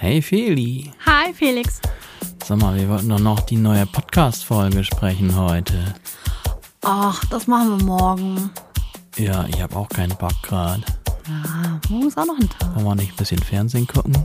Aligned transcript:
Hey 0.00 0.22
Feli. 0.22 0.92
Hi 1.06 1.32
Felix. 1.34 1.80
Sag 2.44 2.58
mal, 2.58 2.76
wir 2.76 2.88
wollten 2.88 3.08
doch 3.08 3.18
noch 3.18 3.40
die 3.40 3.56
neue 3.56 3.84
Podcast-Folge 3.86 4.84
sprechen 4.84 5.36
heute. 5.36 5.94
Ach, 6.82 7.22
das 7.26 7.46
machen 7.46 7.78
wir 7.78 7.84
morgen. 7.84 8.50
Ja, 9.16 9.44
ich 9.48 9.60
habe 9.60 9.74
auch 9.76 9.88
keinen 9.88 10.16
Bock 10.16 10.40
gerade. 10.42 10.82
Ja, 11.26 11.80
morgen 11.88 12.06
ist 12.08 12.16
auch 12.16 12.26
noch 12.26 12.38
ein 12.38 12.48
Tag. 12.48 12.74
Wollen 12.76 12.86
wir 12.86 12.94
nicht 12.94 13.12
ein 13.12 13.16
bisschen 13.16 13.42
Fernsehen 13.42 13.86
gucken? 13.86 14.16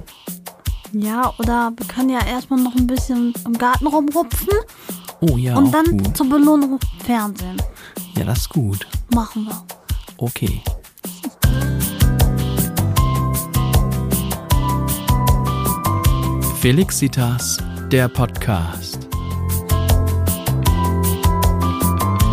Ja, 0.94 1.34
oder 1.40 1.72
wir 1.76 1.88
können 1.88 2.10
ja 2.10 2.24
erstmal 2.24 2.60
noch 2.62 2.76
ein 2.76 2.86
bisschen 2.86 3.34
im 3.46 3.58
Garten 3.58 3.88
rumrupfen 3.88 4.50
Oh 5.22 5.38
ja, 5.38 5.56
und 5.58 5.72
dann 5.74 5.86
gut. 5.98 6.16
zur 6.16 6.30
Belohnung 6.30 6.80
Fernsehen. 7.04 7.58
Ja, 8.16 8.26
das 8.26 8.40
ist 8.40 8.50
gut. 8.50 8.86
Machen 9.14 9.46
wir. 9.48 9.64
Okay. 10.18 10.62
Felixitas, 16.64 17.58
der 17.92 18.08
Podcast. 18.08 19.10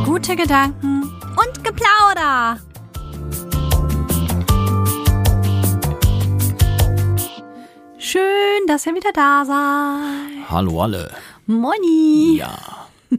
Gute 0.04 0.36
Gedanken 0.36 1.02
und 1.02 1.64
Geplauder. 1.64 2.60
Schön, 7.98 8.20
dass 8.68 8.86
ihr 8.86 8.94
wieder 8.94 9.10
da 9.12 9.44
seid. 9.44 10.48
Hallo 10.48 10.80
alle. 10.80 11.10
Moini. 11.46 12.36
Ja. 12.38 12.86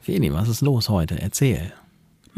Feli, 0.00 0.30
was 0.34 0.50
ist 0.50 0.60
los 0.60 0.90
heute? 0.90 1.18
Erzähl. 1.18 1.72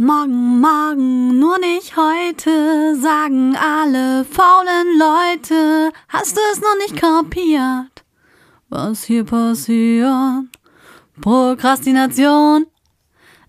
Morgen, 0.02 0.60
morgen, 0.60 1.38
nur 1.38 1.58
nicht 1.58 1.94
heute, 1.94 2.96
sagen 2.98 3.54
alle 3.54 4.24
faulen 4.24 4.98
Leute. 4.98 5.92
Hast 6.08 6.38
du 6.38 6.40
es 6.54 6.62
noch 6.62 6.74
nicht 6.78 6.96
kapiert? 6.96 8.02
Was 8.70 9.04
hier 9.04 9.24
passiert? 9.24 10.46
Prokrastination 11.20 12.64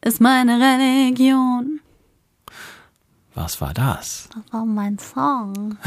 ist 0.02 0.20
meine 0.20 0.60
Religion. 0.60 1.80
Was 3.34 3.62
war 3.62 3.74
das? 3.74 4.28
Das 4.34 4.52
war 4.52 4.66
mein 4.66 5.00
Song. 5.00 5.78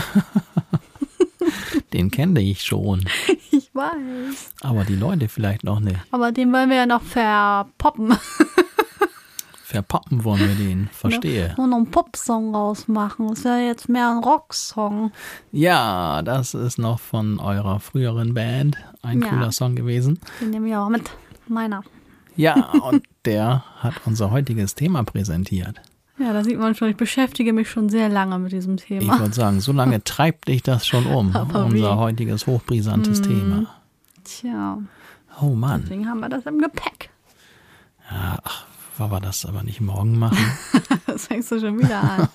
Den 1.93 2.11
kenne 2.11 2.41
ich 2.41 2.63
schon. 2.63 3.05
Ich 3.51 3.75
weiß. 3.75 4.55
Aber 4.63 4.85
die 4.85 4.97
Leute 4.97 5.29
vielleicht 5.29 5.63
noch 5.63 5.81
nicht. 5.81 6.01
Aber 6.11 6.33
den 6.33 6.51
wollen 6.55 6.71
wir 6.71 6.79
ja 6.79 6.87
noch 6.87 7.03
verpoppen. 7.03 8.17
Verpoppen 9.75 10.23
wollen 10.25 10.41
wir 10.41 10.55
den. 10.55 10.89
Verstehe. 10.93 11.55
Noch 11.59 11.65
einen 11.65 11.91
Popsong 11.91 12.55
rausmachen. 12.55 13.29
Das 13.29 13.45
wäre 13.45 13.67
jetzt 13.67 13.89
mehr 13.89 14.11
ein 14.11 14.19
Rocksong. 14.23 15.11
Ja, 15.53 16.23
das 16.23 16.55
ist 16.55 16.79
noch 16.79 17.01
von 17.01 17.41
eurer 17.41 17.81
früheren 17.81 18.35
Band 18.35 18.77
ein 19.03 19.21
Ja. 19.21 19.29
cooler 19.29 19.51
Song 19.53 19.75
gewesen. 19.75 20.21
Den 20.41 20.51
nehme 20.51 20.69
ich 20.69 20.77
auch 20.77 20.89
mit. 20.89 21.11
Meiner. 21.49 21.83
Ja, 22.37 22.71
und 22.89 23.03
der 23.25 23.65
hat 23.79 23.95
unser 24.07 24.31
heutiges 24.31 24.75
Thema 24.75 25.03
präsentiert. 25.03 25.81
Ja, 26.19 26.33
da 26.33 26.45
sieht 26.45 26.59
man 26.61 26.77
schon, 26.77 26.89
ich 26.91 26.97
beschäftige 26.97 27.53
mich 27.53 27.69
schon 27.69 27.89
sehr 27.89 28.09
lange 28.09 28.39
mit 28.39 28.53
diesem 28.53 28.77
Ich 28.77 28.85
Thema. 28.85 29.19
würde 29.19 29.35
sagen, 29.35 29.59
so 29.61 29.73
lange 29.73 30.03
treibt 30.05 30.47
dich 30.47 30.63
das 30.63 30.87
schon 30.87 31.07
um, 31.07 31.35
Aber 31.35 31.65
unser 31.65 31.77
wie? 31.77 31.83
Heutiges 31.99 32.47
hochbrisantes 32.47 33.21
Thema. 33.23 33.67
Tja, 34.23 34.79
Oh 35.41 35.49
Mann, 35.57 35.81
deswegen 35.83 36.09
haben 36.09 36.21
wir 36.21 36.29
das 36.29 36.47
im 36.47 36.61
Gepäck. 36.61 37.11
ja, 38.09 38.39
ach, 38.45 38.67
wollen 38.99 39.11
wir 39.11 39.21
das 39.21 39.45
aber 39.47 39.63
nicht 39.63 39.81
morgen 39.81 40.19
machen? 40.19 40.39
Das 41.07 41.29
fängst 41.29 41.53
du 41.53 41.61
schon 41.61 41.79
wieder 41.79 42.01
an. 42.01 42.29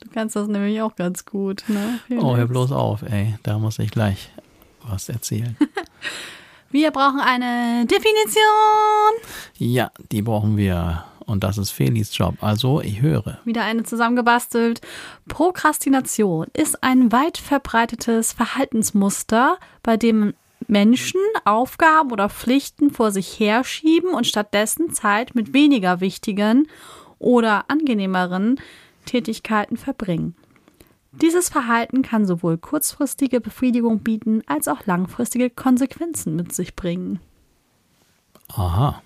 Du 0.00 0.08
kannst 0.12 0.34
das 0.34 0.48
nämlich 0.48 0.80
auch 0.82 0.96
ganz 0.96 1.24
gut, 1.24 1.62
ne? 1.68 2.00
Oh, 2.18 2.34
hör 2.36 2.46
bloß 2.46 2.72
auf, 2.72 3.02
ey, 3.02 3.36
da 3.44 3.58
muss 3.58 3.78
ich 3.78 3.90
gleich 3.90 4.30
was 4.82 5.08
erzählen. 5.08 5.56
Wir 6.70 6.90
brauchen 6.90 7.20
eine 7.20 7.86
Definition. 7.86 8.42
Ja, 9.58 9.92
die 10.10 10.22
brauchen 10.22 10.56
wir. 10.56 11.04
Und 11.24 11.44
das 11.44 11.56
ist 11.56 11.70
Felis 11.70 12.16
Job. 12.18 12.34
Also, 12.40 12.80
ich 12.80 13.00
höre. 13.00 13.38
Wieder 13.44 13.62
eine 13.62 13.84
zusammengebastelt. 13.84 14.80
Prokrastination 15.28 16.48
ist 16.52 16.82
ein 16.82 17.12
weit 17.12 17.38
verbreitetes 17.38 18.32
Verhaltensmuster, 18.32 19.56
bei 19.84 19.96
dem 19.96 20.34
Menschen 20.68 21.20
Aufgaben 21.44 22.10
oder 22.12 22.28
Pflichten 22.28 22.90
vor 22.90 23.10
sich 23.10 23.38
herschieben 23.38 24.10
und 24.14 24.26
stattdessen 24.26 24.92
Zeit 24.92 25.34
mit 25.34 25.52
weniger 25.52 26.00
wichtigen 26.00 26.68
oder 27.18 27.70
angenehmeren 27.70 28.60
Tätigkeiten 29.06 29.76
verbringen. 29.76 30.34
Dieses 31.12 31.48
Verhalten 31.48 32.02
kann 32.02 32.26
sowohl 32.26 32.58
kurzfristige 32.58 33.40
Befriedigung 33.40 34.00
bieten 34.00 34.42
als 34.46 34.66
auch 34.66 34.84
langfristige 34.86 35.48
Konsequenzen 35.50 36.34
mit 36.34 36.52
sich 36.52 36.74
bringen. 36.74 37.20
Aha, 38.48 39.00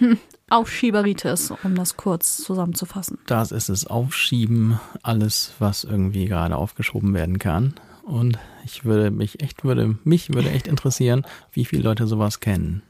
Aufschieberitis, 0.50 1.52
um 1.62 1.74
das 1.74 1.96
kurz 1.96 2.38
zusammenzufassen. 2.38 3.18
das 3.26 3.52
ist 3.52 3.68
es. 3.68 3.86
Aufschieben, 3.86 4.80
alles, 5.02 5.52
was 5.58 5.84
irgendwie 5.84 6.24
gerade 6.26 6.56
aufgeschoben 6.56 7.14
werden 7.14 7.38
kann. 7.38 7.74
Und 8.10 8.38
ich 8.64 8.84
würde 8.84 9.12
mich 9.12 9.40
echt, 9.40 9.62
würde, 9.62 9.96
mich 10.02 10.34
würde 10.34 10.50
echt 10.50 10.66
interessieren, 10.66 11.24
wie 11.52 11.64
viele 11.64 11.84
Leute 11.84 12.08
sowas 12.08 12.40
kennen. 12.40 12.82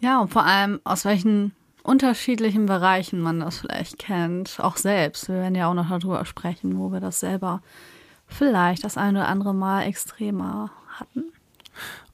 Ja, 0.00 0.20
und 0.20 0.28
vor 0.28 0.44
allem 0.44 0.80
aus 0.84 1.04
welchen 1.04 1.52
unterschiedlichen 1.82 2.66
Bereichen 2.66 3.20
man 3.20 3.40
das 3.40 3.58
vielleicht 3.58 3.98
kennt, 3.98 4.60
auch 4.60 4.76
selbst. 4.76 5.28
Wir 5.28 5.34
werden 5.34 5.56
ja 5.56 5.68
auch 5.68 5.74
noch 5.74 5.88
darüber 5.88 6.24
sprechen, 6.24 6.78
wo 6.78 6.92
wir 6.92 7.00
das 7.00 7.18
selber 7.18 7.60
vielleicht 8.28 8.84
das 8.84 8.96
eine 8.96 9.18
oder 9.18 9.28
andere 9.28 9.52
Mal 9.52 9.82
extremer 9.82 10.70
hatten. 10.88 11.24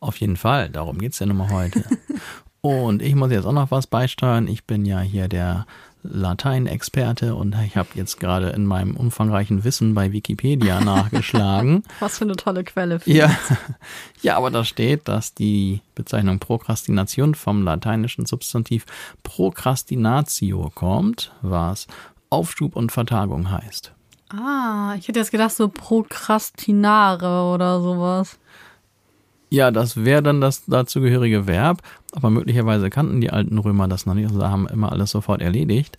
Auf 0.01 0.17
jeden 0.17 0.37
Fall, 0.37 0.71
darum 0.71 0.97
geht's 0.97 1.19
ja 1.19 1.27
nun 1.27 1.37
mal 1.37 1.51
heute. 1.51 1.85
Und 2.63 3.03
ich 3.03 3.15
muss 3.15 3.31
jetzt 3.31 3.45
auch 3.45 3.53
noch 3.53 3.71
was 3.71 3.87
beisteuern. 3.87 4.49
Ich 4.49 4.65
bin 4.65 4.87
ja 4.87 5.01
hier 5.01 5.29
der 5.29 5.67
Lateinexperte 6.11 7.35
und 7.35 7.55
ich 7.65 7.77
habe 7.77 7.89
jetzt 7.95 8.19
gerade 8.21 8.51
in 8.51 8.67
meinem 8.67 8.97
umfangreichen 8.97 9.65
Wissen 9.65 9.95
bei 9.95 10.13
Wikipedia 10.13 10.81
nachgeschlagen. 10.85 11.83
Was 12.01 12.19
für 12.19 12.25
eine 12.25 12.37
tolle 12.37 12.65
Quelle. 12.65 13.01
Ja. 13.05 13.31
ja, 14.23 14.37
aber 14.37 14.51
da 14.51 14.65
steht, 14.65 15.09
dass 15.09 15.35
die 15.35 15.81
Bezeichnung 15.95 16.39
Prokrastination 16.39 17.35
vom 17.35 17.63
lateinischen 17.63 18.27
Substantiv 18.27 18.87
procrastinatio 19.23 20.71
kommt, 20.75 21.33
was 21.43 21.87
Aufschub 22.31 22.77
und 22.77 22.93
Vertagung 22.93 23.51
heißt. 23.51 23.93
Ah, 24.29 24.95
ich 24.99 25.07
hätte 25.07 25.21
jetzt 25.21 25.31
gedacht, 25.31 25.53
so 25.53 25.69
Prokrastinare 25.69 27.53
oder 27.55 27.81
sowas. 27.81 28.39
Ja, 29.57 29.71
das 29.71 30.05
wäre 30.05 30.23
dann 30.23 30.43
das 30.43 30.67
dazugehörige 30.67 31.47
Verb, 31.47 31.81
aber 32.13 32.29
möglicherweise 32.29 32.91
kannten 32.91 33.23
die 33.23 33.31
alten 33.31 33.57
Römer 33.57 33.89
das 33.89 34.05
noch 34.05 34.13
nicht, 34.13 34.29
also 34.29 34.47
haben 34.47 34.69
immer 34.69 34.93
alles 34.93 35.13
sofort 35.13 35.41
erledigt. 35.41 35.97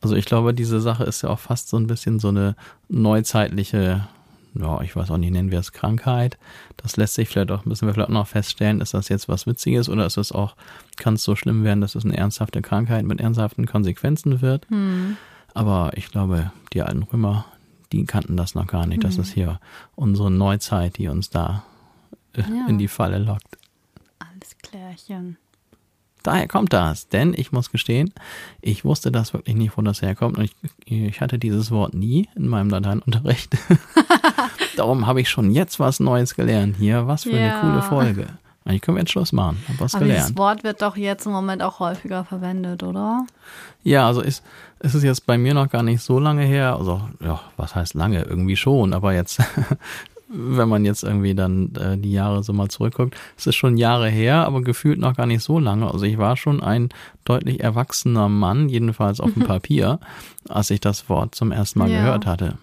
Also 0.00 0.16
ich 0.16 0.24
glaube, 0.24 0.52
diese 0.52 0.80
Sache 0.80 1.04
ist 1.04 1.22
ja 1.22 1.28
auch 1.28 1.38
fast 1.38 1.68
so 1.68 1.76
ein 1.76 1.86
bisschen 1.86 2.18
so 2.18 2.28
eine 2.28 2.56
neuzeitliche, 2.88 4.08
ja, 4.54 4.80
ich 4.80 4.96
weiß 4.96 5.12
auch 5.12 5.18
nicht, 5.18 5.30
nennen 5.30 5.52
wir 5.52 5.60
es 5.60 5.70
Krankheit. 5.70 6.36
Das 6.76 6.96
lässt 6.96 7.14
sich 7.14 7.28
vielleicht 7.28 7.52
auch, 7.52 7.64
müssen 7.64 7.86
wir 7.86 7.94
vielleicht 7.94 8.08
auch 8.08 8.12
noch 8.12 8.26
feststellen, 8.26 8.80
ist 8.80 8.92
das 8.92 9.08
jetzt 9.08 9.28
was 9.28 9.46
Witziges 9.46 9.88
oder 9.88 10.04
ist 10.04 10.16
es 10.16 10.32
auch, 10.32 10.56
kann 10.96 11.14
es 11.14 11.22
so 11.22 11.36
schlimm 11.36 11.62
werden, 11.62 11.82
dass 11.82 11.94
es 11.94 12.04
eine 12.04 12.16
ernsthafte 12.16 12.60
Krankheit 12.60 13.04
mit 13.04 13.20
ernsthaften 13.20 13.66
Konsequenzen 13.66 14.42
wird? 14.42 14.66
Aber 15.54 15.92
ich 15.94 16.10
glaube, 16.10 16.50
die 16.72 16.82
alten 16.82 17.04
Römer, 17.04 17.44
die 17.92 18.04
kannten 18.04 18.36
das 18.36 18.56
noch 18.56 18.66
gar 18.66 18.84
nicht. 18.84 19.04
Das 19.04 19.16
ist 19.16 19.32
hier 19.32 19.60
unsere 19.94 20.28
Neuzeit, 20.28 20.98
die 20.98 21.06
uns 21.06 21.30
da 21.30 21.62
Ja. 22.42 22.66
in 22.68 22.78
die 22.78 22.88
Falle 22.88 23.18
lockt. 23.18 23.58
Alles 24.18 24.56
klärchen. 24.62 25.36
Daher 26.22 26.48
kommt 26.48 26.72
das, 26.72 27.08
denn 27.08 27.34
ich 27.36 27.52
muss 27.52 27.70
gestehen, 27.70 28.12
ich 28.60 28.84
wusste 28.84 29.12
das 29.12 29.32
wirklich 29.32 29.54
nicht, 29.54 29.76
wo 29.78 29.82
das 29.82 30.02
herkommt 30.02 30.38
und 30.38 30.44
ich, 30.44 30.56
ich 30.84 31.20
hatte 31.20 31.38
dieses 31.38 31.70
Wort 31.70 31.94
nie 31.94 32.28
in 32.34 32.48
meinem 32.48 32.68
Lateinunterricht. 32.68 33.56
Darum 34.76 35.06
habe 35.06 35.20
ich 35.20 35.28
schon 35.30 35.50
jetzt 35.52 35.78
was 35.78 36.00
Neues 36.00 36.34
gelernt 36.34 36.76
hier. 36.78 37.06
Was 37.06 37.22
für 37.24 37.30
Ja. 37.38 37.60
eine 37.60 37.60
coole 37.60 37.82
Folge. 37.82 38.26
Eigentlich 38.64 38.80
können 38.82 38.96
wir 38.96 39.02
jetzt 39.02 39.12
Schluss 39.12 39.30
machen. 39.32 39.62
Hab 39.68 39.78
was 39.78 39.94
Aber 39.94 40.04
gelernt. 40.04 40.24
dieses 40.30 40.36
Wort 40.38 40.64
wird 40.64 40.82
doch 40.82 40.96
jetzt 40.96 41.26
im 41.26 41.32
Moment 41.32 41.62
auch 41.62 41.78
häufiger 41.78 42.24
verwendet, 42.24 42.82
oder? 42.82 43.24
Ja, 43.84 44.08
also 44.08 44.20
ist, 44.20 44.42
ist 44.80 44.94
es 44.94 45.04
jetzt 45.04 45.24
bei 45.26 45.38
mir 45.38 45.54
noch 45.54 45.70
gar 45.70 45.84
nicht 45.84 46.02
so 46.02 46.18
lange 46.18 46.42
her. 46.44 46.74
Also, 46.76 47.08
ja, 47.20 47.40
was 47.56 47.76
heißt 47.76 47.94
lange? 47.94 48.22
Irgendwie 48.22 48.56
schon, 48.56 48.92
aber 48.92 49.14
jetzt, 49.14 49.40
wenn 50.28 50.68
man 50.68 50.84
jetzt 50.84 51.04
irgendwie 51.04 51.34
dann 51.34 51.72
äh, 51.76 51.96
die 51.96 52.10
Jahre 52.12 52.42
so 52.42 52.52
mal 52.52 52.68
zurückguckt, 52.68 53.16
es 53.36 53.46
ist 53.46 53.54
schon 53.56 53.76
Jahre 53.76 54.08
her, 54.08 54.44
aber 54.46 54.60
gefühlt 54.62 54.98
noch 54.98 55.14
gar 55.16 55.26
nicht 55.26 55.42
so 55.42 55.58
lange. 55.58 55.90
Also 55.90 56.04
ich 56.04 56.18
war 56.18 56.36
schon 56.36 56.62
ein 56.62 56.88
deutlich 57.24 57.60
erwachsener 57.60 58.28
Mann, 58.28 58.68
jedenfalls 58.68 59.20
auf 59.20 59.32
dem 59.34 59.44
Papier, 59.44 60.00
als 60.48 60.70
ich 60.70 60.80
das 60.80 61.08
Wort 61.08 61.34
zum 61.34 61.52
ersten 61.52 61.78
Mal 61.78 61.90
Ja. 61.90 61.98
gehört 62.00 62.26
hatte. 62.26 62.58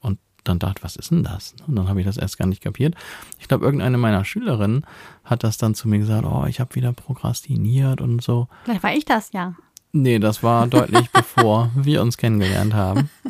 Und 0.00 0.18
dann 0.44 0.58
dachte, 0.60 0.82
was 0.84 0.94
ist 0.96 1.10
denn 1.10 1.24
das? 1.24 1.54
Und 1.66 1.74
dann 1.76 1.88
habe 1.88 2.00
ich 2.00 2.06
das 2.06 2.16
erst 2.16 2.38
gar 2.38 2.46
nicht 2.46 2.62
kapiert. 2.62 2.94
Ich 3.40 3.48
glaube, 3.48 3.64
irgendeine 3.64 3.98
meiner 3.98 4.24
Schülerinnen 4.24 4.86
hat 5.24 5.42
das 5.44 5.56
dann 5.58 5.74
zu 5.74 5.88
mir 5.88 5.98
gesagt, 5.98 6.24
oh, 6.24 6.44
ich 6.48 6.60
habe 6.60 6.74
wieder 6.76 6.92
prokrastiniert 6.92 8.00
und 8.00 8.22
so. 8.22 8.46
Vielleicht 8.64 8.82
war 8.84 8.94
ich 8.94 9.04
das 9.04 9.32
ja. 9.32 9.54
Nee, 9.92 10.18
das 10.20 10.42
war 10.42 10.66
deutlich 10.68 11.10
bevor 11.10 11.70
wir 11.74 12.00
uns 12.02 12.16
kennengelernt 12.16 12.72
haben. 12.74 13.10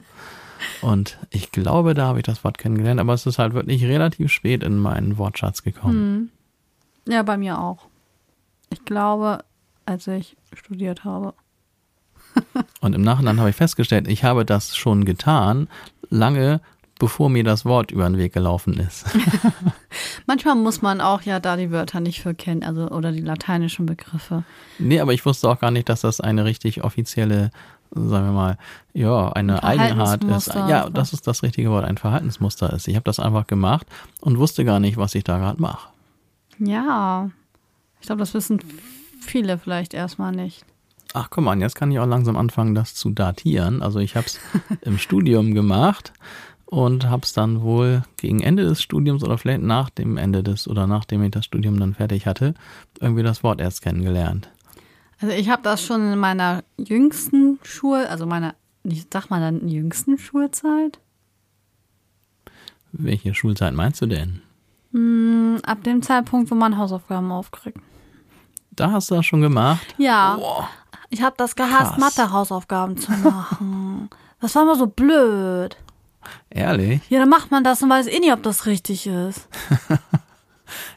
Und 0.81 1.19
ich 1.31 1.53
glaube, 1.53 1.95
da 1.95 2.07
habe 2.07 2.19
ich 2.19 2.25
das 2.25 2.45
Wort 2.45 2.59
kennengelernt, 2.59 3.01
aber 3.01 3.15
es 3.15 3.27
ist 3.27 3.39
halt 3.39 3.55
wirklich 3.55 3.85
relativ 3.85 4.31
spät 4.31 4.63
in 4.63 4.79
meinen 4.79 5.19
Wortschatz 5.19 5.63
gekommen. 5.63 6.31
Hm. 7.07 7.13
Ja, 7.13 7.23
bei 7.23 7.37
mir 7.37 7.59
auch. 7.59 7.87
Ich 8.71 8.85
glaube, 8.85 9.45
als 9.87 10.07
ich 10.07 10.37
studiert 10.53 11.05
habe. 11.05 11.35
Und 12.81 12.95
im 12.95 13.03
Nachhinein 13.03 13.39
habe 13.39 13.51
ich 13.51 13.57
festgestellt, 13.57 14.09
ich 14.09 14.25
habe 14.25 14.45
das 14.45 14.77
schon 14.77 15.05
getan, 15.05 15.69
lange 16.09 16.61
bevor 17.03 17.29
mir 17.29 17.43
das 17.43 17.65
Wort 17.65 17.91
über 17.91 18.09
den 18.09 18.17
Weg 18.17 18.33
gelaufen 18.33 18.75
ist. 18.75 19.07
Manchmal 20.27 20.55
muss 20.55 20.83
man 20.83 21.01
auch 21.01 21.23
ja 21.23 21.41
da 21.41 21.57
die 21.57 21.73
Wörter 21.73 21.99
nicht 21.99 22.23
für 22.23 22.33
kennen, 22.33 22.63
also 22.63 22.89
oder 22.91 23.11
die 23.11 23.21
lateinischen 23.21 23.87
Begriffe. 23.87 24.45
Nee, 24.79 25.01
aber 25.01 25.13
ich 25.13 25.27
wusste 25.27 25.49
auch 25.49 25.59
gar 25.59 25.73
nicht, 25.73 25.89
dass 25.89 26.03
das 26.03 26.21
eine 26.21 26.45
richtig 26.45 26.85
offizielle, 26.85 27.51
sagen 27.95 28.27
wir 28.27 28.33
mal, 28.33 28.59
ja, 28.93 29.29
eine 29.33 29.63
Eigenart 29.63 30.25
ist. 30.25 30.49
Ja, 30.49 30.89
das 30.91 31.13
ist 31.13 31.27
das 31.27 31.43
richtige 31.43 31.71
Wort, 31.71 31.85
ein 31.85 31.99
Verhaltensmuster 31.99 32.73
ist. 32.73 32.89
Ich 32.89 32.95
habe 32.95 33.05
das 33.05 33.21
einfach 33.21 33.47
gemacht 33.47 33.87
und 34.21 34.39
wusste 34.39 34.65
gar 34.65 34.81
nicht, 34.81 34.97
was 34.97 35.15
ich 35.15 35.25
da 35.25 35.39
gerade 35.39 35.61
mache. 35.61 35.89
Ja, 36.59 37.31
ich 38.01 38.07
glaube, 38.07 38.21
das 38.21 38.35
wissen 38.35 38.61
viele 39.21 39.59
vielleicht 39.59 39.95
erstmal 39.95 40.33
nicht. 40.33 40.65
Ach 41.15 41.29
komm 41.29 41.49
an, 41.49 41.61
jetzt 41.61 41.75
kann 41.75 41.91
ich 41.91 41.99
auch 41.99 42.07
langsam 42.07 42.37
anfangen, 42.37 42.75
das 42.75 42.95
zu 42.95 43.11
datieren. 43.11 43.83
Also 43.83 43.99
ich 43.99 44.17
habe 44.17 44.27
es 44.27 44.41
im 44.81 44.99
Studium 44.99 45.55
gemacht 45.55 46.13
und 46.65 47.11
habe 47.11 47.23
es 47.25 47.35
dann 47.35 47.61
wohl 47.61 48.03
gegen 48.17 48.41
Ende 48.41 48.65
des 48.65 48.81
Studiums 48.81 49.23
oder 49.23 49.37
vielleicht 49.37 49.63
nach 49.63 49.91
dem 49.91 50.17
Ende 50.17 50.43
des 50.43 50.67
oder 50.67 50.87
nachdem 50.87 51.23
ich 51.23 51.31
das 51.31 51.45
Studium 51.45 51.79
dann 51.79 51.95
fertig 51.95 52.27
hatte, 52.27 52.55
irgendwie 52.99 53.23
das 53.23 53.43
Wort 53.43 53.61
erst 53.61 53.83
kennengelernt. 53.83 54.49
Also 55.23 55.35
ich 55.37 55.49
habe 55.49 55.63
das 55.63 55.85
schon 55.85 56.13
in 56.13 56.19
meiner 56.19 56.65
jüngsten 56.77 57.61
Schul, 57.63 58.05
also 58.07 58.27
meiner, 58.27 58.57
ich 58.83 59.07
sag 59.11 59.31
mal 59.31 59.41
dann 59.41 59.69
jüngsten 59.69 60.19
Schulzeit. 60.19 60.99
Welche 62.91 63.33
Schulzeit 63.33 63.73
meinst 63.73 64.03
du 64.03 64.07
denn? 64.07 64.43
Hm, 64.93 65.61
ab 65.65 65.85
dem 65.85 66.03
Zeitpunkt, 66.03 66.51
wo 66.51 66.57
man 66.57 66.77
Hausaufgaben 66.77 67.31
aufkriegt. 67.31 67.79
Da 68.73 68.91
hast 68.91 69.13
du 69.13 69.15
das 69.15 69.25
schon 69.25 69.43
gemacht? 69.43 69.95
Ja. 69.97 70.35
Boah. 70.37 70.69
Ich 71.09 71.23
habe 71.23 71.37
das 71.39 71.55
gehasst, 71.55 71.99
Mathe-Hausaufgaben 71.99 72.97
zu 72.97 73.13
machen. 73.13 74.11
das 74.41 74.57
war 74.57 74.63
immer 74.63 74.77
so 74.77 74.89
blöd. 74.89 75.77
Ehrlich? 76.51 77.01
Ja, 77.11 77.21
dann 77.21 77.29
macht 77.29 77.53
man 77.53 77.63
das 77.63 77.81
und 77.83 77.91
weiß 77.91 78.09
eh 78.09 78.19
nicht, 78.19 78.33
ob 78.33 78.43
das 78.43 78.67
richtig 78.67 79.07
ist. 79.07 79.49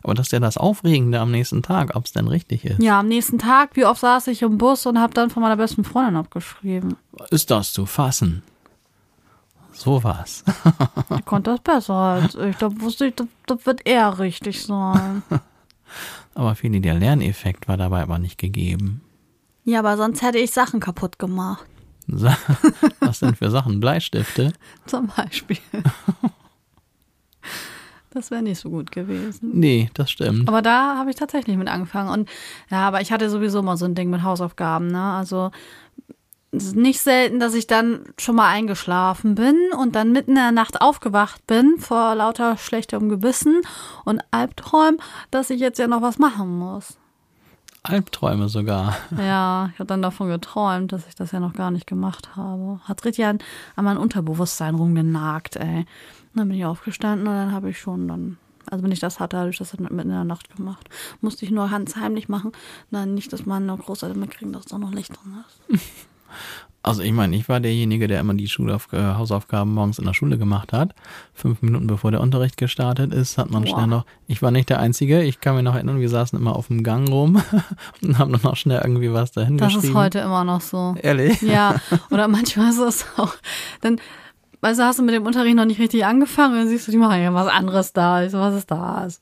Aber 0.04 0.13
das 0.13 0.27
ist 0.27 0.31
ja 0.31 0.39
das 0.39 0.57
Aufregende 0.57 1.19
am 1.19 1.31
nächsten 1.31 1.63
Tag, 1.63 1.95
ob 1.95 2.06
es 2.06 2.12
denn 2.12 2.27
richtig 2.27 2.66
ist. 2.66 2.81
Ja, 2.81 3.00
am 3.00 3.07
nächsten 3.07 3.39
Tag, 3.39 3.75
wie 3.75 3.86
oft 3.86 4.01
saß 4.01 4.27
ich 4.27 4.42
im 4.42 4.57
Bus 4.57 4.86
und 4.86 5.00
habe 5.00 5.13
dann 5.13 5.30
von 5.30 5.42
meiner 5.42 5.57
besten 5.57 5.83
Freundin 5.83 6.16
abgeschrieben. 6.16 6.95
Ist 7.30 7.51
das 7.51 7.74
zu 7.74 7.86
fassen? 7.86 8.44
So 9.74 10.04
was. 10.04 10.44
ich 11.18 11.25
konnte 11.25 11.51
das 11.51 11.60
besser 11.60 11.94
als 11.94 12.36
ich. 12.50 12.56
Da 12.57 12.69
wusste 12.81 13.07
ich, 13.07 13.16
das, 13.16 13.27
das 13.45 13.66
wird 13.66 13.86
eher 13.86 14.19
richtig 14.19 14.63
sein. 14.63 15.22
aber 16.33 16.56
Feli, 16.56 16.80
der 16.80 16.94
Lerneffekt 16.94 17.68
war 17.68 17.78
dabei 17.78 18.01
aber 18.01 18.18
nicht 18.18 18.38
gegeben. 18.38 19.01
Ja, 19.66 19.80
aber 19.80 19.98
sonst 19.98 20.21
hätte 20.21 20.38
ich 20.38 20.51
Sachen 20.51 20.80
kaputt 20.80 21.19
gemacht. 21.19 21.66
Was 23.00 23.19
denn 23.19 23.36
für 23.36 23.50
Sachen? 23.50 23.80
Bleistifte? 23.80 24.54
Zum 24.86 25.07
Beispiel. 25.07 25.57
Das 28.15 28.31
wäre 28.31 28.41
nicht 28.41 28.62
so 28.62 28.69
gut 28.69 28.94
gewesen. 28.94 29.51
Nee, 29.53 29.89
das 29.94 30.09
stimmt. 30.09 30.47
Aber 30.47 30.62
da 30.62 30.95
habe 30.97 31.09
ich 31.09 31.17
tatsächlich 31.17 31.57
mit 31.57 31.67
angefangen. 31.67 32.09
Und 32.09 32.29
ja, 32.71 32.88
aber 32.88 33.01
ich 33.01 33.12
hatte 33.12 33.29
sowieso 33.29 33.62
mal 33.62 33.75
so 33.75 33.83
ein 33.83 33.94
Ding 33.94 34.09
mit 34.09 34.23
Hausaufgaben, 34.23 34.88
ne? 34.88 35.03
Also 35.03 35.51
es 36.51 36.67
ist 36.67 36.75
nicht 36.77 37.01
selten, 37.01 37.41
dass 37.41 37.53
ich 37.53 37.67
dann 37.67 38.06
schon 38.17 38.38
mal 38.38 38.47
eingeschlafen 38.47 39.35
bin 39.35 39.57
und 39.77 39.97
dann 39.97 40.13
mitten 40.13 40.31
in 40.31 40.35
der 40.38 40.53
Nacht 40.53 40.79
aufgewacht 40.79 41.45
bin 41.45 41.75
vor 41.77 42.15
lauter 42.15 42.56
schlechtem 42.56 43.09
Gewissen 43.09 43.62
und 44.06 44.21
Albträumen, 44.31 45.01
dass 45.29 45.50
ich 45.50 45.59
jetzt 45.59 45.77
ja 45.77 45.88
noch 45.88 46.01
was 46.01 46.18
machen 46.18 46.57
muss. 46.57 46.97
Albträume 47.83 48.47
sogar. 48.47 48.95
Ja, 49.18 49.71
ich 49.73 49.79
habe 49.79 49.88
dann 49.88 50.01
davon 50.01 50.29
geträumt, 50.29 50.94
dass 50.94 51.06
ich 51.07 51.15
das 51.15 51.33
ja 51.33 51.41
noch 51.41 51.53
gar 51.53 51.69
nicht 51.69 51.85
gemacht 51.85 52.38
habe. 52.38 52.79
Hat 52.85 53.03
richtig 53.03 53.25
an, 53.25 53.39
an 53.75 53.83
mein 53.83 53.97
Unterbewusstsein 53.97 54.75
rumgenagt, 54.75 55.57
ey. 55.57 55.85
Dann 56.35 56.49
bin 56.49 56.57
ich 56.57 56.65
aufgestanden 56.65 57.27
und 57.27 57.33
dann 57.33 57.51
habe 57.51 57.69
ich 57.69 57.79
schon 57.79 58.07
dann, 58.07 58.37
also 58.69 58.83
wenn 58.83 58.91
ich 58.91 58.99
das 58.99 59.19
hatte, 59.19 59.37
habe 59.37 59.49
ich 59.49 59.57
das 59.57 59.77
mitten 59.77 59.99
in 59.99 60.09
der 60.09 60.23
Nacht 60.23 60.55
gemacht. 60.55 60.89
Musste 61.21 61.45
ich 61.45 61.51
nur 61.51 61.69
ganz 61.69 61.95
heimlich 61.95 62.29
machen. 62.29 62.51
Dann 62.91 63.13
nicht, 63.13 63.31
dass 63.31 63.45
meine 63.45 63.75
Großeltern 63.75 64.19
mitkriegen, 64.19 64.53
dass 64.53 64.65
da 64.65 64.77
noch 64.77 64.91
Licht 64.91 65.11
drin 65.11 65.43
ist. 65.47 65.81
Also 66.85 67.01
ich 67.01 67.13
meine, 67.13 67.35
ich 67.35 67.49
war 67.49 67.59
derjenige, 67.59 68.07
der 68.07 68.19
immer 68.19 68.35
die 68.35 68.47
Schulauf 68.47 68.93
äh, 68.93 69.15
Hausaufgaben 69.15 69.73
morgens 69.73 69.97
in 69.97 70.05
der 70.05 70.13
Schule 70.13 70.37
gemacht 70.37 70.71
hat. 70.71 70.93
Fünf 71.33 71.63
Minuten 71.63 71.87
bevor 71.87 72.11
der 72.11 72.21
Unterricht 72.21 72.57
gestartet 72.57 73.11
ist, 73.11 73.39
hat 73.39 73.49
man 73.49 73.63
Boah. 73.63 73.69
schnell 73.69 73.87
noch. 73.87 74.05
Ich 74.27 74.43
war 74.43 74.51
nicht 74.51 74.69
der 74.69 74.79
Einzige. 74.79 75.23
Ich 75.23 75.41
kann 75.41 75.55
mich 75.55 75.63
noch 75.63 75.73
erinnern, 75.73 75.99
wir 75.99 76.09
saßen 76.09 76.37
immer 76.37 76.55
auf 76.55 76.67
dem 76.67 76.83
Gang 76.83 77.09
rum 77.09 77.41
und 78.03 78.19
haben 78.19 78.31
dann 78.31 78.41
noch 78.43 78.55
schnell 78.55 78.81
irgendwie 78.83 79.11
was 79.11 79.31
dahin 79.31 79.57
das 79.57 79.69
geschrieben. 79.73 79.81
Das 79.81 79.89
ist 79.89 79.95
heute 79.95 80.19
immer 80.19 80.43
noch 80.43 80.61
so. 80.61 80.95
Ehrlich? 81.01 81.41
Ja. 81.41 81.81
Oder 82.11 82.27
manchmal 82.27 82.69
ist 82.69 82.77
es 82.77 83.05
auch. 83.17 83.33
Dann 83.81 83.99
weißt 84.65 84.79
du, 84.79 84.83
hast 84.83 84.97
du 84.97 85.03
mit 85.03 85.13
dem 85.13 85.27
Unterricht 85.27 85.56
noch 85.56 85.65
nicht 85.65 85.79
richtig 85.79 86.06
angefangen 86.06 86.53
und 86.53 86.59
dann 86.62 86.67
siehst 86.67 86.88
du, 86.88 86.91
die 86.91 86.97
machen 86.97 87.21
ja 87.21 87.31
was 87.35 87.47
anderes 87.47 87.94
da. 87.94 88.23
Ich 88.23 88.31
so, 88.31 88.39
was 88.39 88.56
ist 88.56 88.71
das? 88.71 89.21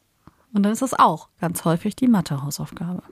Und 0.53 0.63
dann 0.63 0.71
ist 0.71 0.81
das 0.81 0.93
auch 0.93 1.27
ganz 1.41 1.65
häufig 1.65 1.97
die 1.97 2.07
Mathe-Hausaufgabe. 2.07 3.03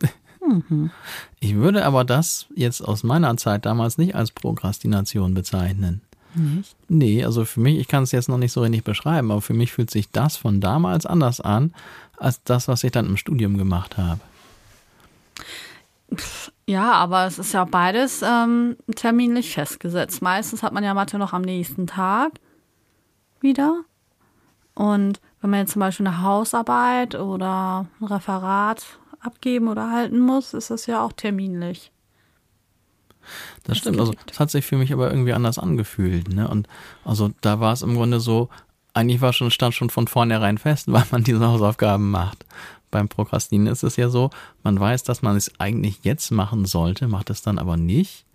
Mhm. 0.45 0.92
Ich 1.39 1.56
würde 1.56 1.86
aber 1.86 2.04
das 2.04 2.48
jetzt 2.56 2.81
aus 2.81 3.04
meiner 3.04 3.36
Zeit 3.38 3.66
damals 3.66 3.98
nicht 3.98 4.16
als 4.16 4.31
Prokrastination 4.31 5.33
bezeichnen. 5.33 6.01
Nicht? 6.33 6.75
Nee, 6.88 7.25
also 7.25 7.45
für 7.45 7.60
mich, 7.60 7.78
ich 7.80 7.88
kann 7.88 8.04
es 8.04 8.12
jetzt 8.12 8.30
noch 8.30 8.38
nicht 8.38 8.51
so 8.51 8.62
richtig 8.62 8.84
beschreiben, 8.84 9.31
aber 9.31 9.42
für 9.42 9.54
mich 9.54 9.72
fühlt 9.72 9.92
sich 9.92 10.10
das 10.12 10.38
von 10.38 10.62
damals 10.62 11.06
anders 11.06 11.42
an, 11.42 11.74
als 12.18 12.44
das, 12.44 12.68
was 12.68 12.84
ich 12.84 12.92
dann 12.92 13.07
im 13.07 13.18
Studium 13.18 13.57
gemacht 13.57 13.98
habe. 13.98 14.22
Ja, 16.68 16.92
aber 16.94 17.25
es 17.25 17.40
ist 17.40 17.54
ja 17.54 17.66
beides 17.66 18.22
ähm, 18.22 18.78
terminlich 18.96 19.54
festgesetzt. 19.54 20.22
Meistens 20.22 20.63
hat 20.63 20.74
man 20.74 20.84
ja 20.84 20.94
Mathe 20.94 21.18
noch 21.18 21.34
am 21.34 21.42
nächsten 21.42 21.88
Tag 21.88 22.34
wieder. 23.40 23.84
Und 24.74 25.19
wenn 25.42 25.50
man 25.50 25.60
jetzt 25.62 25.74
zum 25.74 25.80
Beispiel 25.80 26.08
eine 26.08 26.22
Hausarbeit 26.22 27.16
oder 27.16 27.88
ein 28.00 28.06
Referat 28.06 28.86
abgeben 29.19 29.68
oder 29.68 29.92
halten 29.92 30.19
muss, 30.19 30.54
ist 30.54 30.69
das 30.69 30.86
ja 30.86 31.04
auch 31.04 31.13
terminlich. 31.13 31.92
Das 33.63 33.78
stimmt, 33.78 34.00
also 34.00 34.13
es 34.31 34.40
hat 34.40 34.50
sich 34.50 34.66
für 34.66 34.78
mich 34.78 34.92
aber 34.94 35.10
irgendwie 35.10 35.34
anders 35.34 35.60
angefühlt. 35.60 36.34
Ne? 36.34 36.48
Und 36.48 36.68
also 37.06 37.31
da 37.42 37.60
war 37.60 37.74
es 37.74 37.81
im 37.81 37.96
Grunde 37.96 38.19
so, 38.19 38.50
eigentlich 38.94 39.22
war 39.22 39.34
schon, 39.34 39.52
stand 39.52 39.74
schon 39.74 39.90
von 39.90 40.08
vornherein 40.08 40.58
fest, 40.58 40.86
weil 40.92 41.04
man 41.12 41.24
diese 41.24 41.46
Hausaufgaben 41.46 42.10
macht. 42.10 42.46
Beim 42.91 43.07
Prokrastinieren 43.07 43.71
ist 43.71 43.83
es 43.83 43.95
ja 43.95 44.10
so, 44.10 44.29
man 44.63 44.79
weiß, 44.79 45.03
dass 45.03 45.21
man 45.21 45.36
es 45.36 45.60
eigentlich 45.60 46.00
jetzt 46.03 46.31
machen 46.31 46.65
sollte, 46.65 47.07
macht 47.07 47.29
es 47.29 47.41
dann 47.41 47.57
aber 47.57 47.77
nicht. 47.77 48.25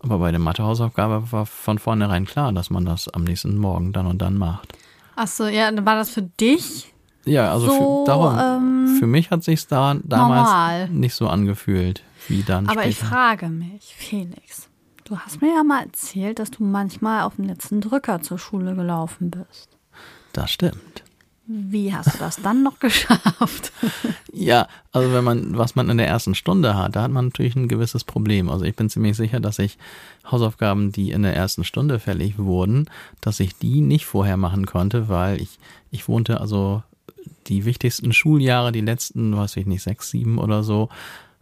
Aber 0.00 0.18
bei 0.18 0.30
der 0.30 0.40
Mathehausaufgabe 0.40 1.30
war 1.30 1.46
von 1.46 1.78
vornherein 1.78 2.26
klar, 2.26 2.52
dass 2.52 2.70
man 2.70 2.84
das 2.84 3.08
am 3.08 3.24
nächsten 3.24 3.56
Morgen 3.56 3.92
dann 3.92 4.06
und 4.06 4.18
dann 4.18 4.36
macht. 4.36 4.72
Ach 5.16 5.28
so, 5.28 5.46
ja, 5.46 5.70
war 5.84 5.96
das 5.96 6.10
für 6.10 6.22
dich 6.22 6.90
ja, 7.24 7.52
also 7.52 7.66
so, 7.66 8.04
für, 8.04 8.10
darum, 8.10 8.38
ähm, 8.38 8.96
für 8.98 9.06
mich 9.06 9.30
hat 9.30 9.44
sich 9.44 9.66
da 9.66 9.94
damals 10.02 10.48
normal. 10.48 10.88
nicht 10.88 11.14
so 11.14 11.28
angefühlt 11.28 12.02
wie 12.28 12.42
dann. 12.42 12.66
Aber 12.66 12.82
später. 12.82 12.88
ich 12.88 12.98
frage 12.98 13.48
mich, 13.48 13.94
Felix, 13.96 14.68
du 15.04 15.18
hast 15.18 15.42
mir 15.42 15.54
ja 15.54 15.62
mal 15.62 15.84
erzählt, 15.84 16.38
dass 16.38 16.50
du 16.50 16.64
manchmal 16.64 17.22
auf 17.22 17.36
dem 17.36 17.44
letzten 17.44 17.80
Drücker 17.80 18.22
zur 18.22 18.38
Schule 18.38 18.74
gelaufen 18.74 19.30
bist. 19.30 19.68
Das 20.32 20.50
stimmt. 20.50 21.04
Wie 21.52 21.92
hast 21.92 22.14
du 22.14 22.18
das 22.18 22.36
dann 22.36 22.62
noch 22.62 22.78
geschafft? 22.78 23.72
ja, 24.32 24.68
also 24.92 25.12
wenn 25.12 25.24
man, 25.24 25.58
was 25.58 25.74
man 25.74 25.90
in 25.90 25.98
der 25.98 26.06
ersten 26.06 26.36
Stunde 26.36 26.76
hat, 26.76 26.94
da 26.94 27.02
hat 27.02 27.10
man 27.10 27.24
natürlich 27.24 27.56
ein 27.56 27.66
gewisses 27.66 28.04
Problem. 28.04 28.48
Also 28.48 28.64
ich 28.64 28.76
bin 28.76 28.88
ziemlich 28.88 29.16
sicher, 29.16 29.40
dass 29.40 29.58
ich 29.58 29.76
Hausaufgaben, 30.30 30.92
die 30.92 31.10
in 31.10 31.24
der 31.24 31.34
ersten 31.34 31.64
Stunde 31.64 31.98
fällig 31.98 32.38
wurden, 32.38 32.88
dass 33.20 33.40
ich 33.40 33.56
die 33.56 33.80
nicht 33.80 34.06
vorher 34.06 34.36
machen 34.36 34.64
konnte, 34.64 35.08
weil 35.08 35.42
ich, 35.42 35.58
ich 35.90 36.06
wohnte 36.06 36.40
also 36.40 36.84
die 37.48 37.64
wichtigsten 37.64 38.12
Schuljahre, 38.12 38.70
die 38.70 38.80
letzten, 38.80 39.36
weiß 39.36 39.56
ich 39.56 39.66
nicht, 39.66 39.82
sechs, 39.82 40.08
sieben 40.08 40.38
oder 40.38 40.62
so, 40.62 40.88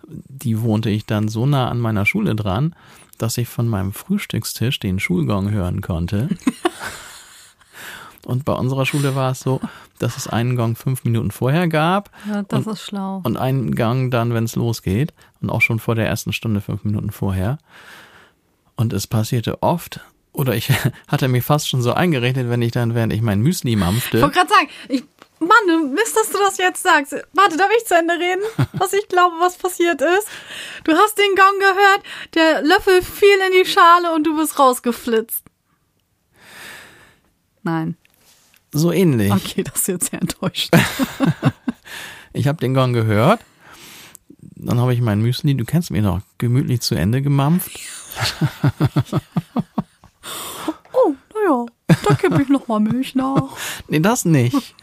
die 0.06 0.62
wohnte 0.62 0.88
ich 0.88 1.04
dann 1.04 1.28
so 1.28 1.44
nah 1.44 1.68
an 1.68 1.80
meiner 1.80 2.06
Schule 2.06 2.34
dran, 2.34 2.74
dass 3.18 3.36
ich 3.36 3.48
von 3.48 3.68
meinem 3.68 3.92
Frühstückstisch 3.92 4.80
den 4.80 5.00
Schulgong 5.00 5.50
hören 5.50 5.82
konnte. 5.82 6.30
Und 8.26 8.44
bei 8.44 8.52
unserer 8.52 8.84
Schule 8.84 9.14
war 9.14 9.32
es 9.32 9.40
so, 9.40 9.60
dass 9.98 10.16
es 10.16 10.26
einen 10.26 10.56
Gong 10.56 10.76
fünf 10.76 11.04
Minuten 11.04 11.30
vorher 11.30 11.68
gab. 11.68 12.10
Ja, 12.28 12.42
das 12.42 12.66
und, 12.66 12.72
ist 12.72 12.82
schlau. 12.82 13.20
Und 13.24 13.36
einen 13.36 13.74
Gang 13.74 14.10
dann, 14.10 14.34
wenn 14.34 14.44
es 14.44 14.56
losgeht. 14.56 15.14
Und 15.40 15.50
auch 15.50 15.60
schon 15.60 15.78
vor 15.78 15.94
der 15.94 16.06
ersten 16.06 16.32
Stunde 16.32 16.60
fünf 16.60 16.84
Minuten 16.84 17.10
vorher. 17.10 17.58
Und 18.76 18.92
es 18.92 19.06
passierte 19.06 19.62
oft, 19.62 20.00
oder 20.32 20.54
ich 20.54 20.70
hatte 21.08 21.28
mich 21.28 21.44
fast 21.44 21.68
schon 21.68 21.82
so 21.82 21.92
eingerechnet, 21.92 22.48
wenn 22.48 22.62
ich 22.62 22.72
dann, 22.72 22.94
während 22.94 23.12
ich 23.12 23.22
mein 23.22 23.40
Müsli 23.40 23.76
mampfte. 23.76 24.18
Ich 24.18 24.22
wollte 24.22 24.36
gerade 24.36 24.50
sagen, 24.50 24.68
ich 24.88 25.04
Mann, 25.40 25.92
Mist, 25.92 26.16
dass 26.16 26.30
du 26.30 26.38
das 26.38 26.58
jetzt 26.58 26.82
sagst. 26.82 27.14
Warte, 27.32 27.56
darf 27.56 27.70
ich 27.76 27.86
zu 27.86 27.96
Ende 27.96 28.14
reden? 28.14 28.42
Was 28.72 28.92
ich 28.92 29.06
glaube, 29.08 29.36
was 29.38 29.56
passiert 29.56 30.00
ist? 30.00 30.26
Du 30.84 30.92
hast 30.92 31.16
den 31.16 31.34
Gong 31.36 31.58
gehört, 31.60 32.02
der 32.34 32.62
Löffel 32.62 33.02
fiel 33.02 33.38
in 33.46 33.62
die 33.62 33.70
Schale 33.70 34.12
und 34.14 34.24
du 34.24 34.36
bist 34.36 34.58
rausgeflitzt. 34.58 35.44
Nein. 37.62 37.96
So 38.72 38.92
ähnlich. 38.92 39.32
Okay, 39.32 39.62
das 39.62 39.80
ist 39.80 39.88
jetzt 39.88 40.10
sehr 40.10 40.20
enttäuscht. 40.20 40.70
Ich 42.32 42.46
habe 42.46 42.58
den 42.58 42.74
Gong 42.74 42.92
gehört. 42.92 43.40
Dann 44.40 44.78
habe 44.78 44.94
ich 44.94 45.00
mein 45.00 45.20
Müsli, 45.20 45.56
du 45.56 45.64
kennst 45.64 45.90
mich 45.90 46.02
noch, 46.02 46.20
gemütlich 46.38 46.80
zu 46.82 46.94
Ende 46.94 47.22
gemampft. 47.22 47.72
oh, 50.92 51.14
naja, 51.34 51.66
da 51.86 52.14
gebe 52.14 52.42
ich 52.42 52.48
noch 52.48 52.68
mal 52.68 52.80
Milch 52.80 53.14
nach. 53.14 53.56
Nee, 53.88 54.00
das 54.00 54.24
nicht. 54.24 54.74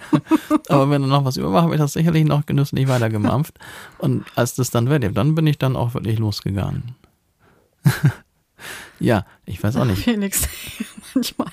Aber 0.68 0.90
wenn 0.90 1.04
da 1.04 1.08
noch 1.08 1.26
was 1.26 1.38
über 1.38 1.54
war, 1.54 1.62
habe 1.62 1.76
ich 1.76 1.80
das 1.80 1.94
sicherlich 1.94 2.26
noch 2.26 2.46
genüsslich 2.46 2.88
weiter 2.88 3.10
gemampft. 3.10 3.58
Und 4.00 4.26
als 4.36 4.56
das 4.56 4.72
dann 4.72 4.90
weg, 4.90 5.14
dann 5.14 5.36
bin 5.36 5.46
ich 5.48 5.58
dann 5.58 5.76
auch 5.76 5.94
wirklich 5.94 6.20
losgegangen. 6.20 6.96
ja, 9.00 9.26
ich 9.46 9.64
weiß 9.64 9.76
auch 9.78 9.86
nicht. 9.86 10.04
Felix, 10.04 10.48
manchmal. 11.14 11.52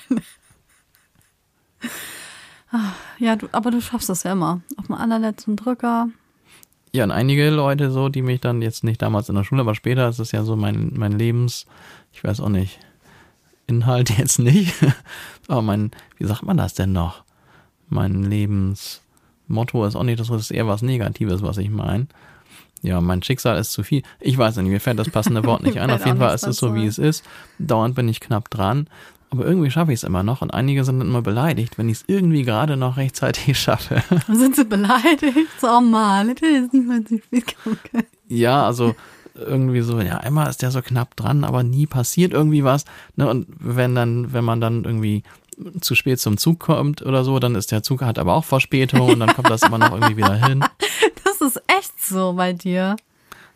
Ah, 2.73 2.91
Ja, 3.19 3.35
du, 3.37 3.47
aber 3.51 3.71
du 3.71 3.79
schaffst 3.81 4.09
das 4.09 4.23
ja 4.23 4.33
immer. 4.33 4.61
Auf 4.77 4.87
dem 4.87 4.95
allerletzten 4.95 5.55
Drücker. 5.55 6.09
Ja, 6.91 7.03
und 7.05 7.11
einige 7.11 7.49
Leute 7.49 7.89
so, 7.91 8.09
die 8.09 8.21
mich 8.21 8.41
dann 8.41 8.61
jetzt 8.61 8.83
nicht 8.83 9.01
damals 9.01 9.29
in 9.29 9.35
der 9.35 9.43
Schule, 9.43 9.61
aber 9.61 9.73
später 9.75 10.09
ist 10.09 10.19
es 10.19 10.31
ja 10.31 10.43
so 10.43 10.55
mein, 10.55 10.91
mein 10.95 11.11
Lebens, 11.13 11.65
ich 12.11 12.23
weiß 12.23 12.39
auch 12.39 12.49
nicht, 12.49 12.79
Inhalt 13.67 14.09
jetzt 14.17 14.39
nicht, 14.39 14.73
aber 15.47 15.61
mein, 15.61 15.91
wie 16.17 16.25
sagt 16.25 16.43
man 16.43 16.57
das 16.57 16.73
denn 16.73 16.91
noch? 16.91 17.23
Mein 17.89 18.23
Lebensmotto 18.23 19.85
ist 19.85 19.95
auch 19.95 20.03
nicht, 20.03 20.19
das 20.19 20.29
ist 20.29 20.51
eher 20.51 20.67
was 20.67 20.81
Negatives, 20.81 21.41
was 21.41 21.57
ich 21.57 21.69
meine. 21.69 22.07
Ja, 22.83 22.99
mein 22.99 23.23
Schicksal 23.23 23.57
ist 23.57 23.71
zu 23.71 23.81
viel. 23.81 24.03
Ich 24.19 24.37
weiß 24.37 24.57
nicht, 24.57 24.67
mir 24.69 24.81
fällt 24.81 24.99
das 24.99 25.09
passende 25.09 25.45
Wort 25.45 25.63
nicht 25.63 25.77
ein. 25.79 25.89
Auf 25.89 26.05
jeden 26.05 26.17
Fall 26.17 26.35
ist 26.35 26.45
es 26.45 26.57
so, 26.57 26.75
wie 26.75 26.85
es 26.85 26.97
ist. 26.97 27.23
Dauernd 27.57 27.95
bin 27.95 28.09
ich 28.09 28.19
knapp 28.19 28.49
dran. 28.49 28.87
Aber 29.33 29.45
irgendwie 29.45 29.71
schaffe 29.71 29.91
ich 29.91 29.99
es 29.99 30.03
immer 30.03 30.21
noch. 30.21 30.43
Und 30.43 30.53
einige 30.53 30.83
sind 30.83 30.99
dann 30.99 31.07
immer 31.07 31.23
beleidigt, 31.23 31.79
wenn 31.79 31.89
ich 31.89 31.97
es 31.97 32.03
irgendwie 32.05 32.43
gerade 32.43 32.77
noch 32.77 32.97
rechtzeitig 32.97 33.59
schaffe. 33.59 34.03
Dann 34.27 34.37
sind 34.37 34.55
sie 34.55 34.63
beleidigt. 34.63 35.49
So, 35.59 35.67
oh 35.69 36.23
hätte 36.23 36.45
jetzt 36.45 36.71
nicht 36.71 36.87
mal 36.87 37.01
spät 37.01 37.55
kommen 37.63 37.79
können. 37.91 38.05
Ja, 38.27 38.63
also 38.63 38.95
irgendwie 39.33 39.81
so, 39.81 39.99
ja, 40.01 40.17
immer 40.17 40.47
ist 40.47 40.61
der 40.61 40.69
so 40.69 40.83
knapp 40.83 41.15
dran, 41.15 41.43
aber 41.45 41.63
nie 41.63 41.87
passiert 41.87 42.31
irgendwie 42.31 42.63
was. 42.63 42.85
Ne? 43.15 43.27
Und 43.27 43.47
wenn 43.57 43.95
dann, 43.95 44.33
wenn 44.33 44.43
man 44.43 44.61
dann 44.61 44.83
irgendwie 44.83 45.23
zu 45.81 45.95
spät 45.95 46.19
zum 46.19 46.37
Zug 46.37 46.59
kommt 46.59 47.01
oder 47.01 47.23
so, 47.23 47.39
dann 47.39 47.55
ist 47.55 47.71
der 47.71 47.81
Zug 47.81 48.03
hat 48.03 48.19
aber 48.19 48.35
auch 48.35 48.45
Verspätung 48.45 49.01
und 49.01 49.19
dann 49.19 49.33
kommt 49.33 49.49
das 49.49 49.63
immer 49.63 49.79
noch 49.79 49.93
irgendwie 49.93 50.17
wieder 50.17 50.35
hin. 50.35 50.63
Das 51.25 51.41
ist 51.41 51.61
echt 51.67 51.99
so 51.99 52.33
bei 52.33 52.53
dir. 52.53 52.95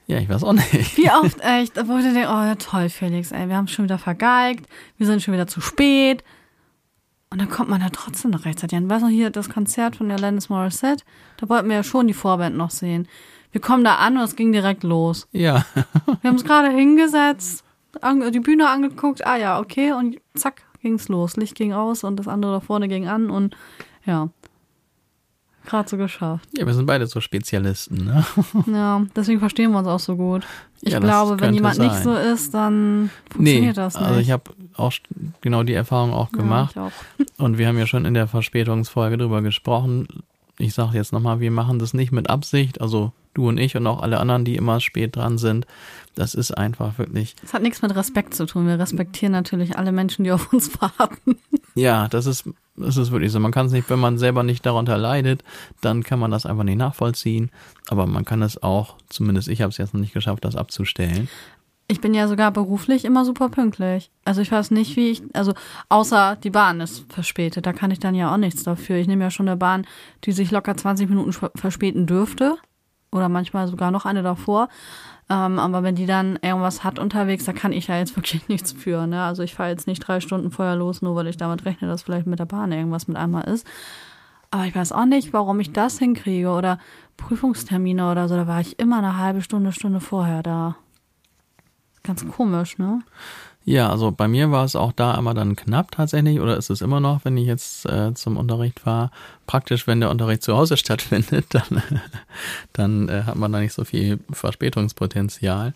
Ja, 0.08 0.18
ich 0.20 0.30
weiß 0.30 0.44
auch 0.44 0.54
nicht. 0.54 0.98
Wie 0.98 1.12
oft 1.12 1.40
echt, 1.42 1.76
dann 1.76 1.88
denke, 1.88 2.30
oh 2.30 2.44
ja 2.44 2.56
toll, 2.56 2.90
Felix, 2.90 3.32
ey, 3.32 3.50
wir 3.50 3.58
haben 3.58 3.68
schon 3.68 3.86
wieder 3.86 4.00
vergeigt, 4.00 4.66
wir 4.98 5.06
sind 5.06 5.22
schon 5.22 5.34
wieder 5.34 5.48
zu 5.48 5.62
spät. 5.62 6.24
Und 7.30 7.42
dann 7.42 7.50
kommt 7.50 7.70
man 7.70 7.82
da 7.82 7.90
trotzdem 7.90 8.32
noch 8.32 8.46
rechtzeitig 8.46 8.78
an. 8.78 8.90
Weißt 8.90 9.04
du, 9.04 9.10
hier 9.10 9.30
das 9.30 9.50
Konzert 9.50 9.98
von 9.98 10.08
der 10.08 10.18
Alanis 10.18 10.48
Morissette, 10.48 11.04
da 11.36 11.50
wollten 11.50 11.68
wir 11.68 11.76
ja 11.76 11.84
schon 11.84 12.08
die 12.08 12.14
Vorband 12.14 12.56
noch 12.56 12.72
sehen. 12.72 13.08
Wir 13.52 13.60
kommen 13.60 13.84
da 13.84 13.96
an 13.96 14.16
und 14.18 14.24
es 14.24 14.38
ging 14.38 14.54
direkt 14.54 14.84
los. 14.84 15.28
Ja, 15.34 15.66
Wir 16.06 16.30
haben 16.30 16.36
uns 16.36 16.46
gerade 16.46 16.70
hingesetzt, 16.70 17.66
die 18.32 18.40
Bühne 18.40 18.70
angeguckt, 18.70 19.28
ah 19.28 19.36
ja, 19.36 19.60
okay, 19.60 19.92
und 19.92 20.18
zack, 20.36 20.64
ging's 20.82 21.10
los. 21.10 21.36
Licht 21.36 21.56
ging 21.56 21.74
aus 21.74 22.06
und 22.06 22.18
das 22.18 22.30
andere 22.30 22.54
da 22.54 22.60
vorne 22.62 22.88
ging 22.88 23.08
an 23.08 23.30
und 23.30 23.58
ja, 24.06 24.30
gerade 25.68 25.88
so 25.88 25.98
geschafft. 25.98 26.48
ja, 26.58 26.66
wir 26.66 26.74
sind 26.74 26.86
beide 26.88 27.06
so 27.08 27.22
Spezialisten. 27.22 28.06
Ne? 28.06 28.26
Ja, 28.68 29.06
deswegen 29.16 29.40
verstehen 29.40 29.72
wir 29.72 29.80
uns 29.80 29.88
auch 29.88 30.00
so 30.00 30.16
gut. 30.16 30.46
Ich 30.82 30.94
Ja, 30.94 31.00
glaube, 31.00 31.40
wenn 31.40 31.54
jemand 31.54 31.78
nicht 31.80 31.94
sein. 31.94 32.04
so 32.04 32.14
ist, 32.16 32.54
dann 32.54 33.04
Nee, 33.04 33.10
funktioniert 33.30 33.78
das 33.78 33.96
nicht. 33.96 34.04
also 34.06 34.20
ich 34.20 34.32
habe 34.32 34.44
auch 34.76 34.92
genau 35.42 35.64
die 35.64 35.74
Erfahrung 35.74 36.14
auch 36.14 36.32
gemacht. 36.32 36.76
Ja, 36.76 36.88
ich 37.18 37.26
auch. 37.28 37.38
Und 37.44 37.58
wir 37.58 37.68
haben 37.68 37.78
ja 37.78 37.86
schon 37.88 38.06
in 38.06 38.14
der 38.14 38.28
Verspätungsfolge 38.28 39.18
drüber 39.18 39.42
gesprochen. 39.42 40.08
Ich 40.60 40.74
sage 40.74 40.98
jetzt 40.98 41.14
nochmal, 41.14 41.40
wir 41.40 41.52
machen 41.52 41.78
das 41.80 41.94
nicht 41.94 42.12
mit 42.12 42.30
Absicht. 42.30 42.82
Also 42.82 43.12
du 43.36 43.48
und 43.48 43.60
ich 43.60 43.76
und 43.78 43.86
auch 43.86 44.02
alle 44.02 44.20
anderen, 44.20 44.44
die 44.44 44.56
immer 44.56 44.80
spät 44.80 45.16
dran 45.16 45.38
sind. 45.38 45.68
Das 46.16 46.34
ist 46.34 46.50
einfach 46.58 46.98
wirklich, 46.98 47.36
Das 47.42 47.54
hat 47.54 47.62
nichts 47.62 47.84
mit 47.84 47.96
Respekt 47.96 48.34
zu 48.34 48.48
tun. 48.48 48.66
Wir 48.66 48.80
respektieren 48.80 49.32
natürlich 49.34 49.78
alle 49.78 49.92
Menschen, 49.92 50.24
die 50.24 50.32
auf 50.32 50.52
uns 50.52 50.72
warten. 50.82 51.38
ja, 51.76 52.08
das 52.08 52.26
ist, 52.26 52.46
das 52.78 52.98
ist 52.98 53.12
wirklich 53.12 53.32
so. 53.32 53.40
Man 53.40 53.52
kann 53.52 53.66
es 53.66 53.72
nicht, 53.72 53.90
wenn 53.90 54.00
man 54.00 54.18
selber 54.18 54.44
nicht 54.44 54.66
darunter 54.66 54.98
leidet, 54.98 55.44
dann 55.82 56.04
kann 56.04 56.20
man 56.20 56.32
das 56.32 56.46
einfach 56.46 56.64
nicht 56.64 56.78
nachvollziehen. 56.78 57.50
Aber 57.90 58.06
man 58.08 58.24
kann 58.26 58.42
es 58.42 58.62
auch, 58.62 58.96
zumindest 59.10 59.48
ich 59.48 59.62
habe 59.62 59.72
es 59.72 59.78
jetzt 59.78 59.94
noch 59.94 60.02
nicht 60.02 60.14
geschafft, 60.14 60.46
das 60.46 60.56
abzustellen. 60.56 61.28
Ich 61.90 62.02
bin 62.02 62.14
ja 62.14 62.28
sogar 62.28 62.52
beruflich 62.52 63.06
immer 63.06 63.24
super 63.24 63.48
pünktlich. 63.48 64.12
Also 64.26 64.42
ich 64.42 64.52
weiß 64.52 64.72
nicht, 64.72 64.98
wie 64.98 65.10
ich, 65.10 65.24
also 65.34 65.54
außer 65.88 66.36
die 66.36 66.50
Bahn 66.50 66.82
ist 66.82 67.06
verspätet, 67.12 67.66
da 67.66 67.72
kann 67.72 67.92
ich 67.92 68.00
dann 68.00 68.14
ja 68.14 68.34
auch 68.34 68.38
nichts 68.38 68.64
dafür. 68.64 68.98
Ich 68.98 69.08
nehme 69.08 69.24
ja 69.24 69.32
schon 69.32 69.48
eine 69.48 69.56
Bahn, 69.58 69.88
die 70.26 70.34
sich 70.34 70.52
locker 70.52 70.76
20 70.76 71.08
Minuten 71.10 71.32
ver- 71.32 71.52
verspäten 71.56 72.06
dürfte 72.06 72.58
oder 73.12 73.30
manchmal 73.30 73.70
sogar 73.70 73.92
noch 73.92 74.06
eine 74.06 74.22
davor. 74.22 74.68
Ähm, 75.30 75.60
aber 75.60 75.84
wenn 75.84 75.96
die 75.96 76.06
dann 76.06 76.40
irgendwas 76.42 76.84
hat 76.84 77.00
unterwegs, 77.00 77.46
da 77.46 77.54
kann 77.54 77.74
ich 77.74 77.88
ja 77.88 77.98
jetzt 77.98 78.16
wirklich 78.16 78.48
nichts 78.48 78.72
für. 78.72 79.08
Ne? 79.08 79.24
Also 79.24 79.44
ich 79.44 79.56
fahre 79.56 79.70
jetzt 79.70 79.88
nicht 79.88 80.00
drei 80.00 80.20
Stunden 80.20 80.52
vorher 80.52 80.76
los, 80.76 81.02
nur 81.02 81.16
weil 81.16 81.28
ich 81.28 81.38
damit 81.38 81.66
rechne, 81.66 81.88
dass 81.88 82.04
vielleicht 82.04 82.28
mit 82.28 82.40
der 82.40 82.46
Bahn 82.46 82.72
irgendwas 82.72 83.08
mit 83.08 83.18
einmal 83.18 83.44
ist. 83.44 83.68
Aber 84.50 84.66
ich 84.66 84.76
weiß 84.76 84.94
auch 84.94 85.06
nicht, 85.06 85.34
warum 85.34 85.60
ich 85.60 85.74
das 85.74 86.00
hinkriege 86.00 86.50
oder 86.50 86.80
Prüfungstermine 87.18 88.10
oder 88.10 88.30
so. 88.30 88.36
Da 88.36 88.48
war 88.48 88.62
ich 88.62 88.80
immer 88.80 89.00
eine 89.00 89.18
halbe 89.18 89.42
Stunde, 89.42 89.74
Stunde 89.74 90.00
vorher 90.00 90.42
da. 90.42 90.78
Ganz 92.04 92.26
komisch, 92.26 92.78
ne? 92.78 93.02
Ja, 93.68 93.90
also 93.90 94.12
bei 94.12 94.30
mir 94.30 94.50
war 94.50 94.64
es 94.64 94.78
auch 94.78 94.94
da 94.94 95.14
immer 95.16 95.34
dann 95.34 95.58
knapp 95.58 95.92
tatsächlich, 95.92 96.40
oder 96.40 96.56
ist 96.56 96.70
es 96.70 96.80
immer 96.80 97.02
noch, 97.02 97.26
wenn 97.26 97.36
ich 97.36 97.48
jetzt 97.48 97.86
äh, 97.86 98.14
zum 98.14 98.38
Unterricht 98.38 98.80
fahre. 98.80 99.12
Praktisch, 99.46 99.88
wenn 99.88 100.00
der 100.00 100.10
Unterricht 100.10 100.42
zu 100.42 100.56
Hause 100.56 100.78
stattfindet, 100.78 101.48
dann, 101.50 101.84
dann 102.72 103.10
äh, 103.10 103.24
hat 103.24 103.36
man 103.36 103.52
da 103.52 103.60
nicht 103.60 103.74
so 103.74 103.84
viel 103.84 104.20
Verspätungspotenzial. 104.32 105.74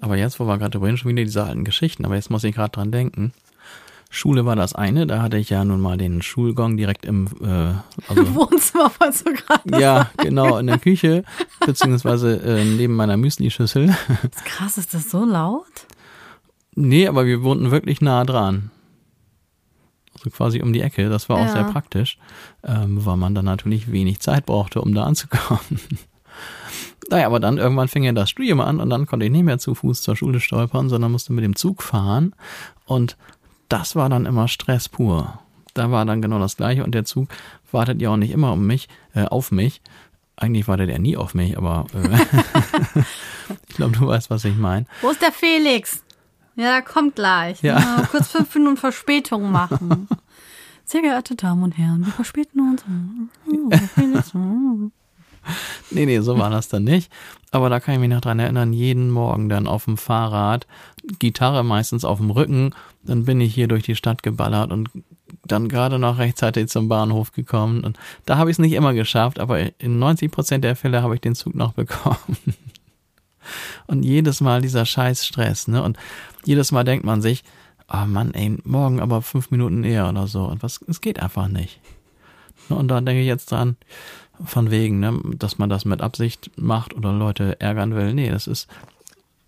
Aber 0.00 0.16
jetzt, 0.16 0.38
wo 0.38 0.44
wir 0.44 0.56
gerade 0.56 0.78
drüber 0.78 0.96
schon 0.96 1.10
wieder 1.10 1.24
diese 1.24 1.42
alten 1.42 1.64
Geschichten, 1.64 2.04
aber 2.04 2.14
jetzt 2.14 2.30
muss 2.30 2.44
ich 2.44 2.54
gerade 2.54 2.70
dran 2.70 2.92
denken. 2.92 3.32
Schule 4.08 4.46
war 4.46 4.54
das 4.54 4.76
eine, 4.76 5.08
da 5.08 5.20
hatte 5.20 5.36
ich 5.36 5.50
ja 5.50 5.64
nun 5.64 5.80
mal 5.80 5.98
den 5.98 6.22
Schulgong 6.22 6.76
direkt 6.76 7.04
im, 7.04 7.26
äh, 7.42 7.74
also 8.08 8.34
Wohnzimmer, 8.36 8.88
falls 8.96 9.24
du 9.24 9.32
gerade. 9.32 9.80
ja, 9.80 10.12
genau, 10.18 10.58
in 10.58 10.68
der 10.68 10.78
Küche, 10.78 11.24
beziehungsweise 11.66 12.36
äh, 12.36 12.64
neben 12.64 12.94
meiner 12.94 13.16
Müsli-Schüssel. 13.16 13.96
Krass, 14.44 14.78
ist 14.78 14.94
das 14.94 15.10
so 15.10 15.24
laut? 15.24 15.85
Nee, 16.76 17.08
aber 17.08 17.26
wir 17.26 17.42
wohnten 17.42 17.70
wirklich 17.70 18.00
nah 18.00 18.24
dran. 18.24 18.70
Also 20.14 20.30
quasi 20.30 20.62
um 20.62 20.72
die 20.72 20.80
Ecke. 20.82 21.08
Das 21.08 21.28
war 21.28 21.38
auch 21.38 21.46
Ja. 21.46 21.52
sehr 21.52 21.64
praktisch, 21.64 22.18
ähm, 22.64 23.04
weil 23.04 23.16
man 23.16 23.34
dann 23.34 23.44
natürlich 23.46 23.90
wenig 23.90 24.20
Zeit 24.20 24.46
brauchte, 24.46 24.80
um 24.80 24.94
da 24.94 25.04
anzukommen. 25.04 25.60
naja, 27.10 27.26
aber 27.26 27.40
dann 27.40 27.58
irgendwann 27.58 27.88
fing 27.88 28.04
ja 28.04 28.12
das 28.12 28.30
Studium 28.30 28.60
an 28.60 28.80
und 28.80 28.90
dann 28.90 29.06
konnte 29.06 29.26
ich 29.26 29.32
nicht 29.32 29.44
mehr 29.44 29.58
zu 29.58 29.74
Fuß 29.74 30.02
zur 30.02 30.16
Schule 30.16 30.40
stolpern, 30.40 30.88
sondern 30.88 31.12
musste 31.12 31.32
mit 31.32 31.44
dem 31.44 31.56
Zug 31.56 31.82
fahren. 31.82 32.34
Und 32.84 33.16
das 33.68 33.96
war 33.96 34.08
dann 34.08 34.26
immer 34.26 34.48
Stress 34.48 34.88
pur. 34.88 35.38
Da 35.74 35.90
war 35.90 36.04
dann 36.06 36.22
genau 36.22 36.38
das 36.38 36.56
Gleiche 36.56 36.84
und 36.84 36.94
der 36.94 37.04
Zug 37.04 37.28
wartet 37.72 38.00
ja 38.00 38.10
auch 38.10 38.16
nicht 38.16 38.30
immer 38.30 38.52
um 38.52 38.66
mich, 38.66 38.88
äh, 39.14 39.24
auf 39.24 39.50
mich. 39.50 39.80
Eigentlich 40.36 40.68
wartet 40.68 40.90
er 40.90 40.98
nie 40.98 41.16
auf 41.16 41.34
mich, 41.34 41.56
aber 41.58 41.86
äh, 41.94 42.16
ich 43.68 43.76
glaube, 43.76 43.96
du 43.96 44.06
weißt, 44.06 44.30
was 44.30 44.44
ich 44.44 44.56
meine. 44.56 44.86
Wo 45.02 45.10
ist 45.10 45.20
der 45.22 45.32
Felix? 45.32 46.02
Ja, 46.56 46.80
kommt 46.80 47.16
gleich. 47.16 47.62
Ja. 47.62 47.78
Ja, 47.78 48.08
kurz 48.10 48.28
fünf 48.28 48.54
Minuten 48.54 48.76
Verspätung 48.76 49.52
machen. 49.52 50.08
Sehr 50.84 51.02
geehrte 51.02 51.34
Damen 51.34 51.62
und 51.62 51.76
Herren, 51.76 52.04
wir 52.04 52.12
verspäten 52.12 52.60
uns. 52.60 52.84
Nee, 55.90 56.06
nee, 56.06 56.20
so 56.20 56.38
war 56.38 56.50
das 56.50 56.68
dann 56.68 56.82
nicht. 56.82 57.10
Aber 57.52 57.70
da 57.70 57.78
kann 57.78 57.94
ich 57.94 58.00
mich 58.00 58.10
noch 58.10 58.20
dran 58.20 58.40
erinnern, 58.40 58.72
jeden 58.72 59.10
Morgen 59.10 59.48
dann 59.48 59.68
auf 59.68 59.84
dem 59.84 59.96
Fahrrad, 59.96 60.66
Gitarre 61.20 61.62
meistens 61.62 62.04
auf 62.04 62.18
dem 62.18 62.30
Rücken, 62.30 62.74
dann 63.04 63.24
bin 63.24 63.40
ich 63.40 63.54
hier 63.54 63.68
durch 63.68 63.84
die 63.84 63.94
Stadt 63.94 64.24
geballert 64.24 64.72
und 64.72 64.90
dann 65.44 65.68
gerade 65.68 65.98
noch 65.98 66.18
rechtzeitig 66.18 66.68
zum 66.68 66.88
Bahnhof 66.88 67.32
gekommen. 67.32 67.84
Und 67.84 67.98
da 68.24 68.38
habe 68.38 68.50
ich 68.50 68.56
es 68.56 68.58
nicht 68.58 68.72
immer 68.72 68.94
geschafft, 68.94 69.38
aber 69.38 69.80
in 69.80 69.98
90 69.98 70.30
Prozent 70.30 70.64
der 70.64 70.76
Fälle 70.76 71.02
habe 71.02 71.14
ich 71.14 71.20
den 71.20 71.34
Zug 71.34 71.54
noch 71.54 71.72
bekommen. 71.74 72.36
Und 73.86 74.02
jedes 74.02 74.40
Mal 74.40 74.60
dieser 74.60 74.84
scheiß 74.84 75.24
Stress, 75.24 75.68
ne? 75.68 75.82
Und 75.82 75.96
jedes 76.46 76.72
Mal 76.72 76.84
denkt 76.84 77.04
man 77.04 77.20
sich, 77.22 77.44
oh 77.92 78.06
Mann, 78.06 78.32
ey, 78.34 78.56
morgen 78.64 79.00
aber 79.00 79.22
fünf 79.22 79.50
Minuten 79.50 79.84
eher 79.84 80.08
oder 80.08 80.26
so. 80.26 80.44
Und 80.44 80.62
was, 80.62 80.80
es 80.88 81.00
geht 81.00 81.20
einfach 81.20 81.48
nicht. 81.48 81.80
Ne, 82.68 82.76
Und 82.76 82.88
da 82.88 83.00
denke 83.00 83.20
ich 83.20 83.26
jetzt 83.26 83.50
dran, 83.50 83.76
von 84.44 84.70
wegen, 84.70 85.00
ne, 85.00 85.18
dass 85.36 85.58
man 85.58 85.68
das 85.70 85.84
mit 85.84 86.00
Absicht 86.00 86.50
macht 86.56 86.94
oder 86.94 87.12
Leute 87.12 87.60
ärgern 87.60 87.94
will. 87.94 88.12
Nee, 88.14 88.30
das 88.30 88.46
ist, 88.46 88.68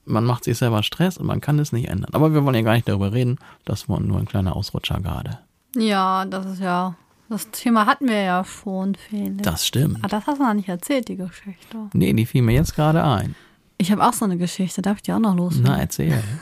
man 0.05 0.25
macht 0.25 0.45
sich 0.45 0.57
selber 0.59 0.83
Stress 0.83 1.19
und 1.19 1.27
man 1.27 1.41
kann 1.41 1.59
es 1.59 1.73
nicht 1.73 1.89
ändern. 1.89 2.11
Aber 2.15 2.33
wir 2.33 2.45
wollen 2.45 2.55
ja 2.55 2.63
gar 2.63 2.75
nicht 2.75 2.89
darüber 2.89 3.13
reden. 3.13 3.39
Das 3.65 3.89
war 3.89 4.01
nur 4.01 4.19
ein 4.19 4.27
kleiner 4.27 4.57
Ausrutscher 4.57 5.01
gerade. 5.01 5.39
Ja, 5.77 6.25
das 6.25 6.47
ist 6.47 6.61
ja. 6.61 6.95
Das 7.31 7.51
Thema 7.51 7.85
hatten 7.85 8.09
wir 8.09 8.23
ja 8.23 8.43
schon, 8.43 8.95
Felix. 8.95 9.43
Das 9.43 9.67
stimmt. 9.67 9.99
Ah, 10.01 10.09
das 10.09 10.27
hast 10.27 10.39
du 10.39 10.45
noch 10.45 10.55
nicht 10.55 10.71
erzählt, 10.71 11.09
die 11.09 11.17
Geschichte. 11.17 11.77
Nee, 11.93 12.15
die 12.15 12.25
fiel 12.25 12.41
mir 12.41 12.55
jetzt 12.55 12.75
gerade 12.75 13.05
ein. 13.05 13.35
Ich 13.79 13.93
habe 13.93 14.05
auch 14.05 14.13
so 14.13 14.25
eine 14.25 14.37
Geschichte, 14.37 14.83
darf 14.83 14.97
ich 14.99 15.03
dir 15.03 15.17
auch 15.17 15.21
noch 15.21 15.37
los? 15.37 15.59
Na, 15.61 15.79
erzähl. 15.79 16.23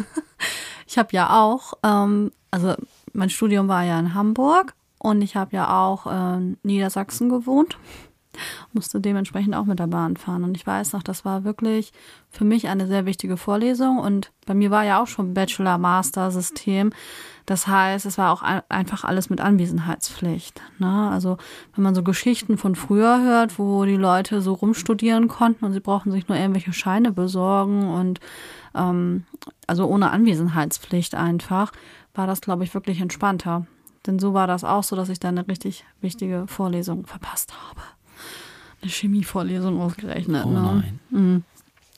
Ich 0.89 0.99
habe 0.99 1.09
ja 1.11 1.43
auch, 1.43 1.73
ähm, 1.83 2.31
also 2.53 2.77
mein 3.13 3.29
Studium 3.29 3.67
war 3.67 3.83
ja 3.83 3.99
in 3.99 4.15
Hamburg 4.15 4.75
und 4.99 5.21
ich 5.21 5.35
habe 5.35 5.57
ja 5.57 5.85
auch 5.85 6.07
in 6.07 6.59
Niedersachsen 6.63 7.29
gewohnt 7.29 7.77
musste 8.73 9.01
dementsprechend 9.01 9.55
auch 9.55 9.65
mit 9.65 9.79
der 9.79 9.87
Bahn 9.87 10.17
fahren. 10.17 10.45
Und 10.45 10.57
ich 10.57 10.67
weiß 10.67 10.93
noch, 10.93 11.03
das 11.03 11.25
war 11.25 11.45
wirklich 11.45 11.93
für 12.31 12.45
mich 12.45 12.69
eine 12.69 12.87
sehr 12.87 13.07
wichtige 13.07 13.37
Vorlesung. 13.37 13.99
Und 13.99 14.33
bei 14.47 14.55
mir 14.55 14.71
war 14.71 14.85
ja 14.85 15.03
auch 15.03 15.07
schon 15.07 15.35
Bachelor-Master-System. 15.35 16.93
Das 17.47 17.69
heißt, 17.69 18.07
es 18.07 18.19
war 18.19 18.33
auch 18.33 18.43
einfach 18.43 19.05
alles 19.05 19.31
mit 19.31 19.41
Anwesenheitspflicht. 19.41 20.61
Ne? 20.79 21.11
Also 21.11 21.39
wenn 21.75 21.85
man 21.85 21.95
so 21.95 22.03
Geschichten 22.03 22.59
von 22.59 22.75
früher 22.75 23.23
hört, 23.23 23.59
wo 23.59 23.85
die 23.85 23.97
Leute 23.97 24.43
so 24.43 24.53
rumstudieren 24.53 25.29
konnten 25.29 25.65
und 25.65 25.73
sie 25.73 25.81
brauchten 25.81 26.11
sich 26.11 26.29
nur 26.29 26.37
irgendwelche 26.37 26.73
Scheine 26.73 27.13
besorgen 27.13 27.89
und 27.89 28.21
ähm, 28.75 29.25
also 29.67 29.87
ohne 29.87 30.11
Anwesenheitspflicht 30.11 31.15
einfach, 31.15 31.73
war 32.15 32.27
das, 32.27 32.41
glaube 32.41 32.65
ich, 32.65 32.75
wirklich 32.75 33.01
entspannter. 33.01 33.67
Denn 34.07 34.19
so 34.19 34.35
war 34.35 34.47
das 34.47 34.65
auch 34.65 34.83
so, 34.83 34.97
dass 34.97 35.09
ich 35.09 35.21
da 35.21 35.29
eine 35.29 35.47
richtig 35.47 35.85
wichtige 36.01 36.47
Vorlesung 36.47 37.07
verpasst 37.07 37.53
habe 37.69 37.83
eine 38.83 38.91
Chemievorlesung 38.91 39.81
ausgerechnet. 39.81 40.45
Oh 40.47 40.51
ne? 40.51 40.63
nein. 40.63 41.01
Mhm. 41.11 41.45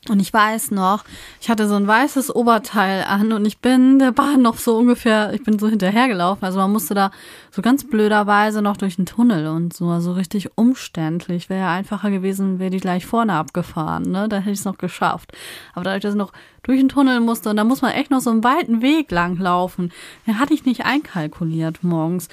Und 0.09 0.19
ich 0.19 0.33
weiß 0.33 0.71
noch, 0.71 1.03
ich 1.41 1.49
hatte 1.49 1.67
so 1.67 1.75
ein 1.75 1.87
weißes 1.87 2.35
Oberteil 2.35 3.03
an 3.03 3.31
und 3.31 3.45
ich 3.45 3.59
bin 3.59 3.99
der 3.99 4.11
Bahn 4.11 4.41
noch 4.41 4.57
so 4.57 4.77
ungefähr, 4.77 5.33
ich 5.33 5.43
bin 5.43 5.59
so 5.59 5.67
hinterhergelaufen. 5.67 6.45
Also 6.45 6.59
man 6.59 6.71
musste 6.71 6.93
da 6.93 7.11
so 7.51 7.61
ganz 7.61 7.87
blöderweise 7.87 8.61
noch 8.61 8.77
durch 8.77 8.95
den 8.95 9.05
Tunnel 9.05 9.47
und 9.47 9.73
so, 9.73 9.87
also 9.89 10.13
richtig 10.13 10.49
umständlich. 10.55 11.49
Wäre 11.49 11.61
ja 11.61 11.71
einfacher 11.71 12.11
gewesen, 12.11 12.59
wäre 12.59 12.69
die 12.69 12.79
gleich 12.79 13.05
vorne 13.05 13.33
abgefahren, 13.33 14.03
ne? 14.03 14.27
Da 14.29 14.37
hätte 14.37 14.51
ich 14.51 14.59
es 14.59 14.65
noch 14.65 14.77
geschafft. 14.77 15.31
Aber 15.73 15.83
dadurch, 15.83 16.01
dass 16.01 16.13
ich 16.13 16.17
noch 16.17 16.31
durch 16.69 16.79
den 16.79 16.89
Tunnel 16.89 17.19
musste 17.19 17.49
und 17.49 17.55
da 17.55 17.63
muss 17.63 17.81
man 17.81 17.93
echt 17.93 18.11
noch 18.11 18.19
so 18.19 18.29
einen 18.29 18.43
weiten 18.43 18.83
Weg 18.83 19.09
lang 19.09 19.37
laufen, 19.37 19.91
den 20.27 20.37
hatte 20.37 20.53
ich 20.53 20.65
nicht 20.65 20.85
einkalkuliert 20.85 21.83
morgens. 21.83 22.27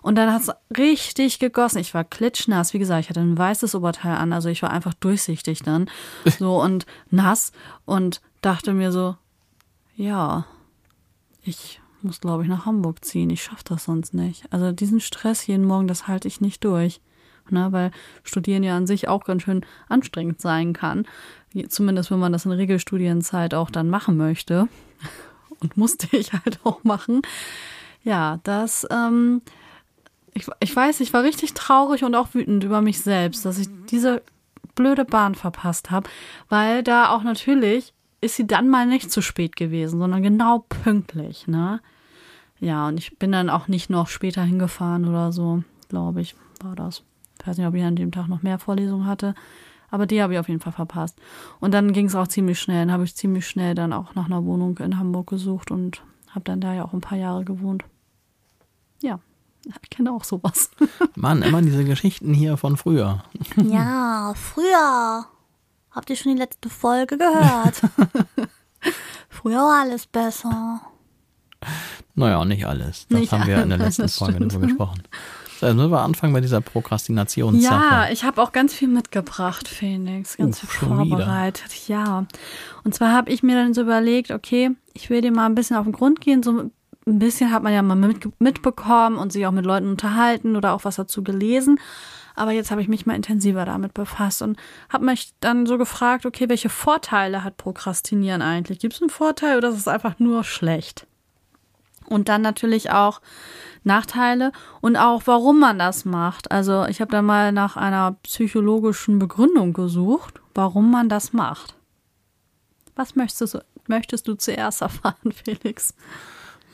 Und 0.00 0.14
dann 0.14 0.32
hat 0.32 0.40
es 0.40 0.50
richtig 0.78 1.38
gegossen. 1.38 1.76
Ich 1.76 1.92
war 1.92 2.02
klitschnass. 2.02 2.72
Wie 2.72 2.78
gesagt, 2.78 3.02
ich 3.02 3.10
hatte 3.10 3.20
ein 3.20 3.36
weißes 3.36 3.74
Oberteil 3.74 4.16
an. 4.16 4.32
Also 4.32 4.48
ich 4.48 4.62
war 4.62 4.70
einfach 4.70 4.94
durchsichtig 4.94 5.62
dann. 5.62 5.90
So 6.38 6.60
und 6.60 6.86
nass. 7.10 7.52
Und 7.84 8.22
dachte 8.40 8.72
mir 8.72 8.92
so, 8.92 9.14
ja, 9.94 10.46
ich 11.44 11.78
muss, 12.00 12.18
glaube 12.18 12.44
ich, 12.44 12.48
nach 12.48 12.64
Hamburg 12.64 13.04
ziehen. 13.04 13.28
Ich 13.28 13.42
schaffe 13.42 13.64
das 13.64 13.84
sonst 13.84 14.14
nicht. 14.14 14.50
Also 14.50 14.72
diesen 14.72 15.00
Stress 15.00 15.46
jeden 15.46 15.66
Morgen, 15.66 15.86
das 15.86 16.08
halte 16.08 16.28
ich 16.28 16.40
nicht 16.40 16.64
durch. 16.64 17.02
Ne, 17.50 17.70
weil 17.72 17.90
Studieren 18.22 18.62
ja 18.62 18.76
an 18.76 18.86
sich 18.86 19.08
auch 19.08 19.24
ganz 19.24 19.42
schön 19.42 19.66
anstrengend 19.88 20.40
sein 20.40 20.72
kann. 20.72 21.06
Zumindest 21.68 22.10
wenn 22.10 22.18
man 22.18 22.32
das 22.32 22.44
in 22.44 22.52
Regelstudienzeit 22.52 23.54
auch 23.54 23.70
dann 23.70 23.90
machen 23.90 24.16
möchte. 24.16 24.68
Und 25.60 25.76
musste 25.76 26.16
ich 26.16 26.32
halt 26.32 26.58
auch 26.64 26.82
machen. 26.82 27.22
Ja, 28.02 28.40
das 28.42 28.86
ähm, 28.90 29.42
ich, 30.34 30.46
ich 30.60 30.74
weiß, 30.74 31.00
ich 31.00 31.12
war 31.12 31.22
richtig 31.22 31.54
traurig 31.54 32.04
und 32.04 32.14
auch 32.14 32.34
wütend 32.34 32.64
über 32.64 32.80
mich 32.80 33.00
selbst, 33.00 33.44
dass 33.44 33.58
ich 33.58 33.68
diese 33.90 34.22
blöde 34.74 35.04
Bahn 35.04 35.34
verpasst 35.34 35.90
habe, 35.90 36.08
weil 36.48 36.82
da 36.82 37.10
auch 37.10 37.22
natürlich 37.22 37.92
ist 38.20 38.36
sie 38.36 38.46
dann 38.46 38.68
mal 38.68 38.86
nicht 38.86 39.10
zu 39.10 39.20
spät 39.20 39.56
gewesen, 39.56 39.98
sondern 39.98 40.22
genau 40.22 40.64
pünktlich, 40.68 41.46
ne? 41.48 41.80
Ja, 42.60 42.86
und 42.86 42.98
ich 42.98 43.18
bin 43.18 43.32
dann 43.32 43.50
auch 43.50 43.66
nicht 43.66 43.90
noch 43.90 44.06
später 44.06 44.42
hingefahren 44.42 45.08
oder 45.08 45.32
so, 45.32 45.64
glaube 45.88 46.20
ich, 46.20 46.36
war 46.62 46.76
das. 46.76 47.02
Ich 47.40 47.46
weiß 47.46 47.58
nicht, 47.58 47.66
ob 47.66 47.74
ich 47.74 47.82
an 47.82 47.96
dem 47.96 48.12
Tag 48.12 48.28
noch 48.28 48.42
mehr 48.42 48.60
Vorlesungen 48.60 49.06
hatte, 49.06 49.34
aber 49.92 50.06
die 50.06 50.22
habe 50.22 50.32
ich 50.32 50.38
auf 50.38 50.48
jeden 50.48 50.60
Fall 50.60 50.72
verpasst. 50.72 51.16
Und 51.60 51.72
dann 51.72 51.92
ging 51.92 52.06
es 52.06 52.14
auch 52.14 52.26
ziemlich 52.26 52.58
schnell, 52.58 52.86
dann 52.86 52.92
habe 52.92 53.04
ich 53.04 53.14
ziemlich 53.14 53.46
schnell 53.46 53.74
dann 53.74 53.92
auch 53.92 54.14
nach 54.14 54.24
einer 54.24 54.44
Wohnung 54.44 54.78
in 54.78 54.98
Hamburg 54.98 55.28
gesucht 55.28 55.70
und 55.70 56.02
habe 56.30 56.44
dann 56.44 56.62
da 56.62 56.72
ja 56.72 56.84
auch 56.84 56.94
ein 56.94 57.02
paar 57.02 57.18
Jahre 57.18 57.44
gewohnt. 57.44 57.84
Ja, 59.02 59.20
ich 59.82 59.90
kenne 59.90 60.10
auch 60.10 60.24
sowas. 60.24 60.70
Mann, 61.14 61.42
immer 61.42 61.60
diese 61.60 61.84
Geschichten 61.84 62.32
hier 62.32 62.56
von 62.56 62.78
früher. 62.78 63.22
Ja, 63.56 64.32
früher. 64.34 65.26
Habt 65.90 66.08
ihr 66.08 66.16
schon 66.16 66.32
die 66.32 66.38
letzte 66.38 66.70
Folge 66.70 67.18
gehört? 67.18 67.82
früher 69.28 69.58
war 69.58 69.82
alles 69.82 70.06
besser. 70.06 70.80
Naja, 72.14 72.42
nicht 72.46 72.66
alles. 72.66 73.06
Das 73.10 73.20
nicht 73.20 73.32
haben 73.32 73.46
wir 73.46 73.62
in 73.62 73.68
der 73.68 73.78
letzten 73.78 74.08
Folge 74.08 74.46
darüber 74.46 74.66
gesprochen. 74.66 75.02
So, 75.62 75.68
jetzt 75.68 75.76
müssen 75.76 75.92
wir 75.92 76.00
anfangen 76.00 76.32
bei 76.32 76.40
dieser 76.40 76.60
Prokrastinationssache. 76.60 77.94
Ja, 77.94 78.08
ich 78.10 78.24
habe 78.24 78.42
auch 78.42 78.50
ganz 78.50 78.74
viel 78.74 78.88
mitgebracht, 78.88 79.68
Phoenix. 79.68 80.36
Ganz 80.36 80.60
uh, 80.60 80.66
viel 80.66 80.88
vorbereitet. 80.88 81.86
Ja. 81.86 82.26
Und 82.82 82.96
zwar 82.96 83.12
habe 83.12 83.30
ich 83.30 83.44
mir 83.44 83.54
dann 83.54 83.72
so 83.72 83.82
überlegt, 83.82 84.32
okay, 84.32 84.72
ich 84.92 85.08
will 85.08 85.20
dir 85.20 85.30
mal 85.30 85.46
ein 85.46 85.54
bisschen 85.54 85.76
auf 85.76 85.84
den 85.84 85.92
Grund 85.92 86.20
gehen, 86.20 86.42
so 86.42 86.50
ein 86.50 86.72
bisschen 87.04 87.52
hat 87.52 87.62
man 87.62 87.72
ja 87.72 87.80
mal 87.80 87.94
mit, 87.94 88.28
mitbekommen 88.40 89.18
und 89.18 89.32
sich 89.32 89.46
auch 89.46 89.52
mit 89.52 89.64
Leuten 89.64 89.86
unterhalten 89.86 90.56
oder 90.56 90.72
auch 90.72 90.84
was 90.84 90.96
dazu 90.96 91.22
gelesen. 91.22 91.78
Aber 92.34 92.50
jetzt 92.50 92.72
habe 92.72 92.82
ich 92.82 92.88
mich 92.88 93.06
mal 93.06 93.14
intensiver 93.14 93.64
damit 93.64 93.94
befasst 93.94 94.42
und 94.42 94.58
habe 94.88 95.04
mich 95.04 95.30
dann 95.38 95.66
so 95.66 95.78
gefragt, 95.78 96.26
okay, 96.26 96.48
welche 96.48 96.70
Vorteile 96.70 97.44
hat 97.44 97.56
Prokrastinieren 97.56 98.42
eigentlich? 98.42 98.80
Gibt 98.80 98.94
es 98.94 99.00
einen 99.00 99.10
Vorteil 99.10 99.58
oder 99.58 99.68
ist 99.68 99.76
es 99.76 99.86
einfach 99.86 100.18
nur 100.18 100.42
schlecht? 100.42 101.06
Und 102.06 102.28
dann 102.28 102.42
natürlich 102.42 102.90
auch 102.90 103.20
Nachteile 103.84 104.52
und 104.80 104.96
auch, 104.96 105.22
warum 105.26 105.60
man 105.60 105.78
das 105.78 106.04
macht. 106.04 106.50
Also 106.50 106.84
ich 106.86 107.00
habe 107.00 107.10
da 107.10 107.22
mal 107.22 107.52
nach 107.52 107.76
einer 107.76 108.16
psychologischen 108.22 109.18
Begründung 109.18 109.72
gesucht, 109.72 110.40
warum 110.54 110.90
man 110.90 111.08
das 111.08 111.32
macht. 111.32 111.74
Was 112.94 113.16
möchtest 113.16 113.54
du, 113.54 113.64
möchtest 113.88 114.28
du 114.28 114.34
zuerst 114.34 114.82
erfahren, 114.82 115.32
Felix? 115.44 115.94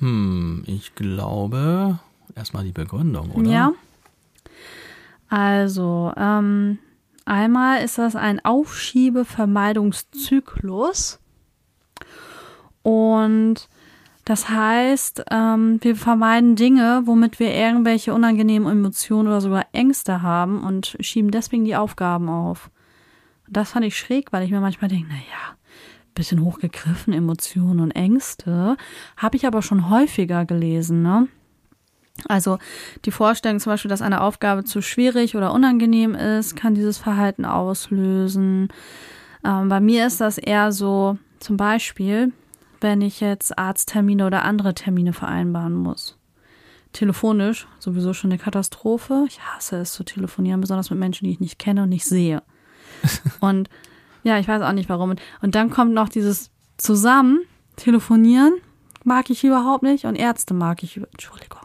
Hm, 0.01 0.65
ich 0.67 0.95
glaube, 0.95 1.99
erstmal 2.35 2.65
die 2.65 2.73
Begründung, 2.73 3.31
oder? 3.33 3.51
Ja. 3.51 3.73
Also, 5.29 6.13
ähm, 6.17 6.79
einmal 7.25 7.83
ist 7.83 7.99
das 7.99 8.17
ein 8.17 8.45
Aufschiebevermeidungszyklus. 8.45 11.21
Und 12.83 13.69
das 14.29 14.51
heißt, 14.51 15.25
ähm, 15.31 15.79
wir 15.81 15.97
vermeiden 15.97 16.55
Dinge, 16.55 17.01
womit 17.07 17.41
wir 17.41 17.55
irgendwelche 17.55 18.13
unangenehmen 18.13 18.71
Emotionen 18.71 19.27
oder 19.27 19.41
sogar 19.41 19.65
Ängste 19.73 20.21
haben 20.21 20.65
und 20.65 20.99
schieben 21.01 21.31
deswegen 21.31 21.65
die 21.65 21.77
Aufgaben 21.77 22.29
auf. 22.29 22.71
Das 23.49 23.71
fand 23.71 23.87
ich 23.87 23.97
schräg, 23.97 24.31
weil 24.31 24.45
ich 24.45 24.51
mir 24.51 24.61
manchmal 24.61 24.91
denke, 24.91 25.09
naja, 25.09 25.57
bisschen 26.13 26.45
hochgegriffen, 26.45 27.15
Emotionen 27.15 27.81
und 27.81 27.93
Ängste. 27.93 28.77
Habe 29.17 29.37
ich 29.39 29.47
aber 29.47 29.63
schon 29.63 29.89
häufiger 29.89 30.45
gelesen, 30.45 31.01
ne? 31.01 31.29
Also 32.29 32.59
die 33.07 33.11
Vorstellung 33.11 33.61
zum 33.61 33.73
Beispiel, 33.73 33.89
dass 33.89 34.03
eine 34.03 34.21
Aufgabe 34.21 34.63
zu 34.63 34.83
schwierig 34.83 35.37
oder 35.37 35.55
unangenehm 35.55 36.15
ist, 36.15 36.55
kann 36.55 36.75
dieses 36.75 36.99
Verhalten 36.99 37.47
auslösen. 37.47 38.69
Ähm, 39.43 39.71
bei 39.71 39.81
mir 39.81 40.07
ist 40.07 40.21
das 40.21 40.37
eher 40.37 40.71
so, 40.71 41.17
zum 41.41 41.57
Beispiel, 41.57 42.35
wenn 42.81 43.01
ich 43.01 43.21
jetzt 43.21 43.59
Arzttermine 43.59 44.27
oder 44.27 44.45
andere 44.45 44.75
Termine 44.75 45.13
vereinbaren 45.13 45.75
muss. 45.75 46.19
Telefonisch 46.93 47.67
sowieso 47.79 48.15
schon 48.15 48.31
eine 48.31 48.39
Katastrophe. 48.39 49.25
Ich 49.29 49.41
hasse 49.41 49.77
es 49.77 49.93
zu 49.93 50.05
telefonieren, 50.05 50.61
besonders 50.61 50.91
mit 50.91 50.99
Menschen, 50.99 51.25
die 51.25 51.33
ich 51.33 51.41
nicht 51.41 51.59
kenne 51.59 51.83
und 51.83 51.91
nicht 51.91 52.07
sehe. 52.07 52.43
und 53.41 53.69
ja, 54.23 54.39
ich 54.39 54.49
weiß 54.49 54.63
auch 54.63 54.73
nicht 54.73 54.89
warum. 54.89 55.15
Und 55.43 55.55
dann 55.55 55.71
kommt 55.71 55.93
noch 55.93 56.09
dieses 56.09 56.51
zusammen 56.77 57.41
telefonieren 57.77 58.55
mag 59.09 59.31
ich 59.31 59.43
überhaupt 59.43 59.83
nicht 59.83 60.05
und 60.05 60.15
Ärzte 60.15 60.55
mag 60.55 60.83
ich. 60.83 60.97
Entschuldigung, 60.97 61.63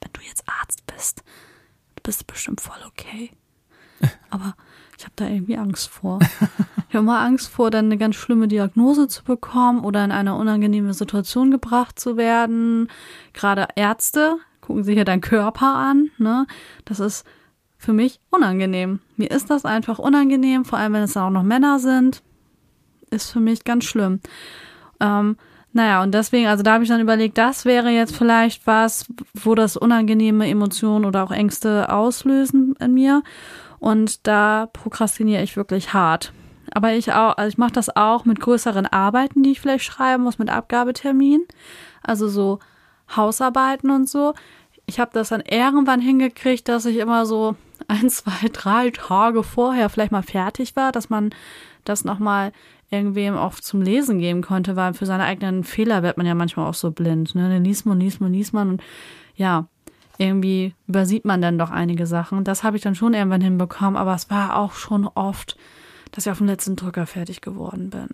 wenn 0.00 0.12
du 0.12 0.20
jetzt 0.22 0.44
Arzt 0.46 0.84
bist, 0.86 1.22
bist 2.02 2.22
du 2.22 2.24
bestimmt 2.26 2.60
voll 2.60 2.82
okay. 2.86 3.30
Aber 4.30 4.54
ich 5.00 5.06
habe 5.06 5.14
da 5.16 5.26
irgendwie 5.26 5.56
Angst 5.56 5.88
vor. 5.88 6.18
Ich 6.90 6.96
habe 6.96 7.04
immer 7.04 7.20
Angst 7.20 7.48
vor, 7.48 7.70
dann 7.70 7.86
eine 7.86 7.96
ganz 7.96 8.16
schlimme 8.16 8.48
Diagnose 8.48 9.06
zu 9.08 9.24
bekommen 9.24 9.80
oder 9.80 10.04
in 10.04 10.12
eine 10.12 10.34
unangenehme 10.34 10.92
Situation 10.92 11.50
gebracht 11.50 11.98
zu 11.98 12.16
werden. 12.16 12.88
Gerade 13.32 13.68
Ärzte 13.76 14.36
gucken 14.60 14.82
sich 14.82 14.98
ja 14.98 15.04
deinen 15.04 15.20
Körper 15.20 15.74
an. 15.74 16.10
Ne? 16.18 16.46
Das 16.84 17.00
ist 17.00 17.24
für 17.78 17.94
mich 17.94 18.20
unangenehm. 18.28 18.98
Mir 19.16 19.30
ist 19.30 19.48
das 19.48 19.64
einfach 19.64 19.98
unangenehm, 19.98 20.66
vor 20.66 20.78
allem 20.78 20.92
wenn 20.92 21.04
es 21.04 21.14
dann 21.14 21.22
auch 21.22 21.30
noch 21.30 21.44
Männer 21.44 21.78
sind. 21.78 22.22
Ist 23.10 23.30
für 23.30 23.40
mich 23.40 23.64
ganz 23.64 23.84
schlimm. 23.84 24.20
Ähm, 24.98 25.36
naja, 25.72 26.02
und 26.02 26.12
deswegen, 26.12 26.48
also 26.48 26.62
da 26.62 26.74
habe 26.74 26.82
ich 26.82 26.90
dann 26.90 27.00
überlegt, 27.00 27.38
das 27.38 27.64
wäre 27.64 27.88
jetzt 27.90 28.16
vielleicht 28.16 28.66
was, 28.66 29.06
wo 29.32 29.54
das 29.54 29.76
unangenehme 29.76 30.46
Emotionen 30.48 31.04
oder 31.04 31.22
auch 31.22 31.30
Ängste 31.30 31.90
auslösen 31.90 32.74
in 32.80 32.92
mir. 32.92 33.22
Und 33.80 34.26
da 34.26 34.68
prokrastiniere 34.72 35.42
ich 35.42 35.56
wirklich 35.56 35.92
hart. 35.92 36.32
Aber 36.72 36.92
ich 36.92 37.12
auch, 37.12 37.36
also 37.36 37.48
ich 37.48 37.58
mache 37.58 37.72
das 37.72 37.94
auch 37.96 38.24
mit 38.24 38.38
größeren 38.38 38.86
Arbeiten, 38.86 39.42
die 39.42 39.52
ich 39.52 39.60
vielleicht 39.60 39.84
schreiben 39.84 40.22
muss, 40.22 40.38
mit 40.38 40.50
Abgabetermin. 40.50 41.44
Also 42.02 42.28
so 42.28 42.60
Hausarbeiten 43.16 43.90
und 43.90 44.08
so. 44.08 44.34
Ich 44.86 45.00
habe 45.00 45.10
das 45.12 45.30
dann 45.30 45.40
irgendwann 45.40 46.00
hingekriegt, 46.00 46.68
dass 46.68 46.86
ich 46.86 46.98
immer 46.98 47.26
so 47.26 47.56
ein, 47.88 48.10
zwei, 48.10 48.48
drei 48.52 48.90
Tage 48.90 49.42
vorher 49.42 49.88
vielleicht 49.88 50.12
mal 50.12 50.22
fertig 50.22 50.76
war, 50.76 50.92
dass 50.92 51.10
man 51.10 51.30
das 51.84 52.04
nochmal 52.04 52.52
irgendwem 52.90 53.36
auch 53.36 53.54
zum 53.54 53.82
Lesen 53.82 54.18
geben 54.18 54.42
konnte, 54.42 54.76
weil 54.76 54.94
für 54.94 55.06
seine 55.06 55.24
eigenen 55.24 55.64
Fehler 55.64 56.02
wird 56.02 56.16
man 56.16 56.26
ja 56.26 56.34
manchmal 56.34 56.68
auch 56.68 56.74
so 56.74 56.90
blind. 56.90 57.34
Ne? 57.34 57.48
Dann 57.48 57.64
liest 57.64 57.86
man, 57.86 58.00
liest 58.00 58.20
man, 58.20 58.32
liest 58.32 58.52
man 58.52 58.68
und 58.70 58.82
ja, 59.36 59.68
irgendwie 60.20 60.74
übersieht 60.86 61.24
man 61.24 61.40
dann 61.40 61.58
doch 61.58 61.70
einige 61.70 62.06
Sachen. 62.06 62.44
Das 62.44 62.62
habe 62.62 62.76
ich 62.76 62.82
dann 62.82 62.94
schon 62.94 63.14
irgendwann 63.14 63.40
hinbekommen, 63.40 63.96
aber 63.96 64.14
es 64.14 64.28
war 64.28 64.56
auch 64.56 64.74
schon 64.74 65.06
oft, 65.06 65.56
dass 66.12 66.26
ich 66.26 66.30
auf 66.30 66.38
dem 66.38 66.46
letzten 66.46 66.76
Drücker 66.76 67.06
fertig 67.06 67.40
geworden 67.40 67.88
bin. 67.88 68.08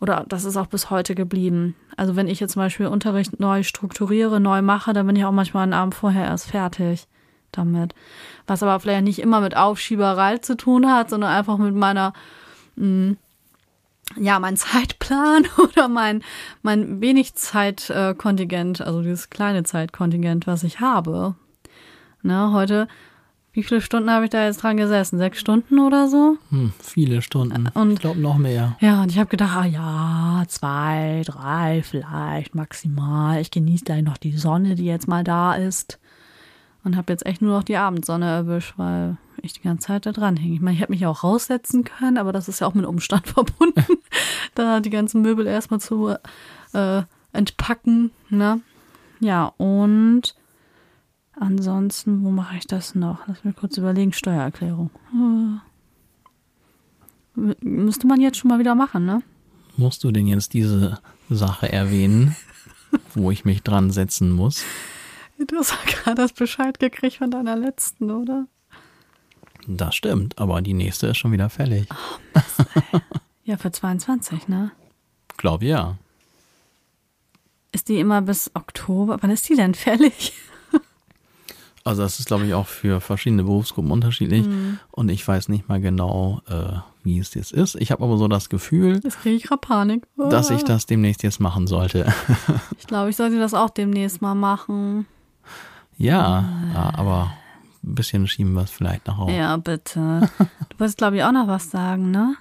Oder 0.00 0.24
das 0.28 0.44
ist 0.44 0.56
auch 0.56 0.66
bis 0.66 0.90
heute 0.90 1.16
geblieben. 1.16 1.74
Also 1.96 2.14
wenn 2.14 2.28
ich 2.28 2.38
jetzt 2.38 2.52
zum 2.52 2.62
Beispiel 2.62 2.86
Unterricht 2.86 3.40
neu 3.40 3.64
strukturiere, 3.64 4.38
neu 4.38 4.62
mache, 4.62 4.92
dann 4.92 5.06
bin 5.06 5.16
ich 5.16 5.24
auch 5.24 5.32
manchmal 5.32 5.64
einen 5.64 5.72
Abend 5.72 5.96
vorher 5.96 6.26
erst 6.26 6.50
fertig 6.50 7.08
damit. 7.50 7.92
Was 8.46 8.62
aber 8.62 8.78
vielleicht 8.78 9.04
nicht 9.04 9.18
immer 9.18 9.40
mit 9.40 9.56
Aufschieberei 9.56 10.38
zu 10.38 10.56
tun 10.56 10.88
hat, 10.88 11.10
sondern 11.10 11.30
einfach 11.30 11.58
mit 11.58 11.74
meiner, 11.74 12.12
mh, 12.76 12.86
mm, 12.86 13.16
ja, 14.16 14.38
mein 14.38 14.56
Zeitplan 14.56 15.46
oder 15.58 15.88
mein, 15.88 16.22
mein 16.62 17.00
wenig 17.00 17.34
Zeitkontingent, 17.34 18.80
also 18.80 19.02
dieses 19.02 19.28
kleine 19.28 19.64
Zeitkontingent, 19.64 20.46
was 20.46 20.62
ich 20.62 20.78
habe. 20.78 21.34
Ne, 22.22 22.52
heute 22.52 22.88
wie 23.58 23.64
viele 23.64 23.80
Stunden 23.80 24.08
habe 24.08 24.26
ich 24.26 24.30
da 24.30 24.44
jetzt 24.44 24.62
dran 24.62 24.76
gesessen? 24.76 25.18
Sechs 25.18 25.40
Stunden 25.40 25.80
oder 25.80 26.08
so? 26.08 26.36
Hm, 26.50 26.72
viele 26.78 27.22
Stunden. 27.22 27.68
Und, 27.74 27.90
ich 27.90 27.98
glaube 27.98 28.20
noch 28.20 28.36
mehr. 28.36 28.76
Ja, 28.78 29.02
und 29.02 29.10
ich 29.10 29.18
habe 29.18 29.30
gedacht, 29.30 29.56
ah 29.56 29.64
ja, 29.64 30.44
zwei, 30.46 31.22
drei 31.26 31.82
vielleicht 31.82 32.54
maximal. 32.54 33.40
Ich 33.40 33.50
genieße 33.50 33.84
gleich 33.84 34.04
noch 34.04 34.16
die 34.16 34.36
Sonne, 34.36 34.76
die 34.76 34.84
jetzt 34.84 35.08
mal 35.08 35.24
da 35.24 35.54
ist. 35.54 35.98
Und 36.84 36.96
habe 36.96 37.12
jetzt 37.12 37.26
echt 37.26 37.42
nur 37.42 37.56
noch 37.56 37.64
die 37.64 37.76
Abendsonne 37.76 38.26
erwischt, 38.26 38.74
weil 38.76 39.16
ich 39.42 39.54
die 39.54 39.62
ganze 39.62 39.88
Zeit 39.88 40.06
da 40.06 40.12
dran 40.12 40.36
hänge. 40.36 40.54
Ich 40.54 40.60
meine, 40.60 40.76
ich 40.76 40.80
hätte 40.80 40.92
mich 40.92 41.04
auch 41.04 41.24
raussetzen 41.24 41.82
können, 41.82 42.16
aber 42.16 42.32
das 42.32 42.48
ist 42.48 42.60
ja 42.60 42.66
auch 42.68 42.74
mit 42.74 42.86
Umstand 42.86 43.26
verbunden, 43.26 43.98
da 44.54 44.78
die 44.78 44.90
ganzen 44.90 45.20
Möbel 45.22 45.48
erstmal 45.48 45.80
zu 45.80 46.14
äh, 46.74 47.02
entpacken. 47.32 48.12
Ne? 48.30 48.60
Ja, 49.18 49.52
und 49.56 50.36
Ansonsten, 51.40 52.24
wo 52.24 52.30
mache 52.30 52.56
ich 52.56 52.66
das 52.66 52.94
noch? 52.94 53.26
Lass 53.26 53.44
mich 53.44 53.54
kurz 53.54 53.76
überlegen. 53.76 54.12
Steuererklärung. 54.12 54.90
Äh, 57.36 57.54
müsste 57.60 58.06
man 58.06 58.20
jetzt 58.20 58.38
schon 58.38 58.48
mal 58.48 58.58
wieder 58.58 58.74
machen, 58.74 59.06
ne? 59.06 59.22
Musst 59.76 60.02
du 60.02 60.10
denn 60.10 60.26
jetzt 60.26 60.54
diese 60.54 60.98
Sache 61.30 61.70
erwähnen, 61.70 62.34
wo 63.14 63.30
ich 63.30 63.44
mich 63.44 63.62
dran 63.62 63.90
setzen 63.90 64.32
muss? 64.32 64.64
Du 65.38 65.56
hast 65.56 65.72
gerade 65.86 66.16
das 66.16 66.32
Bescheid 66.32 66.80
gekriegt 66.80 67.18
von 67.18 67.30
deiner 67.30 67.54
letzten, 67.54 68.10
oder? 68.10 68.46
Das 69.68 69.94
stimmt, 69.94 70.38
aber 70.38 70.60
die 70.62 70.74
nächste 70.74 71.06
ist 71.08 71.18
schon 71.18 71.30
wieder 71.30 71.48
fällig. 71.50 71.86
Oh, 71.90 72.18
Mist, 72.34 72.64
ja, 73.44 73.56
für 73.56 73.70
22, 73.70 74.48
ne? 74.48 74.72
Glaub 75.36 75.62
ja. 75.62 75.96
Ist 77.70 77.88
die 77.88 78.00
immer 78.00 78.22
bis 78.22 78.50
Oktober? 78.54 79.18
Wann 79.20 79.30
ist 79.30 79.48
die 79.48 79.54
denn 79.54 79.74
fällig? 79.74 80.32
Also 81.88 82.02
das 82.02 82.18
ist, 82.18 82.26
glaube 82.26 82.44
ich, 82.44 82.52
auch 82.52 82.66
für 82.66 83.00
verschiedene 83.00 83.44
Berufsgruppen 83.44 83.90
unterschiedlich. 83.90 84.46
Mhm. 84.46 84.78
Und 84.90 85.08
ich 85.08 85.26
weiß 85.26 85.48
nicht 85.48 85.68
mal 85.70 85.80
genau, 85.80 86.42
äh, 86.46 86.78
wie 87.02 87.18
es 87.18 87.32
jetzt 87.32 87.52
ist. 87.52 87.76
Ich 87.76 87.90
habe 87.90 88.04
aber 88.04 88.18
so 88.18 88.28
das 88.28 88.50
Gefühl, 88.50 89.00
jetzt 89.02 89.22
kriege 89.22 89.36
ich 89.36 89.44
gerade 89.44 89.60
Panik. 89.60 90.06
Dass 90.16 90.50
ich 90.50 90.64
das 90.64 90.84
demnächst 90.84 91.22
jetzt 91.22 91.40
machen 91.40 91.66
sollte. 91.66 92.12
ich 92.78 92.86
glaube, 92.86 93.08
ich 93.08 93.16
sollte 93.16 93.38
das 93.38 93.54
auch 93.54 93.70
demnächst 93.70 94.20
mal 94.20 94.34
machen. 94.34 95.06
Ja, 95.96 96.46
ja 96.74 96.92
aber 96.94 97.32
ein 97.82 97.94
bisschen 97.94 98.26
schieben 98.26 98.52
wir 98.52 98.64
es 98.64 98.70
vielleicht 98.70 99.06
noch 99.06 99.18
auf. 99.18 99.30
Ja, 99.30 99.56
bitte. 99.56 100.28
Du 100.68 100.78
wolltest, 100.78 100.98
glaube 100.98 101.16
ich, 101.16 101.24
auch 101.24 101.32
noch 101.32 101.48
was 101.48 101.70
sagen, 101.70 102.10
ne? 102.10 102.36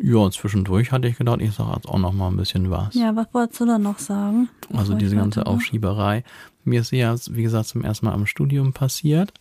Ja, 0.00 0.30
zwischendurch 0.30 0.92
hatte 0.92 1.08
ich 1.08 1.18
gedacht, 1.18 1.40
ich 1.40 1.52
sage 1.54 1.72
jetzt 1.74 1.88
auch 1.88 1.98
noch 1.98 2.12
mal 2.12 2.28
ein 2.28 2.36
bisschen 2.36 2.70
was. 2.70 2.94
Ja, 2.94 3.14
was 3.16 3.26
wolltest 3.32 3.60
du 3.60 3.66
da 3.66 3.78
noch 3.78 3.98
sagen? 3.98 4.48
Also 4.72 4.94
diese 4.94 5.16
ganze 5.16 5.46
Aufschieberei. 5.46 6.22
Mir 6.68 6.80
ist 6.80 6.92
ja, 6.92 7.14
wie 7.30 7.42
gesagt, 7.42 7.68
zum 7.68 7.82
ersten 7.82 8.06
Mal 8.06 8.12
am 8.12 8.26
Studium 8.26 8.72
passiert. 8.72 9.32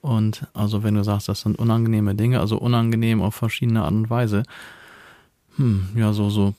Und 0.00 0.46
also 0.52 0.82
wenn 0.82 0.94
du 0.94 1.04
sagst, 1.04 1.28
das 1.28 1.42
sind 1.42 1.58
unangenehme 1.58 2.14
Dinge, 2.14 2.40
also 2.40 2.58
unangenehm 2.58 3.22
auf 3.22 3.34
verschiedene 3.34 3.82
Art 3.82 3.92
und 3.92 4.10
Weise. 4.10 4.42
Hm, 5.56 5.88
ja, 5.94 6.12
so, 6.12 6.28
so, 6.28 6.54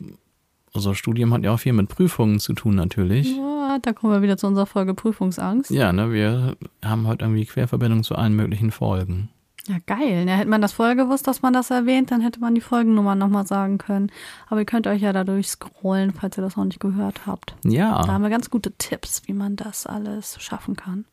also 0.73 0.93
Studium 0.93 1.33
hat 1.33 1.43
ja 1.43 1.53
auch 1.53 1.59
viel 1.59 1.73
mit 1.73 1.89
Prüfungen 1.89 2.39
zu 2.39 2.53
tun 2.53 2.75
natürlich. 2.75 3.35
Ja, 3.35 3.79
da 3.81 3.91
kommen 3.91 4.13
wir 4.13 4.21
wieder 4.21 4.37
zu 4.37 4.47
unserer 4.47 4.65
Folge 4.65 4.93
Prüfungsangst. 4.93 5.71
Ja, 5.71 5.91
ne, 5.91 6.11
wir 6.11 6.55
haben 6.83 7.05
heute 7.07 7.25
irgendwie 7.25 7.45
Querverbindung 7.45 8.03
zu 8.03 8.15
allen 8.15 8.35
möglichen 8.35 8.71
Folgen. 8.71 9.29
Ja, 9.67 9.77
geil. 9.85 10.27
Ja, 10.27 10.35
hätte 10.35 10.49
man 10.49 10.61
das 10.61 10.73
vorher 10.73 10.95
gewusst, 10.95 11.25
dass 11.25 11.41
man 11.41 11.53
das 11.53 11.69
erwähnt, 11.69 12.11
dann 12.11 12.19
hätte 12.19 12.41
man 12.41 12.53
die 12.53 12.61
Folgennummer 12.61 13.15
nochmal 13.15 13.47
sagen 13.47 13.77
können. 13.77 14.11
Aber 14.49 14.59
ihr 14.59 14.65
könnt 14.65 14.87
euch 14.87 15.01
ja 15.01 15.13
dadurch 15.13 15.47
scrollen, 15.47 16.11
falls 16.11 16.37
ihr 16.37 16.41
das 16.41 16.57
noch 16.57 16.65
nicht 16.65 16.81
gehört 16.81 17.25
habt. 17.25 17.55
Ja. 17.63 18.01
Da 18.01 18.11
haben 18.11 18.23
wir 18.23 18.29
ganz 18.29 18.49
gute 18.49 18.73
Tipps, 18.73 19.21
wie 19.25 19.33
man 19.33 19.55
das 19.55 19.85
alles 19.87 20.41
schaffen 20.41 20.75
kann. 20.75 21.05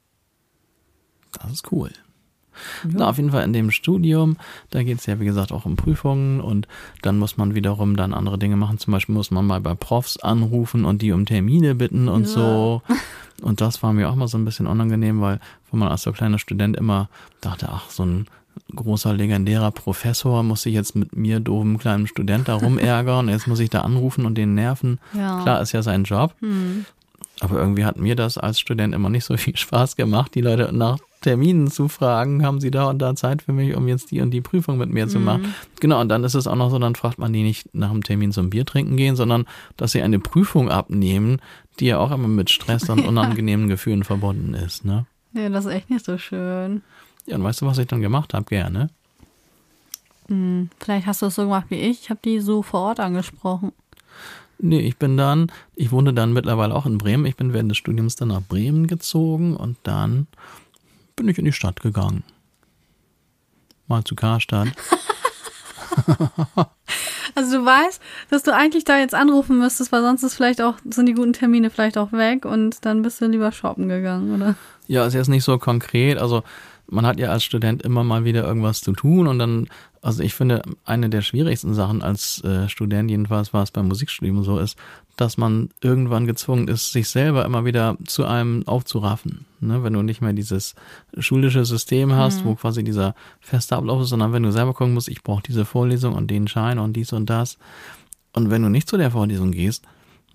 Das 1.33 1.53
ist 1.53 1.71
cool. 1.71 1.93
Ja. 2.85 2.91
Na, 2.93 3.11
auf 3.11 3.17
jeden 3.17 3.31
Fall 3.31 3.45
in 3.45 3.53
dem 3.53 3.71
Studium, 3.71 4.37
da 4.71 4.83
geht 4.83 4.99
es 4.99 5.07
ja 5.07 5.21
wie 5.21 5.25
gesagt 5.25 5.53
auch 5.53 5.65
um 5.65 5.77
Prüfungen 5.77 6.41
und 6.41 6.69
dann 7.03 7.19
muss 7.19 7.37
man 7.37 7.55
wiederum 7.55 7.97
dann 7.97 8.15
andere 8.15 8.39
Dinge 8.39 8.57
machen. 8.57 8.79
Zum 8.79 8.93
Beispiel 8.93 9.15
muss 9.15 9.31
man 9.31 9.47
mal 9.47 9.61
bei 9.61 9.75
Profs 9.75 10.19
anrufen 10.19 10.85
und 10.85 11.03
die 11.03 11.13
um 11.13 11.27
Termine 11.27 11.75
bitten 11.75 12.09
und 12.09 12.23
ja. 12.23 12.29
so. 12.29 12.83
Und 13.43 13.61
das 13.61 13.83
war 13.83 13.93
mir 13.93 14.11
auch 14.11 14.15
mal 14.15 14.29
so 14.29 14.39
ein 14.39 14.45
bisschen 14.45 14.67
unangenehm, 14.67 15.21
weil, 15.21 15.41
wo 15.71 15.77
man 15.77 15.89
als 15.89 16.03
so 16.03 16.13
kleiner 16.13 16.39
Student 16.39 16.77
immer 16.77 17.09
dachte, 17.41 17.69
ach, 17.71 17.89
so 17.91 18.05
ein 18.05 18.27
großer 18.75 19.13
legendärer 19.15 19.71
Professor 19.71 20.43
muss 20.43 20.63
sich 20.63 20.75
jetzt 20.75 20.95
mit 20.95 21.17
mir 21.17 21.41
doofen 21.41 21.79
kleinen 21.79 22.07
Student 22.07 22.49
da 22.49 22.55
rumärgern. 22.55 23.29
Jetzt 23.29 23.47
muss 23.47 23.61
ich 23.61 23.71
da 23.71 23.81
anrufen 23.81 24.27
und 24.27 24.37
den 24.37 24.55
nerven. 24.55 24.99
Ja. 25.13 25.43
Klar, 25.43 25.61
ist 25.61 25.73
ja 25.73 25.83
sein 25.83 26.05
Job. 26.05 26.35
Hm. 26.41 26.85
Aber 27.41 27.59
irgendwie 27.59 27.85
hat 27.85 27.97
mir 27.97 28.17
das 28.17 28.37
als 28.39 28.61
Student 28.61 28.95
immer 28.95 29.09
nicht 29.09 29.25
so 29.25 29.37
viel 29.37 29.57
Spaß 29.57 29.97
gemacht, 29.97 30.35
die 30.35 30.43
Leute 30.43 30.71
nach 30.73 30.99
Terminen 31.21 31.71
zu 31.71 31.89
fragen, 31.89 32.45
haben 32.45 32.61
sie 32.61 32.71
da 32.71 32.89
und 32.89 32.99
da 32.99 33.15
Zeit 33.15 33.43
für 33.43 33.53
mich, 33.53 33.77
um 33.77 33.87
jetzt 33.89 34.11
die 34.11 34.21
und 34.21 34.31
die 34.31 34.41
Prüfung 34.41 34.79
mit 34.79 34.91
mir 34.91 35.07
mhm. 35.07 35.11
zu 35.11 35.21
machen. 35.21 35.55
Genau, 35.79 36.01
und 36.01 36.09
dann 36.09 36.25
ist 36.25 36.35
es 36.35 36.47
auch 36.47 36.57
noch 36.57 36.71
so, 36.71 36.79
dann 36.79 36.95
fragt 36.95 37.19
man 37.19 37.33
die 37.33 37.43
nicht 37.43 37.75
nach 37.75 37.91
dem 37.91 38.03
Termin 38.03 38.33
zum 38.33 38.51
Bier 38.51 38.65
trinken 38.65 38.97
gehen, 38.97 39.17
sondern 39.17 39.47
dass 39.77 39.93
sie 39.93 40.03
eine 40.03 40.19
Prüfung 40.19 40.71
abnehmen, 40.71 41.41
die 41.79 41.87
ja 41.87 41.99
auch 41.99 42.11
immer 42.11 42.29
mit 42.29 42.51
Stress 42.51 42.89
und 42.89 43.01
unangenehmen 43.07 43.69
Gefühlen 43.69 44.05
verbunden 44.05 44.55
ist. 44.55 44.85
Ne? 44.85 45.07
Ja, 45.35 45.49
das 45.51 45.67
ist 45.67 45.73
echt 45.73 45.91
nicht 45.91 46.05
so 46.05 46.17
schön. 46.17 46.83
Ja, 47.27 47.37
und 47.37 47.45
weißt 47.45 47.61
du, 47.61 47.67
was 47.67 47.79
ich 47.79 47.87
dann 47.87 48.01
gemacht 48.01 48.33
habe? 48.33 48.47
Gerne. 48.47 48.89
Hm, 50.29 50.71
vielleicht 50.79 51.07
hast 51.07 51.21
du 51.21 51.27
es 51.27 51.35
so 51.35 51.43
gemacht 51.43 51.67
wie 51.69 51.77
ich. 51.77 52.03
Ich 52.03 52.11
habe 52.11 52.21
die 52.25 52.41
so 52.41 52.63
vor 52.63 52.81
Ort 52.81 53.01
angesprochen. 53.01 53.73
Nee, 54.59 54.81
ich 54.81 54.97
bin 54.97 55.17
dann, 55.17 55.51
ich 55.75 55.91
wohne 55.91 56.13
dann 56.13 56.33
mittlerweile 56.33 56.75
auch 56.75 56.87
in 56.87 56.99
Bremen. 56.99 57.27
Ich 57.27 57.37
bin 57.37 57.53
während 57.53 57.71
des 57.71 57.79
Studiums 57.79 58.17
dann 58.17 58.29
nach 58.29 58.43
Bremen 58.43 58.87
gezogen 58.87 59.57
und 59.57 59.77
dann 59.83 60.27
bin 61.17 61.29
ich 61.29 61.39
in 61.39 61.45
die 61.45 61.53
Stadt 61.53 61.81
gegangen. 61.81 62.25
Mal 63.87 64.05
zu 64.05 64.15
Karstadt. 64.15 64.69
also 67.35 67.59
du 67.59 67.65
weißt, 67.65 68.01
dass 68.31 68.43
du 68.43 68.55
eigentlich 68.55 68.85
da 68.85 68.99
jetzt 68.99 69.15
anrufen 69.15 69.59
müsstest, 69.59 69.93
weil 69.93 70.03
sonst 70.03 70.23
ist 70.23 70.35
vielleicht 70.35 70.63
auch, 70.63 70.77
sind 70.89 71.07
die 71.07 71.15
guten 71.15 71.33
Termine 71.33 71.71
vielleicht 71.71 71.99
auch 71.99 72.13
weg 72.13 72.45
und 72.45 72.85
dann 72.85 73.03
bist 73.03 73.21
du 73.21 73.27
lieber 73.27 73.53
shoppen 73.53 73.89
gegangen, 73.89 74.35
oder? 74.35 74.55
Ja, 74.87 75.07
ist 75.07 75.15
jetzt 75.15 75.29
nicht 75.29 75.45
so 75.45 75.59
konkret. 75.59 76.19
Also 76.19 76.43
man 76.91 77.07
hat 77.07 77.19
ja 77.19 77.31
als 77.31 77.45
Student 77.45 77.83
immer 77.83 78.05
mal 78.05 78.25
wieder 78.25 78.45
irgendwas 78.45 78.81
zu 78.81 78.93
tun 78.93 79.27
und 79.27 79.39
dann, 79.39 79.69
also 80.03 80.23
ich 80.23 80.35
finde, 80.35 80.63
eine 80.85 81.09
der 81.09 81.23
schwierigsten 81.23 81.75
Sachen 81.75 82.03
als 82.03 82.43
äh, 82.45 82.69
Student, 82.69 83.11
jedenfalls 83.11 83.53
war 83.53 83.63
es 83.63 83.71
beim 83.71 83.89
Musikstudium 83.89 84.43
so, 84.43 84.59
ist, 84.59 84.77
dass 85.21 85.37
man 85.37 85.71
irgendwann 85.83 86.27
gezwungen 86.27 86.69
ist, 86.69 86.93
sich 86.93 87.09
selber 87.09 87.45
immer 87.45 87.65
wieder 87.65 87.97
zu 88.07 88.25
einem 88.25 88.67
aufzuraffen. 88.67 89.47
Ne? 89.61 89.83
Wenn 89.83 89.93
du 89.93 90.03
nicht 90.03 90.21
mehr 90.21 90.33
dieses 90.33 90.75
schulische 91.19 91.65
System 91.65 92.13
hast, 92.15 92.43
mhm. 92.43 92.49
wo 92.49 92.55
quasi 92.55 92.83
dieser 92.83 93.15
feste 93.41 93.77
Ablauf 93.77 94.03
ist, 94.03 94.09
sondern 94.09 94.33
wenn 94.33 94.43
du 94.43 94.53
selber 94.53 94.75
gucken 94.75 94.95
musst, 94.95 95.09
ich 95.09 95.23
brauche 95.23 95.43
diese 95.43 95.65
Vorlesung 95.65 96.15
und 96.15 96.31
den 96.31 96.49
Schein 96.49 96.79
und 96.79 96.95
dies 96.95 97.13
und 97.13 97.29
das. 97.29 97.59
Und 98.33 98.51
wenn 98.51 98.63
du 98.63 98.69
nicht 98.69 98.89
zu 98.89 98.97
der 98.97 99.11
Vorlesung 99.11 99.51
gehst, 99.51 99.85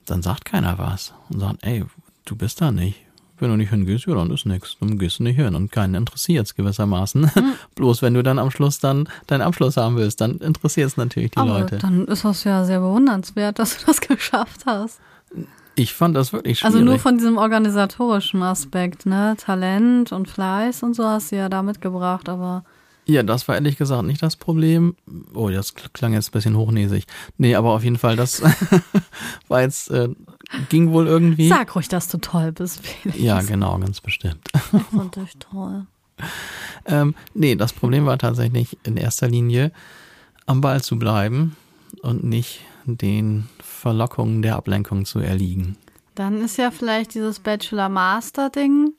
dann 0.06 0.22
sagt 0.22 0.46
keiner 0.46 0.78
was 0.78 1.14
und 1.30 1.40
sagt, 1.40 1.64
ey, 1.64 1.84
du 2.26 2.36
bist 2.36 2.62
da 2.62 2.72
nicht 2.72 3.05
wenn 3.40 3.50
du 3.50 3.58
nicht 3.58 3.70
hingehst, 3.70 4.06
ja, 4.06 4.16
dann 4.16 4.32
ist 4.32 4.46
nichts. 4.46 4.78
Dann 4.80 4.98
gehst 4.98 5.20
du 5.20 5.24
nicht 5.24 5.36
hin 5.36 5.56
und 5.56 5.72
keinen 5.72 5.96
interessiert 5.96 6.48
es 6.48 6.56
gewissermaßen. 6.56 7.22
Mhm. 7.22 7.54
Bloß 7.76 8.02
wenn 8.02 8.14
du 8.14 8.24
dann 8.24 8.40
am 8.40 8.52
Schluss 8.52 8.80
dann 8.80 9.10
deinen 9.28 9.42
Abschluss 9.42 9.78
haben 9.78 9.96
willst, 9.98 10.22
dann 10.22 10.38
interessiert 10.40 10.88
es 10.88 10.98
natürlich 10.98 11.32
die 11.32 11.38
Aber 11.38 11.60
Leute. 11.60 11.78
Dann 11.78 12.06
ist 12.06 12.26
das 12.26 12.44
ja 12.44 12.64
sehr 12.64 12.80
bewundernswert, 12.80 13.60
dass 13.60 13.78
du 13.78 13.86
das 13.86 14.02
geschafft 14.08 14.66
hast. 14.66 15.00
Ich 15.76 15.94
fand 15.94 16.16
das 16.16 16.32
wirklich 16.32 16.60
schwierig. 16.60 16.76
Also 16.76 16.86
nur 16.86 17.00
von 17.00 17.18
diesem 17.18 17.38
organisatorischen 17.38 18.42
Aspekt, 18.44 19.06
ne? 19.06 19.36
Talent 19.38 20.14
und 20.14 20.30
Fleiß 20.30 20.84
und 20.84 20.96
so 20.96 21.06
hast 21.06 21.32
du 21.32 21.36
ja 21.36 21.50
da 21.50 21.64
mitgebracht, 21.64 22.30
aber 22.30 22.64
ja, 23.08 23.22
das 23.22 23.48
war 23.48 23.56
ehrlich 23.56 23.78
gesagt 23.78 24.04
nicht 24.04 24.24
das 24.24 24.36
Problem. 24.36 24.96
Oh, 25.36 25.50
das 25.50 25.76
klang 25.76 26.14
jetzt 26.14 26.30
ein 26.30 26.32
bisschen 26.32 26.58
hochnäsig. 26.58 27.06
Nee, 27.38 27.54
aber 27.56 27.72
auf 27.72 27.84
jeden 27.84 28.00
Fall, 28.00 28.16
das 28.16 28.42
war 29.48 29.62
jetzt, 29.62 29.92
äh, 29.92 30.10
ging 30.70 30.92
wohl 30.92 31.08
irgendwie. 31.08 31.50
Sag 31.50 31.76
ruhig, 31.76 31.88
dass 31.88 32.08
du 32.08 32.18
toll 32.18 32.52
bist, 32.52 32.86
Felix. 32.86 33.20
Ja, 33.20 33.42
genau, 33.42 33.78
ganz 33.80 34.02
bestimmt. 34.02 34.48
Dich 35.16 35.38
toll. 35.40 35.86
ähm, 36.86 37.16
nee, 37.34 37.56
das 37.56 37.74
Problem 37.74 38.06
war 38.06 38.18
tatsächlich 38.18 38.78
in 38.84 38.98
erster 38.98 39.28
Linie, 39.28 39.72
am 40.46 40.62
Ball 40.62 40.82
zu 40.82 40.98
bleiben 40.98 41.56
und 42.02 42.24
nicht 42.24 42.62
den 42.86 43.50
Verlockungen 43.62 44.42
der 44.42 44.56
Ablenkung 44.56 45.06
zu 45.06 45.20
erliegen. 45.20 45.78
Dann 46.14 46.42
ist 46.42 46.58
ja 46.58 46.72
vielleicht 46.72 47.14
dieses 47.14 47.40
Bachelor-Master-Ding 47.40 48.94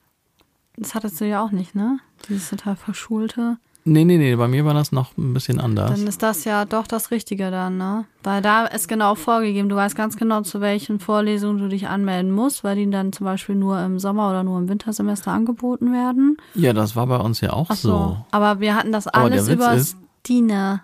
Das 0.77 0.95
hattest 0.95 1.21
du 1.21 1.27
ja 1.27 1.43
auch 1.43 1.51
nicht, 1.51 1.75
ne? 1.75 1.99
Dieses 2.29 2.51
total 2.51 2.77
verschulte. 2.77 3.59
Nee, 3.89 4.05
nee, 4.05 4.19
nee, 4.19 4.35
bei 4.35 4.49
mir 4.49 4.65
war 4.65 4.75
das 4.75 4.91
noch 4.91 5.17
ein 5.17 5.33
bisschen 5.33 5.61
anders. 5.61 5.91
Dann 5.91 6.09
ist 6.09 6.21
das 6.21 6.45
ja 6.45 6.65
doch 6.65 6.89
das 6.89 7.13
Richtige 7.13 7.53
dann, 7.53 7.77
ne? 7.79 8.05
Weil 8.25 8.43
da 8.43 8.67
ist 8.67 8.89
genau 8.89 9.15
vorgegeben, 9.15 9.69
du 9.69 9.77
weißt 9.77 9.95
ganz 9.95 10.17
genau, 10.17 10.41
zu 10.41 10.61
welchen 10.61 10.99
Vorlesungen 10.99 11.59
du 11.59 11.69
dich 11.69 11.87
anmelden 11.87 12.33
musst, 12.33 12.65
weil 12.65 12.75
die 12.75 12.91
dann 12.91 13.13
zum 13.13 13.27
Beispiel 13.27 13.55
nur 13.55 13.81
im 13.81 14.01
Sommer 14.01 14.29
oder 14.29 14.43
nur 14.43 14.59
im 14.59 14.69
Wintersemester 14.69 15.31
angeboten 15.31 15.93
werden. 15.93 16.37
Ja, 16.57 16.73
das 16.73 16.97
war 16.97 17.07
bei 17.07 17.19
uns 17.19 17.41
ja 17.41 17.53
auch 17.53 17.71
Ach 17.71 17.77
so. 17.77 17.89
so. 17.89 18.17
Aber 18.33 18.59
wir 18.59 18.75
hatten 18.75 18.91
das 18.91 19.07
alles 19.07 19.49
über 19.49 19.79
Stine. 20.21 20.81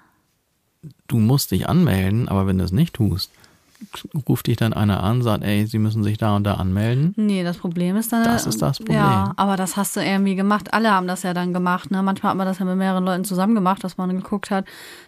Du 1.08 1.18
musst 1.18 1.50
dich 1.50 1.68
anmelden, 1.68 2.28
aber 2.28 2.46
wenn 2.46 2.58
du 2.58 2.64
es 2.64 2.72
nicht 2.72 2.94
tust, 2.94 3.32
ruft 4.28 4.46
dich 4.46 4.56
dann 4.56 4.72
einer 4.72 5.02
an, 5.02 5.22
sagt, 5.22 5.44
ey, 5.44 5.66
sie 5.66 5.78
müssen 5.78 6.02
sich 6.02 6.18
da 6.18 6.36
und 6.36 6.44
da 6.44 6.54
anmelden. 6.54 7.14
Nee, 7.16 7.44
das 7.44 7.58
Problem 7.58 7.96
ist 7.96 8.12
dann. 8.12 8.24
Das 8.24 8.46
ist 8.46 8.62
das 8.62 8.78
Problem. 8.78 8.96
Ja, 8.96 9.32
aber 9.36 9.56
das 9.56 9.76
hast 9.76 9.96
du 9.96 10.00
irgendwie 10.00 10.34
gemacht. 10.34 10.72
Alle 10.72 10.90
haben 10.90 11.06
das 11.06 11.22
ja 11.22 11.34
dann 11.34 11.52
gemacht. 11.52 11.90
Ne? 11.90 12.02
Manchmal 12.02 12.30
hat 12.30 12.36
man 12.36 12.46
das 12.46 12.58
ja 12.58 12.64
mit 12.64 12.76
mehreren 12.76 13.04
Leuten 13.04 13.24
zusammen 13.24 13.54
gemacht, 13.54 13.84
dass 13.84 13.96
man 13.96 14.10
geguckt 14.10 14.50
hat, 14.50 14.64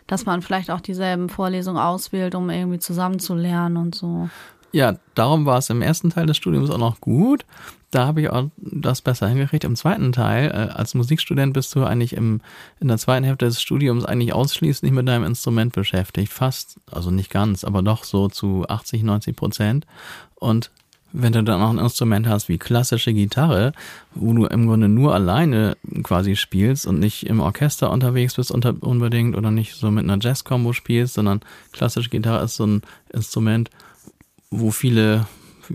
dass 0.06 0.26
man 0.26 0.42
vielleicht 0.42 0.70
auch 0.70 0.80
dieselben 0.80 1.28
Vorlesungen 1.28 1.80
auswählt, 1.80 2.34
um 2.34 2.50
irgendwie 2.50 2.78
zusammen 2.78 3.18
zu 3.18 3.34
lernen 3.34 3.76
und 3.76 3.94
so. 3.94 4.28
Ja, 4.72 4.96
darum 5.14 5.46
war 5.46 5.58
es 5.58 5.70
im 5.70 5.82
ersten 5.82 6.10
Teil 6.10 6.26
des 6.26 6.37
Studiums 6.37 6.68
auch 6.68 6.78
noch 6.78 7.00
gut. 7.00 7.46
Da 7.94 8.09
habe 8.09 8.22
ich 8.22 8.30
auch 8.30 8.50
das 8.57 9.02
besser 9.02 9.28
hingekriegt. 9.28 9.62
Im 9.62 9.76
zweiten 9.76 10.11
Teil, 10.11 10.50
äh, 10.50 10.72
als 10.72 10.94
Musikstudent 10.94 11.52
bist 11.52 11.72
du 11.76 11.85
eigentlich 11.85 12.14
im, 12.14 12.40
in 12.80 12.88
der 12.88 12.98
zweiten 12.98 13.24
Hälfte 13.24 13.44
des 13.44 13.62
Studiums 13.62 14.04
eigentlich 14.04 14.33
ausschließlich 14.33 14.90
mit 14.90 15.07
deinem 15.07 15.22
Instrument 15.24 15.72
beschäftigt. 15.72 16.33
Fast, 16.33 16.80
also 16.90 17.12
nicht 17.12 17.30
ganz, 17.30 17.62
aber 17.62 17.83
doch 17.83 18.02
so 18.02 18.28
zu 18.28 18.66
80, 18.68 19.04
90 19.04 19.37
Prozent. 19.37 19.87
Und 20.35 20.72
wenn 21.12 21.33
du 21.33 21.44
dann 21.44 21.62
auch 21.62 21.70
ein 21.70 21.78
Instrument 21.78 22.26
hast 22.26 22.48
wie 22.48 22.59
klassische 22.59 23.12
Gitarre, 23.12 23.72
wo 24.16 24.33
du 24.33 24.46
im 24.46 24.66
Grunde 24.66 24.88
nur 24.88 25.14
alleine 25.14 25.76
quasi 26.02 26.35
spielst 26.35 26.88
und 26.88 26.98
nicht 26.98 27.26
im 27.26 27.38
Orchester 27.38 27.92
unterwegs 27.92 28.35
bist 28.35 28.50
unter, 28.50 28.74
unbedingt 28.80 29.37
oder 29.37 29.52
nicht 29.52 29.76
so 29.76 29.92
mit 29.92 30.02
einer 30.02 30.18
Jazz-Combo 30.20 30.72
spielst, 30.72 31.14
sondern 31.14 31.42
klassische 31.70 32.11
Gitarre 32.11 32.44
ist 32.44 32.57
so 32.57 32.66
ein 32.66 32.83
Instrument, 33.12 33.70
wo 34.50 34.72
viele, 34.72 35.28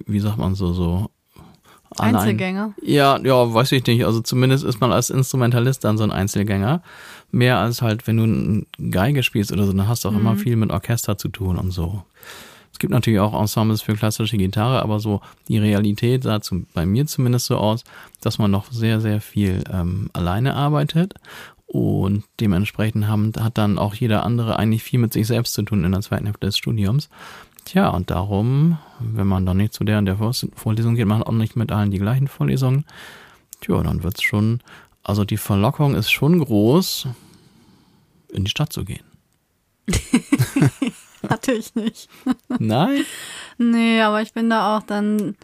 wie 0.06 0.20
sagt 0.20 0.38
man 0.38 0.56
so, 0.56 0.74
so 0.74 1.10
allein- 1.98 2.16
Einzelgänger. 2.16 2.74
Ja, 2.82 3.20
ja, 3.24 3.54
weiß 3.54 3.72
ich 3.74 3.86
nicht. 3.86 4.06
Also 4.06 4.22
zumindest 4.22 4.64
ist 4.64 4.80
man 4.82 4.92
als 4.92 5.10
Instrumentalist 5.10 5.84
dann 5.84 5.98
so 5.98 6.04
ein 6.04 6.12
Einzelgänger. 6.12 6.82
Mehr 7.32 7.58
als 7.60 7.82
halt, 7.82 8.08
wenn 8.08 8.18
du 8.18 8.24
ein 8.26 8.68
Geige 8.92 9.24
spielst 9.24 9.52
oder 9.52 9.66
so, 9.66 9.74
dann 9.74 9.88
hast 9.88 10.06
du 10.06 10.10
auch 10.10 10.14
immer 10.16 10.36
viel 10.36 10.56
mit 10.56 10.72
Orchester 10.72 11.18
zu 11.18 11.30
tun 11.30 11.58
und 11.58 11.72
so. 11.72 12.04
Es 12.72 12.80
gibt 12.80 12.92
natürlich 12.92 13.20
auch 13.20 13.40
Ensembles 13.40 13.82
für 13.82 13.94
klassische 13.94 14.38
Gitarre, 14.38 14.82
aber 14.82 15.00
so 15.00 15.22
die 15.48 15.58
Realität 15.58 16.24
sah 16.24 16.40
zum, 16.42 16.66
bei 16.74 16.86
mir 16.86 17.06
zumindest 17.08 17.48
so 17.48 17.58
aus, 17.58 17.84
dass 18.22 18.38
man 18.40 18.52
noch 18.52 18.72
sehr, 18.72 19.02
sehr 19.02 19.20
viel 19.22 19.64
ähm, 19.72 20.10
alleine 20.14 20.54
arbeitet. 20.56 21.14
Und 21.68 22.24
dementsprechend 22.40 23.06
haben, 23.08 23.32
hat 23.40 23.60
dann 23.60 23.78
auch 23.78 23.94
jeder 23.94 24.24
andere 24.24 24.58
eigentlich 24.58 24.82
viel 24.82 25.00
mit 25.00 25.14
sich 25.14 25.28
selbst 25.28 25.54
zu 25.54 25.62
tun 25.62 25.84
in 25.84 25.92
der 25.92 26.02
zweiten 26.02 26.26
Hälfte 26.26 26.48
des 26.48 26.58
Studiums. 26.58 27.10
Tja, 27.72 27.90
und 27.90 28.10
darum, 28.10 28.80
wenn 29.00 29.28
man 29.28 29.46
dann 29.46 29.58
nicht 29.58 29.74
zu 29.76 29.84
der 29.84 30.00
und 30.00 30.06
der 30.08 30.18
Vor- 30.18 30.34
Vorlesung 30.56 30.96
geht, 30.96 31.06
macht 31.06 31.28
auch 31.28 31.32
nicht 31.32 31.56
mit 31.56 31.72
allen 31.72 31.92
die 31.92 32.00
gleichen 32.00 32.28
Vorlesungen. 32.28 32.84
Tja, 33.62 33.84
dann 33.84 34.02
wird's 34.02 34.24
schon, 34.24 34.62
also 35.04 35.24
die 35.24 35.38
Verlockung 35.38 35.94
ist 35.94 36.10
schon 36.10 36.40
groß, 36.40 37.08
in 38.30 38.44
die 38.44 38.50
Stadt 38.50 38.74
zu 38.74 38.84
gehen. 38.86 39.04
Hatte 41.30 41.52
ich 41.52 41.76
nicht. 41.76 42.10
Nein? 42.58 43.06
Nee, 43.60 44.02
aber 44.02 44.24
ich 44.24 44.34
bin 44.34 44.50
da 44.50 44.76
auch 44.78 44.84
dann 44.84 45.36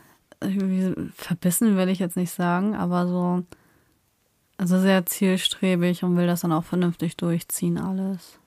verbissen, 1.15 1.77
will 1.77 1.89
ich 1.89 1.99
jetzt 1.99 2.17
nicht 2.17 2.31
sagen, 2.31 2.73
aber 2.75 3.07
so, 3.07 3.43
also 4.57 4.79
sehr 4.79 5.05
zielstrebig 5.05 6.03
und 6.03 6.17
will 6.17 6.25
das 6.25 6.41
dann 6.41 6.53
auch 6.53 6.63
vernünftig 6.63 7.17
durchziehen, 7.17 7.77
alles. 7.77 8.39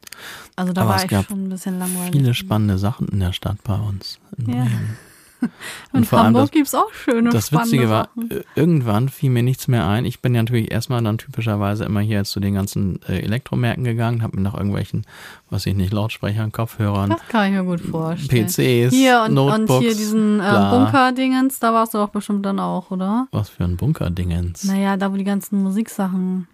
Also 0.56 0.72
da 0.72 0.80
Aber 0.82 0.90
war 0.90 0.96
es 0.96 1.04
ich 1.04 1.10
schon 1.26 1.44
ein 1.46 1.48
bisschen 1.48 1.78
langweilig. 1.78 2.12
Viele 2.12 2.34
spannende 2.34 2.78
Sachen 2.78 3.08
in 3.08 3.20
der 3.20 3.32
Stadt 3.32 3.58
bei 3.64 3.74
uns. 3.76 4.18
In 4.36 4.48
Ja. 4.48 4.62
Bremen. 4.64 4.96
In 5.92 6.02
vor 6.04 6.18
allem 6.18 6.26
Hamburg 6.28 6.42
das- 6.46 6.50
gibt's 6.50 6.74
auch 6.74 6.92
schöne, 6.92 7.30
Das 7.30 7.46
spannende 7.46 7.70
Witzige 7.74 7.88
war, 7.90 8.08
Sachen. 8.16 8.30
äh, 8.32 8.42
irgendwann 8.56 9.08
fiel 9.08 9.30
mir 9.30 9.44
nichts 9.44 9.68
mehr 9.68 9.86
ein. 9.86 10.04
Ich 10.04 10.20
bin 10.20 10.34
ja 10.34 10.42
natürlich 10.42 10.72
erstmal 10.72 11.00
dann 11.00 11.16
typischerweise 11.16 11.84
immer 11.84 12.00
hier 12.00 12.24
zu 12.24 12.40
den 12.40 12.54
ganzen 12.54 12.98
äh, 13.08 13.20
Elektromärkten 13.20 13.84
gegangen, 13.84 14.22
habe 14.24 14.36
mir 14.36 14.42
nach 14.42 14.54
irgendwelchen, 14.54 15.06
was 15.48 15.64
ich 15.66 15.76
nicht, 15.76 15.92
Lautsprechern, 15.92 16.50
Kopfhörern, 16.50 17.10
Das 17.10 17.20
kann 17.28 17.46
ich 17.46 17.52
mir 17.52 17.62
gut 17.62 17.80
vorstellen. 17.80 18.46
PCs, 18.48 18.92
Hier 18.92 19.22
und, 19.28 19.34
Notebooks, 19.34 19.70
und 19.70 19.80
hier 19.82 19.94
diesen 19.94 20.40
äh. 20.40 20.70
Bunker-Dingens, 20.72 21.60
da 21.60 21.72
warst 21.72 21.94
du 21.94 21.98
auch 21.98 22.08
bestimmt 22.08 22.44
dann 22.44 22.58
auch, 22.58 22.90
oder? 22.90 23.28
Was 23.30 23.48
für 23.48 23.62
ein 23.62 23.76
Bunkerdingens. 23.76 24.64
Naja, 24.64 24.96
da 24.96 25.12
wo 25.12 25.16
die 25.16 25.22
ganzen 25.22 25.62
Musiksachen. 25.62 26.48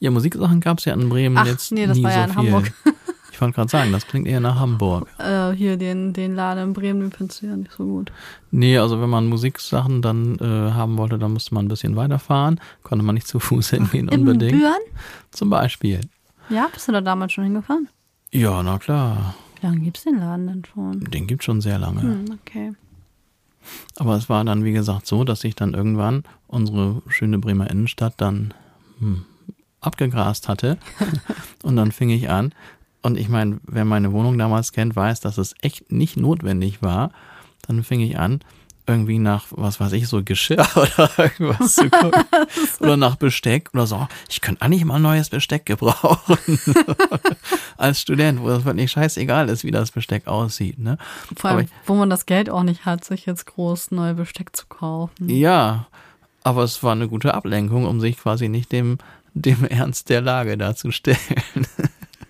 Ja, 0.00 0.10
Musiksachen 0.10 0.60
gab's 0.60 0.84
ja 0.84 0.94
in 0.94 1.08
Bremen 1.08 1.36
Ach, 1.38 1.46
jetzt 1.46 1.72
nee, 1.72 1.86
das 1.86 1.96
nie 1.96 2.04
war 2.04 2.12
so 2.12 2.18
ja 2.18 2.24
in 2.24 2.30
viel. 2.32 2.52
Hamburg. 2.52 2.72
Ich 3.34 3.40
wollte 3.40 3.56
gerade 3.56 3.70
sagen, 3.70 3.90
das 3.90 4.06
klingt 4.06 4.28
eher 4.28 4.38
nach 4.38 4.60
Hamburg. 4.60 5.08
Äh, 5.18 5.50
hier 5.52 5.76
den, 5.76 6.12
den 6.12 6.36
Laden 6.36 6.62
in 6.62 6.72
Bremen, 6.74 7.00
den 7.00 7.10
findest 7.10 7.42
du 7.42 7.46
ja 7.46 7.56
nicht 7.56 7.72
so 7.72 7.84
gut. 7.84 8.12
Nee, 8.52 8.78
also 8.78 9.00
wenn 9.00 9.10
man 9.10 9.26
Musiksachen 9.26 10.00
dann 10.00 10.36
äh, 10.38 10.44
haben 10.72 10.96
wollte, 10.96 11.18
dann 11.18 11.32
musste 11.32 11.52
man 11.54 11.64
ein 11.64 11.68
bisschen 11.68 11.96
weiterfahren. 11.96 12.60
Konnte 12.84 13.04
man 13.04 13.16
nicht 13.16 13.26
zu 13.26 13.40
Fuß 13.40 13.70
hingehen 13.70 14.06
In 14.08 14.20
unbedingt. 14.20 14.52
Büren? 14.60 14.80
Zum 15.32 15.50
Beispiel. 15.50 16.02
Ja, 16.50 16.68
bist 16.72 16.86
du 16.86 16.92
da 16.92 17.00
damals 17.00 17.32
schon 17.32 17.42
hingefahren? 17.42 17.88
Ja, 18.30 18.62
na 18.62 18.78
klar. 18.78 19.34
Wie 19.60 19.66
lange 19.66 19.80
gibt's 19.80 20.04
den 20.04 20.20
Laden 20.20 20.46
denn 20.46 20.64
schon? 20.64 21.00
Den 21.00 21.26
gibt's 21.26 21.46
schon 21.46 21.60
sehr 21.60 21.78
lange. 21.80 22.02
Hm, 22.02 22.24
okay. 22.42 22.72
Aber 23.96 24.14
es 24.16 24.28
war 24.28 24.44
dann, 24.44 24.62
wie 24.62 24.72
gesagt, 24.72 25.06
so, 25.06 25.24
dass 25.24 25.40
sich 25.40 25.56
dann 25.56 25.74
irgendwann 25.74 26.22
unsere 26.46 27.02
schöne 27.08 27.38
Bremer 27.38 27.68
Innenstadt 27.70 28.14
dann 28.18 28.54
hm, 29.00 29.24
abgegrast 29.82 30.48
hatte. 30.48 30.78
und 31.62 31.76
dann 31.76 31.92
fing 31.92 32.10
ich 32.10 32.30
an. 32.30 32.54
Und 33.02 33.18
ich 33.18 33.28
meine, 33.28 33.60
wer 33.64 33.84
meine 33.84 34.12
Wohnung 34.12 34.38
damals 34.38 34.72
kennt, 34.72 34.94
weiß, 34.94 35.20
dass 35.20 35.36
es 35.36 35.54
echt 35.60 35.90
nicht 35.90 36.16
notwendig 36.16 36.82
war. 36.82 37.10
Dann 37.66 37.82
fing 37.82 38.00
ich 38.00 38.18
an, 38.18 38.40
irgendwie 38.86 39.18
nach, 39.18 39.46
was 39.50 39.80
weiß 39.80 39.92
ich, 39.92 40.08
so 40.08 40.22
Geschirr 40.22 40.66
oder 40.74 41.10
irgendwas 41.16 41.76
zu 41.76 41.88
gucken. 41.88 42.24
oder 42.80 42.96
nach 42.96 43.16
Besteck 43.16 43.70
oder 43.72 43.86
so. 43.86 44.08
Ich 44.28 44.40
könnte 44.40 44.62
eigentlich 44.62 44.84
mal 44.84 44.98
neues 44.98 45.30
Besteck 45.30 45.66
gebrauchen. 45.66 46.38
Als 47.76 48.00
Student, 48.00 48.40
wo 48.40 48.50
es 48.50 48.64
wirklich 48.64 48.90
scheißegal 48.90 49.48
ist, 49.48 49.64
wie 49.64 49.70
das 49.70 49.90
Besteck 49.90 50.26
aussieht. 50.26 50.78
Ne? 50.78 50.98
Vor 51.36 51.50
allem, 51.50 51.68
wo 51.86 51.94
man 51.94 52.10
das 52.10 52.26
Geld 52.26 52.50
auch 52.50 52.62
nicht 52.62 52.84
hat, 52.84 53.04
sich 53.04 53.26
jetzt 53.26 53.46
groß 53.46 53.92
neue 53.92 54.14
Besteck 54.14 54.54
zu 54.56 54.66
kaufen. 54.66 55.28
Ja, 55.28 55.86
aber 56.44 56.64
es 56.64 56.82
war 56.82 56.92
eine 56.92 57.08
gute 57.08 57.34
Ablenkung, 57.34 57.86
um 57.86 58.00
sich 58.00 58.18
quasi 58.18 58.48
nicht 58.48 58.72
dem, 58.72 58.98
dem 59.34 59.64
Ernst 59.64 60.10
der 60.10 60.20
Lage 60.20 60.56
darzustellen. 60.56 61.18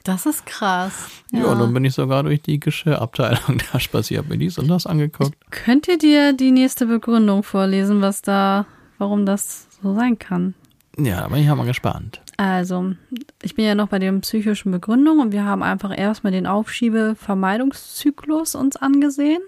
Das 0.05 0.27
ist 0.27 0.47
krass. 0.47 1.11
Ja, 1.31 1.55
dann 1.55 1.73
bin 1.73 1.85
ich 1.85 1.95
sogar 1.95 2.25
durch 2.25 2.43
die 2.43 2.59
Geschirrabteilung 2.59 3.63
da 3.73 3.79
spaziert, 3.79 4.29
mir 4.29 4.37
dies 4.37 4.59
und 4.59 4.67
das 4.67 4.85
angeguckt. 4.85 5.37
Könnt 5.51 5.87
ihr 5.87 5.97
dir 5.97 6.33
die 6.33 6.51
nächste 6.51 6.87
Begründung 6.87 7.45
vorlesen, 7.45 8.01
was 8.01 8.21
da, 8.21 8.67
warum 8.99 9.27
das 9.27 9.69
so 9.81 9.95
sein 9.95 10.19
kann? 10.19 10.55
Ja, 10.99 11.21
da 11.21 11.29
bin 11.29 11.39
ich 11.39 11.47
ja 11.47 11.55
mal 11.55 11.67
gespannt. 11.67 12.21
Also, 12.37 12.93
ich 13.43 13.55
bin 13.55 13.65
ja 13.65 13.75
noch 13.75 13.89
bei 13.89 13.99
der 13.99 14.13
psychischen 14.15 14.73
Begründung 14.73 15.21
und 15.21 15.33
wir 15.33 15.45
haben 15.45 15.63
einfach 15.63 15.97
erstmal 15.97 16.33
den 16.33 16.47
Aufschiebevermeidungszyklus 16.47 18.57
uns 18.57 18.77
angesehen. 18.77 19.43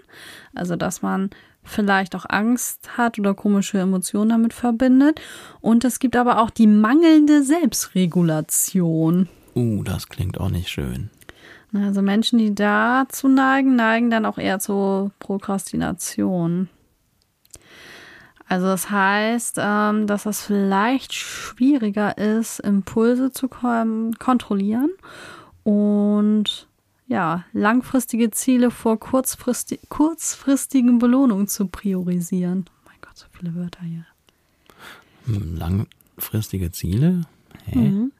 Also, 0.53 0.75
dass 0.75 1.01
man 1.01 1.31
vielleicht 1.65 2.15
auch 2.15 2.25
Angst 2.27 2.97
hat 2.97 3.19
oder 3.19 3.33
komische 3.33 3.79
Emotionen 3.79 4.29
damit 4.29 4.53
verbindet. 4.53 5.19
Und 5.59 5.83
es 5.83 5.99
gibt 5.99 6.15
aber 6.15 6.41
auch 6.41 6.49
die 6.49 6.67
mangelnde 6.67 7.43
Selbstregulation. 7.43 9.27
Uh, 9.55 9.83
das 9.83 10.07
klingt 10.07 10.39
auch 10.39 10.49
nicht 10.49 10.69
schön. 10.69 11.09
Also 11.73 12.01
Menschen, 12.01 12.39
die 12.39 12.55
dazu 12.55 13.27
neigen, 13.27 13.75
neigen 13.75 14.09
dann 14.09 14.25
auch 14.25 14.37
eher 14.37 14.59
zur 14.59 15.11
Prokrastination. 15.19 16.69
Also 18.47 18.67
das 18.67 18.91
heißt, 18.91 19.57
ähm, 19.59 20.07
dass 20.07 20.25
es 20.25 20.41
vielleicht 20.41 21.13
schwieriger 21.13 22.17
ist, 22.17 22.59
Impulse 22.59 23.31
zu 23.31 23.47
kon 23.47 24.15
kontrollieren 24.19 24.91
und 25.63 26.67
ja, 27.07 27.43
langfristige 27.53 28.31
Ziele 28.31 28.71
vor 28.71 28.99
kurzfristi 28.99 29.79
kurzfristigen 29.89 30.99
Belohnungen 30.99 31.47
zu 31.47 31.67
priorisieren. 31.67 32.65
Mein 32.85 32.95
Gott, 33.01 33.17
so 33.17 33.25
viele 33.31 33.55
Wörter 33.55 33.83
hier. 33.83 34.05
Hm, 35.25 35.55
Langfristige 35.57 36.71
Ziele? 36.71 37.21
Hä? 37.65 37.77
Mhm. 37.79 38.11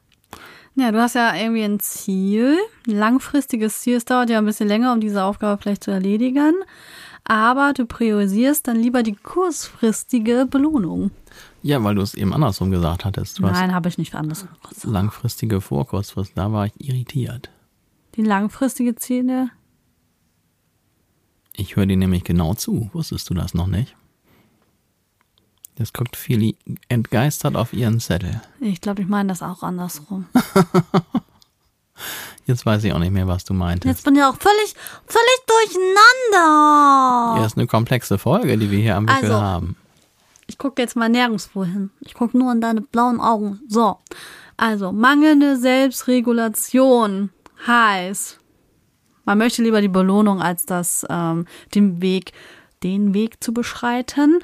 Ja, 0.78 0.92
du 0.92 1.00
hast 1.00 1.14
ja 1.14 1.34
irgendwie 1.34 1.62
ein 1.64 1.80
Ziel, 1.80 2.58
ein 2.86 2.98
langfristiges 2.98 3.80
Ziel. 3.80 3.96
Es 3.96 4.04
dauert 4.04 4.28
ja 4.28 4.38
ein 4.38 4.44
bisschen 4.44 4.68
länger, 4.68 4.92
um 4.92 5.00
diese 5.00 5.24
Aufgabe 5.24 5.60
vielleicht 5.60 5.82
zu 5.84 5.90
erledigen. 5.90 6.54
Aber 7.24 7.72
du 7.72 7.86
priorisierst 7.86 8.68
dann 8.68 8.76
lieber 8.76 9.02
die 9.02 9.14
kurzfristige 9.16 10.46
Belohnung. 10.48 11.10
Ja, 11.62 11.82
weil 11.82 11.94
du 11.94 12.02
es 12.02 12.14
eben 12.14 12.32
andersrum 12.34 12.70
gesagt 12.70 13.04
hattest. 13.04 13.38
Du 13.38 13.42
Nein, 13.42 13.74
habe 13.74 13.88
ich 13.88 13.96
nicht 13.98 14.14
anders. 14.14 14.46
hast 14.62 14.84
langfristige 14.84 15.60
vor 15.60 15.86
kurzfristig. 15.86 16.34
Da 16.34 16.52
war 16.52 16.66
ich 16.66 16.72
irritiert. 16.78 17.50
Die 18.16 18.22
langfristige 18.22 18.94
Ziele. 18.96 19.50
Ich 21.54 21.76
höre 21.76 21.86
dir 21.86 21.96
nämlich 21.96 22.24
genau 22.24 22.54
zu. 22.54 22.90
Wusstest 22.92 23.30
du 23.30 23.34
das 23.34 23.54
noch 23.54 23.66
nicht? 23.66 23.94
Jetzt 25.78 25.92
guckt 25.92 26.16
Fili 26.16 26.56
entgeistert 26.88 27.56
auf 27.56 27.72
ihren 27.74 28.00
Zettel. 28.00 28.40
Ich 28.60 28.80
glaube, 28.80 29.02
ich 29.02 29.08
meine 29.08 29.28
das 29.28 29.42
auch 29.42 29.62
andersrum. 29.62 30.26
Jetzt 32.46 32.64
weiß 32.64 32.84
ich 32.84 32.92
auch 32.92 32.98
nicht 32.98 33.10
mehr, 33.12 33.26
was 33.26 33.44
du 33.44 33.52
meintest. 33.54 33.86
Jetzt 33.86 34.04
bin 34.04 34.14
ich 34.14 34.22
auch 34.22 34.36
völlig, 34.36 34.74
völlig 35.06 35.40
durcheinander. 35.46 37.40
Ja, 37.40 37.46
ist 37.46 37.56
eine 37.58 37.66
komplexe 37.66 38.18
Folge, 38.18 38.56
die 38.56 38.70
wir 38.70 38.78
hier 38.78 38.96
am 38.96 39.08
Wickel 39.08 39.32
Also. 39.32 39.34
haben. 39.34 39.76
Ich 40.46 40.56
gucke 40.58 40.80
jetzt 40.80 40.94
mal 40.94 41.08
nirgendwo 41.08 41.64
hin. 41.64 41.90
Ich 42.00 42.14
gucke 42.14 42.38
nur 42.38 42.52
in 42.52 42.60
deine 42.60 42.80
blauen 42.80 43.20
Augen. 43.20 43.60
So. 43.68 43.98
Also, 44.56 44.92
mangelnde 44.92 45.56
Selbstregulation 45.58 47.30
heißt, 47.66 48.38
man 49.24 49.38
möchte 49.38 49.62
lieber 49.62 49.80
die 49.80 49.88
Belohnung 49.88 50.40
als 50.40 50.66
das, 50.66 51.06
ähm, 51.10 51.46
den 51.74 52.00
Weg, 52.00 52.32
den 52.82 53.14
Weg 53.14 53.42
zu 53.42 53.52
beschreiten, 53.52 54.40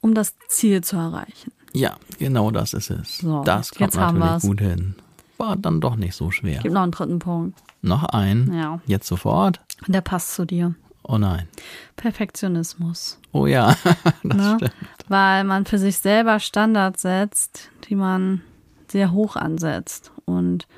um 0.00 0.14
das 0.14 0.34
Ziel 0.48 0.82
zu 0.82 0.96
erreichen. 0.96 1.52
Ja, 1.72 1.96
genau 2.18 2.50
das 2.50 2.74
ist 2.74 2.90
es. 2.90 3.18
So, 3.18 3.42
das 3.44 3.70
kommt 3.70 3.94
natürlich 3.94 4.22
wir's. 4.22 4.42
gut 4.42 4.60
hin. 4.60 4.94
War 5.38 5.56
dann 5.56 5.80
doch 5.80 5.96
nicht 5.96 6.14
so 6.14 6.30
schwer. 6.30 6.60
Gibt 6.60 6.74
noch 6.74 6.82
einen 6.82 6.92
dritten 6.92 7.18
Punkt. 7.18 7.58
Noch 7.80 8.04
ein. 8.04 8.52
Ja. 8.54 8.80
Jetzt 8.86 9.06
sofort. 9.06 9.60
Der 9.86 10.00
passt 10.00 10.34
zu 10.34 10.44
dir. 10.44 10.74
Oh 11.02 11.18
nein. 11.18 11.48
Perfektionismus. 11.96 13.18
Oh 13.32 13.46
ja, 13.46 13.76
das 14.22 14.36
ne? 14.36 14.54
stimmt. 14.56 14.74
Weil 15.08 15.44
man 15.44 15.66
für 15.66 15.78
sich 15.78 15.98
selber 15.98 16.38
Standards 16.38 17.02
setzt, 17.02 17.70
die 17.88 17.96
man 17.96 18.42
sehr 18.88 19.10
hoch 19.12 19.36
ansetzt 19.36 20.12
und 20.26 20.68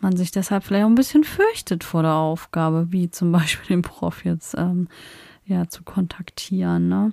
man 0.00 0.16
sich 0.16 0.30
deshalb 0.30 0.64
vielleicht 0.64 0.84
auch 0.84 0.90
ein 0.90 0.94
bisschen 0.94 1.24
fürchtet 1.24 1.84
vor 1.84 2.02
der 2.02 2.14
Aufgabe, 2.14 2.88
wie 2.90 3.10
zum 3.10 3.32
Beispiel 3.32 3.76
den 3.76 3.82
Prof 3.82 4.24
jetzt 4.24 4.54
ähm, 4.56 4.88
ja 5.44 5.68
zu 5.68 5.82
kontaktieren. 5.82 6.88
Ne? 6.88 7.12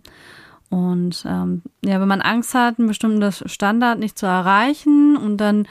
Und 0.69 1.23
ähm, 1.27 1.61
ja, 1.83 1.99
wenn 2.01 2.07
man 2.07 2.21
Angst 2.21 2.53
hat, 2.53 2.79
einen 2.79 2.87
bestimmten 2.87 3.31
Standard 3.31 3.99
nicht 3.99 4.17
zu 4.17 4.25
erreichen 4.25 5.15
und 5.15 5.37
dann 5.37 5.67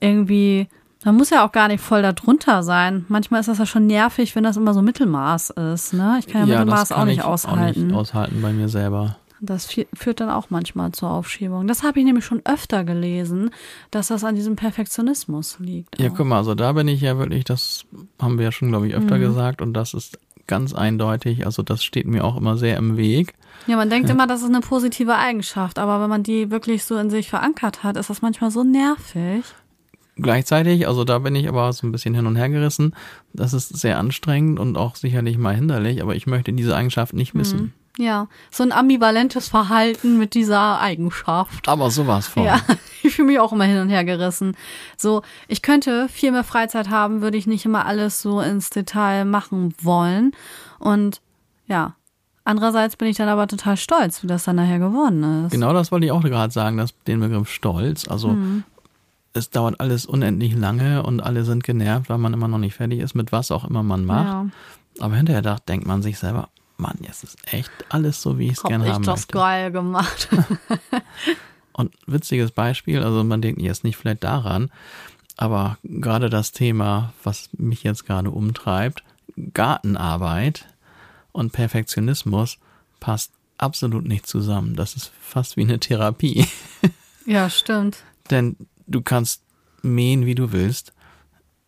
irgendwie, 0.00 0.68
man 1.04 1.16
muss 1.16 1.30
ja 1.30 1.46
auch 1.46 1.52
gar 1.52 1.68
nicht 1.68 1.80
voll 1.80 2.02
darunter 2.02 2.62
sein. 2.62 3.04
Manchmal 3.08 3.40
ist 3.40 3.48
das 3.48 3.58
ja 3.58 3.66
schon 3.66 3.86
nervig, 3.86 4.34
wenn 4.34 4.44
das 4.44 4.56
immer 4.56 4.74
so 4.74 4.82
Mittelmaß 4.82 5.50
ist. 5.50 5.92
Ne? 5.92 6.16
Ich 6.18 6.26
kann 6.26 6.48
ja, 6.48 6.58
Mittelmaß 6.58 6.88
das 6.88 6.92
auch 6.92 7.04
nicht 7.04 7.18
ich 7.18 7.24
aushalten. 7.24 7.80
Auch 7.80 7.86
nicht 7.86 7.94
aushalten 7.94 8.42
bei 8.42 8.52
mir 8.52 8.68
selber. 8.68 9.16
Das 9.40 9.66
führt 9.94 10.20
dann 10.20 10.30
auch 10.30 10.50
manchmal 10.50 10.92
zur 10.92 11.10
Aufschiebung. 11.10 11.66
Das 11.68 11.82
habe 11.84 11.98
ich 12.00 12.04
nämlich 12.04 12.24
schon 12.24 12.42
öfter 12.44 12.82
gelesen, 12.84 13.50
dass 13.90 14.08
das 14.08 14.24
an 14.24 14.34
diesem 14.34 14.56
Perfektionismus 14.56 15.58
liegt. 15.60 15.98
Ja, 16.00 16.10
auch. 16.10 16.14
guck 16.16 16.26
mal, 16.26 16.38
also 16.38 16.54
da 16.54 16.72
bin 16.72 16.88
ich 16.88 17.00
ja 17.00 17.18
wirklich, 17.18 17.44
das 17.44 17.84
haben 18.20 18.38
wir 18.38 18.46
ja 18.46 18.52
schon, 18.52 18.68
glaube 18.68 18.88
ich, 18.88 18.94
öfter 18.94 19.16
Mhm. 19.16 19.20
gesagt 19.22 19.62
und 19.62 19.74
das 19.74 19.94
ist 19.94 20.18
ganz 20.46 20.74
eindeutig, 20.74 21.44
also 21.46 21.62
das 21.62 21.84
steht 21.84 22.06
mir 22.06 22.24
auch 22.24 22.36
immer 22.36 22.56
sehr 22.56 22.76
im 22.78 22.96
Weg. 22.96 23.34
ja, 23.66 23.76
man 23.76 23.90
denkt 23.90 24.08
immer, 24.08 24.26
das 24.26 24.40
ist 24.42 24.48
eine 24.48 24.60
positive 24.60 25.14
Eigenschaft, 25.14 25.78
aber 25.78 26.00
wenn 26.00 26.08
man 26.08 26.22
die 26.22 26.50
wirklich 26.50 26.84
so 26.84 26.96
in 26.96 27.10
sich 27.10 27.28
verankert 27.28 27.84
hat, 27.84 27.96
ist 27.98 28.08
das 28.10 28.22
manchmal 28.22 28.50
so 28.50 28.64
nervig. 28.64 29.44
Gleichzeitig, 30.16 30.88
also 30.88 31.04
da 31.04 31.20
bin 31.20 31.36
ich 31.36 31.48
aber 31.48 31.72
so 31.72 31.86
ein 31.86 31.92
bisschen 31.92 32.14
hin 32.14 32.26
und 32.26 32.34
her 32.34 32.48
gerissen. 32.48 32.94
Das 33.32 33.52
ist 33.52 33.68
sehr 33.68 33.98
anstrengend 34.00 34.58
und 34.58 34.76
auch 34.76 34.96
sicherlich 34.96 35.38
mal 35.38 35.54
hinderlich, 35.54 36.02
aber 36.02 36.16
ich 36.16 36.26
möchte 36.26 36.52
diese 36.52 36.74
Eigenschaft 36.74 37.14
nicht 37.14 37.34
Mhm. 37.34 37.72
Ja, 38.00 38.28
so 38.52 38.62
ein 38.62 38.70
ambivalentes 38.70 39.48
Verhalten 39.48 40.18
mit 40.18 40.34
dieser 40.34 40.80
Eigenschaft. 40.80 41.68
Aber 41.68 41.90
sowas 41.90 42.28
von. 42.28 42.44
Ja, 42.44 42.60
ich 43.02 43.16
fühle 43.16 43.26
mich 43.26 43.40
auch 43.40 43.52
immer 43.52 43.64
hin 43.64 43.78
und 43.78 43.88
her 43.88 44.04
gerissen. 44.04 44.56
So, 44.96 45.22
ich 45.48 45.62
könnte 45.62 46.08
viel 46.08 46.30
mehr 46.30 46.44
Freizeit 46.44 46.90
haben, 46.90 47.22
würde 47.22 47.36
ich 47.36 47.48
nicht 47.48 47.64
immer 47.64 47.86
alles 47.86 48.22
so 48.22 48.40
ins 48.40 48.70
Detail 48.70 49.24
machen 49.24 49.74
wollen. 49.82 50.30
Und 50.78 51.20
ja, 51.66 51.96
andererseits 52.44 52.94
bin 52.94 53.08
ich 53.08 53.16
dann 53.16 53.28
aber 53.28 53.48
total 53.48 53.76
stolz, 53.76 54.22
wie 54.22 54.28
das 54.28 54.44
dann 54.44 54.56
nachher 54.56 54.78
geworden 54.78 55.44
ist. 55.46 55.50
Genau 55.52 55.72
das 55.72 55.90
wollte 55.90 56.06
ich 56.06 56.12
auch 56.12 56.22
gerade 56.22 56.52
sagen, 56.52 56.76
dass 56.76 56.94
den 57.08 57.18
Begriff 57.18 57.50
Stolz. 57.50 58.06
Also 58.06 58.28
Mhm. 58.28 58.62
es 59.32 59.50
dauert 59.50 59.80
alles 59.80 60.06
unendlich 60.06 60.54
lange 60.54 61.02
und 61.02 61.20
alle 61.20 61.44
sind 61.44 61.64
genervt, 61.64 62.08
weil 62.10 62.18
man 62.18 62.32
immer 62.32 62.46
noch 62.46 62.58
nicht 62.58 62.76
fertig 62.76 63.00
ist, 63.00 63.16
mit 63.16 63.32
was 63.32 63.50
auch 63.50 63.64
immer 63.64 63.82
man 63.82 64.04
macht. 64.04 64.26
Ja, 64.28 64.46
Aber 65.04 65.16
hinterher 65.16 65.42
denkt 65.68 65.84
man 65.86 66.00
sich 66.02 66.16
selber, 66.18 66.48
Mann, 66.78 66.96
jetzt 67.02 67.24
ist 67.24 67.36
echt 67.52 67.70
alles 67.88 68.22
so, 68.22 68.38
wie 68.38 68.46
ich 68.46 68.52
es 68.52 68.62
gerne 68.62 68.86
ich 68.86 68.92
haben 68.92 69.04
das 69.04 69.20
möchte. 69.20 69.32
geil 69.32 69.72
gemacht. 69.72 70.28
Und 71.72 71.94
witziges 72.06 72.50
Beispiel, 72.50 73.02
also 73.02 73.22
man 73.22 73.42
denkt 73.42 73.60
jetzt 73.60 73.84
nicht 73.84 73.96
vielleicht 73.96 74.24
daran, 74.24 74.70
aber 75.36 75.78
gerade 75.84 76.30
das 76.30 76.52
Thema, 76.52 77.12
was 77.22 77.50
mich 77.52 77.84
jetzt 77.84 78.06
gerade 78.06 78.30
umtreibt, 78.30 79.04
Gartenarbeit 79.54 80.66
und 81.32 81.52
Perfektionismus 81.52 82.58
passt 82.98 83.32
absolut 83.58 84.06
nicht 84.06 84.26
zusammen. 84.26 84.74
Das 84.74 84.94
ist 84.94 85.12
fast 85.20 85.56
wie 85.56 85.62
eine 85.62 85.78
Therapie. 85.78 86.46
ja, 87.26 87.48
stimmt. 87.50 87.98
Denn 88.30 88.56
du 88.86 89.00
kannst 89.00 89.42
mähen, 89.82 90.26
wie 90.26 90.34
du 90.34 90.52
willst. 90.52 90.92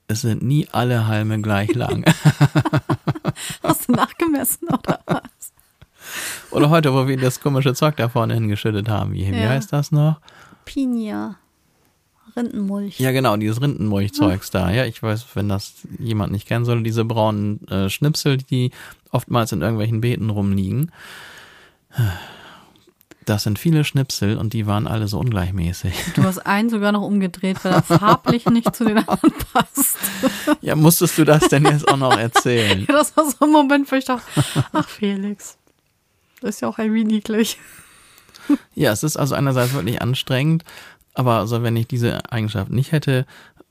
Es 0.08 0.22
sind 0.22 0.42
nie 0.42 0.66
alle 0.72 1.06
Halme 1.06 1.40
gleich 1.40 1.72
lang. 1.74 2.04
Nachgemessen 3.90 4.68
oder 4.68 5.00
was? 5.06 5.52
Oder 6.50 6.70
heute, 6.70 6.92
wo 6.94 7.06
wir 7.06 7.16
das 7.16 7.40
komische 7.40 7.74
Zeug 7.74 7.96
da 7.96 8.08
vorne 8.08 8.34
hingeschüttet 8.34 8.88
haben. 8.88 9.12
Wie, 9.12 9.30
wie 9.30 9.40
Ja. 9.40 9.50
heißt 9.50 9.72
das 9.72 9.92
noch? 9.92 10.20
Pinia. 10.64 11.36
Rindenmulch. 12.36 12.98
Ja, 13.00 13.10
genau, 13.12 13.36
dieses 13.36 13.60
Rindenmulchzeugs 13.60 14.50
da. 14.50 14.70
Ja, 14.70 14.84
ich 14.84 15.02
weiß, 15.02 15.26
wenn 15.34 15.48
das 15.48 15.74
jemand 15.98 16.32
nicht 16.32 16.46
kennen 16.46 16.64
soll, 16.64 16.82
diese 16.82 17.04
braunen 17.04 17.66
äh, 17.68 17.90
Schnipsel, 17.90 18.36
die 18.38 18.70
oftmals 19.10 19.50
in 19.52 19.62
irgendwelchen 19.62 20.00
Beeten 20.00 20.30
rumliegen. 20.30 20.92
Das 23.30 23.44
sind 23.44 23.60
viele 23.60 23.84
Schnipsel 23.84 24.36
und 24.36 24.54
die 24.54 24.66
waren 24.66 24.88
alle 24.88 25.06
so 25.06 25.20
ungleichmäßig. 25.20 25.94
Du 26.16 26.24
hast 26.24 26.40
einen 26.40 26.68
sogar 26.68 26.90
noch 26.90 27.02
umgedreht, 27.02 27.64
weil 27.64 27.74
er 27.74 27.82
farblich 27.84 28.46
nicht 28.46 28.74
zu 28.74 28.84
den 28.84 28.98
anderen 28.98 29.32
passt. 29.52 29.96
Ja, 30.62 30.74
musstest 30.74 31.16
du 31.16 31.24
das 31.24 31.48
denn 31.48 31.64
jetzt 31.64 31.86
auch 31.86 31.96
noch 31.96 32.18
erzählen? 32.18 32.84
Ja, 32.88 32.94
das 32.94 33.16
war 33.16 33.30
so 33.30 33.36
ein 33.44 33.52
Moment, 33.52 33.90
wo 33.92 33.94
ich 33.94 34.04
dachte, 34.04 34.24
ach 34.72 34.88
Felix, 34.88 35.56
das 36.40 36.56
ist 36.56 36.60
ja 36.62 36.66
auch 36.66 36.78
irgendwie 36.80 37.04
niedlich. 37.04 37.56
Ja, 38.74 38.90
es 38.90 39.04
ist 39.04 39.16
also 39.16 39.36
einerseits 39.36 39.74
wirklich 39.74 40.02
anstrengend, 40.02 40.64
aber 41.14 41.34
also 41.34 41.62
wenn 41.62 41.76
ich 41.76 41.86
diese 41.86 42.32
Eigenschaft 42.32 42.72
nicht 42.72 42.90
hätte, 42.90 43.26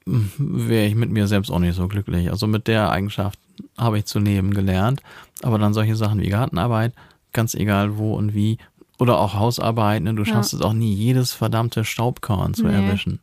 wäre 0.05 0.85
ich 0.85 0.95
mit 0.95 1.09
mir 1.09 1.27
selbst 1.27 1.51
auch 1.51 1.59
nicht 1.59 1.75
so 1.75 1.89
glücklich. 1.89 2.31
Also 2.31 2.47
mit 2.47 2.67
der 2.67 2.91
Eigenschaft 2.91 3.37
habe 3.77 3.99
ich 3.99 4.05
zu 4.05 4.19
leben 4.19 4.53
gelernt, 4.53 5.01
aber 5.43 5.57
dann 5.57 5.73
solche 5.73 5.97
Sachen 5.97 6.21
wie 6.21 6.29
Gartenarbeit, 6.29 6.93
ganz 7.33 7.55
egal 7.55 7.97
wo 7.97 8.13
und 8.13 8.33
wie, 8.33 8.57
oder 8.99 9.17
auch 9.19 9.33
Hausarbeit, 9.33 10.03
ne, 10.03 10.13
du 10.13 10.23
Ja. 10.23 10.33
schaffst 10.33 10.53
es 10.53 10.62
auch 10.62 10.73
nie, 10.73 10.93
jedes 10.93 11.31
verdammte 11.33 11.85
Staubkorn 11.85 12.53
zu 12.53 12.65
Nee. 12.67 12.73
erwischen. 12.85 13.19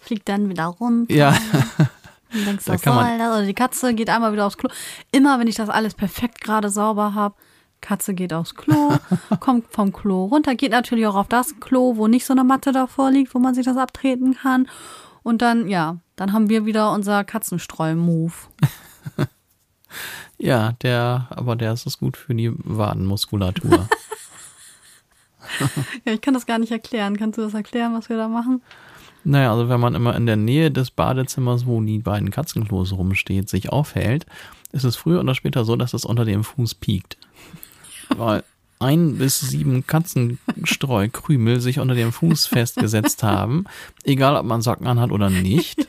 Fliegt 0.00 0.28
dann 0.28 0.48
wieder 0.48 0.66
runter. 0.66 1.14
Ja, 1.14 1.30
Und 1.30 1.38
denkst, 2.46 2.64
Da 2.66 2.74
was 2.74 2.82
kann 2.82 2.94
man- 2.96 3.06
soll 3.08 3.18
das? 3.18 3.36
Oder 3.36 3.46
die 3.46 3.54
Katze 3.54 3.94
geht 3.94 4.10
einmal 4.10 4.32
wieder 4.32 4.46
aufs 4.46 4.58
Klo. 4.58 4.68
Immer 5.12 5.38
wenn 5.38 5.46
ich 5.46 5.54
das 5.54 5.68
alles 5.68 5.94
perfekt 5.94 6.40
gerade 6.40 6.68
sauber 6.70 7.14
habe, 7.14 7.34
Katze 7.80 8.14
geht 8.14 8.32
aufs 8.32 8.54
Klo, 8.54 8.92
kommt 9.40 9.66
vom 9.72 9.92
Klo 9.92 10.26
runter, 10.26 10.54
geht 10.54 10.70
natürlich 10.72 11.06
auch 11.06 11.14
auf 11.16 11.28
das 11.28 11.58
Klo, 11.60 11.96
wo 11.96 12.06
nicht 12.08 12.24
so 12.26 12.32
eine 12.32 12.44
Matte 12.44 12.72
davor 12.72 13.10
liegt, 13.10 13.34
wo 13.34 13.38
man 13.38 13.54
sich 13.54 13.64
das 13.64 13.76
abtreten 13.76 14.34
kann. 14.34 14.68
Und 15.24 15.40
dann, 15.42 15.68
ja, 15.68 15.98
dann 16.16 16.32
haben 16.32 16.48
wir 16.48 16.64
wieder 16.66 16.90
unser 16.92 17.22
Katzenstreu-Move. 17.24 18.32
ja, 20.38 20.72
der, 20.82 21.26
aber 21.30 21.54
der 21.56 21.72
ist 21.72 21.86
es 21.86 21.98
gut 21.98 22.16
für 22.16 22.34
die 22.34 22.52
Wadenmuskulatur. 22.56 23.88
Ja, 26.04 26.12
ich 26.12 26.20
kann 26.20 26.34
das 26.34 26.46
gar 26.46 26.58
nicht 26.58 26.72
erklären. 26.72 27.16
Kannst 27.16 27.38
du 27.38 27.42
das 27.42 27.54
erklären, 27.54 27.94
was 27.94 28.08
wir 28.08 28.16
da 28.16 28.28
machen? 28.28 28.62
Naja, 29.24 29.52
also 29.52 29.68
wenn 29.68 29.80
man 29.80 29.94
immer 29.94 30.16
in 30.16 30.26
der 30.26 30.36
Nähe 30.36 30.70
des 30.70 30.90
Badezimmers, 30.90 31.66
wo 31.66 31.80
die 31.80 31.98
beiden 31.98 32.30
Katzenklos 32.30 32.92
rumsteht, 32.92 33.48
sich 33.48 33.70
aufhält, 33.70 34.26
ist 34.72 34.84
es 34.84 34.96
früher 34.96 35.20
oder 35.20 35.34
später 35.34 35.64
so, 35.64 35.76
dass 35.76 35.94
es 35.94 36.04
unter 36.04 36.24
dem 36.24 36.42
Fuß 36.42 36.74
piekt. 36.74 37.18
Weil 38.16 38.42
ein 38.80 39.18
bis 39.18 39.38
sieben 39.40 39.86
Katzenstreukrümel 39.86 41.60
sich 41.60 41.78
unter 41.78 41.94
dem 41.94 42.12
Fuß 42.12 42.46
festgesetzt 42.46 43.22
haben, 43.22 43.64
egal 44.02 44.36
ob 44.36 44.44
man 44.44 44.60
Socken 44.60 44.88
anhat 44.88 45.12
oder 45.12 45.30
nicht. 45.30 45.86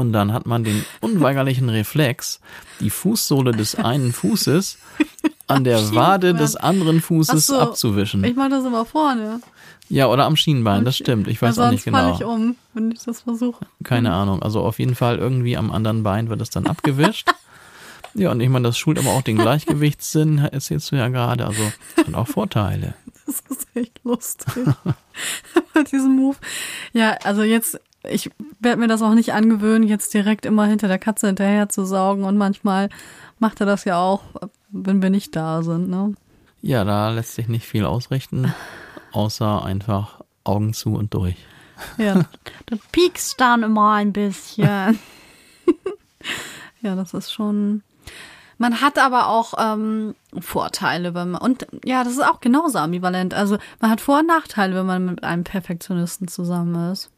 Und 0.00 0.12
dann 0.14 0.32
hat 0.32 0.46
man 0.46 0.64
den 0.64 0.82
unweigerlichen 1.00 1.68
Reflex, 1.68 2.40
die 2.80 2.88
Fußsohle 2.88 3.52
des 3.52 3.74
einen 3.74 4.12
Fußes 4.12 4.78
an 5.46 5.64
der 5.64 5.94
Wade 5.94 6.32
des 6.32 6.56
anderen 6.56 7.02
Fußes 7.02 7.48
so. 7.48 7.58
abzuwischen. 7.58 8.24
Ich 8.24 8.34
mache 8.34 8.48
das 8.48 8.64
immer 8.64 8.86
vorne. 8.86 9.40
Ja, 9.90 10.06
oder 10.06 10.24
am 10.24 10.36
Schienbein, 10.36 10.84
das 10.84 10.96
stimmt. 10.96 11.28
Ich 11.28 11.42
weiß 11.42 11.58
Weil 11.58 11.66
auch 11.66 11.70
nicht 11.72 11.82
sonst 11.82 11.94
falle 11.94 12.12
genau. 12.12 12.18
ich 12.18 12.24
um, 12.24 12.56
wenn 12.72 12.92
ich 12.92 13.02
das 13.02 13.20
versuche. 13.20 13.66
Keine 13.82 14.12
Ahnung. 14.12 14.40
Also 14.40 14.60
auf 14.60 14.78
jeden 14.78 14.94
Fall 14.94 15.18
irgendwie 15.18 15.56
am 15.56 15.70
anderen 15.70 16.02
Bein 16.02 16.30
wird 16.30 16.40
es 16.40 16.48
dann 16.48 16.66
abgewischt. 16.66 17.28
ja, 18.14 18.30
und 18.30 18.40
ich 18.40 18.48
meine, 18.48 18.68
das 18.68 18.78
schult 18.78 18.98
aber 18.98 19.10
auch 19.10 19.22
den 19.22 19.36
Gleichgewichtssinn, 19.36 20.38
erzählst 20.38 20.92
du 20.92 20.96
ja 20.96 21.08
gerade. 21.08 21.44
Also 21.44 21.62
hat 21.96 22.14
auch 22.14 22.28
Vorteile. 22.28 22.94
Das 23.26 23.42
ist 23.48 23.68
echt 23.74 24.00
lustig. 24.02 24.64
Bei 25.74 25.82
diesem 25.82 26.16
Move. 26.16 26.36
Ja, 26.92 27.18
also 27.24 27.42
jetzt, 27.42 27.78
ich 28.04 28.30
werde 28.60 28.80
mir 28.80 28.88
das 28.88 29.02
auch 29.02 29.14
nicht 29.14 29.32
angewöhnen, 29.32 29.86
jetzt 29.86 30.14
direkt 30.14 30.46
immer 30.46 30.66
hinter 30.66 30.88
der 30.88 30.98
Katze 30.98 31.26
hinterher 31.26 31.68
zu 31.68 31.84
saugen. 31.84 32.24
Und 32.24 32.36
manchmal 32.36 32.88
macht 33.38 33.60
er 33.60 33.66
das 33.66 33.84
ja 33.84 33.98
auch, 33.98 34.22
wenn 34.70 35.02
wir 35.02 35.10
nicht 35.10 35.36
da 35.36 35.62
sind. 35.62 35.88
Ne? 35.88 36.14
Ja, 36.62 36.84
da 36.84 37.10
lässt 37.10 37.34
sich 37.34 37.48
nicht 37.48 37.66
viel 37.66 37.84
ausrichten, 37.84 38.54
außer 39.12 39.64
einfach 39.64 40.20
Augen 40.44 40.72
zu 40.72 40.94
und 40.94 41.14
durch. 41.14 41.36
Ja, 41.98 42.24
du 42.66 42.78
piekst 42.92 43.40
dann 43.40 43.62
immer 43.62 43.94
ein 43.94 44.12
bisschen. 44.12 44.66
ja, 46.82 46.94
das 46.94 47.14
ist 47.14 47.32
schon. 47.32 47.82
Man 48.58 48.82
hat 48.82 48.98
aber 48.98 49.28
auch 49.28 49.54
ähm, 49.58 50.14
Vorteile, 50.38 51.14
wenn 51.14 51.30
man. 51.30 51.40
Und 51.40 51.66
ja, 51.84 52.04
das 52.04 52.14
ist 52.14 52.24
auch 52.24 52.40
genauso 52.40 52.78
ambivalent. 52.78 53.32
Also 53.32 53.56
man 53.80 53.90
hat 53.90 54.02
Vor- 54.02 54.18
und 54.18 54.26
Nachteile, 54.26 54.74
wenn 54.74 54.86
man 54.86 55.04
mit 55.06 55.24
einem 55.24 55.44
Perfektionisten 55.44 56.28
zusammen 56.28 56.92
ist. 56.92 57.10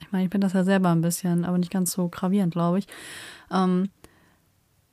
Ich 0.00 0.12
meine, 0.12 0.24
ich 0.24 0.30
bin 0.30 0.40
das 0.40 0.52
ja 0.52 0.64
selber 0.64 0.90
ein 0.90 1.00
bisschen, 1.00 1.44
aber 1.44 1.58
nicht 1.58 1.72
ganz 1.72 1.92
so 1.92 2.08
gravierend, 2.08 2.52
glaube 2.52 2.78
ich. 2.78 2.86
Ähm, 3.50 3.90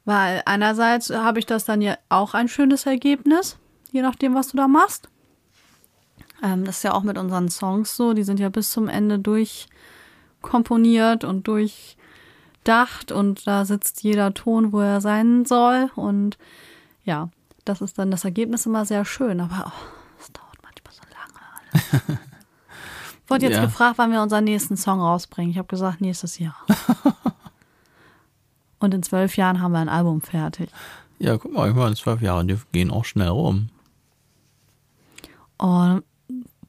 weil 0.06 0.42
einerseits 0.46 1.10
habe 1.10 1.40
ich 1.40 1.46
das 1.46 1.66
dann 1.66 1.82
ja 1.82 1.98
auch 2.10 2.34
ein 2.34 2.48
schönes 2.48 2.86
Ergebnis, 2.86 3.58
je 3.92 4.02
nachdem, 4.02 4.36
was 4.36 4.48
du 4.50 4.58
da 4.58 4.68
machst. 4.68 5.10
Ähm, 6.44 6.64
das 6.64 6.78
ist 6.78 6.84
ja 6.84 6.94
auch 6.94 7.04
mit 7.04 7.18
unseren 7.18 7.50
Songs 7.50 7.96
so, 7.96 8.14
die 8.14 8.24
sind 8.24 8.40
ja 8.40 8.50
bis 8.50 8.72
zum 8.72 8.88
Ende 8.88 9.18
durchkomponiert 9.20 11.24
und 11.24 11.48
durchdacht 11.48 13.12
und 13.12 13.48
da 13.48 13.66
sitzt 13.66 14.04
jeder 14.04 14.32
Ton, 14.34 14.72
wo 14.72 14.82
er 14.82 15.02
sein 15.02 15.46
soll. 15.46 15.90
Und 15.96 16.38
ja, 17.04 17.30
das 17.64 17.82
ist 17.82 17.98
dann 17.98 18.12
das 18.12 18.26
Ergebnis 18.26 18.68
immer 18.68 18.86
sehr 18.86 19.06
schön, 19.06 19.42
aber 19.42 19.74
es 20.20 20.30
oh, 20.30 20.34
dauert 20.34 20.60
manchmal 20.62 20.94
so 20.94 21.02
lange 21.10 21.40
alles. 21.58 22.20
Wurde 23.28 23.48
jetzt 23.48 23.56
ja. 23.56 23.66
gefragt, 23.66 23.98
wann 23.98 24.12
wir 24.12 24.22
unseren 24.22 24.44
nächsten 24.44 24.78
Song 24.78 25.00
rausbringen. 25.00 25.52
Ich 25.52 25.58
habe 25.58 25.68
gesagt, 25.68 26.02
nächstes 26.02 26.38
Jahr. 26.38 26.56
und 28.80 28.94
in 28.94 29.02
zwölf 29.04 29.36
Jahren 29.36 29.62
haben 29.62 29.72
wir 29.72 29.80
ein 29.80 29.90
Album 29.90 30.22
fertig. 30.22 30.70
Ja, 31.18 31.38
guck 31.38 31.54
mal, 31.54 31.70
ich 31.70 31.76
meine, 31.76 31.96
zwölf 31.96 32.22
Jahre, 32.22 32.46
die 32.46 32.58
gehen 32.72 32.92
auch 32.92 33.06
schnell 33.06 33.30
rum. 33.30 33.70
Oh, 35.58 36.00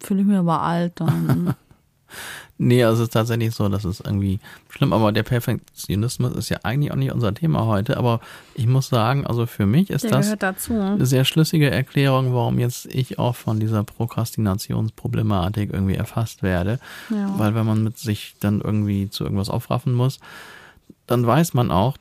fühle 0.00 0.20
ich 0.20 0.26
mir 0.26 0.38
aber 0.38 0.62
alt 0.62 1.00
dann. 1.00 1.54
nee, 2.58 2.82
also 2.84 3.02
es 3.02 3.08
ist 3.08 3.12
tatsächlich 3.12 3.54
so, 3.54 3.68
das 3.68 3.84
ist 3.84 4.00
irgendwie 4.00 4.40
schlimm, 4.68 4.92
aber 4.92 5.12
der 5.12 5.22
Perfektionismus 5.22 6.34
ist 6.34 6.48
ja 6.48 6.58
eigentlich 6.62 6.92
auch 6.92 6.96
nicht 6.96 7.12
unser 7.12 7.34
Thema 7.34 7.66
heute, 7.66 7.96
aber 7.96 8.20
ich 8.54 8.66
muss 8.66 8.88
sagen, 8.88 9.26
also 9.26 9.46
für 9.46 9.66
mich 9.66 9.90
ist 9.90 10.04
der 10.04 10.10
das 10.12 10.34
dazu. 10.38 10.74
eine 10.74 11.06
sehr 11.06 11.24
schlüssige 11.24 11.70
Erklärung, 11.70 12.32
warum 12.34 12.58
jetzt 12.58 12.86
ich 12.86 13.18
auch 13.18 13.36
von 13.36 13.60
dieser 13.60 13.84
Prokrastinationsproblematik 13.84 15.72
irgendwie 15.72 15.94
erfasst 15.94 16.42
werde, 16.42 16.78
ja. 17.10 17.38
weil 17.38 17.54
wenn 17.54 17.66
man 17.66 17.82
mit 17.82 17.98
sich 17.98 18.36
dann 18.40 18.60
irgendwie 18.60 19.10
zu 19.10 19.24
irgendwas 19.24 19.50
aufraffen 19.50 19.92
muss, 19.92 20.18
dann 21.06 21.26
weiß 21.26 21.54
man 21.54 21.70
auch, 21.70 21.96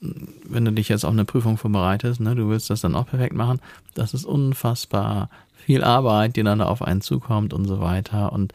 wenn 0.00 0.64
du 0.64 0.72
dich 0.72 0.88
jetzt 0.88 1.04
auf 1.04 1.12
eine 1.12 1.24
Prüfung 1.24 1.56
vorbereitest, 1.56 2.20
ne, 2.20 2.34
du 2.34 2.48
willst 2.48 2.70
das 2.70 2.82
dann 2.82 2.94
auch 2.94 3.06
perfekt 3.06 3.34
machen, 3.34 3.60
das 3.94 4.14
ist 4.14 4.24
unfassbar 4.24 5.30
viel 5.66 5.82
Arbeit, 5.82 6.36
die 6.36 6.44
dann 6.44 6.60
auf 6.60 6.80
einen 6.80 7.00
zukommt 7.00 7.52
und 7.52 7.64
so 7.64 7.80
weiter. 7.80 8.32
Und 8.32 8.52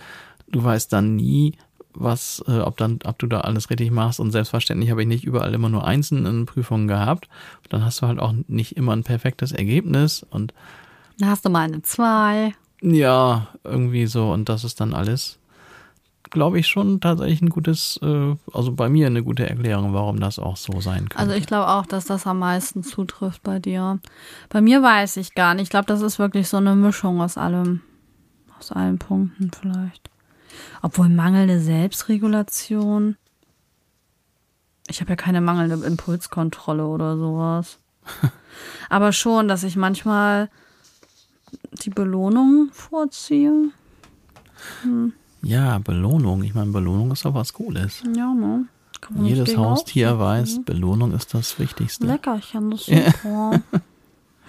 du 0.52 0.64
weißt 0.64 0.92
dann 0.92 1.16
nie, 1.16 1.54
was, 1.94 2.44
äh, 2.48 2.60
ob 2.60 2.78
dann, 2.78 3.00
ob 3.04 3.20
du 3.20 3.28
da 3.28 3.42
alles 3.42 3.70
richtig 3.70 3.92
machst. 3.92 4.20
Und 4.20 4.32
selbstverständlich 4.32 4.92
habe 4.92 5.02
ich 5.02 5.08
nicht 5.08 5.24
überall 5.24 5.54
immer 5.54 5.70
nur 5.70 5.86
einzelne 5.86 6.46
Prüfungen 6.46 6.88
gehabt. 6.88 7.28
Dann 7.70 7.84
hast 7.84 8.02
du 8.02 8.08
halt 8.08 8.20
auch 8.20 8.34
nicht 8.48 8.78
immer 8.78 8.94
ein 8.94 9.04
perfektes 9.04 9.52
Ergebnis 9.52 10.26
und 10.30 10.54
dann 11.20 11.30
hast 11.30 11.46
du 11.46 11.50
mal 11.50 11.62
eine 11.62 11.82
zwei. 11.82 12.54
Ja, 12.82 13.50
irgendwie 13.64 14.08
so. 14.08 14.32
Und 14.32 14.50
das 14.50 14.64
ist 14.64 14.80
dann 14.80 14.94
alles 14.94 15.38
glaube 16.32 16.58
ich, 16.58 16.68
schon 16.68 17.00
tatsächlich 17.00 17.42
ein 17.42 17.50
gutes, 17.50 18.00
äh, 18.02 18.36
also 18.54 18.72
bei 18.72 18.90
mir 18.90 19.08
eine 19.08 19.22
gute 19.22 19.48
Erklärung, 19.48 19.94
warum 19.94 20.20
das 20.20 20.40
auch 20.40 20.58
so 20.58 20.80
sein 20.80 21.10
kann. 21.10 21.22
Also 21.22 21.34
ich 21.34 21.46
glaube 21.46 21.68
auch, 21.68 21.86
dass 21.86 22.06
das 22.06 22.26
am 22.26 22.40
meisten 22.40 22.84
zutrifft 22.84 23.44
bei 23.44 23.60
dir. 23.60 24.00
Bei 24.50 24.62
mir 24.62 24.82
weiß 24.82 25.18
ich 25.18 25.36
gar 25.36 25.54
nicht. 25.54 25.64
Ich 25.64 25.70
glaube, 25.70 25.86
das 25.86 26.02
ist 26.02 26.18
wirklich 26.18 26.48
so 26.48 26.58
eine 26.58 26.74
Mischung 26.74 27.22
aus 27.22 27.38
allem, 27.38 27.82
aus 28.58 28.72
allen 28.72 28.98
Punkten 28.98 29.52
vielleicht. 29.52 30.11
Obwohl 30.82 31.10
mangelnde 31.10 31.60
Selbstregulation. 31.60 33.18
Ich 34.88 35.00
habe 35.02 35.12
ja 35.12 35.16
keine 35.16 35.42
mangelnde 35.42 35.86
Impulskontrolle 35.86 36.86
oder 36.86 37.18
sowas. 37.18 37.78
Aber 38.90 39.12
schon, 39.14 39.48
dass 39.48 39.64
ich 39.64 39.76
manchmal 39.76 40.50
die 41.84 41.90
Belohnung 41.90 42.70
vorziehe. 42.72 43.72
Hm. 44.82 45.14
Ja, 45.44 45.80
Belohnung. 45.80 46.44
Ich 46.44 46.54
meine, 46.54 46.72
Belohnung 46.72 47.12
ist 47.12 47.26
doch 47.26 47.34
was 47.34 47.54
Cooles. 47.54 48.04
Ja, 48.16 48.34
ne? 48.34 48.66
Jedes 49.20 49.58
Haustier 49.58 50.20
weiß, 50.20 50.60
mhm. 50.60 50.64
Belohnung 50.64 51.14
ist 51.14 51.34
das 51.34 51.58
Wichtigste. 51.58 52.06
Leckerchen, 52.06 52.72
das 52.72 52.88
ist 52.88 53.22
super. 53.24 53.62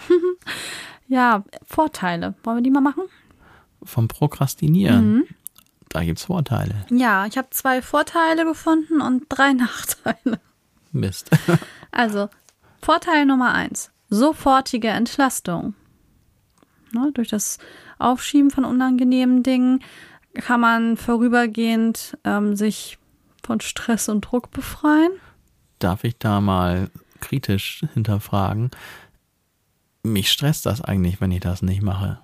ja, 1.09 1.43
Vorteile. 1.65 2.35
Wollen 2.43 2.59
wir 2.59 2.63
die 2.63 2.71
mal 2.71 2.83
machen? 2.83 3.05
Vom 3.83 4.09
Prokrastinieren. 4.09 5.15
Mhm. 5.15 5.25
Da 5.93 6.03
gibt 6.03 6.18
es 6.18 6.24
Vorteile. 6.24 6.86
Ja, 6.88 7.26
ich 7.26 7.36
habe 7.36 7.51
zwei 7.51 7.82
Vorteile 7.82 8.47
gefunden 8.47 9.03
und 9.03 9.26
drei 9.28 9.53
Nachteile. 9.53 10.40
Mist. 10.90 11.30
also, 11.93 12.30
Vorteil 12.80 13.26
Nummer 13.26 13.53
eins. 13.53 13.90
Sofortige 14.09 14.88
Entlastung. 14.88 15.74
Ne, 16.93 17.11
durch 17.12 17.28
das 17.28 17.59
Aufschieben 17.99 18.51
von 18.51 18.64
unangenehmen 18.64 19.43
Dingen 19.43 19.84
kann 20.34 20.61
man 20.61 20.97
vorübergehend 20.97 22.16
ähm, 22.24 22.57
sich 22.57 22.99
von 23.43 23.61
Stress 23.61 24.09
und 24.09 24.22
Druck 24.22 24.51
befreien? 24.51 25.12
Darf 25.78 26.05
ich 26.05 26.16
da 26.16 26.40
mal 26.40 26.88
kritisch 27.20 27.84
hinterfragen? 27.93 28.70
Mich 30.03 30.30
stresst 30.30 30.64
das 30.64 30.80
eigentlich, 30.80 31.20
wenn 31.20 31.32
ich 31.32 31.40
das 31.40 31.61
nicht 31.61 31.82
mache. 31.82 32.18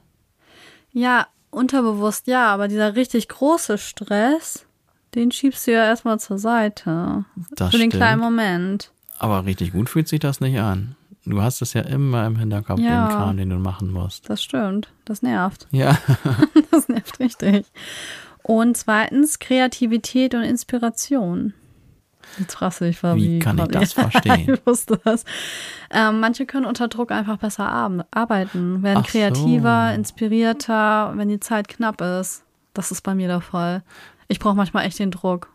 Ja, 0.90 1.26
unterbewusst 1.58 2.26
ja, 2.26 2.46
aber 2.46 2.68
dieser 2.68 2.96
richtig 2.96 3.28
große 3.28 3.78
Stress, 3.78 4.64
den 5.14 5.30
schiebst 5.32 5.66
du 5.66 5.72
ja 5.72 5.84
erstmal 5.84 6.20
zur 6.20 6.38
Seite. 6.38 7.24
Das 7.50 7.70
für 7.70 7.78
den 7.78 7.90
kleinen 7.90 8.20
Moment. 8.20 8.92
Aber 9.18 9.44
richtig 9.44 9.72
gut 9.72 9.88
fühlt 9.88 10.08
sich 10.08 10.20
das 10.20 10.40
nicht 10.40 10.58
an. 10.58 10.96
Du 11.24 11.42
hast 11.42 11.60
es 11.60 11.74
ja 11.74 11.82
immer 11.82 12.26
im 12.26 12.36
Hinterkopf, 12.36 12.80
ja, 12.80 13.06
den 13.06 13.16
Kram, 13.16 13.36
den 13.36 13.50
du 13.50 13.56
machen 13.56 13.90
musst. 13.90 14.30
Das 14.30 14.42
stimmt. 14.42 14.88
Das 15.04 15.20
nervt. 15.20 15.66
Ja. 15.70 15.98
das 16.70 16.88
nervt 16.88 17.20
richtig. 17.20 17.66
Und 18.42 18.76
zweitens 18.76 19.38
Kreativität 19.38 20.34
und 20.34 20.42
Inspiration. 20.42 21.52
Jetzt 22.40 22.60
rasse 22.62 22.88
ich 22.88 23.02
war 23.02 23.16
wie. 23.16 23.36
Wie 23.36 23.38
kann 23.38 23.58
ich 23.58 23.68
das 23.68 23.92
verstehen? 23.94 24.54
ich 24.54 24.66
wusste 24.66 25.00
das. 25.04 25.24
Ähm, 25.90 26.20
manche 26.20 26.46
können 26.46 26.66
unter 26.66 26.88
Druck 26.88 27.10
einfach 27.10 27.38
besser 27.38 27.68
arbeiten, 28.10 28.82
werden 28.82 29.02
Ach 29.04 29.08
kreativer, 29.08 29.88
so. 29.90 29.94
inspirierter, 29.96 31.12
wenn 31.16 31.28
die 31.28 31.40
Zeit 31.40 31.68
knapp 31.68 32.00
ist. 32.00 32.44
Das 32.74 32.90
ist 32.90 33.02
bei 33.02 33.14
mir 33.14 33.28
der 33.28 33.40
Fall. 33.40 33.82
Ich 34.28 34.38
brauche 34.38 34.54
manchmal 34.54 34.86
echt 34.86 34.98
den 34.98 35.10
Druck. 35.10 35.50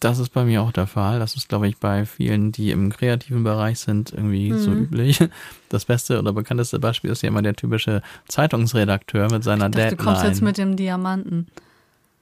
Das 0.00 0.18
ist 0.18 0.28
bei 0.28 0.44
mir 0.44 0.62
auch 0.62 0.70
der 0.70 0.86
Fall. 0.86 1.18
Das 1.18 1.34
ist, 1.34 1.48
glaube 1.48 1.66
ich, 1.66 1.78
bei 1.78 2.06
vielen, 2.06 2.52
die 2.52 2.70
im 2.70 2.92
kreativen 2.92 3.42
Bereich 3.42 3.80
sind, 3.80 4.12
irgendwie 4.12 4.52
mhm. 4.52 4.58
so 4.58 4.72
üblich. 4.72 5.28
Das 5.70 5.86
beste 5.86 6.18
oder 6.18 6.32
bekannteste 6.32 6.78
Beispiel 6.78 7.10
ist 7.10 7.22
ja 7.22 7.28
immer 7.28 7.42
der 7.42 7.54
typische 7.54 8.02
Zeitungsredakteur 8.28 9.30
mit 9.30 9.42
seiner 9.42 9.66
ich 9.66 9.72
dachte, 9.72 9.88
Deadline. 9.90 9.98
Du 9.98 10.04
kommst 10.04 10.24
jetzt 10.24 10.42
mit 10.42 10.56
dem 10.56 10.76
Diamanten. 10.76 11.48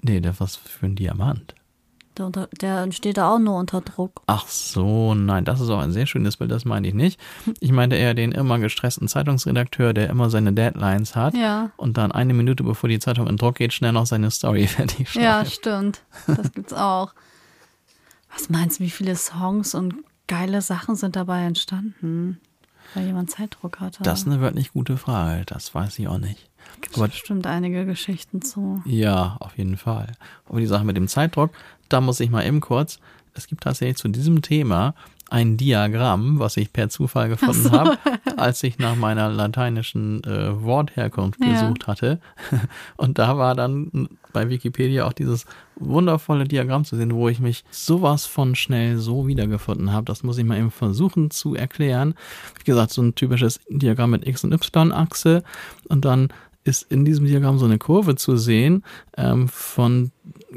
Nee, 0.00 0.20
der 0.20 0.38
was 0.40 0.56
für 0.56 0.86
ein 0.86 0.96
Diamant. 0.96 1.54
Der, 2.18 2.30
der 2.60 2.92
steht 2.92 3.18
da 3.18 3.34
auch 3.34 3.38
nur 3.38 3.56
unter 3.56 3.80
Druck. 3.80 4.22
Ach 4.26 4.46
so, 4.48 5.14
nein, 5.14 5.44
das 5.44 5.60
ist 5.60 5.70
auch 5.70 5.80
ein 5.80 5.92
sehr 5.92 6.06
schönes 6.06 6.36
Bild, 6.36 6.50
das 6.50 6.64
meine 6.64 6.88
ich 6.88 6.94
nicht. 6.94 7.20
Ich 7.60 7.72
meinte 7.72 7.96
eher 7.96 8.14
den 8.14 8.32
immer 8.32 8.58
gestressten 8.58 9.08
Zeitungsredakteur, 9.08 9.92
der 9.92 10.08
immer 10.08 10.30
seine 10.30 10.52
Deadlines 10.52 11.14
hat 11.14 11.34
ja. 11.34 11.70
und 11.76 11.96
dann 11.96 12.12
eine 12.12 12.34
Minute 12.34 12.62
bevor 12.64 12.88
die 12.88 12.98
Zeitung 12.98 13.26
in 13.26 13.36
Druck 13.36 13.56
geht, 13.56 13.72
schnell 13.72 13.92
noch 13.92 14.06
seine 14.06 14.30
Story 14.30 14.66
fertig 14.66 15.10
schreibt. 15.10 15.24
Ja, 15.24 15.44
stimmt. 15.44 16.02
Das 16.26 16.52
gibt's 16.52 16.72
auch. 16.72 17.12
Was 18.32 18.48
meinst 18.50 18.80
du, 18.80 18.84
wie 18.84 18.90
viele 18.90 19.16
Songs 19.16 19.74
und 19.74 19.94
geile 20.26 20.60
Sachen 20.60 20.96
sind 20.96 21.16
dabei 21.16 21.44
entstanden? 21.44 22.40
Weil 22.94 23.06
jemand 23.06 23.30
Zeitdruck 23.30 23.80
hatte. 23.80 24.02
Das 24.02 24.20
ist 24.20 24.26
eine 24.26 24.40
wirklich 24.40 24.72
gute 24.72 24.96
Frage. 24.96 25.44
Das 25.44 25.74
weiß 25.74 25.98
ich 25.98 26.08
auch 26.08 26.18
nicht. 26.18 26.48
Gibt 26.80 26.96
es 26.96 27.02
bestimmt 27.02 27.46
einige 27.46 27.84
Geschichten 27.86 28.42
zu. 28.42 28.82
Ja, 28.84 29.36
auf 29.40 29.56
jeden 29.58 29.76
Fall. 29.76 30.12
Aber 30.48 30.60
die 30.60 30.66
Sache 30.66 30.84
mit 30.84 30.96
dem 30.96 31.08
Zeitdruck, 31.08 31.50
da 31.88 32.00
muss 32.00 32.20
ich 32.20 32.30
mal 32.30 32.46
eben 32.46 32.60
kurz. 32.60 32.98
Es 33.34 33.46
gibt 33.46 33.62
tatsächlich 33.64 33.98
zu 33.98 34.08
diesem 34.08 34.42
Thema 34.42 34.94
ein 35.28 35.56
Diagramm, 35.56 36.38
was 36.38 36.56
ich 36.56 36.72
per 36.72 36.88
Zufall 36.88 37.28
gefunden 37.28 37.64
so. 37.64 37.72
habe, 37.72 37.98
als 38.36 38.62
ich 38.62 38.78
nach 38.78 38.94
meiner 38.94 39.28
lateinischen 39.28 40.22
äh, 40.22 40.62
Wortherkunft 40.62 41.40
ja. 41.40 41.52
gesucht 41.52 41.88
hatte. 41.88 42.20
Und 42.96 43.18
da 43.18 43.36
war 43.36 43.56
dann 43.56 44.08
bei 44.32 44.48
Wikipedia 44.48 45.04
auch 45.04 45.12
dieses 45.12 45.46
wundervolle 45.74 46.44
Diagramm 46.44 46.84
zu 46.84 46.96
sehen, 46.96 47.12
wo 47.12 47.28
ich 47.28 47.40
mich 47.40 47.64
sowas 47.70 48.24
von 48.24 48.54
schnell 48.54 48.98
so 48.98 49.26
wiedergefunden 49.26 49.92
habe. 49.92 50.04
Das 50.04 50.22
muss 50.22 50.38
ich 50.38 50.44
mal 50.44 50.58
eben 50.58 50.70
versuchen 50.70 51.30
zu 51.30 51.56
erklären. 51.56 52.14
Wie 52.58 52.64
gesagt, 52.64 52.92
so 52.92 53.02
ein 53.02 53.16
typisches 53.16 53.60
Diagramm 53.68 54.10
mit 54.10 54.26
X- 54.26 54.44
und 54.44 54.52
Y-Achse 54.52 55.42
und 55.88 56.04
dann 56.04 56.28
ist 56.66 56.90
in 56.90 57.04
diesem 57.04 57.26
Diagramm 57.26 57.58
so 57.58 57.64
eine 57.64 57.78
Kurve 57.78 58.16
zu 58.16 58.36
sehen 58.36 58.82
ähm, 59.16 59.48
von 59.48 60.10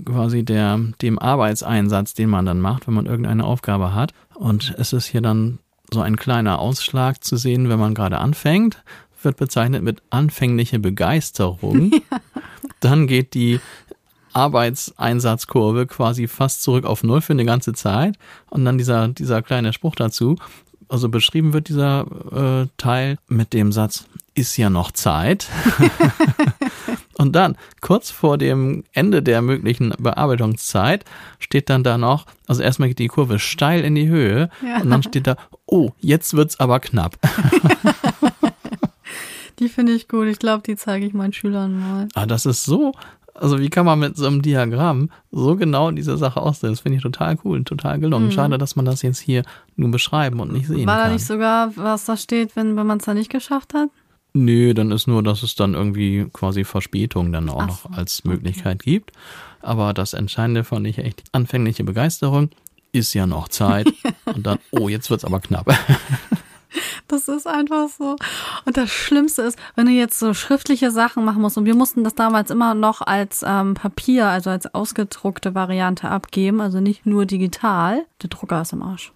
quasi 0.04 0.44
der, 0.44 0.80
dem 1.02 1.20
Arbeitseinsatz, 1.20 2.16
den 2.16 2.30
man 2.30 2.46
dann 2.46 2.60
macht, 2.60 2.88
wenn 2.88 2.96
man 2.96 3.06
irgendeine 3.06 3.44
Aufgabe 3.44 3.94
hat. 3.94 4.14
Und 4.34 4.74
es 4.78 4.92
ist 4.92 5.06
hier 5.06 5.22
dann 5.22 5.60
so 5.94 6.02
ein 6.02 6.16
kleiner 6.16 6.60
Ausschlag 6.60 7.24
zu 7.24 7.38
sehen, 7.38 7.70
wenn 7.70 7.80
man 7.80 7.94
gerade 7.94 8.18
anfängt, 8.18 8.84
wird 9.22 9.38
bezeichnet 9.38 9.84
mit 9.84 10.02
anfängliche 10.10 10.80
Begeisterung. 10.80 11.92
Ja. 12.12 12.20
Dann 12.82 13.08
geht 13.08 13.34
die 13.34 13.60
Arbeitseinsatzkurve 14.32 15.86
quasi 15.86 16.28
fast 16.28 16.64
zurück 16.64 16.86
auf 16.86 17.04
Null 17.04 17.20
für 17.20 17.34
eine 17.34 17.44
ganze 17.44 17.74
Zeit. 17.74 18.18
Und 18.50 18.64
dann 18.64 18.78
dieser, 18.78 19.10
dieser 19.10 19.42
kleine 19.42 19.74
Spruch 19.74 19.96
dazu. 19.96 20.38
Also 20.90 21.08
beschrieben 21.10 21.54
wird 21.54 21.70
dieser 21.70 22.64
äh, 22.64 22.68
Teil 22.78 23.18
mit 23.28 23.54
dem 23.54 23.72
Satz, 23.72 24.06
ist 24.34 24.58
ja 24.58 24.70
noch 24.70 24.92
Zeit. 24.92 25.48
Und 27.20 27.36
dann, 27.36 27.58
kurz 27.82 28.12
vor 28.12 28.38
dem 28.38 28.84
Ende 28.94 29.22
der 29.22 29.42
möglichen 29.42 29.94
Bearbeitungszeit, 30.00 31.06
steht 31.40 31.70
dann 31.70 31.84
da 31.84 31.98
noch, 31.98 32.26
also 32.48 32.62
erstmal 32.62 32.88
geht 32.88 33.00
die 33.00 33.08
Kurve 33.08 33.40
steil 33.40 33.84
in 33.84 33.96
die 33.96 34.08
Höhe 34.08 34.50
ja. 34.66 34.82
und 34.82 34.90
dann 34.90 35.04
steht 35.04 35.28
da, 35.28 35.36
oh, 35.66 35.92
jetzt 36.00 36.34
wird's 36.34 36.60
aber 36.60 36.80
knapp. 36.80 37.18
die 39.60 39.70
finde 39.70 39.94
ich 39.94 40.08
gut. 40.08 40.28
Ich 40.28 40.40
glaube, 40.40 40.64
die 40.66 40.78
zeige 40.78 41.06
ich 41.06 41.14
meinen 41.14 41.34
Schülern 41.34 41.78
mal. 41.80 42.08
Ah, 42.14 42.26
das 42.26 42.46
ist 42.46 42.64
so, 42.64 42.94
also 43.40 43.60
wie 43.60 43.70
kann 43.70 43.86
man 43.86 44.00
mit 44.00 44.18
so 44.18 44.28
einem 44.28 44.42
Diagramm 44.42 45.10
so 45.32 45.56
genau 45.56 45.92
diese 45.92 46.18
Sache 46.18 46.42
aussehen? 46.42 46.72
Das 46.72 46.82
finde 46.82 46.98
ich 46.98 47.04
total 47.04 47.38
cool, 47.44 47.64
total 47.64 48.00
gelungen. 48.00 48.28
Mhm. 48.28 48.32
Schade, 48.32 48.58
dass 48.58 48.76
man 48.76 48.86
das 48.86 49.02
jetzt 49.02 49.20
hier 49.20 49.44
nur 49.76 49.92
beschreiben 49.92 50.40
und 50.40 50.52
nicht 50.52 50.68
sehen 50.68 50.86
War 50.86 50.96
kann. 50.96 50.98
War 50.98 51.08
da 51.08 51.14
nicht 51.14 51.26
sogar, 51.26 51.76
was 51.76 52.06
da 52.06 52.18
steht, 52.18 52.56
wenn, 52.56 52.76
wenn 52.76 52.88
man 52.88 53.00
es 53.00 53.06
da 53.06 53.14
nicht 53.14 53.32
geschafft 53.32 53.74
hat? 53.74 53.90
Nö, 54.34 54.74
dann 54.74 54.92
ist 54.92 55.08
nur, 55.08 55.24
dass 55.24 55.42
es 55.42 55.56
dann 55.56 55.74
irgendwie 55.74 56.28
quasi 56.32 56.64
Verspätung 56.64 57.32
dann 57.32 57.50
auch 57.50 57.64
Ach 57.64 57.68
noch 57.68 57.92
als 57.98 58.24
Möglichkeit 58.24 58.76
okay. 58.82 58.92
gibt. 58.92 59.12
Aber 59.62 59.94
das 59.94 60.14
Entscheidende 60.14 60.64
fand 60.64 60.86
ich 60.88 61.00
echt 61.00 61.24
anfängliche 61.32 61.84
Begeisterung. 61.84 62.50
Ist 62.92 63.14
ja 63.14 63.26
noch 63.26 63.48
Zeit. 63.48 63.88
und 64.26 64.46
dann, 64.46 64.60
oh, 64.72 64.90
jetzt 64.90 65.10
wird's 65.10 65.26
aber 65.26 65.40
knapp. 65.40 65.68
Das 67.10 67.28
ist 67.28 67.48
einfach 67.48 67.90
so. 67.90 68.16
Und 68.66 68.78
das 68.78 68.92
Schlimmste 68.92 69.42
ist, 69.42 69.58
wenn 69.76 69.88
du 69.88 69.92
jetzt 69.92 70.20
so 70.20 70.36
schriftliche 70.36 70.92
Sachen 70.92 71.26
machen 71.26 71.42
musst, 71.42 71.58
und 71.58 71.66
wir 71.66 71.76
mussten 71.76 72.04
das 72.04 72.14
damals 72.14 72.52
immer 72.52 72.76
noch 72.76 73.02
als 73.02 73.44
ähm, 73.46 73.74
Papier, 73.74 74.28
also 74.28 74.52
als 74.52 74.74
ausgedruckte 74.76 75.56
Variante 75.56 76.08
abgeben, 76.08 76.62
also 76.62 76.80
nicht 76.80 77.08
nur 77.08 77.26
digital. 77.26 78.06
Der 78.22 78.30
Drucker 78.30 78.62
ist 78.62 78.74
im 78.74 78.84
Arsch. 78.84 79.12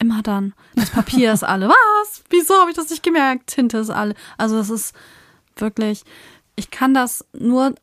Immer 0.00 0.22
dann. 0.22 0.54
Das 0.74 0.90
Papier 0.90 1.32
ist 1.32 1.44
alle. 1.44 1.68
Was? 1.68 2.24
Wieso 2.30 2.54
habe 2.54 2.70
ich 2.70 2.76
das 2.76 2.90
nicht 2.90 3.04
gemerkt? 3.04 3.46
Tinte 3.46 3.78
ist 3.78 3.90
alle. 3.90 4.16
Also 4.36 4.56
das 4.56 4.68
ist 4.68 4.92
wirklich, 5.54 6.02
ich 6.56 6.72
kann 6.72 6.94
das 6.94 7.24
nur 7.32 7.76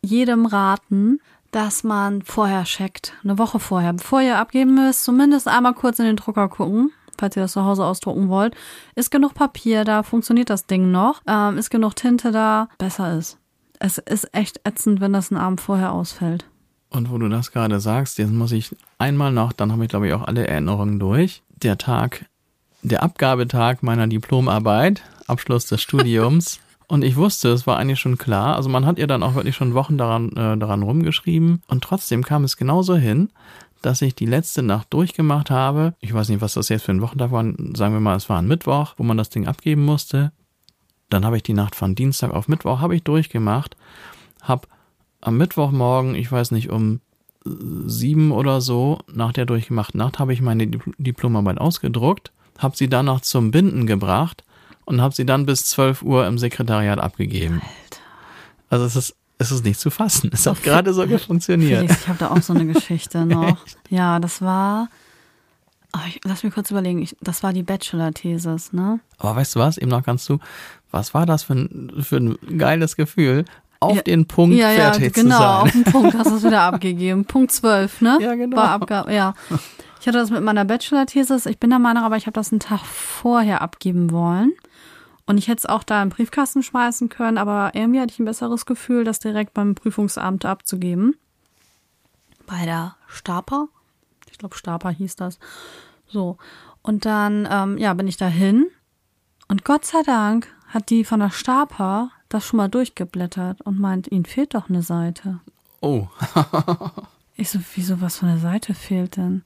jedem 0.00 0.46
raten, 0.46 1.20
dass 1.50 1.84
man 1.84 2.22
vorher 2.22 2.64
checkt. 2.64 3.12
Eine 3.22 3.36
Woche 3.36 3.60
vorher. 3.60 3.92
Bevor 3.92 4.22
ihr 4.22 4.38
abgeben 4.38 4.74
müsst, 4.74 5.04
zumindest 5.04 5.46
einmal 5.46 5.74
kurz 5.74 5.98
in 5.98 6.06
den 6.06 6.16
Drucker 6.16 6.48
gucken 6.48 6.90
falls 7.18 7.36
ihr 7.36 7.42
das 7.42 7.52
zu 7.52 7.64
Hause 7.64 7.84
ausdrucken 7.84 8.28
wollt. 8.28 8.54
Ist 8.94 9.10
genug 9.10 9.34
Papier 9.34 9.84
da? 9.84 10.02
Funktioniert 10.02 10.50
das 10.50 10.66
Ding 10.66 10.90
noch? 10.90 11.20
Ähm, 11.26 11.58
ist 11.58 11.70
genug 11.70 11.96
Tinte 11.96 12.32
da? 12.32 12.68
Besser 12.78 13.16
ist. 13.16 13.38
Es 13.78 13.98
ist 13.98 14.34
echt 14.34 14.60
ätzend, 14.64 15.00
wenn 15.00 15.12
das 15.12 15.30
einen 15.30 15.40
Abend 15.40 15.60
vorher 15.60 15.92
ausfällt. 15.92 16.46
Und 16.90 17.10
wo 17.10 17.18
du 17.18 17.28
das 17.28 17.52
gerade 17.52 17.80
sagst, 17.80 18.18
jetzt 18.18 18.32
muss 18.32 18.52
ich 18.52 18.76
einmal 18.98 19.32
noch, 19.32 19.52
dann 19.52 19.72
habe 19.72 19.84
ich 19.84 19.90
glaube 19.90 20.08
ich 20.08 20.12
auch 20.12 20.22
alle 20.22 20.46
Erinnerungen 20.46 20.98
durch. 20.98 21.42
Der 21.62 21.78
Tag, 21.78 22.26
der 22.82 23.02
Abgabetag 23.02 23.82
meiner 23.82 24.06
Diplomarbeit, 24.06 25.02
Abschluss 25.26 25.66
des 25.66 25.80
Studiums. 25.80 26.60
Und 26.88 27.04
ich 27.04 27.16
wusste, 27.16 27.48
es 27.48 27.66
war 27.66 27.78
eigentlich 27.78 28.00
schon 28.00 28.18
klar. 28.18 28.54
Also 28.54 28.68
man 28.68 28.84
hat 28.84 28.98
ihr 28.98 29.06
dann 29.06 29.22
auch 29.22 29.34
wirklich 29.34 29.56
schon 29.56 29.72
Wochen 29.72 29.96
daran, 29.96 30.28
äh, 30.32 30.58
daran 30.58 30.82
rumgeschrieben. 30.82 31.62
Und 31.66 31.82
trotzdem 31.82 32.22
kam 32.22 32.44
es 32.44 32.58
genauso 32.58 32.96
hin, 32.96 33.30
dass 33.82 34.02
ich 34.02 34.14
die 34.14 34.26
letzte 34.26 34.62
Nacht 34.62 34.92
durchgemacht 34.92 35.50
habe. 35.50 35.94
Ich 36.00 36.14
weiß 36.14 36.28
nicht, 36.28 36.40
was 36.40 36.54
das 36.54 36.68
jetzt 36.68 36.84
für 36.84 36.92
ein 36.92 37.02
Wochentag 37.02 37.30
war. 37.30 37.44
Sagen 37.44 37.94
wir 37.94 38.00
mal, 38.00 38.16
es 38.16 38.28
war 38.28 38.38
ein 38.38 38.48
Mittwoch, 38.48 38.94
wo 38.96 39.02
man 39.02 39.16
das 39.16 39.30
Ding 39.30 39.46
abgeben 39.46 39.84
musste. 39.84 40.32
Dann 41.10 41.24
habe 41.24 41.36
ich 41.36 41.42
die 41.42 41.52
Nacht 41.52 41.74
von 41.74 41.94
Dienstag 41.94 42.32
auf 42.32 42.48
Mittwoch 42.48 42.80
habe 42.80 42.94
ich 42.94 43.02
durchgemacht. 43.02 43.76
Hab 44.40 44.66
am 45.20 45.36
Mittwochmorgen, 45.36 46.14
ich 46.14 46.30
weiß 46.30 46.50
nicht, 46.52 46.70
um 46.70 47.00
sieben 47.44 48.32
oder 48.32 48.60
so, 48.60 49.00
nach 49.12 49.32
der 49.32 49.46
durchgemachten 49.46 49.98
Nacht, 49.98 50.18
habe 50.18 50.32
ich 50.32 50.40
meine 50.40 50.66
Diplomarbeit 50.66 51.58
ausgedruckt, 51.58 52.32
habe 52.58 52.76
sie 52.76 52.88
dann 52.88 53.06
noch 53.06 53.20
zum 53.20 53.50
Binden 53.50 53.86
gebracht 53.86 54.44
und 54.84 55.00
habe 55.00 55.14
sie 55.14 55.26
dann 55.26 55.46
bis 55.46 55.64
12 55.66 56.02
Uhr 56.02 56.26
im 56.26 56.38
Sekretariat 56.38 56.98
abgegeben. 56.98 57.62
Alter. 57.62 58.00
Also 58.68 58.84
es 58.84 58.96
ist, 58.96 59.16
es 59.42 59.52
ist 59.52 59.64
nicht 59.64 59.78
zu 59.78 59.90
fassen. 59.90 60.30
Es 60.32 60.46
hat 60.46 60.62
gerade 60.62 60.92
so 60.94 61.06
funktioniert. 61.18 61.80
Felix, 61.80 62.02
ich 62.02 62.08
habe 62.08 62.18
da 62.18 62.30
auch 62.30 62.42
so 62.42 62.54
eine 62.54 62.66
Geschichte 62.66 63.26
noch. 63.26 63.58
ja, 63.90 64.18
das 64.18 64.40
war. 64.42 64.88
Oh, 65.94 66.00
ich, 66.08 66.20
lass 66.24 66.42
mich 66.42 66.54
kurz 66.54 66.70
überlegen. 66.70 67.02
Ich, 67.02 67.16
das 67.20 67.42
war 67.42 67.52
die 67.52 67.62
Bachelor-Thesis, 67.62 68.72
ne? 68.72 69.00
Aber 69.18 69.36
weißt 69.36 69.56
du 69.56 69.60
was? 69.60 69.76
Eben 69.76 69.90
noch 69.90 70.02
kannst 70.02 70.26
du. 70.28 70.38
Was 70.90 71.12
war 71.12 71.26
das 71.26 71.42
für 71.42 71.54
ein, 71.54 71.92
für 72.02 72.16
ein 72.16 72.38
geiles 72.58 72.96
Gefühl? 72.96 73.44
auf 73.82 73.96
ja, 73.96 74.02
den 74.02 74.26
Punkt 74.26 74.56
ja, 74.56 74.68
fertig 74.68 75.16
ja, 75.16 75.22
genau, 75.22 75.36
zu 75.36 75.42
sein. 75.42 75.60
auf 75.62 75.72
den 75.72 75.84
Punkt 75.84 76.14
hast 76.14 76.30
du 76.30 76.36
es 76.36 76.44
wieder 76.44 76.60
abgegeben. 76.72 77.24
Punkt 77.24 77.50
12, 77.50 78.00
ne? 78.00 78.18
Ja, 78.20 78.34
genau. 78.36 78.56
War 78.56 78.70
abgab 78.70 79.10
ja. 79.10 79.34
Ich 80.00 80.06
hatte 80.06 80.18
das 80.18 80.30
mit 80.30 80.42
meiner 80.42 80.64
Bachelor-Thesis. 80.64 81.46
Ich 81.46 81.58
bin 81.58 81.70
der 81.70 81.78
Meinung, 81.78 82.04
aber 82.04 82.16
ich 82.16 82.26
habe 82.26 82.34
das 82.34 82.52
einen 82.52 82.60
Tag 82.60 82.80
vorher 82.80 83.60
abgeben 83.60 84.12
wollen. 84.12 84.52
Und 85.32 85.38
ich 85.38 85.48
hätte 85.48 85.60
es 85.60 85.66
auch 85.66 85.82
da 85.82 86.02
im 86.02 86.10
Briefkasten 86.10 86.62
schmeißen 86.62 87.08
können, 87.08 87.38
aber 87.38 87.70
irgendwie 87.72 88.00
hatte 88.02 88.12
ich 88.12 88.18
ein 88.18 88.26
besseres 88.26 88.66
Gefühl, 88.66 89.02
das 89.02 89.18
direkt 89.18 89.54
beim 89.54 89.74
Prüfungsamt 89.74 90.44
abzugeben. 90.44 91.16
Bei 92.44 92.66
der 92.66 92.96
Staper. 93.06 93.68
Ich 94.30 94.36
glaube, 94.36 94.54
Staper 94.54 94.90
hieß 94.90 95.16
das. 95.16 95.38
So. 96.06 96.36
Und 96.82 97.06
dann, 97.06 97.48
ähm, 97.50 97.78
ja, 97.78 97.94
bin 97.94 98.08
ich 98.08 98.18
dahin. 98.18 98.66
Und 99.48 99.64
Gott 99.64 99.86
sei 99.86 100.02
Dank 100.02 100.54
hat 100.68 100.90
die 100.90 101.02
von 101.02 101.20
der 101.20 101.30
Staper 101.30 102.10
das 102.28 102.44
schon 102.44 102.58
mal 102.58 102.68
durchgeblättert 102.68 103.62
und 103.62 103.80
meint, 103.80 104.12
ihnen 104.12 104.26
fehlt 104.26 104.54
doch 104.54 104.68
eine 104.68 104.82
Seite. 104.82 105.40
Oh. 105.80 106.08
ich 107.36 107.48
so, 107.48 107.58
wieso 107.74 108.02
was 108.02 108.18
von 108.18 108.28
der 108.28 108.36
Seite 108.36 108.74
fehlt 108.74 109.16
denn? 109.16 109.44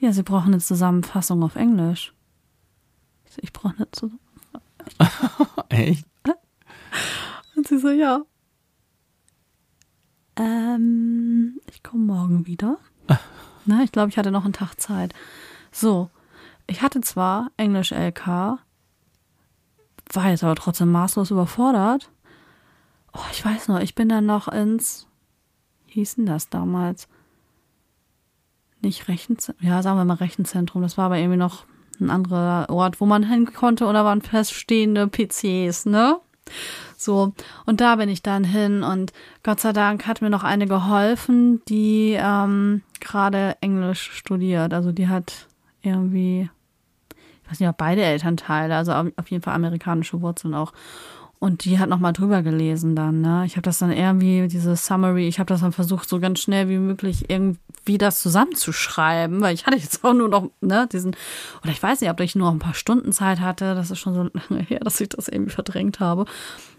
Ja, 0.00 0.12
sie 0.12 0.22
brauchen 0.22 0.48
eine 0.48 0.58
Zusammenfassung 0.58 1.42
auf 1.42 1.56
Englisch. 1.56 2.12
Ich 3.38 3.54
brauche 3.54 3.74
eine 3.74 3.90
Zusammenfassung. 3.90 4.25
Echt? 5.68 6.06
Und 7.56 7.66
sie 7.66 7.78
so, 7.78 7.88
ja. 7.88 8.22
Ähm, 10.36 11.60
ich 11.70 11.82
komme 11.82 12.04
morgen 12.04 12.46
wieder. 12.46 12.78
Na, 13.64 13.82
ich 13.82 13.92
glaube, 13.92 14.10
ich 14.10 14.18
hatte 14.18 14.30
noch 14.30 14.44
einen 14.44 14.52
Tag 14.52 14.78
Zeit. 14.78 15.14
So, 15.72 16.10
ich 16.66 16.82
hatte 16.82 17.00
zwar 17.00 17.50
Englisch 17.56 17.92
LK, 17.92 18.58
war 20.12 20.28
jetzt 20.28 20.44
aber 20.44 20.54
trotzdem 20.54 20.92
maßlos 20.92 21.30
überfordert. 21.30 22.10
Oh, 23.12 23.24
ich 23.32 23.44
weiß 23.44 23.68
noch, 23.68 23.80
ich 23.80 23.94
bin 23.94 24.08
dann 24.08 24.26
noch 24.26 24.48
ins, 24.48 25.06
wie 25.86 25.94
hieß 25.94 26.16
denn 26.16 26.26
das 26.26 26.50
damals? 26.50 27.08
Nicht 28.82 29.08
Rechenzentrum, 29.08 29.66
ja, 29.66 29.82
sagen 29.82 29.98
wir 29.98 30.04
mal 30.04 30.14
Rechenzentrum, 30.14 30.82
das 30.82 30.98
war 30.98 31.06
aber 31.06 31.18
irgendwie 31.18 31.38
noch 31.38 31.64
ein 32.00 32.10
anderer 32.10 32.68
Ort, 32.70 33.00
wo 33.00 33.06
man 33.06 33.22
hin 33.22 33.52
konnte 33.52 33.86
oder 33.86 34.04
waren 34.04 34.22
feststehende 34.22 35.08
PCs, 35.08 35.86
ne? 35.86 36.18
So, 36.96 37.34
und 37.66 37.80
da 37.80 37.96
bin 37.96 38.08
ich 38.08 38.22
dann 38.22 38.44
hin 38.44 38.82
und 38.82 39.12
Gott 39.42 39.60
sei 39.60 39.72
Dank 39.72 40.06
hat 40.06 40.22
mir 40.22 40.30
noch 40.30 40.44
eine 40.44 40.66
geholfen, 40.66 41.62
die 41.68 42.16
ähm, 42.18 42.82
gerade 43.00 43.56
Englisch 43.60 44.10
studiert. 44.12 44.72
Also 44.72 44.92
die 44.92 45.08
hat 45.08 45.46
irgendwie, 45.82 46.48
ich 47.44 47.50
weiß 47.50 47.60
nicht, 47.60 47.68
ob 47.68 47.76
beide 47.76 48.02
Elternteile, 48.02 48.76
also 48.76 48.92
auf 48.92 49.30
jeden 49.30 49.42
Fall 49.42 49.54
amerikanische 49.54 50.20
Wurzeln 50.22 50.54
auch. 50.54 50.72
Und 51.38 51.66
die 51.66 51.78
hat 51.78 51.90
nochmal 51.90 52.14
drüber 52.14 52.42
gelesen 52.42 52.96
dann, 52.96 53.20
ne? 53.20 53.44
Ich 53.44 53.56
habe 53.56 53.62
das 53.62 53.78
dann 53.78 53.92
irgendwie, 53.92 54.48
diese 54.48 54.74
Summary, 54.74 55.28
ich 55.28 55.38
habe 55.38 55.48
das 55.48 55.60
dann 55.60 55.72
versucht, 55.72 56.08
so 56.08 56.18
ganz 56.18 56.40
schnell 56.40 56.70
wie 56.70 56.78
möglich 56.78 57.28
irgendwie 57.28 57.60
das 57.98 58.20
zusammenzuschreiben, 58.20 59.40
weil 59.40 59.54
ich 59.54 59.66
hatte 59.66 59.76
jetzt 59.76 60.04
auch 60.04 60.12
nur 60.12 60.28
noch, 60.28 60.50
ne, 60.60 60.88
diesen, 60.90 61.16
oder 61.62 61.72
ich 61.72 61.82
weiß 61.82 62.00
nicht, 62.00 62.10
ob 62.10 62.20
ich 62.20 62.34
nur 62.34 62.48
noch 62.48 62.54
ein 62.54 62.60
paar 62.60 62.74
Stunden 62.74 63.12
Zeit 63.12 63.40
hatte, 63.40 63.74
das 63.74 63.90
ist 63.90 63.98
schon 63.98 64.14
so 64.14 64.22
lange 64.48 64.62
her, 64.62 64.80
dass 64.80 65.00
ich 65.00 65.08
das 65.08 65.28
irgendwie 65.28 65.52
verdrängt 65.52 66.00
habe. 66.00 66.26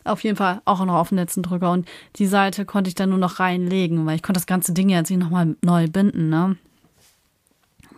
Auf 0.04 0.24
jeden 0.24 0.38
Fall 0.38 0.62
auch 0.66 0.84
noch 0.86 0.96
auf 0.96 1.10
den 1.10 1.18
letzten 1.18 1.44
Drücker 1.44 1.72
und 1.72 1.88
die 2.18 2.28
Seite 2.28 2.66
konnte 2.66 2.90
ich 2.90 2.96
dann 2.96 3.10
nur 3.10 3.20
noch 3.20 3.40
reinlegen, 3.40 4.06
weil 4.06 4.16
ich 4.16 4.24
konnte 4.24 4.40
das 4.40 4.48
ganze 4.48 4.74
Ding 4.74 4.90
jetzt 4.90 5.10
nicht 5.10 5.20
nochmal 5.20 5.56
neu 5.64 5.88
binden, 5.88 6.30
ne? 6.30 6.58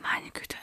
Meine 0.01 0.31
Güte. 0.33 0.55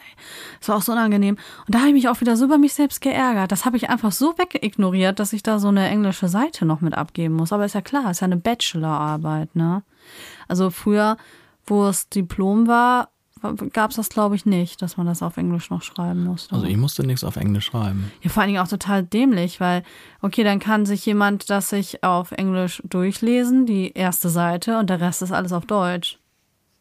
Das 0.66 0.68
war 0.68 0.78
auch 0.78 0.82
so 0.82 0.92
unangenehm. 0.92 1.36
Und 1.66 1.74
da 1.74 1.78
habe 1.78 1.88
ich 1.88 1.94
mich 1.94 2.08
auch 2.08 2.20
wieder 2.20 2.36
so 2.36 2.46
über 2.46 2.58
mich 2.58 2.74
selbst 2.74 3.00
geärgert. 3.00 3.52
Das 3.52 3.64
habe 3.64 3.76
ich 3.76 3.88
einfach 3.88 4.10
so 4.10 4.36
wegignoriert, 4.36 5.20
dass 5.20 5.32
ich 5.32 5.44
da 5.44 5.60
so 5.60 5.68
eine 5.68 5.88
englische 5.88 6.26
Seite 6.26 6.64
noch 6.64 6.80
mit 6.80 6.94
abgeben 6.94 7.34
muss. 7.34 7.52
Aber 7.52 7.64
ist 7.64 7.74
ja 7.74 7.82
klar, 7.82 8.10
ist 8.10 8.20
ja 8.20 8.24
eine 8.24 8.36
Bachelorarbeit, 8.36 9.54
ne? 9.54 9.84
Also 10.48 10.70
früher, 10.70 11.18
wo 11.66 11.86
es 11.86 12.08
Diplom 12.08 12.66
war, 12.66 13.10
gab 13.72 13.90
es 13.90 13.96
das, 13.96 14.08
glaube 14.08 14.34
ich, 14.34 14.46
nicht, 14.46 14.82
dass 14.82 14.96
man 14.96 15.06
das 15.06 15.22
auf 15.22 15.36
Englisch 15.36 15.70
noch 15.70 15.82
schreiben 15.82 16.24
musste. 16.24 16.54
Also 16.54 16.66
ich 16.66 16.76
musste 16.76 17.06
nichts 17.06 17.22
auf 17.22 17.36
Englisch 17.36 17.66
schreiben. 17.66 18.10
Ja, 18.22 18.30
vor 18.30 18.42
allen 18.42 18.52
Dingen 18.52 18.62
auch 18.62 18.68
total 18.68 19.02
dämlich, 19.02 19.60
weil, 19.60 19.82
okay, 20.22 20.42
dann 20.42 20.58
kann 20.58 20.86
sich 20.86 21.04
jemand 21.06 21.50
das 21.50 21.70
sich 21.70 22.02
auf 22.02 22.32
Englisch 22.32 22.82
durchlesen, 22.88 23.66
die 23.66 23.92
erste 23.92 24.28
Seite, 24.28 24.78
und 24.78 24.90
der 24.90 25.00
Rest 25.00 25.22
ist 25.22 25.32
alles 25.32 25.52
auf 25.52 25.66
Deutsch. 25.66 26.18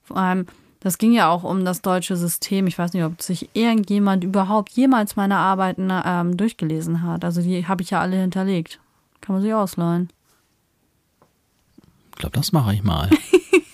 Vor 0.03 0.17
allem, 0.17 0.45
das 0.79 0.97
ging 0.97 1.13
ja 1.13 1.29
auch 1.29 1.43
um 1.43 1.65
das 1.65 1.81
deutsche 1.81 2.15
System. 2.15 2.67
Ich 2.67 2.77
weiß 2.77 2.93
nicht, 2.93 3.03
ob 3.03 3.21
sich 3.21 3.49
irgendjemand 3.53 4.23
überhaupt 4.23 4.71
jemals 4.73 5.15
meine 5.15 5.37
Arbeiten 5.37 5.89
ähm, 5.91 6.37
durchgelesen 6.37 7.01
hat. 7.01 7.25
Also 7.25 7.41
die 7.41 7.67
habe 7.67 7.81
ich 7.81 7.89
ja 7.89 8.01
alle 8.01 8.17
hinterlegt. 8.17 8.79
Kann 9.19 9.35
man 9.35 9.41
sich 9.41 9.53
ausleihen. 9.53 10.09
Ich 12.11 12.17
glaube, 12.17 12.37
das 12.37 12.51
mache 12.51 12.73
ich 12.73 12.83
mal. 12.83 13.09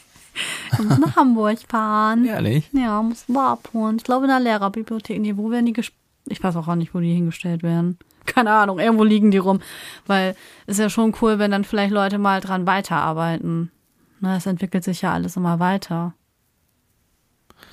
Du 0.77 0.83
musst 0.83 0.99
nach 0.99 1.15
Hamburg 1.15 1.57
fahren. 1.67 2.25
Ehrlich? 2.27 2.69
Ja, 2.73 3.01
musst 3.01 3.27
du 3.29 3.33
mal 3.33 3.51
abholen. 3.53 3.97
Ich 3.97 4.03
glaube 4.03 4.25
in 4.25 4.29
der 4.29 4.39
Lehrerbibliothek. 4.39 5.19
Nee, 5.19 5.37
wo 5.37 5.51
werden 5.51 5.65
die 5.65 5.73
gespielt? 5.73 5.97
Ich 6.27 6.43
weiß 6.43 6.55
auch 6.55 6.67
gar 6.67 6.75
nicht, 6.75 6.93
wo 6.93 6.99
die 6.99 7.13
hingestellt 7.13 7.63
werden. 7.63 7.97
Keine 8.25 8.51
Ahnung, 8.51 8.79
irgendwo 8.79 9.03
liegen 9.03 9.31
die 9.31 9.39
rum. 9.39 9.59
Weil 10.05 10.35
ist 10.67 10.79
ja 10.79 10.89
schon 10.89 11.15
cool, 11.21 11.39
wenn 11.39 11.51
dann 11.51 11.63
vielleicht 11.63 11.91
Leute 11.93 12.19
mal 12.19 12.39
dran 12.41 12.67
weiterarbeiten. 12.67 13.71
Ne, 14.19 14.35
es 14.37 14.45
entwickelt 14.45 14.83
sich 14.83 15.01
ja 15.01 15.13
alles 15.13 15.35
immer 15.35 15.59
weiter. 15.59 16.13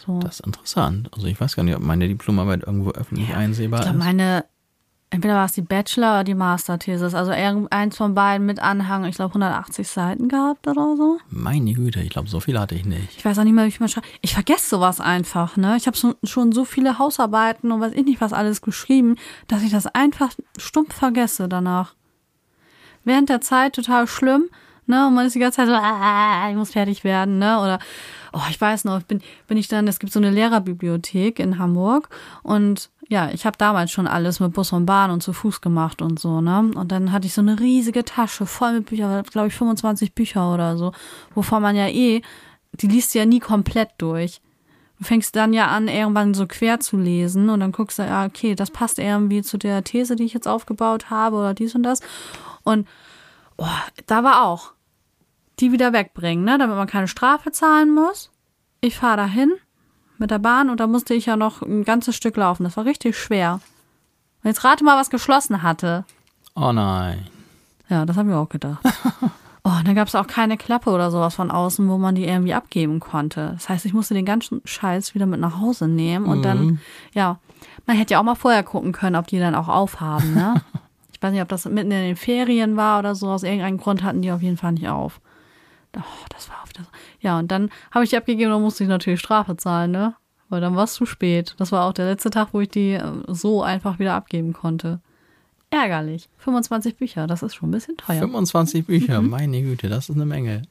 So. 0.04 0.18
Das 0.20 0.40
ist 0.40 0.46
interessant. 0.46 1.10
Also 1.14 1.26
ich 1.26 1.38
weiß 1.40 1.56
gar 1.56 1.62
nicht, 1.62 1.76
ob 1.76 1.82
meine 1.82 2.08
Diplomarbeit 2.08 2.62
irgendwo 2.64 2.90
öffentlich 2.90 3.34
einsehbar 3.34 3.80
Ich 3.80 3.84
glaube, 3.86 3.98
ist. 3.98 4.04
meine, 4.04 4.44
entweder 5.10 5.34
war 5.34 5.46
es 5.46 5.52
die 5.52 5.62
Bachelor- 5.62 6.14
oder 6.14 6.24
die 6.24 6.34
Masterthesis. 6.34 7.14
Also 7.14 7.32
eins 7.32 7.96
von 7.96 8.14
beiden 8.14 8.46
mit 8.46 8.60
Anhang, 8.60 9.04
ich 9.04 9.16
glaube 9.16 9.30
180 9.30 9.88
Seiten 9.88 10.28
gehabt 10.28 10.66
oder 10.66 10.96
so. 10.96 11.18
Meine 11.30 11.72
Güte, 11.72 12.00
ich 12.00 12.10
glaube, 12.10 12.28
so 12.28 12.40
viel 12.40 12.58
hatte 12.58 12.74
ich 12.74 12.84
nicht. 12.84 13.16
Ich 13.16 13.24
weiß 13.24 13.38
auch 13.38 13.44
nicht 13.44 13.54
mehr, 13.54 13.64
wie 13.64 13.68
ich 13.68 13.80
mal 13.80 13.88
schreibe. 13.88 14.06
Ich 14.20 14.34
vergesse 14.34 14.68
sowas 14.68 15.00
einfach, 15.00 15.56
ne? 15.56 15.76
Ich 15.76 15.86
habe 15.86 15.96
schon, 15.96 16.14
schon 16.24 16.52
so 16.52 16.64
viele 16.64 16.98
Hausarbeiten 16.98 17.72
und 17.72 17.80
weiß 17.80 17.92
ich 17.94 18.04
nicht 18.04 18.20
was 18.20 18.32
alles 18.32 18.60
geschrieben, 18.60 19.16
dass 19.46 19.62
ich 19.62 19.70
das 19.70 19.86
einfach 19.86 20.30
stumpf 20.58 20.94
vergesse 20.94 21.48
danach. 21.48 21.94
Während 23.04 23.30
der 23.30 23.40
Zeit 23.40 23.74
total 23.74 24.06
schlimm, 24.06 24.44
ne? 24.86 25.06
Und 25.06 25.14
man 25.14 25.26
ist 25.26 25.34
die 25.34 25.40
ganze 25.40 25.56
Zeit 25.56 25.68
so, 25.68 25.74
ah, 25.74 26.50
ich 26.50 26.56
muss 26.56 26.72
fertig 26.72 27.04
werden, 27.04 27.38
ne? 27.38 27.60
Oder, 27.60 27.78
oh, 28.34 28.42
ich 28.50 28.60
weiß 28.60 28.84
noch, 28.84 29.02
bin, 29.02 29.22
bin 29.46 29.56
ich 29.56 29.68
dann, 29.68 29.88
es 29.88 29.98
gibt 29.98 30.12
so 30.12 30.18
eine 30.18 30.30
Lehrerbibliothek 30.30 31.38
in 31.38 31.58
Hamburg 31.58 32.10
und 32.42 32.90
ja, 33.10 33.30
ich 33.30 33.46
habe 33.46 33.56
damals 33.56 33.90
schon 33.90 34.06
alles 34.06 34.38
mit 34.38 34.52
Bus 34.52 34.72
und 34.72 34.84
Bahn 34.84 35.10
und 35.10 35.22
zu 35.22 35.32
Fuß 35.32 35.62
gemacht 35.62 36.02
und 36.02 36.20
so, 36.20 36.42
ne? 36.42 36.70
Und 36.74 36.92
dann 36.92 37.10
hatte 37.10 37.26
ich 37.26 37.32
so 37.32 37.40
eine 37.40 37.58
riesige 37.58 38.04
Tasche 38.04 38.44
voll 38.44 38.74
mit 38.74 38.86
Büchern, 38.86 39.22
glaube 39.24 39.48
ich 39.48 39.54
25 39.54 40.14
Bücher 40.14 40.52
oder 40.52 40.76
so, 40.76 40.92
wovon 41.34 41.62
man 41.62 41.74
ja 41.74 41.88
eh, 41.88 42.20
die 42.72 42.86
liest 42.86 43.14
du 43.14 43.18
ja 43.18 43.24
nie 43.24 43.40
komplett 43.40 43.90
durch. 43.96 44.42
Du 44.98 45.04
fängst 45.04 45.34
dann 45.36 45.54
ja 45.54 45.68
an, 45.68 45.88
irgendwann 45.88 46.34
so 46.34 46.46
quer 46.46 46.80
zu 46.80 46.98
lesen 46.98 47.48
und 47.48 47.60
dann 47.60 47.72
guckst 47.72 47.98
du, 47.98 48.02
ja, 48.02 48.26
okay, 48.26 48.54
das 48.54 48.70
passt 48.70 48.98
irgendwie 48.98 49.42
zu 49.42 49.56
der 49.56 49.84
These, 49.84 50.16
die 50.16 50.24
ich 50.24 50.34
jetzt 50.34 50.48
aufgebaut 50.48 51.08
habe 51.08 51.36
oder 51.36 51.54
dies 51.54 51.74
und 51.74 51.84
das. 51.84 52.00
Und 52.62 52.86
oh, 53.56 53.66
da 54.06 54.22
war 54.22 54.44
auch, 54.44 54.72
die 55.60 55.72
wieder 55.72 55.94
wegbringen, 55.94 56.44
ne, 56.44 56.58
damit 56.58 56.76
man 56.76 56.86
keine 56.86 57.08
Strafe 57.08 57.52
zahlen 57.52 57.90
muss. 57.90 58.30
Ich 58.80 58.96
fahre 58.96 59.16
dahin 59.16 59.52
mit 60.20 60.30
der 60.30 60.38
Bahn 60.38 60.70
und 60.70 60.80
da 60.80 60.86
musste 60.86 61.14
ich 61.14 61.26
ja 61.26 61.36
noch 61.36 61.62
ein 61.62 61.84
ganzes 61.84 62.16
Stück 62.16 62.36
laufen. 62.36 62.64
Das 62.64 62.76
war 62.76 62.84
richtig 62.84 63.16
schwer. 63.18 63.60
Und 64.42 64.48
jetzt 64.48 64.64
rate 64.64 64.84
mal, 64.84 64.98
was 64.98 65.10
geschlossen 65.10 65.62
hatte. 65.62 66.04
Oh 66.54 66.72
nein. 66.72 67.26
Ja, 67.88 68.04
das 68.04 68.16
haben 68.16 68.28
wir 68.28 68.38
auch 68.38 68.48
gedacht. 68.48 68.82
Oh, 69.64 69.70
und 69.70 69.86
dann 69.86 69.96
gab 69.96 70.08
es 70.08 70.14
auch 70.14 70.26
keine 70.26 70.56
Klappe 70.56 70.88
oder 70.88 71.10
sowas 71.10 71.34
von 71.34 71.50
außen, 71.50 71.86
wo 71.90 71.98
man 71.98 72.14
die 72.14 72.24
irgendwie 72.24 72.54
abgeben 72.54 73.00
konnte. 73.00 73.50
Das 73.54 73.68
heißt, 73.68 73.84
ich 73.84 73.92
musste 73.92 74.14
den 74.14 74.24
ganzen 74.24 74.62
Scheiß 74.64 75.14
wieder 75.14 75.26
mit 75.26 75.40
nach 75.40 75.60
Hause 75.60 75.88
nehmen 75.88 76.24
und 76.24 76.42
dann, 76.42 76.80
ja, 77.12 77.38
man 77.84 77.96
hätte 77.96 78.14
ja 78.14 78.20
auch 78.20 78.24
mal 78.24 78.34
vorher 78.34 78.62
gucken 78.62 78.92
können, 78.92 79.16
ob 79.16 79.26
die 79.26 79.38
dann 79.38 79.54
auch 79.54 79.68
aufhaben, 79.68 80.32
ne? 80.34 80.62
Ich 81.12 81.22
weiß 81.22 81.32
nicht, 81.32 81.42
ob 81.42 81.48
das 81.48 81.64
mitten 81.64 81.90
in 81.90 82.02
den 82.02 82.16
Ferien 82.16 82.76
war 82.76 83.00
oder 83.00 83.16
so. 83.16 83.28
Aus 83.28 83.42
irgendeinem 83.42 83.78
Grund 83.78 84.04
hatten 84.04 84.22
die 84.22 84.30
auf 84.30 84.40
jeden 84.40 84.56
Fall 84.56 84.72
nicht 84.72 84.88
auf. 84.88 85.20
Oh, 85.96 86.24
das 86.28 86.48
war 86.48 86.58
das. 86.78 86.86
Ja, 87.20 87.38
und 87.38 87.50
dann 87.50 87.70
habe 87.90 88.04
ich 88.04 88.10
die 88.10 88.16
abgegeben 88.16 88.52
und 88.52 88.62
musste 88.62 88.84
ich 88.84 88.88
natürlich 88.88 89.20
Strafe 89.20 89.56
zahlen, 89.56 89.90
ne? 89.90 90.14
Weil 90.48 90.60
dann 90.62 90.74
war 90.76 90.84
es 90.84 90.94
zu 90.94 91.04
spät. 91.04 91.54
Das 91.58 91.72
war 91.72 91.84
auch 91.86 91.92
der 91.92 92.06
letzte 92.06 92.30
Tag, 92.30 92.48
wo 92.52 92.60
ich 92.60 92.70
die 92.70 92.92
äh, 92.92 93.02
so 93.26 93.62
einfach 93.62 93.98
wieder 93.98 94.14
abgeben 94.14 94.52
konnte. 94.54 95.00
Ärgerlich. 95.70 96.30
25 96.38 96.96
Bücher, 96.96 97.26
das 97.26 97.42
ist 97.42 97.54
schon 97.54 97.68
ein 97.68 97.72
bisschen 97.72 97.98
teuer. 97.98 98.20
25 98.20 98.86
Bücher, 98.86 99.20
Mhm. 99.20 99.28
meine 99.28 99.60
Güte, 99.62 99.90
das 99.90 100.08
ist 100.08 100.14
eine 100.16 100.24
Menge. 100.24 100.62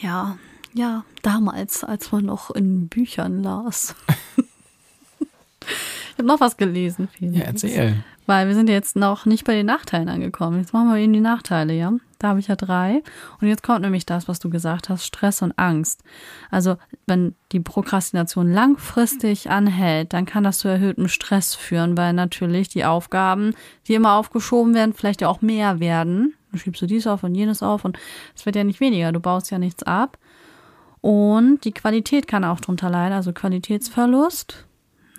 Ja, 0.00 0.36
ja, 0.72 1.04
damals, 1.22 1.84
als 1.84 2.10
man 2.12 2.24
noch 2.24 2.50
in 2.50 2.88
Büchern 2.88 3.42
las. 3.42 3.94
ich 5.20 6.18
habe 6.18 6.26
noch 6.26 6.40
was 6.40 6.56
gelesen, 6.56 7.08
Felix. 7.08 7.38
Ja, 7.38 7.44
erzähl. 7.44 8.04
Weil 8.26 8.48
wir 8.48 8.54
sind 8.54 8.68
jetzt 8.68 8.96
noch 8.96 9.26
nicht 9.26 9.44
bei 9.44 9.54
den 9.54 9.66
Nachteilen 9.66 10.08
angekommen. 10.08 10.58
Jetzt 10.58 10.72
machen 10.72 10.88
wir 10.88 10.96
eben 10.96 11.12
die 11.12 11.20
Nachteile, 11.20 11.74
ja? 11.74 11.92
Da 12.24 12.30
habe 12.30 12.40
ich 12.40 12.48
ja 12.48 12.56
drei. 12.56 13.02
Und 13.38 13.48
jetzt 13.48 13.62
kommt 13.62 13.82
nämlich 13.82 14.06
das, 14.06 14.28
was 14.28 14.38
du 14.38 14.48
gesagt 14.48 14.88
hast, 14.88 15.04
Stress 15.04 15.42
und 15.42 15.58
Angst. 15.58 16.02
Also, 16.50 16.78
wenn 17.06 17.34
die 17.52 17.60
Prokrastination 17.60 18.50
langfristig 18.50 19.50
anhält, 19.50 20.14
dann 20.14 20.24
kann 20.24 20.42
das 20.42 20.56
zu 20.56 20.68
erhöhtem 20.68 21.08
Stress 21.08 21.54
führen, 21.54 21.98
weil 21.98 22.14
natürlich 22.14 22.68
die 22.68 22.86
Aufgaben, 22.86 23.52
die 23.86 23.92
immer 23.92 24.14
aufgeschoben 24.14 24.72
werden, 24.72 24.94
vielleicht 24.94 25.20
ja 25.20 25.28
auch 25.28 25.42
mehr 25.42 25.80
werden. 25.80 26.32
Dann 26.50 26.60
schiebst 26.60 26.80
du 26.80 26.86
dies 26.86 27.06
auf 27.06 27.24
und 27.24 27.34
jenes 27.34 27.62
auf 27.62 27.84
und 27.84 27.98
es 28.34 28.46
wird 28.46 28.56
ja 28.56 28.64
nicht 28.64 28.80
weniger. 28.80 29.12
Du 29.12 29.20
baust 29.20 29.50
ja 29.50 29.58
nichts 29.58 29.82
ab. 29.82 30.16
Und 31.02 31.66
die 31.66 31.72
Qualität 31.72 32.26
kann 32.26 32.42
auch 32.42 32.60
drunter 32.60 32.88
leiden, 32.88 33.12
also 33.12 33.34
Qualitätsverlust. 33.34 34.64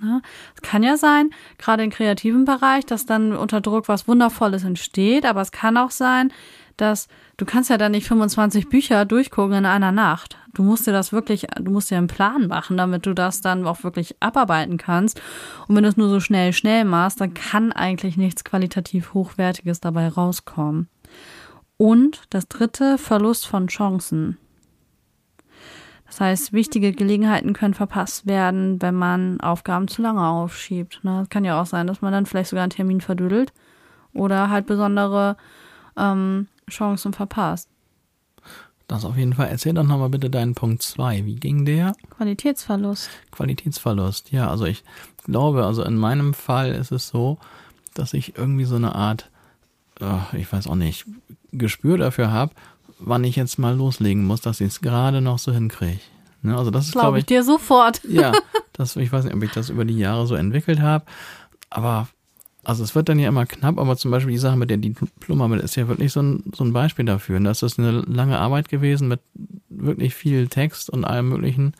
Ne? 0.01 0.23
Es 0.55 0.63
kann 0.63 0.81
ja 0.81 0.97
sein, 0.97 1.29
gerade 1.59 1.83
im 1.83 1.91
kreativen 1.91 2.45
Bereich, 2.45 2.83
dass 2.85 3.05
dann 3.05 3.35
unter 3.35 3.61
Druck 3.61 3.87
was 3.89 4.07
Wundervolles 4.07 4.63
entsteht, 4.63 5.23
aber 5.23 5.41
es 5.41 5.51
kann 5.51 5.77
auch 5.77 5.91
sein, 5.91 6.33
dass 6.77 7.07
du 7.37 7.45
kannst 7.45 7.69
ja 7.69 7.77
dann 7.77 7.91
nicht 7.91 8.07
25 8.07 8.69
Bücher 8.69 9.05
durchgucken 9.05 9.53
in 9.53 9.65
einer 9.65 9.91
Nacht. 9.91 10.37
Du 10.53 10.63
musst 10.63 10.87
dir 10.87 10.91
das 10.91 11.11
wirklich, 11.11 11.47
du 11.59 11.71
musst 11.71 11.91
dir 11.91 11.97
einen 11.97 12.07
Plan 12.07 12.47
machen, 12.47 12.77
damit 12.77 13.05
du 13.05 13.13
das 13.13 13.41
dann 13.41 13.65
auch 13.67 13.83
wirklich 13.83 14.15
abarbeiten 14.21 14.77
kannst. 14.77 15.21
Und 15.67 15.75
wenn 15.75 15.83
du 15.83 15.89
es 15.89 15.97
nur 15.97 16.09
so 16.09 16.19
schnell, 16.19 16.53
schnell 16.53 16.85
machst, 16.85 17.19
dann 17.21 17.33
kann 17.33 17.71
eigentlich 17.71 18.17
nichts 18.17 18.43
qualitativ 18.43 19.13
Hochwertiges 19.13 19.81
dabei 19.81 20.07
rauskommen. 20.07 20.87
Und 21.77 22.23
das 22.29 22.47
dritte, 22.47 22.97
Verlust 22.97 23.47
von 23.47 23.67
Chancen. 23.67 24.37
Das 26.07 26.21
heißt, 26.21 26.53
wichtige 26.53 26.93
Gelegenheiten 26.93 27.53
können 27.53 27.73
verpasst 27.73 28.25
werden, 28.25 28.81
wenn 28.81 28.95
man 28.95 29.41
Aufgaben 29.41 29.87
zu 29.87 30.01
lange 30.01 30.25
aufschiebt. 30.25 31.03
Ne? 31.03 31.25
Kann 31.29 31.43
ja 31.43 31.59
auch 31.59 31.65
sein, 31.65 31.87
dass 31.87 32.01
man 32.01 32.13
dann 32.13 32.25
vielleicht 32.25 32.51
sogar 32.51 32.63
einen 32.63 32.69
Termin 32.69 33.01
verdüdelt 33.01 33.51
oder 34.13 34.49
halt 34.49 34.65
besondere 34.65 35.35
ähm, 35.97 36.47
Chancen 36.69 37.13
verpasst. 37.13 37.69
Das 38.87 39.03
auf 39.03 39.17
jeden 39.17 39.33
Fall. 39.33 39.47
Erzähl 39.49 39.73
doch 39.73 39.83
nochmal 39.83 40.09
bitte 40.09 40.29
deinen 40.29 40.53
Punkt 40.53 40.83
2. 40.83 41.25
Wie 41.25 41.35
ging 41.35 41.65
der? 41.65 41.93
Qualitätsverlust. 42.11 43.09
Qualitätsverlust. 43.31 44.31
Ja, 44.31 44.49
also 44.49 44.65
ich 44.65 44.83
glaube, 45.23 45.65
also 45.65 45.83
in 45.83 45.95
meinem 45.95 46.33
Fall 46.33 46.71
ist 46.71 46.91
es 46.91 47.07
so, 47.07 47.39
dass 47.95 48.13
ich 48.13 48.37
irgendwie 48.37 48.65
so 48.65 48.75
eine 48.75 48.93
Art, 48.93 49.31
äh, 49.99 50.37
ich 50.39 50.51
weiß 50.51 50.67
auch 50.67 50.75
nicht, 50.75 51.05
Gespür 51.51 51.97
dafür 51.97 52.31
habe, 52.31 52.53
wann 52.99 53.23
ich 53.23 53.35
jetzt 53.35 53.57
mal 53.57 53.75
loslegen 53.75 54.25
muss, 54.25 54.41
dass 54.41 54.61
ich 54.61 54.67
es 54.67 54.81
gerade 54.81 55.21
noch 55.21 55.39
so 55.39 55.51
hinkriege. 55.51 55.99
Ne? 56.43 56.55
Also 56.55 56.69
das 56.69 56.85
ist, 56.85 56.91
Glaube 56.91 57.05
glaube 57.05 57.17
ich 57.17 57.21
ich, 57.23 57.27
dir 57.27 57.43
sofort. 57.43 58.01
ja, 58.03 58.33
das, 58.73 58.95
ich 58.97 59.11
weiß 59.11 59.25
nicht, 59.25 59.33
ob 59.33 59.41
ich 59.41 59.51
das 59.51 59.69
über 59.69 59.85
die 59.85 59.97
Jahre 59.97 60.27
so 60.27 60.35
entwickelt 60.35 60.79
habe, 60.79 61.05
aber 61.71 62.07
also 62.65 62.83
es 62.83 62.95
wird 62.95 63.09
dann 63.09 63.19
ja 63.19 63.29
immer 63.29 63.45
knapp, 63.45 63.77
aber 63.77 63.95
zum 63.95 64.11
Beispiel 64.11 64.31
die 64.31 64.39
Sache 64.39 64.57
mit 64.57 64.69
der 64.69 64.77
Diplomarbeit 64.77 65.61
ist 65.61 65.75
ja 65.75 65.87
wirklich 65.87 66.11
so 66.11 66.21
ein, 66.21 66.43
so 66.53 66.63
ein 66.63 66.73
Beispiel 66.73 67.05
dafür. 67.05 67.37
Und 67.37 67.45
das 67.45 67.63
ist 67.63 67.79
eine 67.79 67.91
lange 67.91 68.39
Arbeit 68.39 68.69
gewesen 68.69 69.07
mit 69.07 69.21
wirklich 69.69 70.15
viel 70.15 70.47
Text 70.47 70.89
und 70.89 71.05
allem 71.05 71.29
möglichen. 71.29 71.73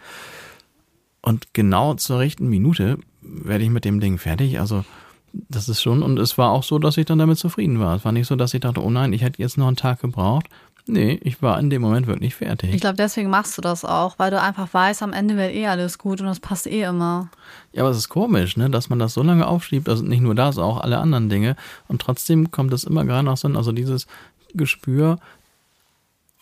Und 1.22 1.54
genau 1.54 1.96
zur 1.96 2.20
rechten 2.20 2.48
Minute 2.48 3.00
werde 3.22 3.64
ich 3.64 3.72
mit 3.72 3.84
dem 3.84 4.00
Ding 4.00 4.20
fertig. 4.20 4.60
Also 4.60 4.86
das 5.34 5.70
ist 5.70 5.82
schon, 5.82 6.04
und 6.04 6.20
es 6.20 6.38
war 6.38 6.52
auch 6.52 6.64
so, 6.64 6.80
dass 6.80 6.98
ich 6.98 7.06
dann 7.06 7.18
damit 7.20 7.40
zufrieden 7.40 7.80
war. 7.80 7.96
Es 7.96 8.06
war 8.06 8.12
nicht 8.12 8.28
so, 8.28 8.36
dass 8.36 8.54
ich 8.54 8.62
dachte, 8.62 8.84
oh 8.84 8.90
nein, 8.90 9.12
ich 9.12 9.22
hätte 9.22 9.42
jetzt 9.42 9.58
noch 9.58 9.68
einen 9.68 9.76
Tag 9.76 10.02
gebraucht. 10.02 10.48
Nee, 10.88 11.20
ich 11.24 11.42
war 11.42 11.60
in 11.60 11.72
dem 11.72 11.82
Moment 11.82 12.06
wirklich 12.06 12.36
fertig. 12.36 12.74
Ich 12.74 12.82
glaube, 12.82 12.98
deswegen 12.98 13.30
machst 13.30 13.58
du 13.58 13.62
das 13.62 13.84
auch, 13.84 14.20
weil 14.20 14.30
du 14.30 14.40
einfach 14.40 14.72
weißt, 14.72 15.02
am 15.02 15.14
Ende 15.14 15.36
wird 15.36 15.54
eh 15.54 15.66
alles 15.66 15.98
gut 15.98 16.22
und 16.22 16.28
das 16.28 16.40
passt 16.40 16.68
eh 16.68 16.84
immer. 16.84 17.30
Ja, 17.74 17.82
aber 17.82 17.90
es 17.90 17.98
ist 17.98 18.10
komisch, 18.10 18.56
ne, 18.56 18.70
dass 18.70 18.90
man 18.90 19.00
das 19.00 19.16
so 19.16 19.24
lange 19.24 19.48
aufschiebt, 19.48 19.90
also 19.90 20.04
nicht 20.04 20.22
nur 20.22 20.36
das, 20.36 20.60
auch 20.60 20.82
alle 20.82 21.00
anderen 21.00 21.28
Dinge. 21.28 21.56
Und 21.88 22.02
trotzdem 22.02 22.52
kommt 22.52 22.72
es 22.72 22.84
immer 22.84 23.04
gerade 23.04 23.26
noch 23.26 23.38
so, 23.38 23.48
also 23.48 23.72
dieses 23.72 24.06
Gespür, 24.54 25.18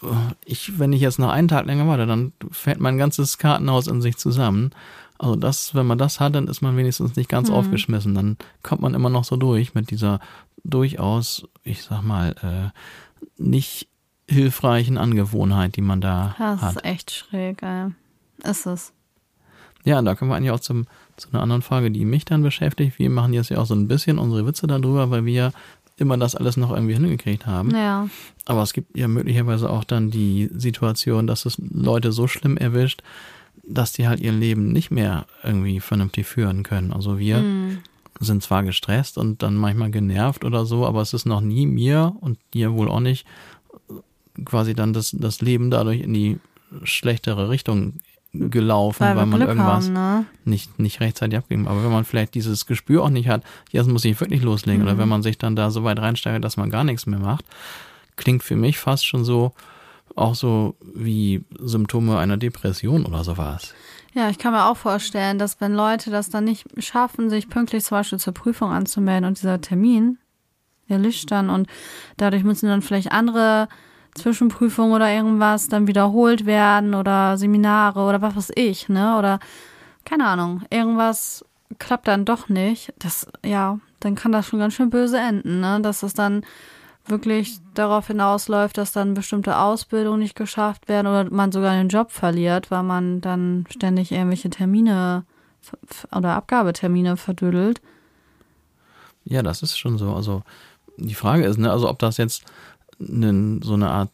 äh, 0.02 0.08
ich, 0.44 0.78
wenn 0.78 0.92
ich 0.92 1.02
jetzt 1.02 1.20
noch 1.20 1.30
einen 1.30 1.48
Tag 1.48 1.66
länger 1.66 1.88
warte, 1.88 2.06
dann 2.06 2.34
fällt 2.52 2.82
mein 2.82 2.98
ganzes 2.98 3.38
Kartenhaus 3.38 3.88
in 3.88 4.02
sich 4.02 4.18
zusammen. 4.18 4.72
Also 5.20 5.38
das, 5.38 5.74
wenn 5.74 5.88
man 5.88 5.98
das 5.98 6.20
hat, 6.20 6.36
dann 6.36 6.50
ist 6.50 6.62
man 6.62 6.76
wenigstens 6.76 7.16
nicht 7.16 7.30
ganz 7.30 7.50
aufgeschmissen. 7.50 8.14
Dann 8.14 8.36
kommt 8.62 8.82
man 8.82 8.94
immer 8.94 9.10
noch 9.10 9.24
so 9.24 9.38
durch 9.38 9.74
mit 9.74 9.90
dieser 9.90 10.20
durchaus, 10.66 11.48
ich 11.64 11.84
sag 11.84 12.02
mal, 12.02 12.36
äh, 12.42 13.42
nicht 13.42 13.88
hilfreichen 14.30 14.98
Angewohnheit, 14.98 15.76
die 15.76 15.82
man 15.82 16.02
da 16.02 16.36
Das 16.38 16.62
hat. 16.62 16.76
ist 16.78 16.86
echt 16.86 17.12
schräg, 17.12 17.62
ey. 17.64 17.90
Ist 18.44 18.66
es. 18.66 18.94
Ja, 19.86 20.02
da 20.02 20.16
kommen 20.16 20.32
wir 20.32 20.36
eigentlich 20.36 20.52
auch 20.52 20.60
zum, 20.60 20.86
zu 21.18 21.30
einer 21.32 21.42
anderen 21.42 21.62
Frage, 21.62 21.92
die 21.92 22.06
mich 22.06 22.24
dann 22.26 22.42
beschäftigt. 22.42 23.00
Wir 23.00 23.10
machen 23.10 23.34
jetzt 23.34 23.50
ja 23.50 23.58
auch 23.60 23.66
so 23.66 23.76
ein 23.76 23.88
bisschen 23.88 24.18
unsere 24.18 24.46
Witze 24.48 24.66
darüber, 24.68 25.10
weil 25.12 25.26
wir 25.26 25.52
immer 25.98 26.18
das 26.18 26.36
alles 26.36 26.58
noch 26.58 26.72
irgendwie 26.72 26.94
hingekriegt 26.94 27.46
haben. 27.46 27.72
Ja. 27.76 28.10
Aber 28.46 28.64
es 28.64 28.74
gibt 28.74 28.98
ja 28.98 29.08
möglicherweise 29.08 29.70
auch 29.70 29.84
dann 29.84 30.10
die 30.10 30.50
Situation, 30.56 31.28
dass 31.28 31.46
es 31.46 31.58
Leute 31.72 32.12
so 32.12 32.28
schlimm 32.28 32.58
erwischt, 32.58 33.04
dass 33.68 33.92
die 33.94 34.08
halt 34.08 34.20
ihr 34.20 34.32
Leben 34.32 34.72
nicht 34.72 34.90
mehr 34.90 35.26
irgendwie 35.44 35.80
vernünftig 35.80 36.26
führen 36.26 36.64
können. 36.64 36.92
Also 36.94 37.20
wir 37.20 37.38
Hm. 37.38 37.78
sind 38.20 38.42
zwar 38.42 38.64
gestresst 38.64 39.18
und 39.18 39.44
dann 39.44 39.56
manchmal 39.56 39.92
genervt 39.92 40.46
oder 40.46 40.66
so, 40.66 40.86
aber 40.86 41.02
es 41.02 41.14
ist 41.14 41.26
noch 41.26 41.42
nie 41.42 41.66
mir 41.68 42.16
und 42.22 42.38
dir 42.54 42.74
wohl 42.74 42.88
auch 42.90 43.00
nicht 43.02 43.26
quasi 44.46 44.74
dann 44.74 44.94
das, 44.94 45.12
das 45.18 45.42
Leben 45.42 45.70
dadurch 45.72 46.02
in 46.02 46.14
die 46.14 46.40
schlechtere 46.84 47.50
Richtung 47.50 48.00
gelaufen, 48.36 49.02
weil, 49.02 49.16
weil 49.16 49.26
man 49.28 49.40
Glück 49.42 49.50
irgendwas 49.50 49.86
haben, 49.86 49.94
ne? 49.94 50.26
nicht, 50.44 50.80
nicht 50.80 51.00
rechtzeitig 51.02 51.38
abgegeben. 51.38 51.68
Aber 51.68 51.84
wenn 51.84 51.92
man 51.92 52.04
vielleicht 52.04 52.34
dieses 52.34 52.66
Gespür 52.66 53.04
auch 53.04 53.10
nicht 53.10 53.28
hat, 53.30 53.44
jetzt 53.72 53.88
muss 53.88 54.04
ich 54.06 54.20
wirklich 54.20 54.42
loslegen, 54.42 54.82
Mhm. 54.82 54.88
oder 54.88 54.98
wenn 54.98 55.08
man 55.10 55.22
sich 55.22 55.38
dann 55.38 55.56
da 55.56 55.70
so 55.70 55.84
weit 55.84 56.00
reinsteigert, 56.00 56.44
dass 56.44 56.58
man 56.58 56.72
gar 56.72 56.84
nichts 56.84 57.06
mehr 57.06 57.20
macht, 57.20 57.46
klingt 58.16 58.42
für 58.42 58.56
mich 58.56 58.80
fast 58.80 59.06
schon 59.06 59.24
so, 59.24 59.52
auch 60.16 60.34
so 60.34 60.76
wie 60.96 61.44
Symptome 61.60 62.18
einer 62.18 62.38
Depression 62.38 63.06
oder 63.06 63.24
sowas. 63.24 63.74
Ja, 64.16 64.30
ich 64.30 64.38
kann 64.40 64.54
mir 64.54 64.66
auch 64.66 64.78
vorstellen, 64.78 65.38
dass 65.40 65.62
wenn 65.62 65.74
Leute 65.74 66.10
das 66.12 66.30
dann 66.32 66.44
nicht 66.46 66.66
schaffen, 66.84 67.30
sich 67.30 67.50
pünktlich 67.50 67.84
zum 67.84 67.98
Beispiel 67.98 68.20
zur 68.20 68.34
Prüfung 68.34 68.72
anzumelden 68.72 69.26
und 69.26 69.38
dieser 69.40 69.62
Termin 69.62 70.18
erlischt 70.88 71.32
dann 71.32 71.50
und 71.52 71.68
dadurch 72.18 72.44
müssen 72.44 72.68
dann 72.68 72.82
vielleicht 72.82 73.12
andere 73.12 73.68
Zwischenprüfungen 74.16 74.94
oder 74.94 75.12
irgendwas 75.12 75.68
dann 75.68 75.88
wiederholt 75.88 76.46
werden 76.46 76.94
oder 76.94 77.38
Seminare 77.38 78.02
oder 78.02 78.22
was 78.22 78.36
weiß 78.36 78.52
ich, 78.56 78.90
ne? 78.90 79.18
Oder 79.18 79.40
keine 80.06 80.26
Ahnung, 80.28 80.64
irgendwas 80.70 81.46
klappt 81.80 82.08
dann 82.08 82.26
doch 82.26 82.50
nicht. 82.50 82.94
Das, 83.00 83.28
ja, 83.44 83.80
dann 84.00 84.16
kann 84.16 84.32
das 84.32 84.48
schon 84.48 84.60
ganz 84.60 84.74
schön 84.74 84.90
böse 84.90 85.18
enden, 85.18 85.60
ne? 85.60 85.80
Dass 85.82 86.04
es 86.04 86.14
dann 86.14 86.44
wirklich 87.06 87.58
darauf 87.74 88.08
hinausläuft, 88.08 88.78
dass 88.78 88.92
dann 88.92 89.14
bestimmte 89.14 89.58
Ausbildungen 89.58 90.20
nicht 90.20 90.36
geschafft 90.36 90.88
werden 90.88 91.08
oder 91.08 91.30
man 91.30 91.52
sogar 91.52 91.74
den 91.74 91.90
Job 91.90 92.12
verliert, 92.12 92.72
weil 92.72 92.84
man 92.84 93.20
dann 93.20 93.66
ständig 93.70 94.12
irgendwelche 94.12 94.50
Termine 94.50 95.26
oder 96.16 96.36
Abgabetermine 96.36 97.18
verdödelt. 97.18 97.82
Ja, 99.26 99.42
das 99.42 99.64
ist 99.64 99.78
schon 99.78 99.98
so. 99.98 100.14
Also 100.14 100.44
die 100.98 101.16
Frage 101.16 101.46
ist, 101.46 101.58
ne, 101.58 101.72
also 101.72 101.90
ob 101.90 102.00
das 102.00 102.18
jetzt 102.18 102.44
ne, 103.00 103.60
so 103.64 103.74
eine 103.74 103.90
Art 103.90 104.10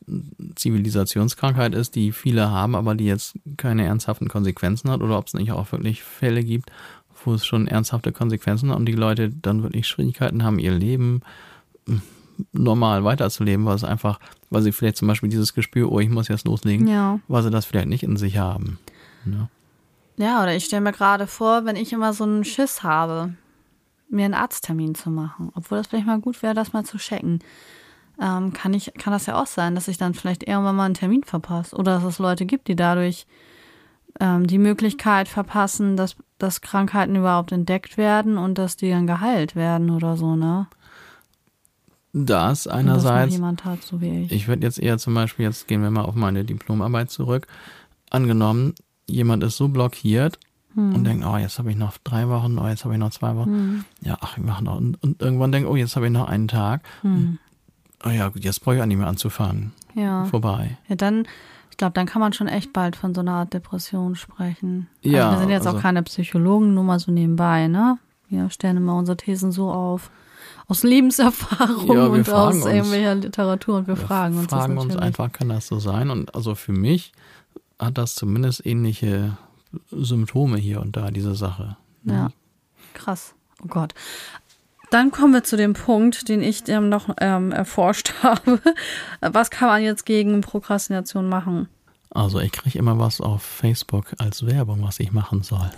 Zivilisationskrankheit 0.55 1.73
ist, 1.73 1.95
die 1.95 2.11
viele 2.11 2.51
haben, 2.51 2.75
aber 2.75 2.95
die 2.95 3.05
jetzt 3.05 3.35
keine 3.57 3.85
ernsthaften 3.85 4.27
Konsequenzen 4.27 4.89
hat, 4.91 5.01
oder 5.01 5.17
ob 5.17 5.27
es 5.27 5.33
nicht 5.33 5.51
auch 5.51 5.71
wirklich 5.71 6.03
Fälle 6.03 6.43
gibt, 6.43 6.71
wo 7.25 7.33
es 7.33 7.45
schon 7.45 7.67
ernsthafte 7.67 8.11
Konsequenzen 8.11 8.69
hat 8.69 8.77
und 8.77 8.85
die 8.85 8.93
Leute 8.93 9.29
dann 9.29 9.63
wirklich 9.63 9.87
Schwierigkeiten 9.87 10.43
haben, 10.43 10.59
ihr 10.59 10.71
Leben 10.71 11.21
hm, 11.87 12.01
normal 12.53 13.03
weiterzuleben, 13.03 13.65
weil 13.65 13.75
es 13.75 13.83
einfach, 13.83 14.19
weil 14.49 14.61
sie 14.61 14.71
vielleicht 14.71 14.97
zum 14.97 15.07
Beispiel 15.07 15.29
dieses 15.29 15.53
Gespür, 15.53 15.91
oh, 15.91 15.99
ich 15.99 16.09
muss 16.09 16.29
jetzt 16.29 16.45
loslegen, 16.45 16.87
Ja. 16.87 17.19
weil 17.27 17.43
sie 17.43 17.51
das 17.51 17.65
vielleicht 17.65 17.89
nicht 17.89 18.03
in 18.03 18.15
sich 18.15 18.37
haben. 18.37 18.79
Ne? 19.25 19.49
Ja, 20.17 20.41
oder 20.41 20.55
ich 20.55 20.65
stelle 20.65 20.81
mir 20.81 20.91
gerade 20.93 21.27
vor, 21.27 21.65
wenn 21.65 21.75
ich 21.75 21.91
immer 21.93 22.13
so 22.13 22.23
einen 22.23 22.45
Schiss 22.45 22.83
habe, 22.83 23.33
mir 24.09 24.25
einen 24.25 24.33
Arzttermin 24.33 24.95
zu 24.95 25.09
machen, 25.09 25.51
obwohl 25.55 25.77
das 25.77 25.87
vielleicht 25.87 26.07
mal 26.07 26.19
gut 26.19 26.41
wäre, 26.41 26.53
das 26.53 26.73
mal 26.73 26.83
zu 26.85 26.97
checken, 26.97 27.39
ähm, 28.21 28.53
kann 28.53 28.73
ich, 28.73 28.93
kann 28.97 29.13
das 29.13 29.25
ja 29.25 29.41
auch 29.41 29.47
sein, 29.47 29.75
dass 29.75 29.87
ich 29.87 29.97
dann 29.97 30.13
vielleicht 30.13 30.47
irgendwann 30.47 30.75
mal 30.75 30.85
einen 30.85 30.93
Termin 30.93 31.23
verpasse 31.23 31.75
oder 31.75 31.95
dass 31.95 32.03
es 32.03 32.19
Leute 32.19 32.45
gibt, 32.45 32.67
die 32.67 32.75
dadurch 32.75 33.25
ähm, 34.19 34.47
die 34.47 34.57
Möglichkeit 34.57 35.27
verpassen, 35.27 35.95
dass, 35.97 36.15
dass 36.37 36.61
Krankheiten 36.61 37.15
überhaupt 37.15 37.51
entdeckt 37.51 37.97
werden 37.97 38.37
und 38.37 38.57
dass 38.57 38.75
die 38.75 38.89
dann 38.89 39.07
geheilt 39.07 39.55
werden 39.55 39.89
oder 39.89 40.17
so, 40.17 40.35
ne? 40.35 40.67
Das 42.11 42.67
einerseits. 42.67 43.33
jemand 43.33 43.65
hat, 43.65 43.83
so 43.83 44.01
wie 44.01 44.23
ich. 44.23 44.31
Ich 44.31 44.47
würde 44.47 44.65
jetzt 44.65 44.79
eher 44.79 44.97
zum 44.97 45.13
Beispiel, 45.13 45.45
jetzt 45.45 45.67
gehen 45.67 45.83
wir 45.83 45.91
mal 45.91 46.01
auf 46.01 46.15
meine 46.15 46.43
Diplomarbeit 46.43 47.11
zurück. 47.11 47.45
Angenommen, 48.09 48.73
jemand 49.05 49.43
ist 49.43 49.57
so 49.57 49.67
blockiert 49.67 50.39
Hm. 50.75 50.93
und 50.93 51.03
denkt, 51.03 51.25
oh, 51.25 51.37
jetzt 51.37 51.57
habe 51.57 51.71
ich 51.71 51.77
noch 51.77 51.97
drei 52.03 52.27
Wochen, 52.29 52.57
oh, 52.59 52.67
jetzt 52.67 52.85
habe 52.85 52.93
ich 52.93 52.99
noch 52.99 53.09
zwei 53.09 53.35
Wochen. 53.35 53.49
Hm. 53.49 53.85
Ja, 54.01 54.17
ach, 54.21 54.37
ich 54.37 54.43
mache 54.43 54.63
noch. 54.63 54.77
Und, 54.77 55.01
und 55.01 55.21
irgendwann 55.21 55.51
denkt, 55.51 55.69
oh, 55.69 55.75
jetzt 55.75 55.95
habe 55.95 56.05
ich 56.05 56.11
noch 56.11 56.27
einen 56.27 56.47
Tag. 56.47 56.81
Hm. 57.01 57.39
Oh 58.05 58.09
ja, 58.09 58.29
gut, 58.29 58.43
jetzt 58.43 58.61
brauche 58.63 58.75
ich 58.75 58.81
auch 58.81 58.85
nicht 58.85 58.97
mehr 58.97 59.07
anzufangen. 59.07 59.73
Ja. 59.93 60.25
Vorbei. 60.25 60.77
Ja, 60.87 60.95
dann, 60.95 61.27
ich 61.71 61.77
glaube, 61.77 61.93
dann 61.93 62.05
kann 62.05 62.21
man 62.21 62.33
schon 62.33 62.47
echt 62.47 62.71
bald 62.73 62.95
von 62.95 63.13
so 63.13 63.21
einer 63.21 63.33
Art 63.33 63.53
Depression 63.53 64.15
sprechen. 64.15 64.87
Ja, 65.01 65.25
Also 65.29 65.35
wir 65.35 65.39
sind 65.41 65.49
jetzt 65.49 65.65
also- 65.67 65.77
auch 65.77 65.81
keine 65.81 66.03
Psychologen, 66.03 66.73
nur 66.73 66.83
mal 66.83 66.99
so 66.99 67.11
nebenbei, 67.11 67.67
ne? 67.67 67.97
Wir 68.29 68.49
stellen 68.51 68.77
immer 68.77 68.95
unsere 68.95 69.17
Thesen 69.17 69.51
so 69.51 69.71
auf. 69.71 70.11
Aus 70.67 70.83
Lebenserfahrung 70.83 71.87
Ja, 71.87 71.93
wir 72.05 72.11
und 72.11 72.25
fragen 72.25 72.47
aus 72.49 72.55
uns. 72.57 72.65
irgendwelcher 72.67 73.15
Literatur 73.15 73.77
und 73.77 73.87
wir, 73.87 73.95
fragen 73.95 74.37
uns 74.37 74.47
fragen 74.51 74.75
das 74.75 74.85
uns 74.85 74.95
einfach, 74.97 75.31
kann 75.31 75.49
das 75.49 75.65
so 75.67 75.79
sein? 75.79 76.11
Und 76.11 76.35
also 76.35 76.53
für 76.53 76.71
mich 76.73 77.11
hat 77.79 77.97
das 77.97 78.13
zumindest 78.13 78.65
ähnliche 78.65 79.35
Symptome 79.91 80.57
hier 80.57 80.79
und 80.81 80.95
da, 80.95 81.09
diese 81.11 81.33
Sache. 81.35 81.75
Ja, 82.03 82.29
krass. 82.93 83.33
Oh 83.63 83.67
Gott. 83.67 83.93
Dann 84.91 85.11
kommen 85.11 85.33
wir 85.33 85.43
zu 85.43 85.55
dem 85.55 85.73
Punkt, 85.73 86.29
den 86.29 86.41
ich 86.41 86.67
ähm, 86.67 86.89
noch 86.89 87.09
ähm, 87.19 87.51
erforscht 87.51 88.13
habe. 88.23 88.59
Was 89.21 89.51
kann 89.51 89.67
man 89.67 89.83
jetzt 89.83 90.05
gegen 90.05 90.41
Prokrastination 90.41 91.29
machen? 91.29 91.67
Also 92.11 92.39
ich 92.39 92.51
kriege 92.51 92.79
immer 92.79 92.97
was 92.97 93.21
auf 93.21 93.43
Facebook 93.43 94.15
als 94.17 94.45
Werbung, 94.45 94.83
was 94.83 94.99
ich 94.99 95.11
machen 95.11 95.43
soll. 95.43 95.69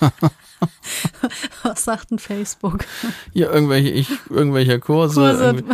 Was 1.62 1.84
sagt 1.84 2.10
denn 2.10 2.18
Facebook? 2.18 2.84
Ja, 3.34 3.50
irgendwelche, 3.52 3.88
ich, 3.90 4.08
irgendwelche 4.30 4.78
Kurse. 4.78 5.20
Kurse, 5.20 5.44
irgendwie- 5.44 5.64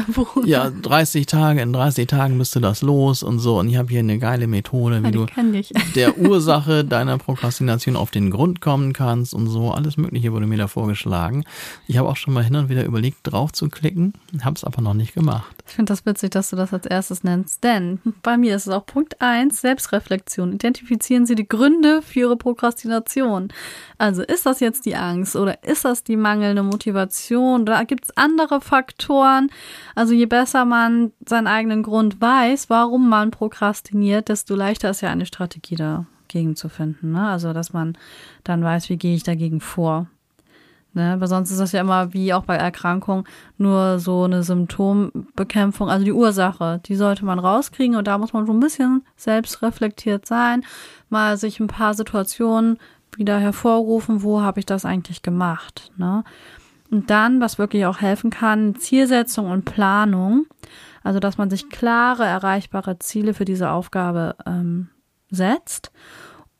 Ja, 0.47 0.71
30 0.71 1.27
Tage, 1.27 1.61
in 1.61 1.73
30 1.73 2.07
Tagen 2.09 2.37
müsste 2.37 2.61
das 2.61 2.83
los 2.83 3.23
und 3.23 3.39
so. 3.39 3.59
Und 3.59 3.69
ich 3.69 3.77
habe 3.77 3.89
hier 3.91 4.01
eine 4.01 4.19
geile 4.19 4.47
Methode, 4.47 5.03
wie 5.03 5.07
die 5.07 5.13
du 5.13 5.27
der 5.95 6.19
Ursache 6.19 6.85
deiner 6.85 7.19
Prokrastination 7.19 7.97
auf 7.97 8.11
den 8.11 8.31
Grund 8.31 8.61
kommen 8.61 8.93
kannst 8.93 9.35
und 9.35 9.47
so. 9.49 9.71
Alles 9.71 9.97
Mögliche 9.97 10.33
wurde 10.33 10.47
mir 10.47 10.59
da 10.59 10.67
vorgeschlagen. 10.69 11.45
Ich 11.87 11.97
habe 11.99 12.09
auch 12.09 12.17
schon 12.17 12.35
mal 12.35 12.45
hin 12.45 12.57
und 12.57 12.69
wieder 12.69 12.85
überlegt, 12.85 13.19
drauf 13.25 13.53
zu 13.53 13.69
klicken, 13.69 14.15
habe 14.43 14.57
es 14.57 14.65
aber 14.65 14.83
noch 14.83 14.95
nicht 14.95 15.15
gemacht. 15.15 15.62
Ich 15.65 15.75
finde 15.75 15.93
das 15.93 16.05
witzig, 16.05 16.31
dass 16.31 16.51
du 16.51 16.57
das 16.57 16.73
als 16.75 16.87
erstes 16.87 17.23
nennst, 17.25 17.63
denn 17.63 18.01
bei 18.23 18.37
mir 18.37 18.57
ist 18.57 18.67
es 18.67 18.73
auch 18.73 18.85
Punkt 18.85 19.21
1, 19.23 19.61
Selbstreflexion. 19.61 20.53
Identifizieren 20.53 21.25
Sie 21.25 21.35
die 21.35 21.49
Gründe 21.49 22.03
für 22.03 22.21
Ihre 22.21 22.37
Prokrastination. 22.37 23.49
Also 23.97 24.23
ist 24.23 24.45
das 24.45 24.61
jetzt 24.61 24.87
die 24.87 24.97
Angst 24.97 25.37
oder 25.37 25.63
ist 25.63 25.85
das 25.85 26.03
die 26.03 26.17
mangelnde 26.17 26.63
Motivation? 26.63 27.65
Da 27.65 27.85
gibt 27.85 28.05
es 28.05 28.17
andere 28.17 28.61
Faktoren. 28.61 29.51
Also 29.95 30.15
je 30.15 30.27
besser 30.27 30.65
man 30.65 31.13
seinen 31.27 31.47
eigenen 31.47 31.83
Grund 31.83 32.21
weiß, 32.21 32.69
warum 32.69 33.09
man 33.09 33.31
prokrastiniert, 33.31 34.29
desto 34.29 34.57
leichter 34.57 34.91
ist 34.91 35.01
ja 35.01 35.11
eine 35.11 35.27
Strategie 35.27 35.77
dagegen 35.77 36.57
zu 36.57 36.69
finden. 36.69 37.13
Ne? 37.13 37.29
Also 37.29 37.53
dass 37.53 37.73
man 37.73 37.97
dann 38.43 38.65
weiß, 38.65 38.89
wie 38.91 38.97
gehe 38.99 39.15
ich 39.15 39.23
dagegen 39.23 39.61
vor. 39.61 40.09
Ne, 40.95 41.17
weil 41.19 41.29
sonst 41.29 41.51
ist 41.51 41.59
das 41.59 41.73
ja 41.73 41.81
immer 41.81 42.13
wie 42.13 42.35
auch 42.35 42.45
bei 42.45 42.57
Erkrankungen 42.57 43.25
nur 43.57 43.99
so 43.99 44.25
eine 44.25 44.43
Symptombekämpfung, 44.43 45.89
also 45.89 46.05
die 46.05 46.13
Ursache, 46.13 46.83
die 46.85 46.97
sollte 46.97 47.25
man 47.25 47.39
rauskriegen 47.39 47.97
und 47.97 48.07
da 48.07 48.19
muss 48.19 48.35
man 48.35 48.45
so 48.45 48.53
ein 48.53 48.61
bisschen 48.61 49.03
selbstreflektiert 49.17 50.27
sein, 50.27 50.67
mal 51.09 51.39
sich 51.39 51.61
ein 51.61 51.67
paar 51.67 51.95
Situationen 51.95 52.79
wieder 53.17 53.39
hervorrufen, 53.39 54.23
wo 54.23 54.43
habe 54.43 54.61
ich 54.61 54.67
das 54.67 54.85
eigentlich 54.85 55.23
gemacht. 55.23 55.93
Ne? 55.97 56.25
Und 56.91 57.09
dann, 57.09 57.41
was 57.41 57.59
wirklich 57.59 57.87
auch 57.87 58.03
helfen 58.03 58.29
kann, 58.29 58.75
Zielsetzung 58.75 59.51
und 59.51 59.65
Planung, 59.65 60.45
also 61.03 61.21
dass 61.21 61.39
man 61.39 61.49
sich 61.49 61.71
klare, 61.71 62.25
erreichbare 62.25 62.99
Ziele 62.99 63.33
für 63.33 63.47
diese 63.47 63.71
Aufgabe 63.71 64.37
ähm, 64.45 64.91
setzt 65.31 65.91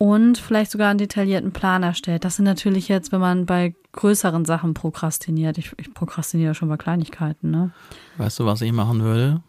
und 0.03 0.37
vielleicht 0.37 0.69
sogar 0.71 0.89
einen 0.89 0.97
detaillierten 0.99 1.53
Plan 1.53 1.81
erstellt. 1.81 2.25
Das 2.25 2.35
sind 2.35 2.43
natürlich 2.43 2.89
jetzt, 2.89 3.13
wenn 3.13 3.21
man 3.21 3.45
bei 3.45 3.73
größeren 3.93 4.43
Sachen 4.43 4.73
prokrastiniert. 4.73 5.57
Ich, 5.57 5.71
ich 5.77 5.93
prokrastiniere 5.93 6.55
schon 6.55 6.67
bei 6.67 6.75
Kleinigkeiten, 6.75 7.51
ne? 7.51 7.71
Weißt 8.17 8.37
du, 8.39 8.45
was 8.45 8.59
ich 8.61 8.73
machen 8.73 9.01
würde, 9.01 9.41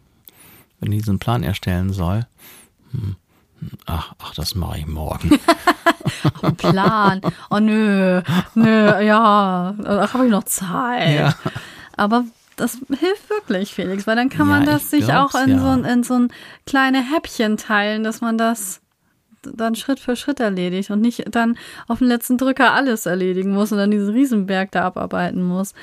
wenn 0.79 0.93
ich 0.93 1.01
diesen 1.01 1.19
Plan 1.19 1.43
erstellen 1.43 1.93
soll? 1.93 2.27
Hm. 2.93 3.17
Ach, 3.87 4.13
ach, 4.23 4.33
das 4.35 4.55
mache 4.55 4.79
ich 4.79 4.87
morgen. 4.87 5.41
Ein 6.43 6.55
Plan. 6.57 7.21
Oh 7.51 7.59
nö, 7.59 8.23
nö, 8.55 9.03
ja, 9.03 9.75
da 9.77 10.13
habe 10.13 10.27
ich 10.27 10.31
noch 10.31 10.45
Zeit. 10.45 11.19
Ja. 11.19 11.35
Aber 11.97 12.25
das 12.55 12.79
hilft 12.89 13.29
wirklich, 13.29 13.75
Felix, 13.75 14.07
weil 14.07 14.15
dann 14.15 14.29
kann 14.29 14.47
Ja, 14.49 14.53
man 14.59 14.67
das 14.67 14.85
ich 14.85 14.89
sich 15.07 15.13
auch 15.13 15.35
in, 15.35 15.51
ja. 15.51 15.59
so, 15.59 15.67
ein- 15.67 15.85
in 15.85 16.05
so 16.05 16.15
ein 16.15 16.29
kleine 16.67 17.03
Häppchen 17.03 17.57
teilen, 17.57 18.05
dass 18.05 18.21
man 18.21 18.39
das 18.39 18.81
dann 19.55 19.75
Schritt 19.75 20.01
für 20.01 20.17
Schritt 20.17 20.41
erledigt 20.41 20.91
und 20.91 21.01
nicht 21.01 21.25
dann 21.35 21.57
auf 21.89 21.99
den 21.99 22.09
letzten 22.09 22.39
Drücker 22.39 22.73
alles 22.73 23.07
erledigen 23.07 23.53
muss 23.53 23.73
und 23.73 23.79
dann 23.79 23.91
diesen 23.91 24.15
Riesenberg 24.15 24.71
da 24.73 24.85
abarbeiten 24.85 25.43
muss. 25.43 25.75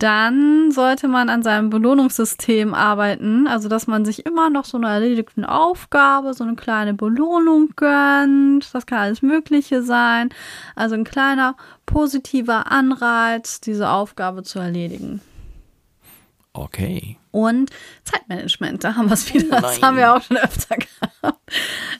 Dann 0.00 0.70
sollte 0.70 1.08
man 1.08 1.28
an 1.28 1.42
seinem 1.42 1.68
Belohnungssystem 1.68 2.72
arbeiten, 2.72 3.46
also 3.46 3.68
dass 3.68 3.86
man 3.86 4.06
sich 4.06 4.24
immer 4.24 4.48
noch 4.48 4.64
so 4.64 4.78
eine 4.78 4.88
erledigten 4.88 5.44
Aufgabe, 5.44 6.32
so 6.32 6.42
eine 6.42 6.56
kleine 6.56 6.94
Belohnung 6.94 7.74
gönnt. 7.76 8.74
Das 8.74 8.86
kann 8.86 9.00
alles 9.00 9.20
Mögliche 9.20 9.82
sein. 9.82 10.30
Also 10.74 10.94
ein 10.94 11.04
kleiner 11.04 11.54
positiver 11.84 12.72
Anreiz, 12.72 13.60
diese 13.60 13.90
Aufgabe 13.90 14.42
zu 14.42 14.58
erledigen. 14.58 15.20
Okay. 16.52 17.16
Und 17.30 17.70
Zeitmanagement, 18.02 18.82
da 18.82 18.96
haben 18.96 19.08
wir 19.08 19.14
es 19.14 19.32
wieder. 19.32 19.60
Das 19.60 19.80
Nein. 19.80 19.82
haben 19.82 19.96
wir 19.96 20.14
auch 20.14 20.22
schon 20.22 20.36
öfter 20.36 20.76
gehabt. 20.76 21.40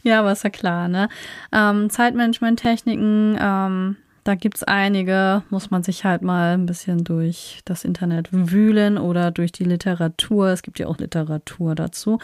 Ja, 0.02 0.20
aber 0.20 0.32
ist 0.32 0.44
ja 0.44 0.50
klar, 0.50 0.88
ne? 0.88 1.08
Ähm, 1.52 1.88
Zeitmanagement-Techniken, 1.88 3.38
ähm, 3.40 3.96
da 4.24 4.34
gibt's 4.34 4.62
einige, 4.64 5.42
muss 5.50 5.70
man 5.70 5.82
sich 5.82 6.04
halt 6.04 6.22
mal 6.22 6.54
ein 6.54 6.66
bisschen 6.66 7.04
durch 7.04 7.60
das 7.64 7.84
Internet 7.84 8.28
wühlen 8.32 8.98
oder 8.98 9.30
durch 9.30 9.52
die 9.52 9.64
Literatur. 9.64 10.48
Es 10.48 10.62
gibt 10.62 10.78
ja 10.78 10.88
auch 10.88 10.98
Literatur 10.98 11.74
dazu. 11.74 12.18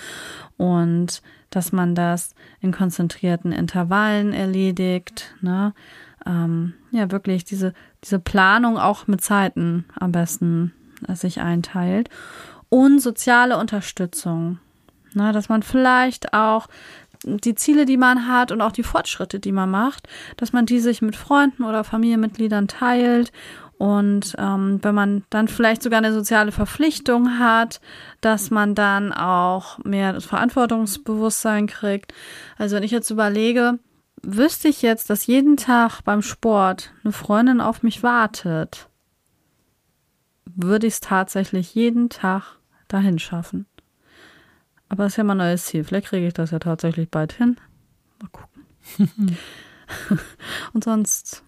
Und 0.57 1.23
dass 1.51 1.73
man 1.73 1.95
das 1.95 2.35
in 2.61 2.73
konzentrierten 2.73 3.53
Intervallen 3.53 4.33
erledigt. 4.33 5.35
Ne? 5.41 5.75
Ähm, 6.27 6.75
ja, 6.91 7.11
wirklich 7.11 7.45
diese, 7.45 7.73
diese 8.05 8.19
Planung 8.19 8.79
auch 8.79 9.07
mit 9.07 9.23
Zeiten 9.23 9.87
am 9.99 10.13
besten 10.13 10.73
sich 11.15 11.41
einteilt. 11.41 12.09
Und 12.69 13.01
soziale 13.01 13.59
Unterstützung. 13.59 14.59
Ne? 15.15 15.33
Dass 15.33 15.49
man 15.49 15.63
vielleicht 15.63 16.35
auch 16.35 16.67
die 17.25 17.55
Ziele, 17.55 17.87
die 17.87 17.97
man 17.97 18.29
hat 18.29 18.53
und 18.53 18.61
auch 18.61 18.73
die 18.73 18.83
Fortschritte, 18.83 19.41
die 19.41 19.53
man 19.53 19.71
macht, 19.71 20.09
dass 20.37 20.53
man 20.53 20.67
die 20.67 20.81
sich 20.81 21.03
mit 21.03 21.17
Freunden 21.17 21.65
oder 21.65 21.83
Familienmitgliedern 21.83 22.69
teilt 22.69 23.33
und 23.79 24.35
ähm, 24.39 24.79
wenn 24.83 24.95
man 24.95 25.25
dann 25.29 25.49
vielleicht 25.49 25.83
sogar 25.83 25.99
eine 25.99 26.13
soziale 26.13 26.53
Verpflichtung 26.53 27.39
hat, 27.39 27.81
dass 28.21 28.51
man 28.51 28.75
dann 28.75 29.13
auch 29.13 29.79
mehr 29.85 30.13
das 30.13 30.25
Verantwortungsbewusstsein 30.25 31.67
kriegt. 31.67 32.15
Also 32.57 32.77
wenn 32.77 32.83
ich 32.83 32.91
jetzt 32.91 33.11
überlege, 33.11 33.79
wüsste 34.23 34.69
ich 34.69 34.81
jetzt, 34.81 35.11
dass 35.11 35.27
jeden 35.27 35.59
Tag 35.59 36.01
beim 36.03 36.23
Sport 36.23 36.93
eine 37.05 37.13
Freundin 37.13 37.61
auf 37.61 37.83
mich 37.83 38.03
wartet, 38.03 38.89
würde 40.57 40.87
ich 40.87 40.95
es 40.95 41.01
tatsächlich 41.01 41.75
jeden 41.75 42.09
Tag 42.09 42.59
dahin 42.89 43.19
schaffen. 43.19 43.67
Aber 44.89 45.05
das 45.05 45.15
ist 45.15 45.17
ja 45.17 45.25
mein 45.25 45.39
neues 45.39 45.67
Ziel. 45.67 45.85
Vielleicht 45.85 46.09
kriege 46.09 46.27
ich 46.27 46.35
das 46.35 46.51
ja 46.51 46.59
tatsächlich 46.59 47.11
bald 47.11 47.33
hin. 47.33 47.57
Mal 48.21 48.29
gucken. 48.31 48.67
Und 50.73 50.85
sonst 50.85 51.43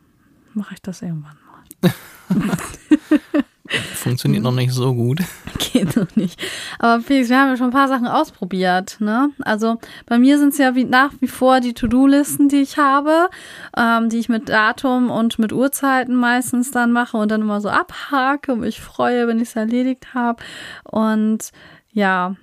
mache 0.55 0.75
ich 0.75 0.83
das 0.83 1.03
irgendwann 1.03 1.37
mal. 1.47 1.93
Funktioniert 3.95 4.43
noch 4.43 4.55
nicht 4.55 4.73
so 4.73 4.95
gut. 4.95 5.21
Geht 5.73 5.97
noch 5.97 6.17
nicht. 6.17 6.41
Aber 6.79 7.03
Felix, 7.03 7.29
wir 7.29 7.39
haben 7.39 7.51
ja 7.51 7.57
schon 7.57 7.69
ein 7.69 7.73
paar 7.73 7.89
Sachen 7.89 8.07
ausprobiert. 8.07 8.97
Ne? 9.01 9.31
Also 9.43 9.77
bei 10.07 10.19
mir 10.19 10.39
sind 10.39 10.51
es 10.51 10.59
ja 10.59 10.75
wie, 10.75 10.85
nach 10.85 11.13
wie 11.21 11.29
vor 11.29 11.61
die 11.61 11.75
To-Do-Listen, 11.75 12.49
die 12.49 12.63
ich 12.63 12.79
habe, 12.79 13.29
ähm, 13.77 14.09
die 14.09 14.19
ich 14.19 14.29
mit 14.29 14.49
Datum 14.49 15.11
und 15.11 15.39
mit 15.39 15.53
Uhrzeiten 15.53 16.17
meistens 16.17 16.71
dann 16.71 16.93
mache 16.93 17.17
und 17.17 17.31
dann 17.31 17.43
immer 17.43 17.61
so 17.61 17.69
abhake 17.69 18.53
und 18.53 18.61
mich 18.61 18.81
freue, 18.81 19.29
wenn 19.29 19.39
ich 19.39 19.49
es 19.49 19.57
erledigt 19.57 20.15
habe. 20.15 20.43
Und 20.85 21.51
ja, 21.93 22.37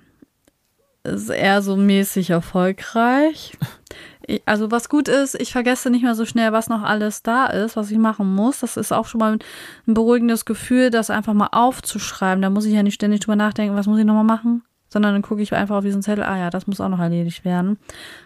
ist 1.02 1.30
eher 1.30 1.62
so 1.62 1.76
mäßig 1.76 2.30
erfolgreich. 2.30 3.56
Also 4.44 4.72
was 4.72 4.88
gut 4.88 5.06
ist, 5.08 5.40
ich 5.40 5.52
vergesse 5.52 5.88
nicht 5.88 6.02
mehr 6.02 6.16
so 6.16 6.24
schnell, 6.24 6.52
was 6.52 6.68
noch 6.68 6.82
alles 6.82 7.22
da 7.22 7.46
ist, 7.46 7.76
was 7.76 7.90
ich 7.92 7.98
machen 7.98 8.34
muss. 8.34 8.60
Das 8.60 8.76
ist 8.76 8.92
auch 8.92 9.06
schon 9.06 9.20
mal 9.20 9.38
ein 9.86 9.94
beruhigendes 9.94 10.44
Gefühl, 10.44 10.90
das 10.90 11.10
einfach 11.10 11.32
mal 11.32 11.48
aufzuschreiben. 11.52 12.42
Da 12.42 12.50
muss 12.50 12.64
ich 12.64 12.74
ja 12.74 12.82
nicht 12.82 12.94
ständig 12.94 13.20
drüber 13.20 13.36
nachdenken, 13.36 13.76
was 13.76 13.86
muss 13.86 14.00
ich 14.00 14.04
nochmal 14.04 14.24
machen, 14.24 14.64
sondern 14.88 15.12
dann 15.12 15.22
gucke 15.22 15.42
ich 15.42 15.54
einfach 15.54 15.76
auf 15.76 15.84
diesen 15.84 16.02
Zettel, 16.02 16.24
ah 16.24 16.36
ja, 16.38 16.50
das 16.50 16.66
muss 16.66 16.80
auch 16.80 16.88
noch 16.88 16.98
erledigt 16.98 17.44
werden. 17.44 17.78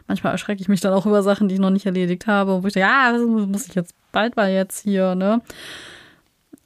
Manchmal 0.09 0.33
erschrecke 0.33 0.63
ich 0.63 0.69
mich 0.69 0.81
dann 0.81 0.95
auch 0.95 1.05
über 1.05 1.23
Sachen, 1.23 1.49
die 1.49 1.57
ich 1.57 1.61
noch 1.61 1.71
nicht 1.71 1.85
erledigt 1.85 2.27
habe, 2.27 2.63
wo 2.63 2.67
ich 2.67 2.73
denke, 2.73 2.89
ja, 2.89 3.13
das 3.13 3.23
muss 3.23 3.69
ich 3.69 3.75
jetzt 3.75 3.95
bald 4.11 4.37
mal 4.37 4.51
jetzt 4.51 4.81
hier, 4.81 5.15
ne? 5.15 5.43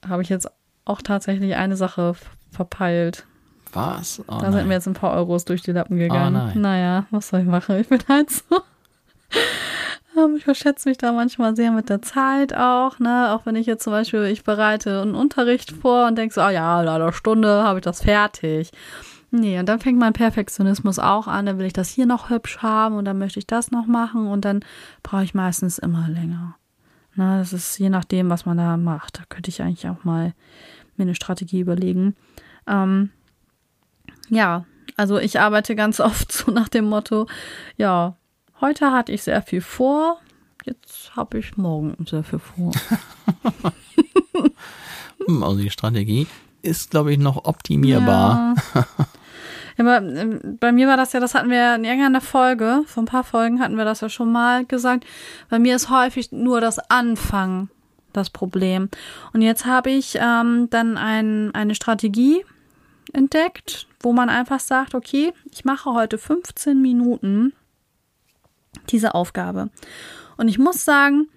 Habe 0.09 0.23
ich 0.23 0.29
jetzt 0.29 0.49
auch 0.85 1.03
tatsächlich 1.03 1.57
eine 1.57 1.77
Sache 1.77 2.15
verpeilt. 2.53 3.27
Was? 3.73 4.21
Oh, 4.21 4.25
da 4.29 4.43
nein. 4.43 4.53
sind 4.53 4.69
mir 4.69 4.75
jetzt 4.75 4.87
ein 4.87 4.95
paar 4.95 5.15
Euros 5.15 5.45
durch 5.45 5.63
die 5.63 5.73
Lappen 5.73 5.99
gegangen. 5.99 6.37
Oh, 6.37 6.47
nein. 6.47 6.61
Naja, 6.61 7.07
was 7.11 7.29
soll 7.29 7.41
ich 7.41 7.47
machen? 7.47 7.81
Ich 7.81 7.89
bin 7.89 7.99
halt 8.09 8.31
so. 8.31 8.61
Ähm, 10.17 10.37
ich 10.37 10.45
verschätze 10.45 10.89
mich 10.89 10.99
da 10.99 11.13
manchmal 11.13 11.57
sehr 11.57 11.73
mit 11.73 11.89
der 11.89 12.01
Zeit 12.01 12.55
auch, 12.55 13.01
ne? 13.01 13.33
Auch 13.33 13.47
wenn 13.47 13.57
ich 13.57 13.67
jetzt 13.67 13.83
zum 13.83 13.93
Beispiel, 13.93 14.25
ich 14.27 14.45
bereite 14.45 15.03
einen 15.03 15.17
Unterricht 15.17 15.73
vor 15.73 16.07
und 16.07 16.17
denke 16.17 16.35
so, 16.35 16.41
ah 16.41 16.51
ja, 16.51 16.81
in 16.81 16.89
einer 16.89 17.13
Stunde 17.13 17.65
habe 17.65 17.81
ich 17.81 17.85
das 17.85 18.03
fertig. 18.03 18.71
Nee, 19.33 19.59
und 19.59 19.69
dann 19.69 19.81
fängt 19.81 19.99
mein 19.99 20.13
Perfektionismus 20.13 21.01
auch 21.01 21.27
an, 21.27 21.47
dann 21.47 21.59
will 21.59 21.67
ich 21.67 21.73
das 21.73 21.89
hier 21.89 22.07
noch 22.07 22.31
hübsch 22.31 22.59
haben 22.59 22.97
und 22.97 23.05
dann 23.05 23.19
möchte 23.19 23.41
ich 23.41 23.49
das 23.49 23.73
noch 23.73 23.87
machen 23.87 24.29
und 24.29 24.45
dann 24.45 24.65
brauche 25.03 25.25
ich 25.25 25.35
meistens 25.35 25.79
immer 25.79 26.09
länger. 26.09 26.57
Na, 27.17 27.39
das 27.39 27.53
ist 27.53 27.79
je 27.79 27.91
nachdem, 27.91 28.31
was 28.31 28.47
man 28.47 28.59
da 28.59 28.77
macht. 28.77 29.19
Da 29.19 29.23
könnte 29.29 29.51
ich 29.51 29.63
eigentlich 29.63 29.89
auch 29.89 30.05
mal 30.05 30.35
mir 30.97 31.03
eine 31.03 31.17
Strategie 31.17 31.61
überlegen. 31.61 32.15
Ähm, 32.69 33.11
ja, 34.29 34.67
also 34.97 35.19
ich 35.19 35.41
arbeite 35.41 35.75
ganz 35.75 35.99
oft 36.01 36.31
so 36.31 36.53
nach 36.53 36.69
dem 36.69 36.85
Motto, 36.85 37.27
ja, 37.77 38.17
heute 38.65 38.93
hatte 38.93 39.13
ich 39.13 39.23
sehr 39.23 39.43
viel 39.43 39.61
vor, 39.61 40.19
jetzt 40.65 41.15
habe 41.15 41.39
ich 41.39 41.57
morgen 41.57 41.97
sehr 42.09 42.25
viel 42.25 42.39
vor. 42.39 42.73
Hm, 45.27 45.43
also 45.43 45.57
die 45.57 45.71
Strategie 45.71 46.27
ist, 46.61 46.91
glaube 46.91 47.13
ich, 47.13 47.19
noch 47.19 47.47
optimierbar. 47.47 48.57
Ja. 48.75 48.87
Aber 49.79 49.97
ähm, 50.07 50.59
bei 50.61 50.71
mir 50.71 50.87
war 50.87 50.99
das 50.99 51.15
ja, 51.15 51.21
das 51.21 51.35
hatten 51.35 51.49
wir 51.49 51.77
in 51.77 51.85
irgendeiner 51.85 52.21
Folge, 52.21 52.83
vor 52.87 53.05
ein 53.05 53.07
paar 53.07 53.25
Folgen 53.25 53.61
hatten 53.61 53.77
wir 53.77 53.87
das 53.87 54.03
ja 54.03 54.11
schon 54.11 54.31
mal 54.31 54.67
gesagt. 54.67 55.07
Bei 55.49 55.59
mir 55.59 55.77
ist 55.77 55.89
häufig 55.89 56.31
nur 56.33 56.61
das 56.61 56.79
Anfangen 56.91 57.71
das 58.13 58.29
Problem. 58.29 58.91
Und 59.33 59.41
jetzt 59.41 59.65
habe 59.65 59.91
ich 59.91 60.19
ähm, 60.21 60.69
dann 60.69 60.99
ein, 60.99 61.55
eine 61.55 61.75
Strategie 61.75 62.45
entdeckt, 63.13 63.87
wo 64.01 64.13
man 64.13 64.29
einfach 64.29 64.61
sagt, 64.61 64.95
okay, 64.95 65.33
ich 65.53 65.65
mache 65.65 65.95
heute 65.95 66.19
15 66.19 66.83
Minuten 66.83 67.53
diese 68.91 69.15
Aufgabe. 69.15 69.71
Und 70.37 70.49
ich 70.49 70.59
muss 70.59 70.85
sagen, 70.85 71.29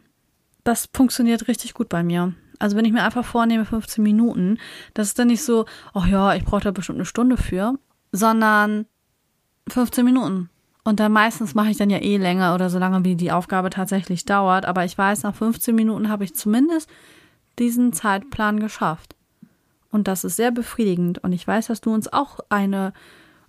das 0.64 0.90
funktioniert 0.94 1.48
richtig 1.48 1.74
gut 1.74 1.90
bei 1.90 2.04
mir. 2.04 2.34
Also 2.60 2.76
wenn 2.76 2.86
ich 2.86 2.92
mir 2.92 3.04
einfach 3.04 3.26
vornehme 3.26 3.66
15 3.66 4.04
Minuten, 4.04 4.58
das 4.94 5.08
ist 5.08 5.20
dann 5.20 5.28
nicht 5.28 5.44
so, 5.44 5.66
ach 5.94 6.08
ja, 6.08 6.34
ich 6.36 6.44
brauche 6.44 6.62
da 6.62 6.72
bestimmt 6.72 6.98
eine 6.98 7.06
Stunde 7.06 7.38
für, 7.38 7.76
sondern 8.12 8.86
15 9.70 10.04
Minuten. 10.04 10.50
Und 10.84 11.00
dann 11.00 11.12
meistens 11.12 11.54
mache 11.54 11.70
ich 11.70 11.78
dann 11.78 11.90
ja 11.90 11.98
eh 11.98 12.18
länger 12.18 12.56
oder 12.56 12.70
so 12.70 12.80
lange, 12.80 13.04
wie 13.04 13.16
die 13.16 13.32
Aufgabe 13.32 13.70
tatsächlich 13.70 14.24
dauert. 14.26 14.66
Aber 14.66 14.86
ich 14.86 14.98
weiß, 14.98 15.24
nach 15.24 15.36
15 15.36 15.76
Minuten 15.76 16.10
habe 16.10 16.24
ich 16.24 16.34
zumindest 16.34 16.90
diesen 17.60 17.92
Zeitplan 17.92 18.60
geschafft. 18.60 19.16
Und 19.92 20.08
das 20.08 20.24
ist 20.24 20.38
sehr 20.38 20.52
befriedigend. 20.52 21.24
Und 21.24 21.34
ich 21.34 21.46
weiß, 21.46 21.68
dass 21.68 21.82
du 21.82 21.94
uns 21.94 22.12
auch 22.12 22.40
eine 22.50 22.94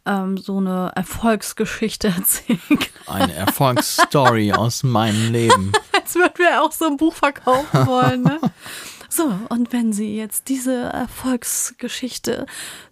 ähm, 0.09 0.36
so 0.38 0.59
eine 0.59 0.92
Erfolgsgeschichte 0.96 2.09
erzählen 2.16 2.61
kannst. 2.68 2.90
Eine 3.06 3.34
Erfolgsstory 3.34 4.52
aus 4.52 4.82
meinem 4.82 5.32
Leben. 5.32 5.72
Als 5.92 6.14
würden 6.14 6.38
wir 6.38 6.62
auch 6.62 6.72
so 6.72 6.86
ein 6.86 6.96
Buch 6.96 7.14
verkaufen 7.14 7.86
wollen. 7.86 8.22
Ne? 8.22 8.40
So, 9.11 9.32
und 9.48 9.72
wenn 9.72 9.94
Sie 9.94 10.18
jetzt 10.18 10.50
diese 10.50 10.74
Erfolgsgeschichte 10.74 12.44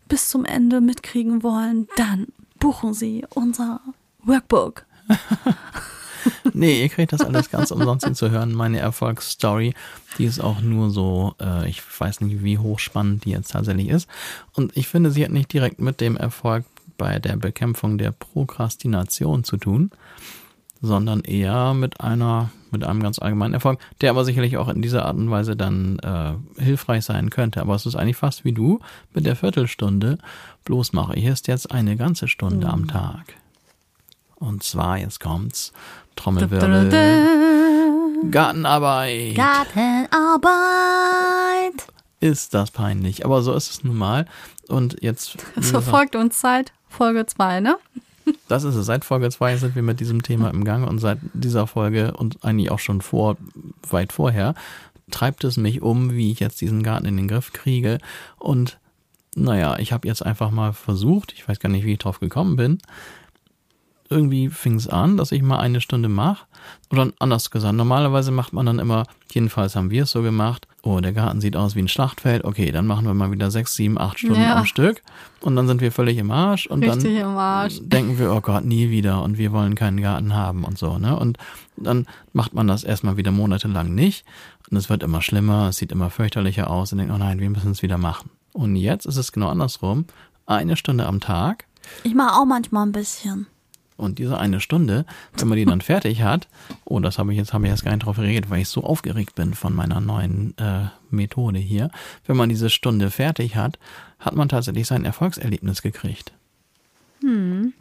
bis 0.09 0.31
zum 0.31 0.47
Ende 0.47 0.81
mitkriegen 0.81 1.43
wollen, 1.43 1.89
dann 1.97 2.29
buchen 2.59 2.95
Sie 2.95 3.27
unser 3.35 3.83
Workbook. 4.25 4.87
nee, 6.55 6.83
ihr 6.83 6.89
kriegt 6.89 7.13
das 7.13 7.21
alles 7.21 7.51
ganz 7.51 7.71
umsonst 7.71 8.17
zu 8.17 8.31
hören. 8.31 8.55
Meine 8.55 8.79
Erfolgsstory, 8.79 9.75
die 10.17 10.25
ist 10.25 10.41
auch 10.41 10.63
nur 10.63 10.91
so, 10.91 11.35
äh, 11.39 11.69
ich 11.69 11.83
weiß 12.01 12.23
nicht, 12.23 12.43
wie 12.43 12.57
hochspannend 12.57 13.27
die 13.27 13.33
jetzt 13.33 13.51
tatsächlich 13.51 13.91
ist. 13.91 14.09
Und 14.55 14.75
ich 14.75 14.89
finde, 14.89 15.11
sie 15.11 15.23
hat 15.23 15.33
nicht 15.33 15.53
direkt 15.53 15.81
mit 15.81 16.01
dem 16.01 16.17
Erfolg 16.17 16.65
bei 16.97 17.19
der 17.19 17.37
Bekämpfung 17.37 17.99
der 17.99 18.13
Prokrastination 18.13 19.45
zu 19.45 19.57
tun, 19.57 19.91
sondern 20.81 21.21
eher 21.23 21.75
mit 21.75 22.01
einer, 22.01 22.51
mit 22.71 22.85
einem 22.85 23.03
ganz 23.03 23.19
allgemeinen 23.19 23.55
Erfolg, 23.55 23.81
der 24.01 24.11
aber 24.11 24.25
sicherlich 24.25 24.57
auch 24.57 24.69
in 24.69 24.83
dieser 24.83 25.07
Art 25.07 25.17
und 25.17 25.31
Weise 25.31 25.57
dann 25.57 25.99
äh, 26.01 26.35
hilfreich 26.63 27.05
sein 27.05 27.31
könnte. 27.31 27.61
Aber 27.61 27.75
es 27.75 27.87
ist 27.87 27.97
eigentlich 27.97 28.17
fast 28.17 28.45
wie 28.45 28.53
du 28.53 28.81
mit 29.15 29.27
der 29.27 29.37
Viertelstunde. 29.37 30.19
Bloß 30.65 30.93
mache 30.93 31.15
ich 31.17 31.25
es 31.25 31.47
jetzt 31.47 31.71
eine 31.71 31.97
ganze 31.97 32.29
Stunde 32.29 32.67
mhm. 32.67 32.73
am 32.73 32.89
Tag. 32.89 33.35
Und 34.37 34.63
zwar, 34.63 34.99
jetzt 34.99 35.21
kommt's, 35.21 35.73
Trommelwirbel. 36.15 36.91
Gartenarbeit. 38.31 39.35
Gartenarbeit. 39.35 40.57
Ist 42.21 42.55
das 42.55 42.71
peinlich, 42.71 43.25
aber 43.25 43.43
so 43.43 43.53
ist 43.55 43.71
es 43.71 43.85
nun 43.85 43.97
mal. 43.97 44.27
Und 44.69 45.03
jetzt. 45.03 45.37
Es 45.57 45.71
verfolgt 45.71 46.17
uns 46.17 46.41
seit 46.41 46.73
Folge 46.97 47.27
2, 47.27 47.61
ne? 47.61 47.77
Das 48.49 48.65
ist 48.65 48.75
es. 48.75 48.87
Seit 48.87 49.05
Folge 49.05 49.31
2 49.31 49.57
sind 49.59 49.75
wir 49.75 49.83
mit 49.83 50.01
diesem 50.01 50.23
Thema 50.23 50.51
im 50.51 50.65
Gang 50.65 50.89
und 50.89 50.99
seit 50.99 51.19
dieser 51.33 51.67
Folge 51.67 52.13
und 52.15 52.43
eigentlich 52.45 52.71
auch 52.71 52.79
schon 52.79 53.01
vor, 53.01 53.37
weit 53.89 54.13
vorher, 54.13 54.55
treibt 55.11 55.45
es 55.45 55.57
mich 55.57 55.83
um, 55.83 56.13
wie 56.15 56.33
ich 56.33 56.41
jetzt 56.41 56.61
diesen 56.61 56.83
Garten 56.83 57.07
in 57.07 57.17
den 57.17 57.29
Griff 57.29 57.53
kriege. 57.53 57.99
Und 58.39 58.79
naja, 59.35 59.79
ich 59.79 59.93
habe 59.93 60.09
jetzt 60.09 60.25
einfach 60.25 60.51
mal 60.51 60.73
versucht, 60.73 61.33
ich 61.35 61.47
weiß 61.47 61.61
gar 61.61 61.69
nicht, 61.69 61.85
wie 61.85 61.93
ich 61.93 61.99
drauf 61.99 62.19
gekommen 62.19 62.57
bin, 62.57 62.79
irgendwie 64.09 64.49
fing 64.49 64.75
es 64.75 64.89
an, 64.89 65.17
dass 65.17 65.33
ich 65.33 65.43
mal 65.43 65.59
eine 65.59 65.81
Stunde 65.81 66.09
mache. 66.09 66.47
Oder 66.91 67.13
anders 67.19 67.51
gesagt, 67.51 67.75
normalerweise 67.75 68.31
macht 68.31 68.53
man 68.53 68.67
dann 68.67 68.79
immer, 68.79 69.05
jedenfalls 69.33 69.77
haben 69.77 69.91
wir 69.91 70.05
es 70.05 70.11
so 70.11 70.23
gemacht, 70.23 70.67
oh, 70.87 71.01
der 71.01 71.13
Garten 71.13 71.41
sieht 71.41 71.57
aus 71.57 71.75
wie 71.75 71.81
ein 71.81 71.89
Schlachtfeld, 71.89 72.45
okay, 72.45 72.71
dann 72.71 72.87
machen 72.87 73.07
wir 73.07 73.15
mal 73.15 73.33
wieder 73.33 73.51
sechs, 73.51 73.75
sieben, 73.75 73.99
acht 73.99 74.19
Stunden 74.19 74.41
ja. 74.41 74.57
am 74.57 74.67
Stück 74.67 75.03
und 75.41 75.57
dann 75.57 75.67
sind 75.67 75.81
wir 75.81 75.91
völlig 75.91 76.17
im 76.19 76.31
Arsch 76.31 76.67
und 76.67 76.85
Richtig 76.85 77.21
dann 77.21 77.71
denken 77.83 78.19
wir, 78.19 78.33
oh 78.33 78.41
Gott, 78.41 78.65
nie 78.65 78.91
wieder 78.91 79.23
und 79.23 79.37
wir 79.37 79.53
wollen 79.53 79.75
keinen 79.75 80.01
Garten 80.01 80.35
haben 80.35 80.65
und 80.65 80.79
so, 80.79 80.99
ne? 80.99 81.19
Und 81.19 81.39
dann 81.77 82.07
macht 82.33 82.55
man 82.55 82.67
das 82.67 82.85
erstmal 82.85 83.17
wieder 83.17 83.33
monatelang 83.33 83.95
nicht 83.95 84.25
Und 84.71 84.77
es 84.77 84.89
wird 84.89 85.03
immer 85.03 85.23
schlimmer, 85.23 85.69
es 85.69 85.77
sieht 85.77 85.93
immer 85.93 86.11
fürchterlicher 86.11 86.71
aus 86.71 86.93
und 86.93 86.99
denkt, 86.99 87.13
oh 87.13 87.19
nein, 87.19 87.41
wir 87.41 87.51
müssen 87.51 87.73
es 87.73 87.83
wieder 87.83 87.99
machen. 87.99 88.31
Und 88.53 88.77
jetzt 88.77 89.07
ist 89.07 89.17
es 89.17 89.33
genau 89.33 89.49
andersrum. 89.49 90.07
Eine 90.47 90.77
Stunde 90.77 91.07
am 91.07 91.21
Tag. 91.21 91.65
Ich 92.05 92.15
mache 92.15 92.41
auch 92.41 92.47
manchmal 92.47 92.87
ein 92.87 92.93
bisschen. 92.93 93.47
Und 93.97 94.19
diese 94.19 94.39
eine 94.39 94.61
Stunde, 94.61 95.07
wenn 95.39 95.49
man 95.49 95.57
die 95.57 95.65
dann 95.65 95.81
fertig 95.81 96.23
hat, 96.23 96.49
oh, 96.85 97.01
das 97.01 97.19
habe 97.19 97.33
ich 97.33 97.39
jetzt, 97.39 97.53
habe 97.53 97.65
ich 97.65 97.71
jetzt 97.71 97.85
gar 97.85 97.93
nicht 97.93 98.05
drauf 98.05 98.19
reagiert, 98.19 98.51
weil 98.51 98.61
ich 98.61 98.69
so 98.69 98.85
aufgeregt 98.85 99.35
bin 99.35 99.55
von 99.55 99.75
meiner 99.75 100.01
neuen 100.01 100.57
äh, 100.59 100.87
Methode 101.11 101.59
hier. 101.59 101.91
Wenn 102.27 102.37
man 102.37 102.49
diese 102.49 102.71
Stunde 102.71 103.11
fertig 103.11 103.57
hat, 103.57 103.79
hat 104.19 104.35
man 104.35 104.49
tatsächlich 104.49 104.87
sein 104.87 105.05
Erfolgserlebnis 105.05 105.83
gekriegt. 105.83 106.33
Hm. 107.23 107.73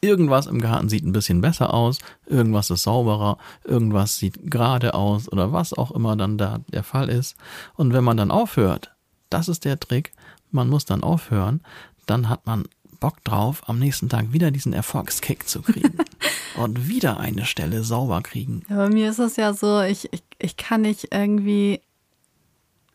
Irgendwas 0.00 0.46
im 0.46 0.60
Garten 0.60 0.90
sieht 0.90 1.04
ein 1.04 1.12
bisschen 1.12 1.40
besser 1.40 1.72
aus, 1.72 1.98
irgendwas 2.26 2.68
ist 2.68 2.82
sauberer, 2.82 3.38
irgendwas 3.64 4.18
sieht 4.18 4.50
gerade 4.50 4.92
aus 4.92 5.32
oder 5.32 5.52
was 5.52 5.72
auch 5.72 5.90
immer 5.92 6.14
dann 6.14 6.36
da 6.36 6.60
der 6.68 6.82
Fall 6.82 7.08
ist. 7.08 7.36
Und 7.74 7.94
wenn 7.94 8.04
man 8.04 8.18
dann 8.18 8.30
aufhört, 8.30 8.94
das 9.30 9.48
ist 9.48 9.64
der 9.64 9.80
Trick, 9.80 10.12
man 10.50 10.68
muss 10.68 10.84
dann 10.84 11.02
aufhören, 11.02 11.62
dann 12.06 12.28
hat 12.28 12.46
man 12.46 12.64
Bock 13.04 13.22
drauf, 13.22 13.64
am 13.66 13.78
nächsten 13.78 14.08
Tag 14.08 14.32
wieder 14.32 14.50
diesen 14.50 14.72
Erfolgskick 14.72 15.46
zu 15.46 15.60
kriegen 15.60 15.98
und 16.56 16.88
wieder 16.88 17.20
eine 17.20 17.44
Stelle 17.44 17.84
sauber 17.84 18.22
kriegen. 18.22 18.62
Ja, 18.70 18.76
bei 18.76 18.88
mir 18.88 19.10
ist 19.10 19.18
es 19.18 19.36
ja 19.36 19.52
so, 19.52 19.82
ich, 19.82 20.10
ich, 20.10 20.22
ich 20.38 20.56
kann 20.56 20.80
nicht 20.80 21.08
irgendwie, 21.10 21.82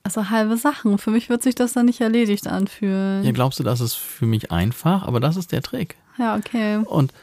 also 0.02 0.32
halbe 0.32 0.58
Sachen. 0.58 0.98
Für 0.98 1.12
mich 1.12 1.30
wird 1.30 1.44
sich 1.44 1.54
das 1.54 1.74
dann 1.74 1.86
nicht 1.86 2.02
erledigt 2.02 2.48
anfühlen. 2.48 3.24
Ja, 3.24 3.32
glaubst 3.34 3.60
du, 3.60 3.64
das 3.64 3.82
ist 3.82 3.94
für 3.94 4.26
mich 4.26 4.52
einfach? 4.52 5.04
Aber 5.04 5.20
das 5.20 5.38
ist 5.38 5.52
der 5.52 5.62
Trick. 5.62 5.96
Ja, 6.18 6.36
okay. 6.36 6.78
Und 6.78 7.14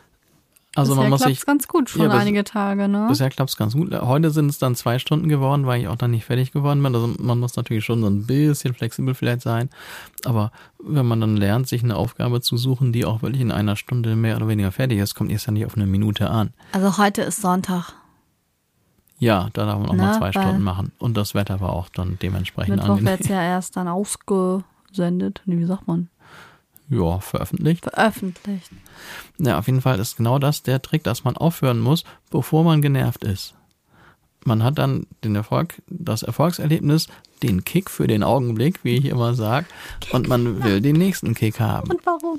also 0.77 0.93
Bisher 0.93 1.03
man 1.03 1.11
muss 1.11 1.23
sich 1.23 1.45
ganz 1.47 1.67
gut 1.69 1.91
schon 1.91 2.03
Ja, 2.03 2.09
bis- 2.09 2.17
einige 2.21 2.45
Tage, 2.45 2.87
ne? 2.89 3.07
Bisher 3.09 3.31
klappt 3.31 3.51
es 3.51 3.57
ganz 3.57 3.75
gut. 3.75 3.93
Heute 3.93 4.31
sind 4.31 4.49
es 4.49 4.59
dann 4.59 4.75
zwei 4.75 4.99
Stunden 4.99 5.29
geworden, 5.29 5.67
weil 5.67 5.81
ich 5.81 5.89
auch 5.89 5.97
dann 5.97 6.11
nicht 6.13 6.25
fertig 6.25 6.53
geworden 6.53 6.83
bin. 6.83 6.95
Also 6.95 7.15
man 7.19 7.39
muss 7.41 7.57
natürlich 7.57 7.85
schon 7.85 8.01
so 8.03 8.07
ein 8.09 8.27
bisschen 8.27 8.75
flexibel 8.75 9.15
vielleicht 9.15 9.41
sein. 9.43 9.71
Aber 10.25 10.53
wenn 10.79 11.07
man 11.07 11.21
dann 11.21 11.37
lernt, 11.37 11.67
sich 11.67 11.83
eine 11.83 11.97
Aufgabe 11.97 12.41
zu 12.41 12.57
suchen, 12.57 12.93
die 12.93 13.05
auch 13.05 13.23
wirklich 13.23 13.41
in 13.43 13.51
einer 13.53 13.77
Stunde 13.77 14.15
mehr 14.17 14.37
oder 14.37 14.49
weniger 14.49 14.71
fertig 14.71 14.99
ist, 14.99 15.15
kommt 15.15 15.33
es 15.33 15.47
ja 15.47 15.53
nicht 15.53 15.67
auf 15.67 15.77
eine 15.77 15.87
Minute 15.87 16.31
an. 16.31 16.51
Also 16.73 16.99
heute 16.99 17.23
ist 17.23 17.41
Sonntag. 17.41 17.93
Ja, 19.19 19.49
da 19.55 19.65
darf 19.65 19.79
man 19.79 19.89
auch 19.89 19.95
Na, 19.95 20.05
mal 20.11 20.19
zwei 20.19 20.31
Stunden 20.33 20.63
machen. 20.63 20.93
Und 20.99 21.17
das 21.17 21.35
Wetter 21.35 21.61
war 21.61 21.71
auch 21.71 21.89
dann 21.89 22.19
dementsprechend 22.21 22.77
Mittwoch 22.77 22.91
angenehm. 22.91 23.13
wird's 23.13 23.29
ja 23.29 23.41
erst 23.43 23.77
dann 23.77 23.89
ausgesendet. 23.89 25.41
Nee, 25.47 25.59
wie 25.59 25.65
sagt 25.65 25.89
man? 25.89 26.09
Ja, 26.89 27.21
veröffentlicht. 27.21 27.85
Veröffentlicht. 27.85 28.71
Ja, 29.39 29.59
auf 29.59 29.67
jeden 29.67 29.81
Fall 29.81 29.99
ist 29.99 30.17
genau 30.17 30.39
das 30.39 30.63
der 30.63 30.81
Trick, 30.83 31.03
dass 31.05 31.25
man 31.25 31.37
aufhören 31.37 31.81
muss, 31.81 32.05
bevor 32.31 32.65
man 32.65 32.81
genervt 32.83 33.25
ist. 33.25 33.55
Man 34.45 34.63
hat 34.63 34.79
dann 34.79 35.07
den 35.25 35.35
Erfolg, 35.35 35.83
das 35.89 36.23
Erfolgserlebnis, 36.23 37.09
den 37.43 37.65
Kick 37.65 37.91
für 37.91 38.07
den 38.07 38.23
Augenblick, 38.23 38.85
wie 38.85 38.97
ich 38.97 39.07
immer 39.07 39.35
sage, 39.35 39.67
und 40.13 40.29
man 40.29 40.63
will 40.63 40.81
den 40.81 40.97
nächsten 40.97 41.35
Kick 41.35 41.59
haben. 41.59 41.91
Und 41.91 42.07
warum? 42.07 42.39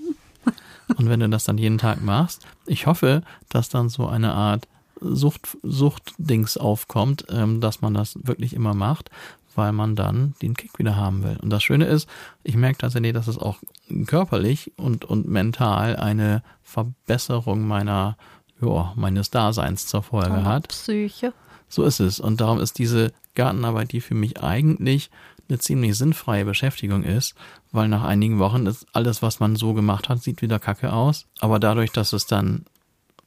Und 0.95 1.09
wenn 1.09 1.19
du 1.19 1.27
das 1.27 1.43
dann 1.43 1.57
jeden 1.57 1.77
Tag 1.77 2.01
machst, 2.01 2.47
ich 2.65 2.87
hoffe, 2.87 3.23
dass 3.49 3.67
dann 3.67 3.89
so 3.89 4.07
eine 4.07 4.33
Art 4.33 4.67
Sucht, 5.01 5.57
Suchtdings 5.63 6.57
aufkommt, 6.57 7.25
ähm, 7.29 7.59
dass 7.59 7.81
man 7.81 7.93
das 7.93 8.17
wirklich 8.23 8.53
immer 8.53 8.73
macht, 8.73 9.11
weil 9.53 9.73
man 9.73 9.95
dann 9.95 10.33
den 10.41 10.55
Kick 10.55 10.79
wieder 10.79 10.95
haben 10.95 11.23
will. 11.23 11.37
Und 11.41 11.49
das 11.49 11.61
Schöne 11.61 11.85
ist, 11.85 12.07
ich 12.43 12.55
merke 12.55 12.77
tatsächlich, 12.77 13.13
dass 13.13 13.27
es 13.27 13.37
auch 13.37 13.57
körperlich 14.05 14.71
und, 14.77 15.05
und 15.05 15.27
mental 15.27 15.95
eine 15.95 16.43
Verbesserung 16.61 17.67
meiner, 17.67 18.17
ja, 18.61 18.93
meines 18.95 19.29
Daseins 19.29 19.87
zur 19.87 20.03
Folge 20.03 20.43
hat. 20.43 20.69
Psyche. 20.69 21.33
So 21.69 21.83
ist 21.83 21.99
es. 21.99 22.19
Und 22.19 22.41
darum 22.41 22.59
ist 22.59 22.77
diese 22.77 23.11
Gartenarbeit, 23.35 23.91
die 23.91 24.01
für 24.01 24.15
mich 24.15 24.41
eigentlich 24.41 25.09
eine 25.49 25.59
ziemlich 25.59 25.97
sinnfreie 25.97 26.45
Beschäftigung 26.45 27.03
ist, 27.03 27.35
weil 27.71 27.87
nach 27.87 28.03
einigen 28.03 28.39
Wochen 28.39 28.65
ist 28.65 28.85
alles, 28.93 29.21
was 29.21 29.39
man 29.39 29.55
so 29.55 29.73
gemacht 29.73 30.09
hat, 30.09 30.21
sieht 30.21 30.41
wieder 30.41 30.59
kacke 30.59 30.91
aus. 30.91 31.25
Aber 31.39 31.59
dadurch, 31.59 31.91
dass 31.91 32.13
es 32.13 32.25
dann 32.25 32.65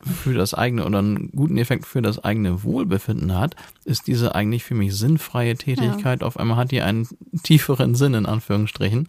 für 0.02 0.34
das 0.34 0.54
eigene 0.54 0.86
oder 0.86 0.98
einen 1.00 1.30
guten 1.32 1.58
Effekt 1.58 1.86
für 1.86 2.00
das 2.02 2.18
eigene 2.22 2.62
Wohlbefinden 2.62 3.36
hat, 3.38 3.54
ist 3.84 4.06
diese 4.06 4.34
eigentlich 4.34 4.64
für 4.64 4.74
mich 4.74 4.96
sinnfreie 4.96 5.56
Tätigkeit 5.56 6.22
auf 6.22 6.38
einmal 6.38 6.56
hat 6.56 6.70
die 6.70 6.80
einen 6.80 7.06
tieferen 7.42 7.94
Sinn 7.94 8.14
in 8.14 8.26
Anführungsstrichen 8.26 9.08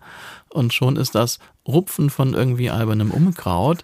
und 0.50 0.74
schon 0.74 0.98
ist 0.98 1.16
das 1.16 1.40
Rupfen 1.68 2.10
von 2.10 2.34
irgendwie 2.34 2.70
albernem 2.70 3.12
Unkraut 3.12 3.84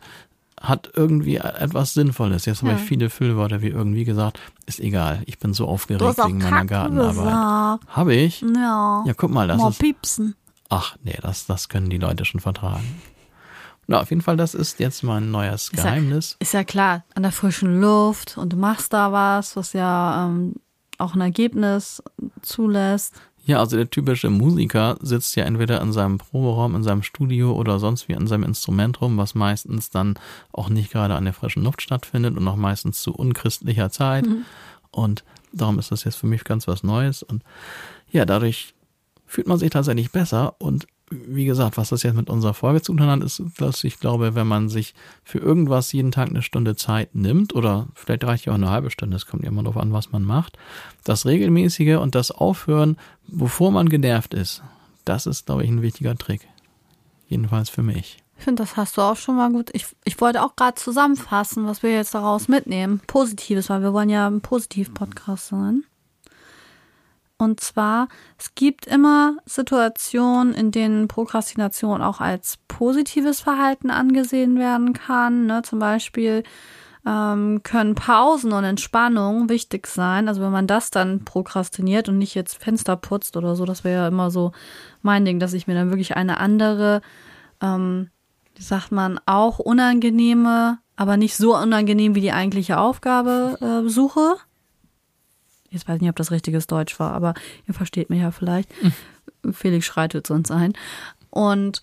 hat 0.59 0.89
irgendwie 0.95 1.35
etwas 1.37 1.93
Sinnvolles. 1.93 2.45
Jetzt 2.45 2.63
habe 2.63 2.71
Ja. 2.71 2.77
ich 2.77 2.83
viele 2.83 3.11
Füllwörter 3.11 3.61
wie 3.61 3.67
irgendwie 3.67 4.05
gesagt, 4.05 4.39
ist 4.65 4.79
egal. 4.79 5.21
Ich 5.27 5.37
bin 5.37 5.53
so 5.53 5.67
aufgeregt 5.67 6.17
wegen 6.25 6.39
meiner 6.39 6.65
Kack 6.65 6.67
Gartenarbeit. 6.69 7.79
Habe 7.89 8.15
ich? 8.15 8.41
Ja. 8.41 9.03
Ja, 9.05 9.13
guck 9.15 9.29
mal, 9.31 9.47
das 9.47 9.57
Mal 9.59 9.69
ist 9.69 9.79
piepsen. 9.79 10.35
Ach, 10.69 10.95
nee, 11.03 11.17
das, 11.21 11.45
das 11.45 11.69
können 11.69 11.89
die 11.91 11.99
Leute 11.99 12.25
schon 12.25 12.41
vertragen. 12.41 12.83
Na, 13.87 14.01
auf 14.01 14.09
jeden 14.09 14.21
Fall, 14.21 14.37
das 14.37 14.53
ist 14.53 14.79
jetzt 14.79 15.01
mein 15.03 15.31
neues 15.31 15.71
ja- 15.73 15.81
Geheimnis. 15.83 16.35
Ist 16.39 16.53
ja 16.53 16.63
klar, 16.63 17.05
an 17.15 17.23
der 17.23 17.31
frischen 17.31 17.79
Luft 17.79 18.37
und 18.37 18.53
du 18.53 18.57
machst 18.57 18.93
da 18.93 19.11
was, 19.11 19.55
was 19.55 19.73
ja 19.73 20.27
ähm, 20.27 20.55
auch 20.97 21.15
ein 21.15 21.21
Ergebnis 21.21 22.03
zulässt. 22.41 23.15
Ja, 23.45 23.59
also 23.59 23.77
der 23.77 23.89
typische 23.89 24.29
Musiker 24.29 24.97
sitzt 25.01 25.37
ja 25.37 25.45
entweder 25.45 25.81
in 25.81 25.93
seinem 25.93 26.17
Proberaum, 26.17 26.75
in 26.75 26.83
seinem 26.83 27.01
Studio 27.01 27.53
oder 27.53 27.79
sonst 27.79 28.09
wie 28.09 28.15
an 28.15 28.27
seinem 28.27 28.43
Instrument 28.43 28.99
rum, 28.99 29.17
was 29.17 29.35
meistens 29.35 29.89
dann 29.89 30.15
auch 30.51 30.67
nicht 30.67 30.91
gerade 30.91 31.15
an 31.15 31.23
der 31.23 31.33
frischen 31.33 31.63
Luft 31.63 31.81
stattfindet 31.81 32.35
und 32.35 32.45
auch 32.45 32.57
meistens 32.57 33.01
zu 33.01 33.13
unchristlicher 33.13 33.89
Zeit. 33.89 34.27
Und 34.91 35.23
darum 35.53 35.79
ist 35.79 35.91
das 35.93 36.03
jetzt 36.03 36.17
für 36.17 36.27
mich 36.27 36.43
ganz 36.43 36.67
was 36.67 36.83
Neues. 36.83 37.23
Und 37.23 37.41
ja, 38.11 38.25
dadurch 38.25 38.73
fühlt 39.25 39.47
man 39.47 39.57
sich 39.57 39.69
tatsächlich 39.69 40.11
besser. 40.11 40.55
Und 40.59 40.85
wie 41.09 41.45
gesagt, 41.45 41.77
was 41.77 41.89
das 41.89 42.03
jetzt 42.03 42.15
mit 42.15 42.29
unserer 42.29 42.53
Folge 42.53 42.81
zu 42.81 42.93
tun 42.93 43.07
hat, 43.07 43.23
ist, 43.23 43.41
dass 43.57 43.83
ich 43.83 43.99
glaube, 43.99 44.35
wenn 44.35 44.47
man 44.47 44.67
sich 44.67 44.93
für 45.23 45.39
irgendwas 45.39 45.91
jeden 45.93 46.11
Tag 46.11 46.29
eine 46.29 46.41
Stunde 46.41 46.75
Zeit 46.75 47.15
nimmt, 47.15 47.55
oder 47.55 47.87
vielleicht 47.95 48.25
reicht 48.25 48.45
ja 48.45 48.51
auch 48.51 48.57
eine 48.57 48.69
halbe 48.69 48.91
Stunde, 48.91 49.15
es 49.15 49.25
kommt 49.25 49.43
ja 49.43 49.49
immer 49.49 49.63
darauf 49.63 49.81
an, 49.81 49.93
was 49.93 50.11
man 50.11 50.23
macht, 50.23 50.57
das 51.03 51.25
Regelmäßige 51.25 51.97
und 51.97 52.15
das 52.15 52.31
Aufhören, 52.31 52.97
bevor 53.27 53.71
man 53.71 53.87
genervt 53.87 54.33
ist, 54.33 54.63
das 55.05 55.25
ist, 55.25 55.45
glaube 55.45 55.63
ich, 55.63 55.69
ein 55.69 55.81
wichtiger 55.81 56.15
Trick. 56.15 56.47
Jedenfalls 57.29 57.69
für 57.69 57.83
mich. 57.83 58.17
Ich 58.37 58.43
finde, 58.43 58.63
das 58.63 58.77
hast 58.77 58.97
du 58.97 59.01
auch 59.01 59.15
schon 59.15 59.37
mal 59.37 59.51
gut. 59.51 59.69
Ich, 59.73 59.85
ich 60.03 60.19
wollte 60.21 60.43
auch 60.43 60.55
gerade 60.55 60.75
zusammenfassen, 60.75 61.65
was 61.65 61.83
wir 61.83 61.91
jetzt 61.91 62.13
daraus 62.13 62.47
mitnehmen. 62.47 63.01
Positives, 63.07 63.69
weil 63.69 63.81
wir 63.81 63.93
wollen 63.93 64.09
ja 64.09 64.27
ein 64.27 64.41
Positiv-Podcast 64.41 65.47
sein. 65.47 65.83
Und 67.37 67.59
zwar, 67.59 68.07
es 68.37 68.55
gibt 68.55 68.87
immer 68.87 69.37
Situationen, 69.45 70.53
in 70.53 70.71
denen 70.71 71.07
Prokrastination 71.07 72.01
auch 72.01 72.19
als 72.19 72.57
positives 72.67 73.41
Verhalten 73.41 73.91
angesehen 73.91 74.57
werden 74.57 74.93
kann. 74.93 75.45
Ne? 75.45 75.61
Zum 75.61 75.77
Beispiel 75.77 76.43
ähm, 77.05 77.61
können 77.61 77.93
Pausen 77.93 78.53
und 78.53 78.63
Entspannung 78.63 79.49
wichtig 79.49 79.85
sein. 79.87 80.27
Also 80.27 80.41
wenn 80.41 80.51
man 80.51 80.65
das 80.65 80.89
dann 80.89 81.25
prokrastiniert 81.25 82.09
und 82.09 82.17
nicht 82.17 82.33
jetzt 82.33 82.61
Fenster 82.61 82.95
putzt 82.95 83.37
oder 83.37 83.55
so, 83.55 83.65
das 83.65 83.83
wäre 83.83 84.01
ja 84.01 84.07
immer 84.07 84.31
so 84.31 84.51
mein 85.03 85.23
Ding, 85.23 85.39
dass 85.39 85.53
ich 85.53 85.67
mir 85.67 85.75
dann 85.75 85.91
wirklich 85.91 86.15
eine 86.17 86.39
andere 86.39 87.01
ähm, 87.61 88.09
wie 88.57 88.63
sagt 88.63 88.91
man, 88.91 89.19
auch 89.25 89.59
unangenehme, 89.59 90.79
aber 90.95 91.15
nicht 91.15 91.37
so 91.37 91.55
unangenehm 91.55 92.15
wie 92.15 92.21
die 92.21 92.31
eigentliche 92.31 92.79
Aufgabe 92.79 93.57
äh, 93.61 93.87
suche. 93.87 94.35
Jetzt 95.69 95.87
weiß 95.87 95.95
ich 95.95 96.01
nicht, 96.01 96.09
ob 96.09 96.15
das 96.15 96.31
richtiges 96.31 96.67
Deutsch 96.67 96.99
war, 96.99 97.13
aber 97.13 97.33
ihr 97.67 97.73
versteht 97.73 98.09
mich 98.09 98.21
ja 98.21 98.31
vielleicht. 98.31 98.69
Felix 99.51 99.85
schreitet 99.85 100.27
sonst 100.27 100.51
ein. 100.51 100.73
Und 101.29 101.81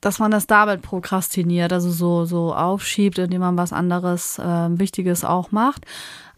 dass 0.00 0.18
man 0.18 0.30
das 0.30 0.46
damit 0.46 0.82
prokrastiniert, 0.82 1.72
also 1.72 1.90
so, 1.90 2.24
so 2.24 2.54
aufschiebt, 2.54 3.18
indem 3.18 3.40
man 3.40 3.58
was 3.58 3.72
anderes 3.72 4.38
äh, 4.38 4.78
Wichtiges 4.78 5.24
auch 5.24 5.52
macht. 5.52 5.84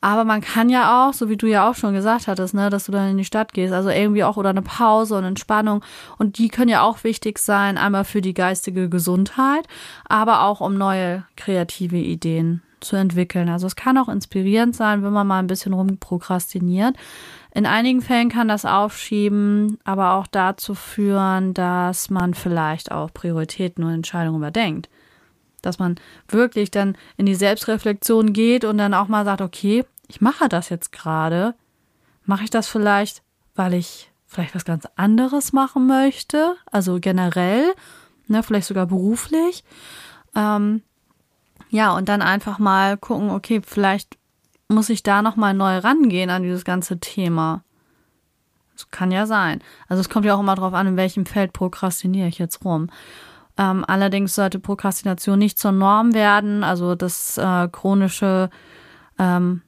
Aber 0.01 0.25
man 0.25 0.41
kann 0.41 0.69
ja 0.69 1.09
auch, 1.09 1.15
so 1.15 1.29
wie 1.29 1.37
du 1.37 1.47
ja 1.47 1.71
auch 1.71 1.77
schon 1.77 1.95
gesagt 1.95 2.27
hattest, 2.27 2.55
ne, 2.55 2.71
dass 2.71 2.87
du 2.87 2.93
dann 2.93 3.11
in 3.11 3.19
die 3.19 3.25
Stadt 3.25 3.53
gehst, 3.53 3.73
also 3.73 3.89
irgendwie 3.89 4.25
auch 4.25 4.37
oder 4.37 4.51
eine 4.51 4.63
Pause 4.63 5.17
und 5.17 5.23
Entspannung. 5.23 5.85
Und 6.19 6.39
die 6.39 6.49
können 6.49 6.71
ja 6.71 6.83
auch 6.83 7.05
wichtig 7.05 7.39
sein, 7.39 7.79
einmal 7.79 8.05
für 8.05 8.21
die 8.21 8.35
geistige 8.35 8.89
Gesundheit, 8.89 9.69
aber 10.09 10.43
auch 10.43 10.61
um 10.61 10.77
neue 10.77 11.25
kreative 11.37 11.99
Ideen 11.99 12.63
zu 12.85 12.97
entwickeln. 12.97 13.49
Also 13.49 13.67
es 13.67 13.77
kann 13.77 13.99
auch 13.99 14.09
inspirierend 14.09 14.77
sein, 14.77 15.03
wenn 15.03 15.13
man 15.13 15.27
mal 15.27 15.39
ein 15.39 15.47
bisschen 15.47 15.73
rumprokrastiniert. 15.73 16.97
In 17.55 17.67
einigen 17.67 18.01
Fällen 18.01 18.29
kann 18.29 18.49
das 18.49 18.65
aufschieben, 18.65 19.79
aber 19.85 20.15
auch 20.15 20.27
dazu 20.27 20.75
führen, 20.75 21.55
dass 21.55 22.11
man 22.11 22.35
vielleicht 22.35 22.91
auch 22.91 23.13
Prioritäten 23.13 23.85
und 23.85 23.93
Entscheidungen 23.93 24.39
überdenkt. 24.39 24.89
Dass 25.61 25.79
man 25.79 25.97
wirklich 26.29 26.71
dann 26.71 26.97
in 27.17 27.27
die 27.27 27.35
Selbstreflexion 27.35 28.33
geht 28.33 28.65
und 28.65 28.79
dann 28.79 28.95
auch 28.95 29.09
mal 29.09 29.25
sagt, 29.25 29.43
okay, 29.43 29.85
ich 30.09 30.21
mache 30.21 30.49
das 30.49 30.71
jetzt 30.71 30.93
gerade. 30.93 31.55
Mache 32.25 32.45
ich 32.45 32.51
das 32.51 32.69
vielleicht, 32.69 33.23
weil 33.55 33.75
ich 33.75 34.11
vielleicht 34.27 34.55
was 34.55 34.65
ganz 34.65 34.87
anderes 34.97 35.53
machen 35.53 35.87
möchte? 35.87 36.57
Also 36.71 36.99
generell, 37.01 37.75
ne, 38.29 38.43
vielleicht 38.43 38.67
sogar 38.67 38.87
beruflich. 38.87 39.63
Ähm, 40.35 40.83
ja, 41.73 41.97
und 41.97 42.11
dann 42.11 42.21
einfach 42.21 42.59
mal 42.59 42.99
gucken, 42.99 43.31
okay, 43.31 43.63
vielleicht 43.67 44.19
muss 44.69 44.91
ich 44.91 45.03
da 45.03 45.23
noch 45.23 45.37
mal 45.37 45.55
neu 45.55 45.79
rangehen 45.79 46.29
an 46.29 46.43
dieses 46.43 46.65
ganze 46.65 47.01
Thema. 47.01 47.65
kann 48.91 49.11
ja 49.11 49.25
sein. 49.25 49.63
Also 49.89 50.03
es 50.03 50.11
kommt 50.11 50.27
ja 50.27 50.35
auch 50.35 50.41
immer 50.41 50.55
darauf 50.55 50.75
an, 50.75 50.87
in 50.87 50.97
welchem 50.99 51.25
Feld 51.25 51.55
prokrastiniere 51.55 52.29
ich 52.29 52.39
jetzt 52.39 52.63
rum. 52.65 52.91
Ähm, 53.57 53.87
allerdings 53.89 54.35
sollte 54.35 54.59
Prokrastination 54.59 55.39
nicht 55.39 55.59
zur 55.59 55.73
Norm 55.73 56.13
werden, 56.13 56.63
also 56.63 56.95
das 56.95 57.39
äh, 57.39 57.69
chronische 57.69 58.51
ähm, 59.19 59.63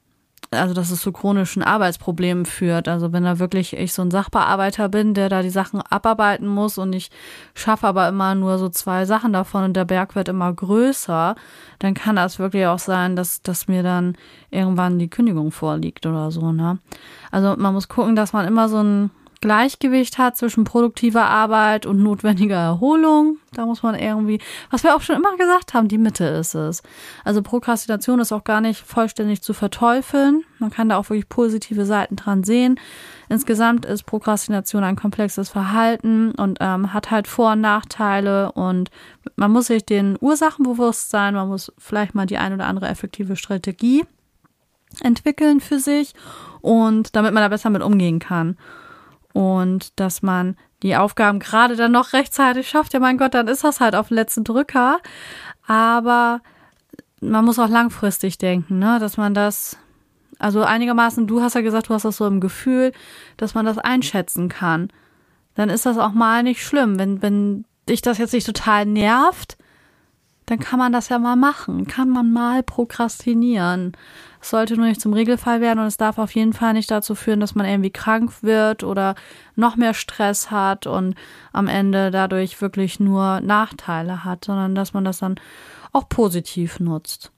also 0.51 0.73
dass 0.73 0.91
es 0.91 1.01
zu 1.01 1.11
chronischen 1.11 1.63
Arbeitsproblemen 1.63 2.45
führt. 2.45 2.87
Also 2.87 3.11
wenn 3.13 3.23
da 3.23 3.39
wirklich 3.39 3.75
ich 3.75 3.93
so 3.93 4.01
ein 4.01 4.11
Sachbearbeiter 4.11 4.89
bin, 4.89 5.13
der 5.13 5.29
da 5.29 5.41
die 5.41 5.49
Sachen 5.49 5.81
abarbeiten 5.81 6.47
muss 6.47 6.77
und 6.77 6.93
ich 6.93 7.09
schaffe 7.53 7.87
aber 7.87 8.07
immer 8.07 8.35
nur 8.35 8.57
so 8.57 8.69
zwei 8.69 9.05
Sachen 9.05 9.33
davon 9.33 9.63
und 9.63 9.73
der 9.73 9.85
Berg 9.85 10.15
wird 10.15 10.29
immer 10.29 10.53
größer, 10.53 11.35
dann 11.79 11.93
kann 11.93 12.15
das 12.15 12.39
wirklich 12.39 12.65
auch 12.67 12.79
sein, 12.79 13.15
dass, 13.15 13.41
dass 13.41 13.67
mir 13.67 13.83
dann 13.83 14.15
irgendwann 14.51 14.99
die 14.99 15.09
Kündigung 15.09 15.51
vorliegt 15.51 16.05
oder 16.05 16.31
so. 16.31 16.51
Ne? 16.51 16.79
Also 17.31 17.55
man 17.57 17.73
muss 17.73 17.87
gucken, 17.87 18.15
dass 18.15 18.33
man 18.33 18.47
immer 18.47 18.69
so 18.69 18.81
ein 18.81 19.11
Gleichgewicht 19.45 20.17
hat 20.17 20.35
zwischen 20.37 20.63
produktiver 20.63 21.25
Arbeit 21.25 21.85
und 21.85 22.01
notwendiger 22.01 22.55
Erholung. 22.55 23.37
Da 23.53 23.67
muss 23.67 23.83
man 23.83 23.93
irgendwie, 23.93 24.41
was 24.71 24.83
wir 24.83 24.95
auch 24.95 25.01
schon 25.01 25.17
immer 25.17 25.37
gesagt 25.37 25.75
haben, 25.75 25.87
die 25.87 25.99
Mitte 25.99 26.25
ist 26.25 26.55
es. 26.55 26.81
Also 27.23 27.43
Prokrastination 27.43 28.19
ist 28.19 28.31
auch 28.31 28.43
gar 28.43 28.59
nicht 28.59 28.81
vollständig 28.81 29.43
zu 29.43 29.53
verteufeln. 29.53 30.43
Man 30.57 30.71
kann 30.71 30.89
da 30.89 30.97
auch 30.97 31.11
wirklich 31.11 31.29
positive 31.29 31.85
Seiten 31.85 32.15
dran 32.15 32.43
sehen. 32.43 32.79
Insgesamt 33.29 33.85
ist 33.85 34.07
Prokrastination 34.07 34.83
ein 34.83 34.95
komplexes 34.95 35.49
Verhalten 35.49 36.31
und 36.31 36.57
ähm, 36.59 36.91
hat 36.91 37.11
halt 37.11 37.27
Vor- 37.27 37.51
und 37.51 37.61
Nachteile 37.61 38.51
und 38.53 38.89
man 39.35 39.51
muss 39.51 39.67
sich 39.67 39.85
den 39.85 40.17
Ursachen 40.19 40.63
bewusst 40.63 41.11
sein. 41.11 41.35
Man 41.35 41.49
muss 41.49 41.71
vielleicht 41.77 42.15
mal 42.15 42.25
die 42.25 42.39
ein 42.39 42.53
oder 42.53 42.65
andere 42.65 42.87
effektive 42.87 43.35
Strategie 43.35 44.05
entwickeln 45.01 45.59
für 45.59 45.77
sich 45.77 46.15
und 46.61 47.15
damit 47.15 47.31
man 47.35 47.43
da 47.43 47.49
besser 47.49 47.69
mit 47.69 47.83
umgehen 47.83 48.17
kann 48.17 48.57
und 49.35 49.99
dass 49.99 50.21
man 50.21 50.55
die 50.81 50.95
Aufgaben 50.95 51.39
gerade 51.39 51.75
dann 51.75 51.91
noch 51.91 52.13
rechtzeitig 52.13 52.69
schafft. 52.69 52.93
Ja, 52.93 53.01
mein 53.01 53.17
Gott, 53.17 53.33
dann 53.33 53.49
ist 53.49 53.65
das 53.65 53.81
halt 53.81 53.93
auf 53.93 54.07
den 54.07 54.15
letzten 54.15 54.45
Drücker. 54.45 54.99
Aber 55.67 56.39
man 57.19 57.43
muss 57.43 57.59
auch 57.59 57.67
langfristig 57.67 58.37
denken, 58.37 58.79
ne? 58.79 58.97
dass 58.97 59.17
man 59.17 59.33
das, 59.33 59.75
also 60.39 60.63
einigermaßen, 60.63 61.27
du 61.27 61.41
hast 61.41 61.55
ja 61.55 61.59
gesagt, 61.59 61.89
du 61.89 61.93
hast 61.93 62.05
das 62.05 62.15
so 62.15 62.25
im 62.25 62.39
Gefühl, 62.39 62.93
dass 63.35 63.55
man 63.55 63.65
das 63.65 63.77
einschätzen 63.77 64.47
kann. 64.47 64.87
Dann 65.55 65.69
ist 65.69 65.85
das 65.85 65.97
auch 65.97 66.13
mal 66.13 66.41
nicht 66.41 66.63
schlimm. 66.65 66.97
Wenn, 66.97 67.21
wenn 67.21 67.65
dich 67.89 68.01
das 68.01 68.17
jetzt 68.17 68.31
nicht 68.31 68.45
total 68.45 68.85
nervt, 68.85 69.57
dann 70.45 70.59
kann 70.59 70.79
man 70.79 70.93
das 70.93 71.09
ja 71.09 71.19
mal 71.19 71.35
machen. 71.35 71.87
Kann 71.87 72.07
man 72.07 72.31
mal 72.31 72.63
prokrastinieren. 72.63 73.97
Es 74.45 74.51
sollte 74.51 74.77
nur 74.77 74.85
nicht 74.85 75.01
zum 75.01 75.11
Regelfall 75.11 75.59
werden 75.59 75.79
und 75.79 75.87
es 75.87 75.97
darf 75.97 76.19
auf 76.19 76.35
jeden 76.35 76.53
Fall 76.53 76.73
nicht 76.73 76.91
dazu 76.91 77.15
führen, 77.15 77.39
dass 77.39 77.55
man 77.55 77.65
irgendwie 77.65 77.89
krank 77.89 78.31
wird 78.43 78.83
oder 78.83 79.15
noch 79.55 79.75
mehr 79.75 79.95
Stress 79.95 80.51
hat 80.51 80.85
und 80.85 81.15
am 81.51 81.67
Ende 81.67 82.11
dadurch 82.11 82.61
wirklich 82.61 82.99
nur 82.99 83.41
Nachteile 83.41 84.23
hat, 84.23 84.45
sondern 84.45 84.75
dass 84.75 84.93
man 84.93 85.03
das 85.03 85.17
dann 85.17 85.39
auch 85.93 86.07
positiv 86.09 86.79
nutzt. 86.79 87.31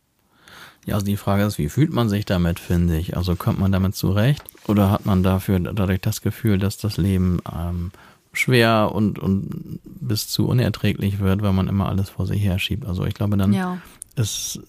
Ja, 0.85 0.95
also 0.95 1.05
die 1.05 1.15
Frage 1.15 1.45
ist, 1.45 1.57
wie 1.57 1.69
fühlt 1.69 1.93
man 1.93 2.09
sich 2.09 2.25
damit, 2.25 2.59
finde 2.59 2.97
ich? 2.97 3.15
Also 3.15 3.37
kommt 3.37 3.57
man 3.57 3.71
damit 3.71 3.95
zurecht 3.95 4.43
oder 4.67 4.91
hat 4.91 5.05
man 5.05 5.23
dafür 5.23 5.61
dadurch 5.61 6.01
das 6.01 6.19
Gefühl, 6.21 6.57
dass 6.57 6.77
das 6.77 6.97
Leben 6.97 7.39
ähm, 7.49 7.91
schwer 8.33 8.91
und, 8.93 9.17
und 9.17 9.79
bis 9.85 10.27
zu 10.27 10.45
unerträglich 10.45 11.19
wird, 11.19 11.41
weil 11.41 11.53
man 11.53 11.69
immer 11.69 11.87
alles 11.87 12.09
vor 12.09 12.27
sich 12.27 12.43
her 12.43 12.59
schiebt. 12.59 12.85
Also 12.85 13.05
ich 13.05 13.13
glaube, 13.13 13.37
dann 13.37 13.53
ja 13.53 13.77
ist 14.17 14.59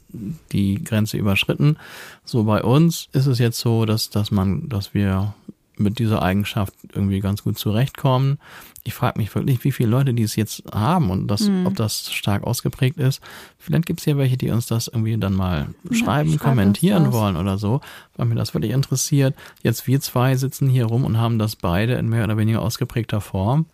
die 0.53 0.83
Grenze 0.83 1.17
überschritten. 1.17 1.77
So 2.25 2.45
bei 2.45 2.63
uns 2.63 3.09
ist 3.13 3.27
es 3.27 3.39
jetzt 3.39 3.59
so, 3.59 3.87
dass, 3.87 4.11
dass 4.11 4.31
man, 4.31 4.69
dass 4.69 4.95
wir 4.95 5.35
mit 5.79 5.99
dieser 5.99 6.23
Eigenschaft 6.23 6.75
irgendwie 6.93 7.21
ganz 7.21 7.45
gut 7.45 7.59
zurechtkommen. 7.59 8.39
Ich 8.85 8.95
frage 8.95 9.19
mich 9.19 9.35
wirklich, 9.35 9.63
wie 9.65 9.73
viele 9.73 9.91
Leute 9.91 10.15
die 10.15 10.23
es 10.23 10.37
jetzt 10.37 10.65
haben 10.73 11.11
und 11.11 11.29
das, 11.29 11.43
mhm. 11.43 11.67
ob 11.67 11.77
das 11.77 12.13
stark 12.13 12.43
ausgeprägt 12.43 12.99
ist. 12.99 13.21
Vielleicht 13.59 13.87
gibt 13.87 14.01
es 14.01 14.07
ja 14.07 14.17
welche, 14.17 14.37
die 14.37 14.51
uns 14.51 14.67
das 14.67 14.89
irgendwie 14.89 15.17
dann 15.17 15.35
mal 15.35 15.69
schreiben, 15.93 16.33
ja, 16.33 16.39
kommentieren 16.39 17.13
wollen 17.13 17.37
oder 17.37 17.59
so, 17.59 17.81
weil 18.17 18.27
mir 18.27 18.35
das 18.35 18.55
wirklich 18.55 18.73
interessiert. 18.73 19.35
Jetzt 19.63 19.87
wir 19.87 20.01
zwei 20.01 20.37
sitzen 20.37 20.69
hier 20.69 20.87
rum 20.87 21.05
und 21.05 21.19
haben 21.19 21.39
das 21.39 21.57
beide 21.57 21.95
in 21.95 22.09
mehr 22.09 22.25
oder 22.25 22.37
weniger 22.37 22.63
ausgeprägter 22.63 23.21
Form. 23.21 23.67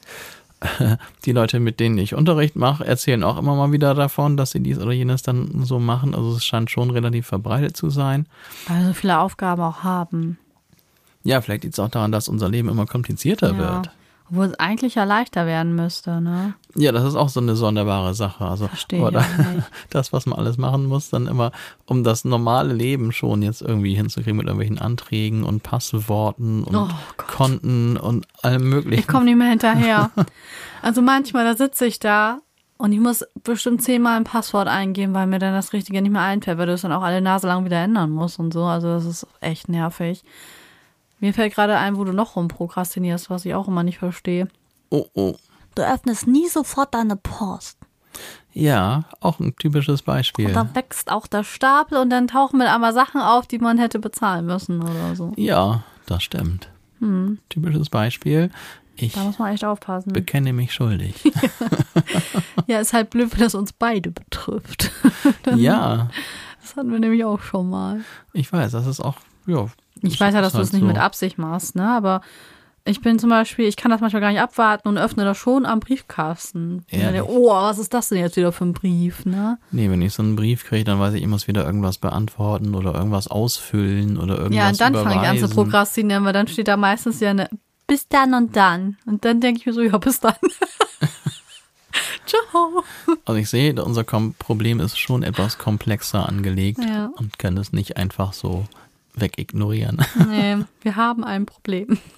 die 1.24 1.32
Leute, 1.32 1.60
mit 1.60 1.80
denen 1.80 1.98
ich 1.98 2.14
Unterricht 2.14 2.56
mache, 2.56 2.84
erzählen 2.84 3.22
auch 3.22 3.38
immer 3.38 3.54
mal 3.54 3.72
wieder 3.72 3.94
davon, 3.94 4.36
dass 4.36 4.52
sie 4.52 4.60
dies 4.60 4.78
oder 4.78 4.92
jenes 4.92 5.22
dann 5.22 5.64
so 5.64 5.78
machen. 5.78 6.14
Also 6.14 6.36
es 6.36 6.44
scheint 6.44 6.70
schon 6.70 6.90
relativ 6.90 7.26
verbreitet 7.26 7.76
zu 7.76 7.90
sein. 7.90 8.26
Weil 8.66 8.84
so 8.84 8.92
viele 8.92 9.18
Aufgaben 9.18 9.62
auch 9.62 9.82
haben. 9.82 10.38
Ja, 11.22 11.40
vielleicht 11.40 11.64
liegt 11.64 11.74
es 11.74 11.80
auch 11.80 11.88
daran, 11.88 12.12
dass 12.12 12.28
unser 12.28 12.48
Leben 12.48 12.68
immer 12.68 12.86
komplizierter 12.86 13.52
ja. 13.52 13.58
wird. 13.58 13.90
Obwohl 14.30 14.46
es 14.46 14.54
eigentlich 14.54 14.94
ja 14.94 15.04
leichter 15.04 15.46
werden 15.46 15.74
müsste, 15.74 16.20
ne? 16.20 16.54
Ja, 16.76 16.90
das 16.90 17.04
ist 17.04 17.14
auch 17.14 17.28
so 17.28 17.40
eine 17.40 17.54
sonderbare 17.54 18.14
Sache. 18.14 18.44
Also 18.44 18.66
Verstehe 18.66 19.10
da, 19.10 19.24
das, 19.90 20.12
was 20.12 20.26
man 20.26 20.38
alles 20.38 20.58
machen 20.58 20.86
muss, 20.86 21.10
dann 21.10 21.26
immer, 21.26 21.52
um 21.86 22.02
das 22.02 22.24
normale 22.24 22.72
Leben 22.72 23.12
schon 23.12 23.42
jetzt 23.42 23.62
irgendwie 23.62 23.94
hinzukriegen 23.94 24.36
mit 24.36 24.46
irgendwelchen 24.46 24.78
Anträgen 24.78 25.44
und 25.44 25.62
Passworten 25.62 26.64
und 26.64 26.74
oh 26.74 26.88
Konten 27.16 27.96
und 27.96 28.26
allem 28.42 28.68
möglichen. 28.68 29.00
Ich 29.00 29.06
komme 29.06 29.26
nicht 29.26 29.36
mehr 29.36 29.50
hinterher. 29.50 30.10
also 30.82 31.00
manchmal, 31.00 31.44
da 31.44 31.56
sitze 31.56 31.86
ich 31.86 32.00
da 32.00 32.40
und 32.76 32.92
ich 32.92 33.00
muss 33.00 33.24
bestimmt 33.44 33.82
zehnmal 33.82 34.16
ein 34.16 34.24
Passwort 34.24 34.66
eingeben, 34.66 35.14
weil 35.14 35.28
mir 35.28 35.38
dann 35.38 35.54
das 35.54 35.72
Richtige 35.72 36.02
nicht 36.02 36.12
mehr 36.12 36.22
einfällt, 36.22 36.58
weil 36.58 36.66
du 36.66 36.72
es 36.72 36.82
dann 36.82 36.92
auch 36.92 37.02
alle 37.02 37.20
Nase 37.20 37.46
lang 37.46 37.64
wieder 37.64 37.78
ändern 37.78 38.10
musst 38.10 38.40
und 38.40 38.52
so. 38.52 38.64
Also 38.64 38.88
das 38.88 39.04
ist 39.04 39.26
echt 39.40 39.68
nervig. 39.68 40.24
Mir 41.20 41.32
fällt 41.32 41.54
gerade 41.54 41.78
ein, 41.78 41.96
wo 41.96 42.04
du 42.04 42.12
noch 42.12 42.34
rumprokrastinierst, 42.34 43.30
was 43.30 43.44
ich 43.44 43.54
auch 43.54 43.68
immer 43.68 43.84
nicht 43.84 43.98
verstehe. 43.98 44.48
Oh, 44.90 45.06
oh. 45.14 45.36
Du 45.74 45.82
öffnest 45.82 46.26
nie 46.26 46.48
sofort 46.48 46.94
deine 46.94 47.16
Post. 47.16 47.78
Ja, 48.52 49.04
auch 49.20 49.40
ein 49.40 49.56
typisches 49.56 50.02
Beispiel. 50.02 50.46
Und 50.46 50.54
dann 50.54 50.74
wächst 50.74 51.10
auch 51.10 51.26
der 51.26 51.42
Stapel 51.42 51.98
und 51.98 52.10
dann 52.10 52.28
tauchen 52.28 52.58
mit 52.58 52.68
einmal 52.68 52.92
Sachen 52.92 53.20
auf, 53.20 53.48
die 53.48 53.58
man 53.58 53.78
hätte 53.78 53.98
bezahlen 53.98 54.46
müssen 54.46 54.80
oder 54.80 55.16
so. 55.16 55.32
Ja, 55.36 55.82
das 56.06 56.22
stimmt. 56.22 56.68
Hm. 57.00 57.38
Typisches 57.48 57.90
Beispiel. 57.90 58.50
Ich 58.96 59.14
da 59.14 59.24
muss 59.24 59.40
man 59.40 59.52
echt 59.52 59.64
aufpassen. 59.64 60.12
bekenne 60.12 60.52
mich 60.52 60.72
schuldig. 60.72 61.16
ja, 62.68 62.78
ist 62.78 62.92
halt 62.92 63.10
blöd, 63.10 63.32
wenn 63.32 63.40
das 63.40 63.56
uns 63.56 63.72
beide 63.72 64.12
betrifft. 64.12 64.92
ja. 65.56 66.08
Das 66.60 66.76
hatten 66.76 66.92
wir 66.92 67.00
nämlich 67.00 67.24
auch 67.24 67.40
schon 67.40 67.68
mal. 67.68 68.02
Ich 68.32 68.52
weiß, 68.52 68.70
das 68.70 68.86
ist 68.86 69.00
auch 69.00 69.16
ja, 69.46 69.66
ich 70.00 70.18
weiß 70.18 70.34
ja, 70.34 70.40
dass 70.40 70.52
du 70.52 70.60
es 70.60 70.68
halt 70.68 70.74
nicht 70.74 70.82
so. 70.82 70.86
mit 70.86 70.98
Absicht 70.98 71.38
machst, 71.38 71.76
ne? 71.76 71.88
Aber 71.88 72.20
ich 72.86 73.00
bin 73.00 73.18
zum 73.18 73.30
Beispiel, 73.30 73.66
ich 73.66 73.76
kann 73.76 73.90
das 73.90 74.02
manchmal 74.02 74.20
gar 74.20 74.30
nicht 74.30 74.40
abwarten 74.40 74.88
und 74.88 74.98
öffne 74.98 75.24
das 75.24 75.38
schon 75.38 75.64
am 75.64 75.80
Briefkasten. 75.80 76.84
Der, 76.92 77.28
oh, 77.28 77.50
was 77.50 77.78
ist 77.78 77.94
das 77.94 78.10
denn 78.10 78.18
jetzt 78.18 78.36
wieder 78.36 78.52
für 78.52 78.66
ein 78.66 78.74
Brief, 78.74 79.24
ne? 79.24 79.58
Nee, 79.70 79.88
wenn 79.88 80.02
ich 80.02 80.12
so 80.12 80.22
einen 80.22 80.36
Brief 80.36 80.64
kriege, 80.64 80.84
dann 80.84 81.00
weiß 81.00 81.14
ich, 81.14 81.22
ich 81.22 81.28
muss 81.28 81.48
wieder 81.48 81.64
irgendwas 81.64 81.96
beantworten 81.96 82.74
oder 82.74 82.94
irgendwas 82.94 83.26
ausfüllen 83.28 84.18
oder 84.18 84.36
irgendwas 84.36 84.56
Ja, 84.56 84.68
und 84.68 84.80
dann 84.80 84.94
fange 84.94 85.22
ich 85.22 85.28
an 85.28 85.38
zu 85.38 85.48
prokrastinieren, 85.48 86.24
weil 86.24 86.34
dann 86.34 86.46
steht 86.46 86.68
da 86.68 86.76
meistens 86.76 87.20
ja 87.20 87.30
eine 87.30 87.48
bis 87.86 88.08
dann 88.08 88.34
und 88.34 88.56
dann. 88.56 88.98
Und 89.06 89.24
dann 89.24 89.40
denke 89.40 89.60
ich 89.60 89.66
mir 89.66 89.72
so, 89.72 89.82
ja, 89.82 89.96
bis 89.98 90.20
dann. 90.20 90.34
Ciao. 92.26 92.82
Also 93.24 93.38
ich 93.38 93.48
sehe, 93.48 93.74
unser 93.82 94.04
Problem 94.04 94.80
ist 94.80 94.98
schon 94.98 95.22
etwas 95.22 95.58
komplexer 95.58 96.28
angelegt 96.28 96.80
ja. 96.82 97.10
und 97.16 97.38
kann 97.38 97.56
es 97.56 97.72
nicht 97.72 97.96
einfach 97.96 98.32
so 98.32 98.64
wegignorieren. 99.14 100.04
Nee, 100.28 100.58
wir 100.82 100.96
haben 100.96 101.24
ein 101.24 101.46
Problem. 101.46 101.98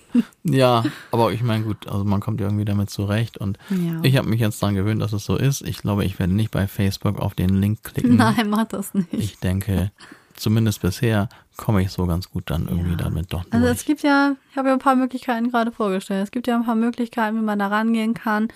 Ja, 0.44 0.82
aber 1.10 1.32
ich 1.32 1.42
meine, 1.42 1.64
gut, 1.64 1.88
also 1.88 2.02
man 2.04 2.20
kommt 2.20 2.40
irgendwie 2.40 2.64
damit 2.64 2.88
zurecht 2.88 3.36
und 3.36 3.58
ja. 3.68 4.00
ich 4.02 4.16
habe 4.16 4.26
mich 4.26 4.40
jetzt 4.40 4.62
daran 4.62 4.74
gewöhnt, 4.74 5.02
dass 5.02 5.12
es 5.12 5.26
so 5.26 5.36
ist. 5.36 5.60
Ich 5.60 5.76
glaube, 5.76 6.06
ich 6.06 6.18
werde 6.18 6.32
nicht 6.32 6.50
bei 6.50 6.66
Facebook 6.66 7.20
auf 7.20 7.34
den 7.34 7.50
Link 7.60 7.82
klicken. 7.82 8.16
Nein, 8.16 8.48
mach 8.48 8.64
das 8.64 8.94
nicht. 8.94 9.12
Ich 9.12 9.40
denke, 9.40 9.90
zumindest 10.34 10.80
bisher 10.80 11.28
komme 11.56 11.82
ich 11.82 11.90
so 11.90 12.06
ganz 12.06 12.30
gut 12.30 12.44
dann 12.46 12.68
irgendwie 12.68 12.92
ja. 12.92 12.96
damit 12.96 13.32
doch 13.32 13.42
durch. 13.44 13.54
Also 13.54 13.66
es 13.66 13.84
gibt 13.84 14.02
ja, 14.02 14.36
ich 14.50 14.56
habe 14.56 14.68
ja 14.68 14.74
ein 14.74 14.80
paar 14.80 14.96
Möglichkeiten 14.96 15.50
gerade 15.50 15.72
vorgestellt. 15.72 16.24
Es 16.24 16.30
gibt 16.30 16.46
ja 16.46 16.56
ein 16.56 16.64
paar 16.64 16.76
Möglichkeiten, 16.76 17.36
wie 17.36 17.44
man 17.44 17.58
da 17.58 17.68
rangehen 17.68 18.14
kann. 18.14 18.48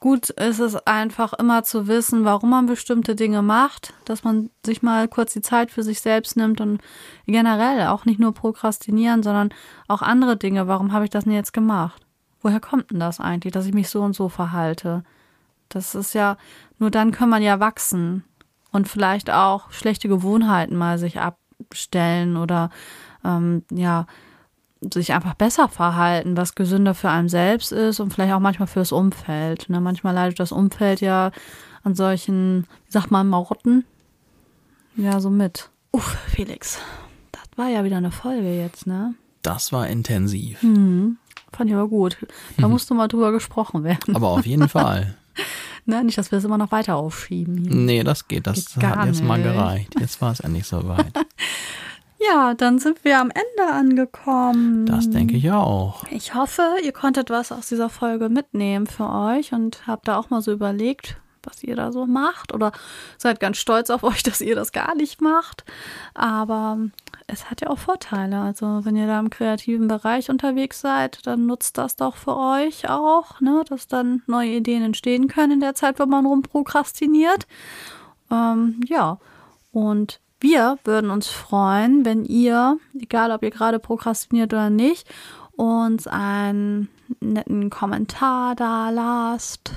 Gut 0.00 0.30
ist 0.30 0.60
es 0.60 0.76
einfach 0.86 1.34
immer 1.34 1.62
zu 1.62 1.86
wissen, 1.86 2.24
warum 2.24 2.50
man 2.50 2.64
bestimmte 2.64 3.14
Dinge 3.14 3.42
macht, 3.42 3.92
dass 4.06 4.24
man 4.24 4.48
sich 4.64 4.82
mal 4.82 5.08
kurz 5.08 5.34
die 5.34 5.42
Zeit 5.42 5.70
für 5.70 5.82
sich 5.82 6.00
selbst 6.00 6.38
nimmt 6.38 6.62
und 6.62 6.80
generell 7.26 7.86
auch 7.88 8.06
nicht 8.06 8.18
nur 8.18 8.32
prokrastinieren, 8.32 9.22
sondern 9.22 9.50
auch 9.86 10.00
andere 10.00 10.38
Dinge. 10.38 10.68
Warum 10.68 10.92
habe 10.92 11.04
ich 11.04 11.10
das 11.10 11.24
denn 11.24 11.34
jetzt 11.34 11.52
gemacht? 11.52 12.00
Woher 12.40 12.60
kommt 12.60 12.92
denn 12.92 13.00
das 13.00 13.20
eigentlich, 13.20 13.52
dass 13.52 13.66
ich 13.66 13.74
mich 13.74 13.90
so 13.90 14.00
und 14.00 14.14
so 14.14 14.30
verhalte? 14.30 15.04
Das 15.68 15.94
ist 15.94 16.14
ja, 16.14 16.38
nur 16.78 16.90
dann 16.90 17.12
kann 17.12 17.28
man 17.28 17.42
ja 17.42 17.60
wachsen 17.60 18.24
und 18.72 18.88
vielleicht 18.88 19.30
auch 19.30 19.70
schlechte 19.70 20.08
Gewohnheiten 20.08 20.76
mal 20.76 20.96
sich 20.96 21.20
abstellen 21.20 22.38
oder 22.38 22.70
ähm, 23.22 23.64
ja, 23.70 24.06
sich 24.92 25.12
einfach 25.12 25.34
besser 25.34 25.68
verhalten, 25.68 26.36
was 26.36 26.54
gesünder 26.54 26.94
für 26.94 27.08
einen 27.10 27.28
selbst 27.28 27.72
ist 27.72 28.00
und 28.00 28.12
vielleicht 28.12 28.32
auch 28.34 28.40
manchmal 28.40 28.68
fürs 28.68 28.92
Umfeld. 28.92 29.68
Ne? 29.68 29.80
Manchmal 29.80 30.14
leidet 30.14 30.40
das 30.40 30.52
Umfeld 30.52 31.00
ja 31.00 31.30
an 31.82 31.94
solchen, 31.94 32.66
wie 32.86 32.92
sagt 32.92 33.10
man, 33.10 33.28
Marotten. 33.28 33.84
Ja, 34.96 35.20
so 35.20 35.30
mit. 35.30 35.70
Uff, 35.92 36.16
Felix, 36.28 36.78
das 37.32 37.42
war 37.56 37.68
ja 37.68 37.84
wieder 37.84 37.96
eine 37.98 38.10
Folge 38.10 38.56
jetzt, 38.56 38.86
ne? 38.86 39.14
Das 39.42 39.72
war 39.72 39.86
intensiv. 39.86 40.62
Mhm. 40.62 41.18
Fand 41.52 41.70
ich 41.70 41.76
aber 41.76 41.88
gut. 41.88 42.16
Da 42.56 42.68
musste 42.68 42.94
mal 42.94 43.08
drüber 43.08 43.32
gesprochen 43.32 43.84
werden. 43.84 44.16
Aber 44.16 44.28
auf 44.28 44.46
jeden 44.46 44.68
Fall. 44.70 45.14
Ne? 45.86 46.02
Nicht, 46.02 46.16
dass 46.16 46.30
wir 46.30 46.38
es 46.38 46.44
immer 46.44 46.58
noch 46.58 46.72
weiter 46.72 46.96
aufschieben. 46.96 47.58
Hier. 47.58 47.74
Nee, 47.74 48.04
das 48.04 48.26
geht. 48.28 48.46
Das 48.46 48.74
Geht 48.74 48.84
hat 48.84 49.06
jetzt 49.06 49.22
mal 49.22 49.38
nicht. 49.38 49.52
gereicht. 49.52 49.94
Jetzt 50.00 50.20
war 50.22 50.32
es 50.32 50.40
endlich 50.40 50.66
soweit. 50.66 51.12
Ja, 52.26 52.54
dann 52.54 52.78
sind 52.78 53.04
wir 53.04 53.18
am 53.20 53.30
Ende 53.30 53.72
angekommen. 53.72 54.86
Das 54.86 55.10
denke 55.10 55.36
ich 55.36 55.50
auch. 55.50 56.04
Ich 56.10 56.34
hoffe, 56.34 56.62
ihr 56.82 56.92
konntet 56.92 57.30
was 57.30 57.52
aus 57.52 57.68
dieser 57.68 57.88
Folge 57.88 58.28
mitnehmen 58.28 58.86
für 58.86 59.08
euch 59.08 59.52
und 59.52 59.86
habt 59.86 60.08
da 60.08 60.16
auch 60.16 60.30
mal 60.30 60.40
so 60.40 60.52
überlegt, 60.52 61.16
was 61.42 61.62
ihr 61.62 61.76
da 61.76 61.92
so 61.92 62.06
macht 62.06 62.54
oder 62.54 62.72
seid 63.18 63.40
ganz 63.40 63.58
stolz 63.58 63.90
auf 63.90 64.02
euch, 64.04 64.22
dass 64.22 64.40
ihr 64.40 64.54
das 64.54 64.72
gar 64.72 64.94
nicht 64.94 65.20
macht. 65.20 65.64
Aber 66.14 66.78
es 67.26 67.50
hat 67.50 67.60
ja 67.60 67.68
auch 67.68 67.78
Vorteile. 67.78 68.40
Also 68.40 68.84
wenn 68.84 68.96
ihr 68.96 69.06
da 69.06 69.18
im 69.18 69.30
kreativen 69.30 69.88
Bereich 69.88 70.30
unterwegs 70.30 70.80
seid, 70.80 71.26
dann 71.26 71.46
nutzt 71.46 71.78
das 71.78 71.96
doch 71.96 72.16
für 72.16 72.36
euch 72.36 72.88
auch, 72.88 73.40
ne? 73.40 73.64
dass 73.68 73.88
dann 73.88 74.22
neue 74.26 74.50
Ideen 74.50 74.82
entstehen 74.82 75.28
können 75.28 75.52
in 75.52 75.60
der 75.60 75.74
Zeit, 75.74 75.98
wenn 75.98 76.08
man 76.08 76.26
rumprokrastiniert. 76.26 77.46
Ähm, 78.30 78.80
ja, 78.86 79.18
und 79.74 80.20
wir 80.40 80.78
würden 80.84 81.10
uns 81.10 81.28
freuen, 81.28 82.04
wenn 82.04 82.24
ihr, 82.24 82.78
egal 82.98 83.30
ob 83.32 83.42
ihr 83.42 83.50
gerade 83.50 83.78
prokrastiniert 83.78 84.52
oder 84.52 84.70
nicht, 84.70 85.06
uns 85.56 86.06
einen 86.06 86.88
netten 87.20 87.70
Kommentar 87.70 88.54
da 88.54 88.90
lasst. 88.90 89.72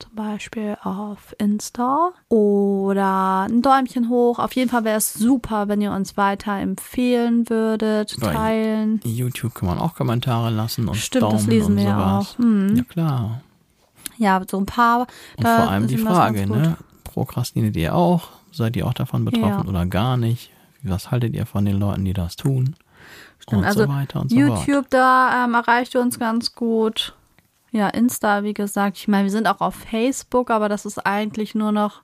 Zum 0.00 0.14
Beispiel 0.16 0.76
auf 0.82 1.34
Insta 1.38 2.10
oder 2.28 3.42
ein 3.48 3.62
Däumchen 3.62 4.08
hoch. 4.08 4.38
Auf 4.40 4.52
jeden 4.54 4.68
Fall 4.68 4.84
wäre 4.84 4.98
es 4.98 5.14
super, 5.14 5.68
wenn 5.68 5.80
ihr 5.80 5.92
uns 5.92 6.16
weiter 6.16 6.52
empfehlen 6.58 7.48
würdet, 7.48 8.16
Bei 8.20 8.32
teilen. 8.32 9.00
YouTube 9.04 9.54
kann 9.54 9.68
man 9.68 9.78
auch 9.78 9.94
Kommentare 9.94 10.50
lassen 10.50 10.88
und 10.88 10.96
Stimmt, 10.96 11.22
Daumen 11.22 11.36
das 11.36 11.46
lesen 11.46 11.76
wir 11.76 11.84
ja 11.84 11.96
sowas. 11.96 12.34
auch. 12.34 12.38
Hm. 12.38 12.76
Ja 12.76 12.82
klar. 12.84 13.40
Ja, 14.18 14.42
so 14.50 14.58
ein 14.58 14.66
paar. 14.66 15.06
Und 15.36 15.46
vor 15.46 15.70
allem 15.70 15.86
die 15.86 15.98
Frage, 15.98 16.46
ne? 16.46 16.76
Prokrastiniert 17.04 17.76
ihr 17.76 17.94
auch? 17.94 18.28
Seid 18.54 18.76
ihr 18.76 18.86
auch 18.86 18.94
davon 18.94 19.24
betroffen 19.24 19.64
Ja. 19.64 19.64
oder 19.68 19.86
gar 19.86 20.16
nicht? 20.16 20.50
Was 20.82 21.10
haltet 21.10 21.34
ihr 21.34 21.46
von 21.46 21.64
den 21.64 21.78
Leuten, 21.78 22.04
die 22.04 22.12
das 22.12 22.36
tun? 22.36 22.76
Stimmt, 23.40 23.62
und 23.62 23.64
also 23.66 23.82
so 23.84 23.88
weiter 23.88 24.20
und 24.20 24.30
so 24.30 24.36
fort. 24.38 24.66
YouTube, 24.66 24.90
da 24.90 25.44
ähm, 25.44 25.54
erreicht 25.54 25.94
ihr 25.94 26.00
uns 26.00 26.18
ganz 26.18 26.54
gut. 26.54 27.14
Ja, 27.72 27.88
Insta, 27.88 28.44
wie 28.44 28.54
gesagt. 28.54 28.96
Ich 28.98 29.08
meine, 29.08 29.24
wir 29.24 29.30
sind 29.30 29.48
auch 29.48 29.60
auf 29.60 29.74
Facebook, 29.74 30.50
aber 30.50 30.68
das 30.68 30.86
ist 30.86 31.04
eigentlich 31.04 31.54
nur 31.54 31.72
noch, 31.72 32.02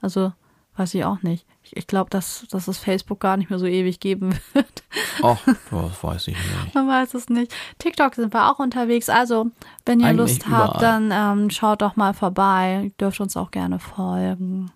also 0.00 0.32
weiß 0.76 0.94
ich 0.94 1.04
auch 1.04 1.22
nicht. 1.22 1.46
Ich, 1.62 1.76
ich 1.76 1.86
glaube, 1.86 2.10
dass, 2.10 2.46
dass 2.50 2.66
es 2.66 2.78
Facebook 2.78 3.20
gar 3.20 3.36
nicht 3.36 3.48
mehr 3.50 3.58
so 3.60 3.66
ewig 3.66 4.00
geben 4.00 4.34
wird. 4.54 4.82
Ach, 5.22 5.38
das 5.70 6.02
weiß 6.02 6.28
ich 6.28 6.36
nicht. 6.36 6.74
Man 6.74 6.88
weiß 6.88 7.14
es 7.14 7.28
nicht. 7.28 7.54
TikTok 7.78 8.14
sind 8.16 8.34
wir 8.34 8.50
auch 8.50 8.58
unterwegs. 8.58 9.08
Also, 9.08 9.46
wenn 9.86 10.00
ihr 10.00 10.06
Eigentlich 10.08 10.38
Lust 10.40 10.50
habt, 10.50 10.80
überall. 10.80 11.10
dann 11.10 11.38
ähm, 11.42 11.50
schaut 11.50 11.82
doch 11.82 11.94
mal 11.96 12.14
vorbei. 12.14 12.80
Ihr 12.84 12.90
dürft 12.98 13.20
uns 13.20 13.36
auch 13.36 13.50
gerne 13.52 13.78
folgen. 13.78 14.72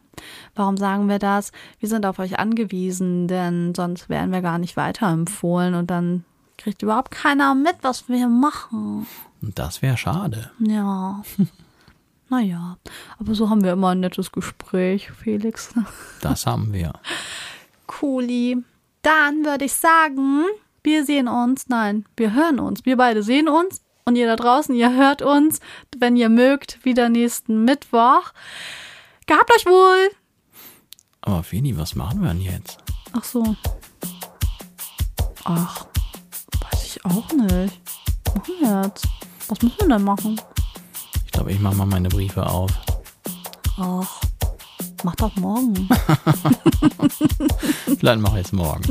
Warum 0.55 0.77
sagen 0.77 1.09
wir 1.09 1.19
das? 1.19 1.53
Wir 1.81 1.89
sind 1.89 2.07
auf 2.07 2.19
euch 2.19 2.39
angewiesen, 2.39 3.29
denn 3.29 3.75
sonst 3.75 4.09
wären 4.09 4.33
wir 4.33 4.43
gar 4.43 4.59
nicht 4.59 4.77
weiterempfohlen 4.77 5.75
und 5.75 5.91
dann 5.91 6.25
kriegt 6.59 6.83
überhaupt 6.83 7.11
keiner 7.11 7.55
mit, 7.55 7.77
was 7.83 8.09
wir 8.09 8.29
machen. 8.29 9.07
Das 9.41 9.83
wäre 9.83 9.97
schade. 9.97 10.51
Ja. 10.59 11.23
naja, 12.29 12.77
aber 13.19 13.35
so 13.35 13.51
haben 13.51 13.63
wir 13.63 13.73
immer 13.73 13.91
ein 13.91 14.01
nettes 14.01 14.33
Gespräch, 14.33 15.11
Felix. 15.13 15.75
Das 16.23 16.47
haben 16.47 16.73
wir. 16.73 16.93
Cooli. 17.87 18.65
Dann 19.03 19.45
würde 19.45 19.67
ich 19.67 19.75
sagen, 19.75 20.45
wir 20.83 21.05
sehen 21.05 21.29
uns. 21.29 21.69
Nein, 21.69 22.05
wir 22.17 22.35
hören 22.35 22.59
uns. 22.59 22.85
Wir 22.85 22.97
beide 22.97 23.23
sehen 23.23 23.49
uns. 23.49 23.83
Und 24.05 24.17
ihr 24.17 24.27
da 24.27 24.37
draußen, 24.37 24.73
ihr 24.75 24.95
hört 24.95 25.21
uns, 25.21 25.59
wenn 25.99 26.15
ihr 26.17 26.29
mögt, 26.29 26.85
wieder 26.85 27.09
nächsten 27.09 27.65
Mittwoch. 27.65 28.33
Gehabt 29.27 29.51
euch 29.57 29.67
wohl. 29.67 30.11
Aber 31.23 31.43
Feni, 31.43 31.77
was 31.77 31.97
machen 31.97 32.23
wir 32.23 32.29
denn 32.29 32.41
jetzt? 32.41 32.79
Ach 33.13 33.25
so. 33.25 33.57
Ach, 35.45 35.87
weiß 36.71 36.85
ich 36.85 37.05
auch 37.05 37.33
nicht. 37.33 37.81
Was 38.25 38.35
machen 38.35 38.55
wir 38.61 38.83
jetzt? 38.85 39.07
Was 39.49 39.63
müssen 39.63 39.79
wir 39.81 39.89
denn 39.89 40.05
machen? 40.05 40.41
Ich 41.25 41.33
glaube, 41.33 41.51
ich 41.53 41.59
mache 41.59 41.75
mal 41.75 41.87
meine 41.87 42.09
Briefe 42.09 42.47
auf. 42.47 42.71
Ach, 43.79 44.21
mach 45.03 45.17
doch 45.17 45.35
morgen. 45.37 45.89
Vielleicht 47.99 48.21
mache 48.21 48.41
ich 48.41 48.47
es 48.47 48.53
morgen. 48.53 48.83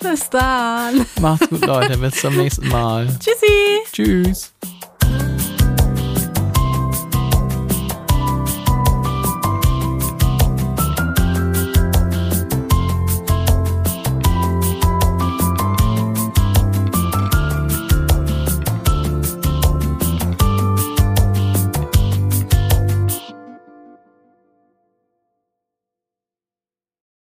Bis 0.00 0.30
dann. 0.30 1.06
Macht's 1.20 1.48
gut, 1.48 1.66
Leute. 1.66 1.98
Bis 1.98 2.14
zum 2.16 2.34
nächsten 2.34 2.68
Mal. 2.68 3.06
Tschüssi. 3.18 3.82
Tschüss. 3.92 4.52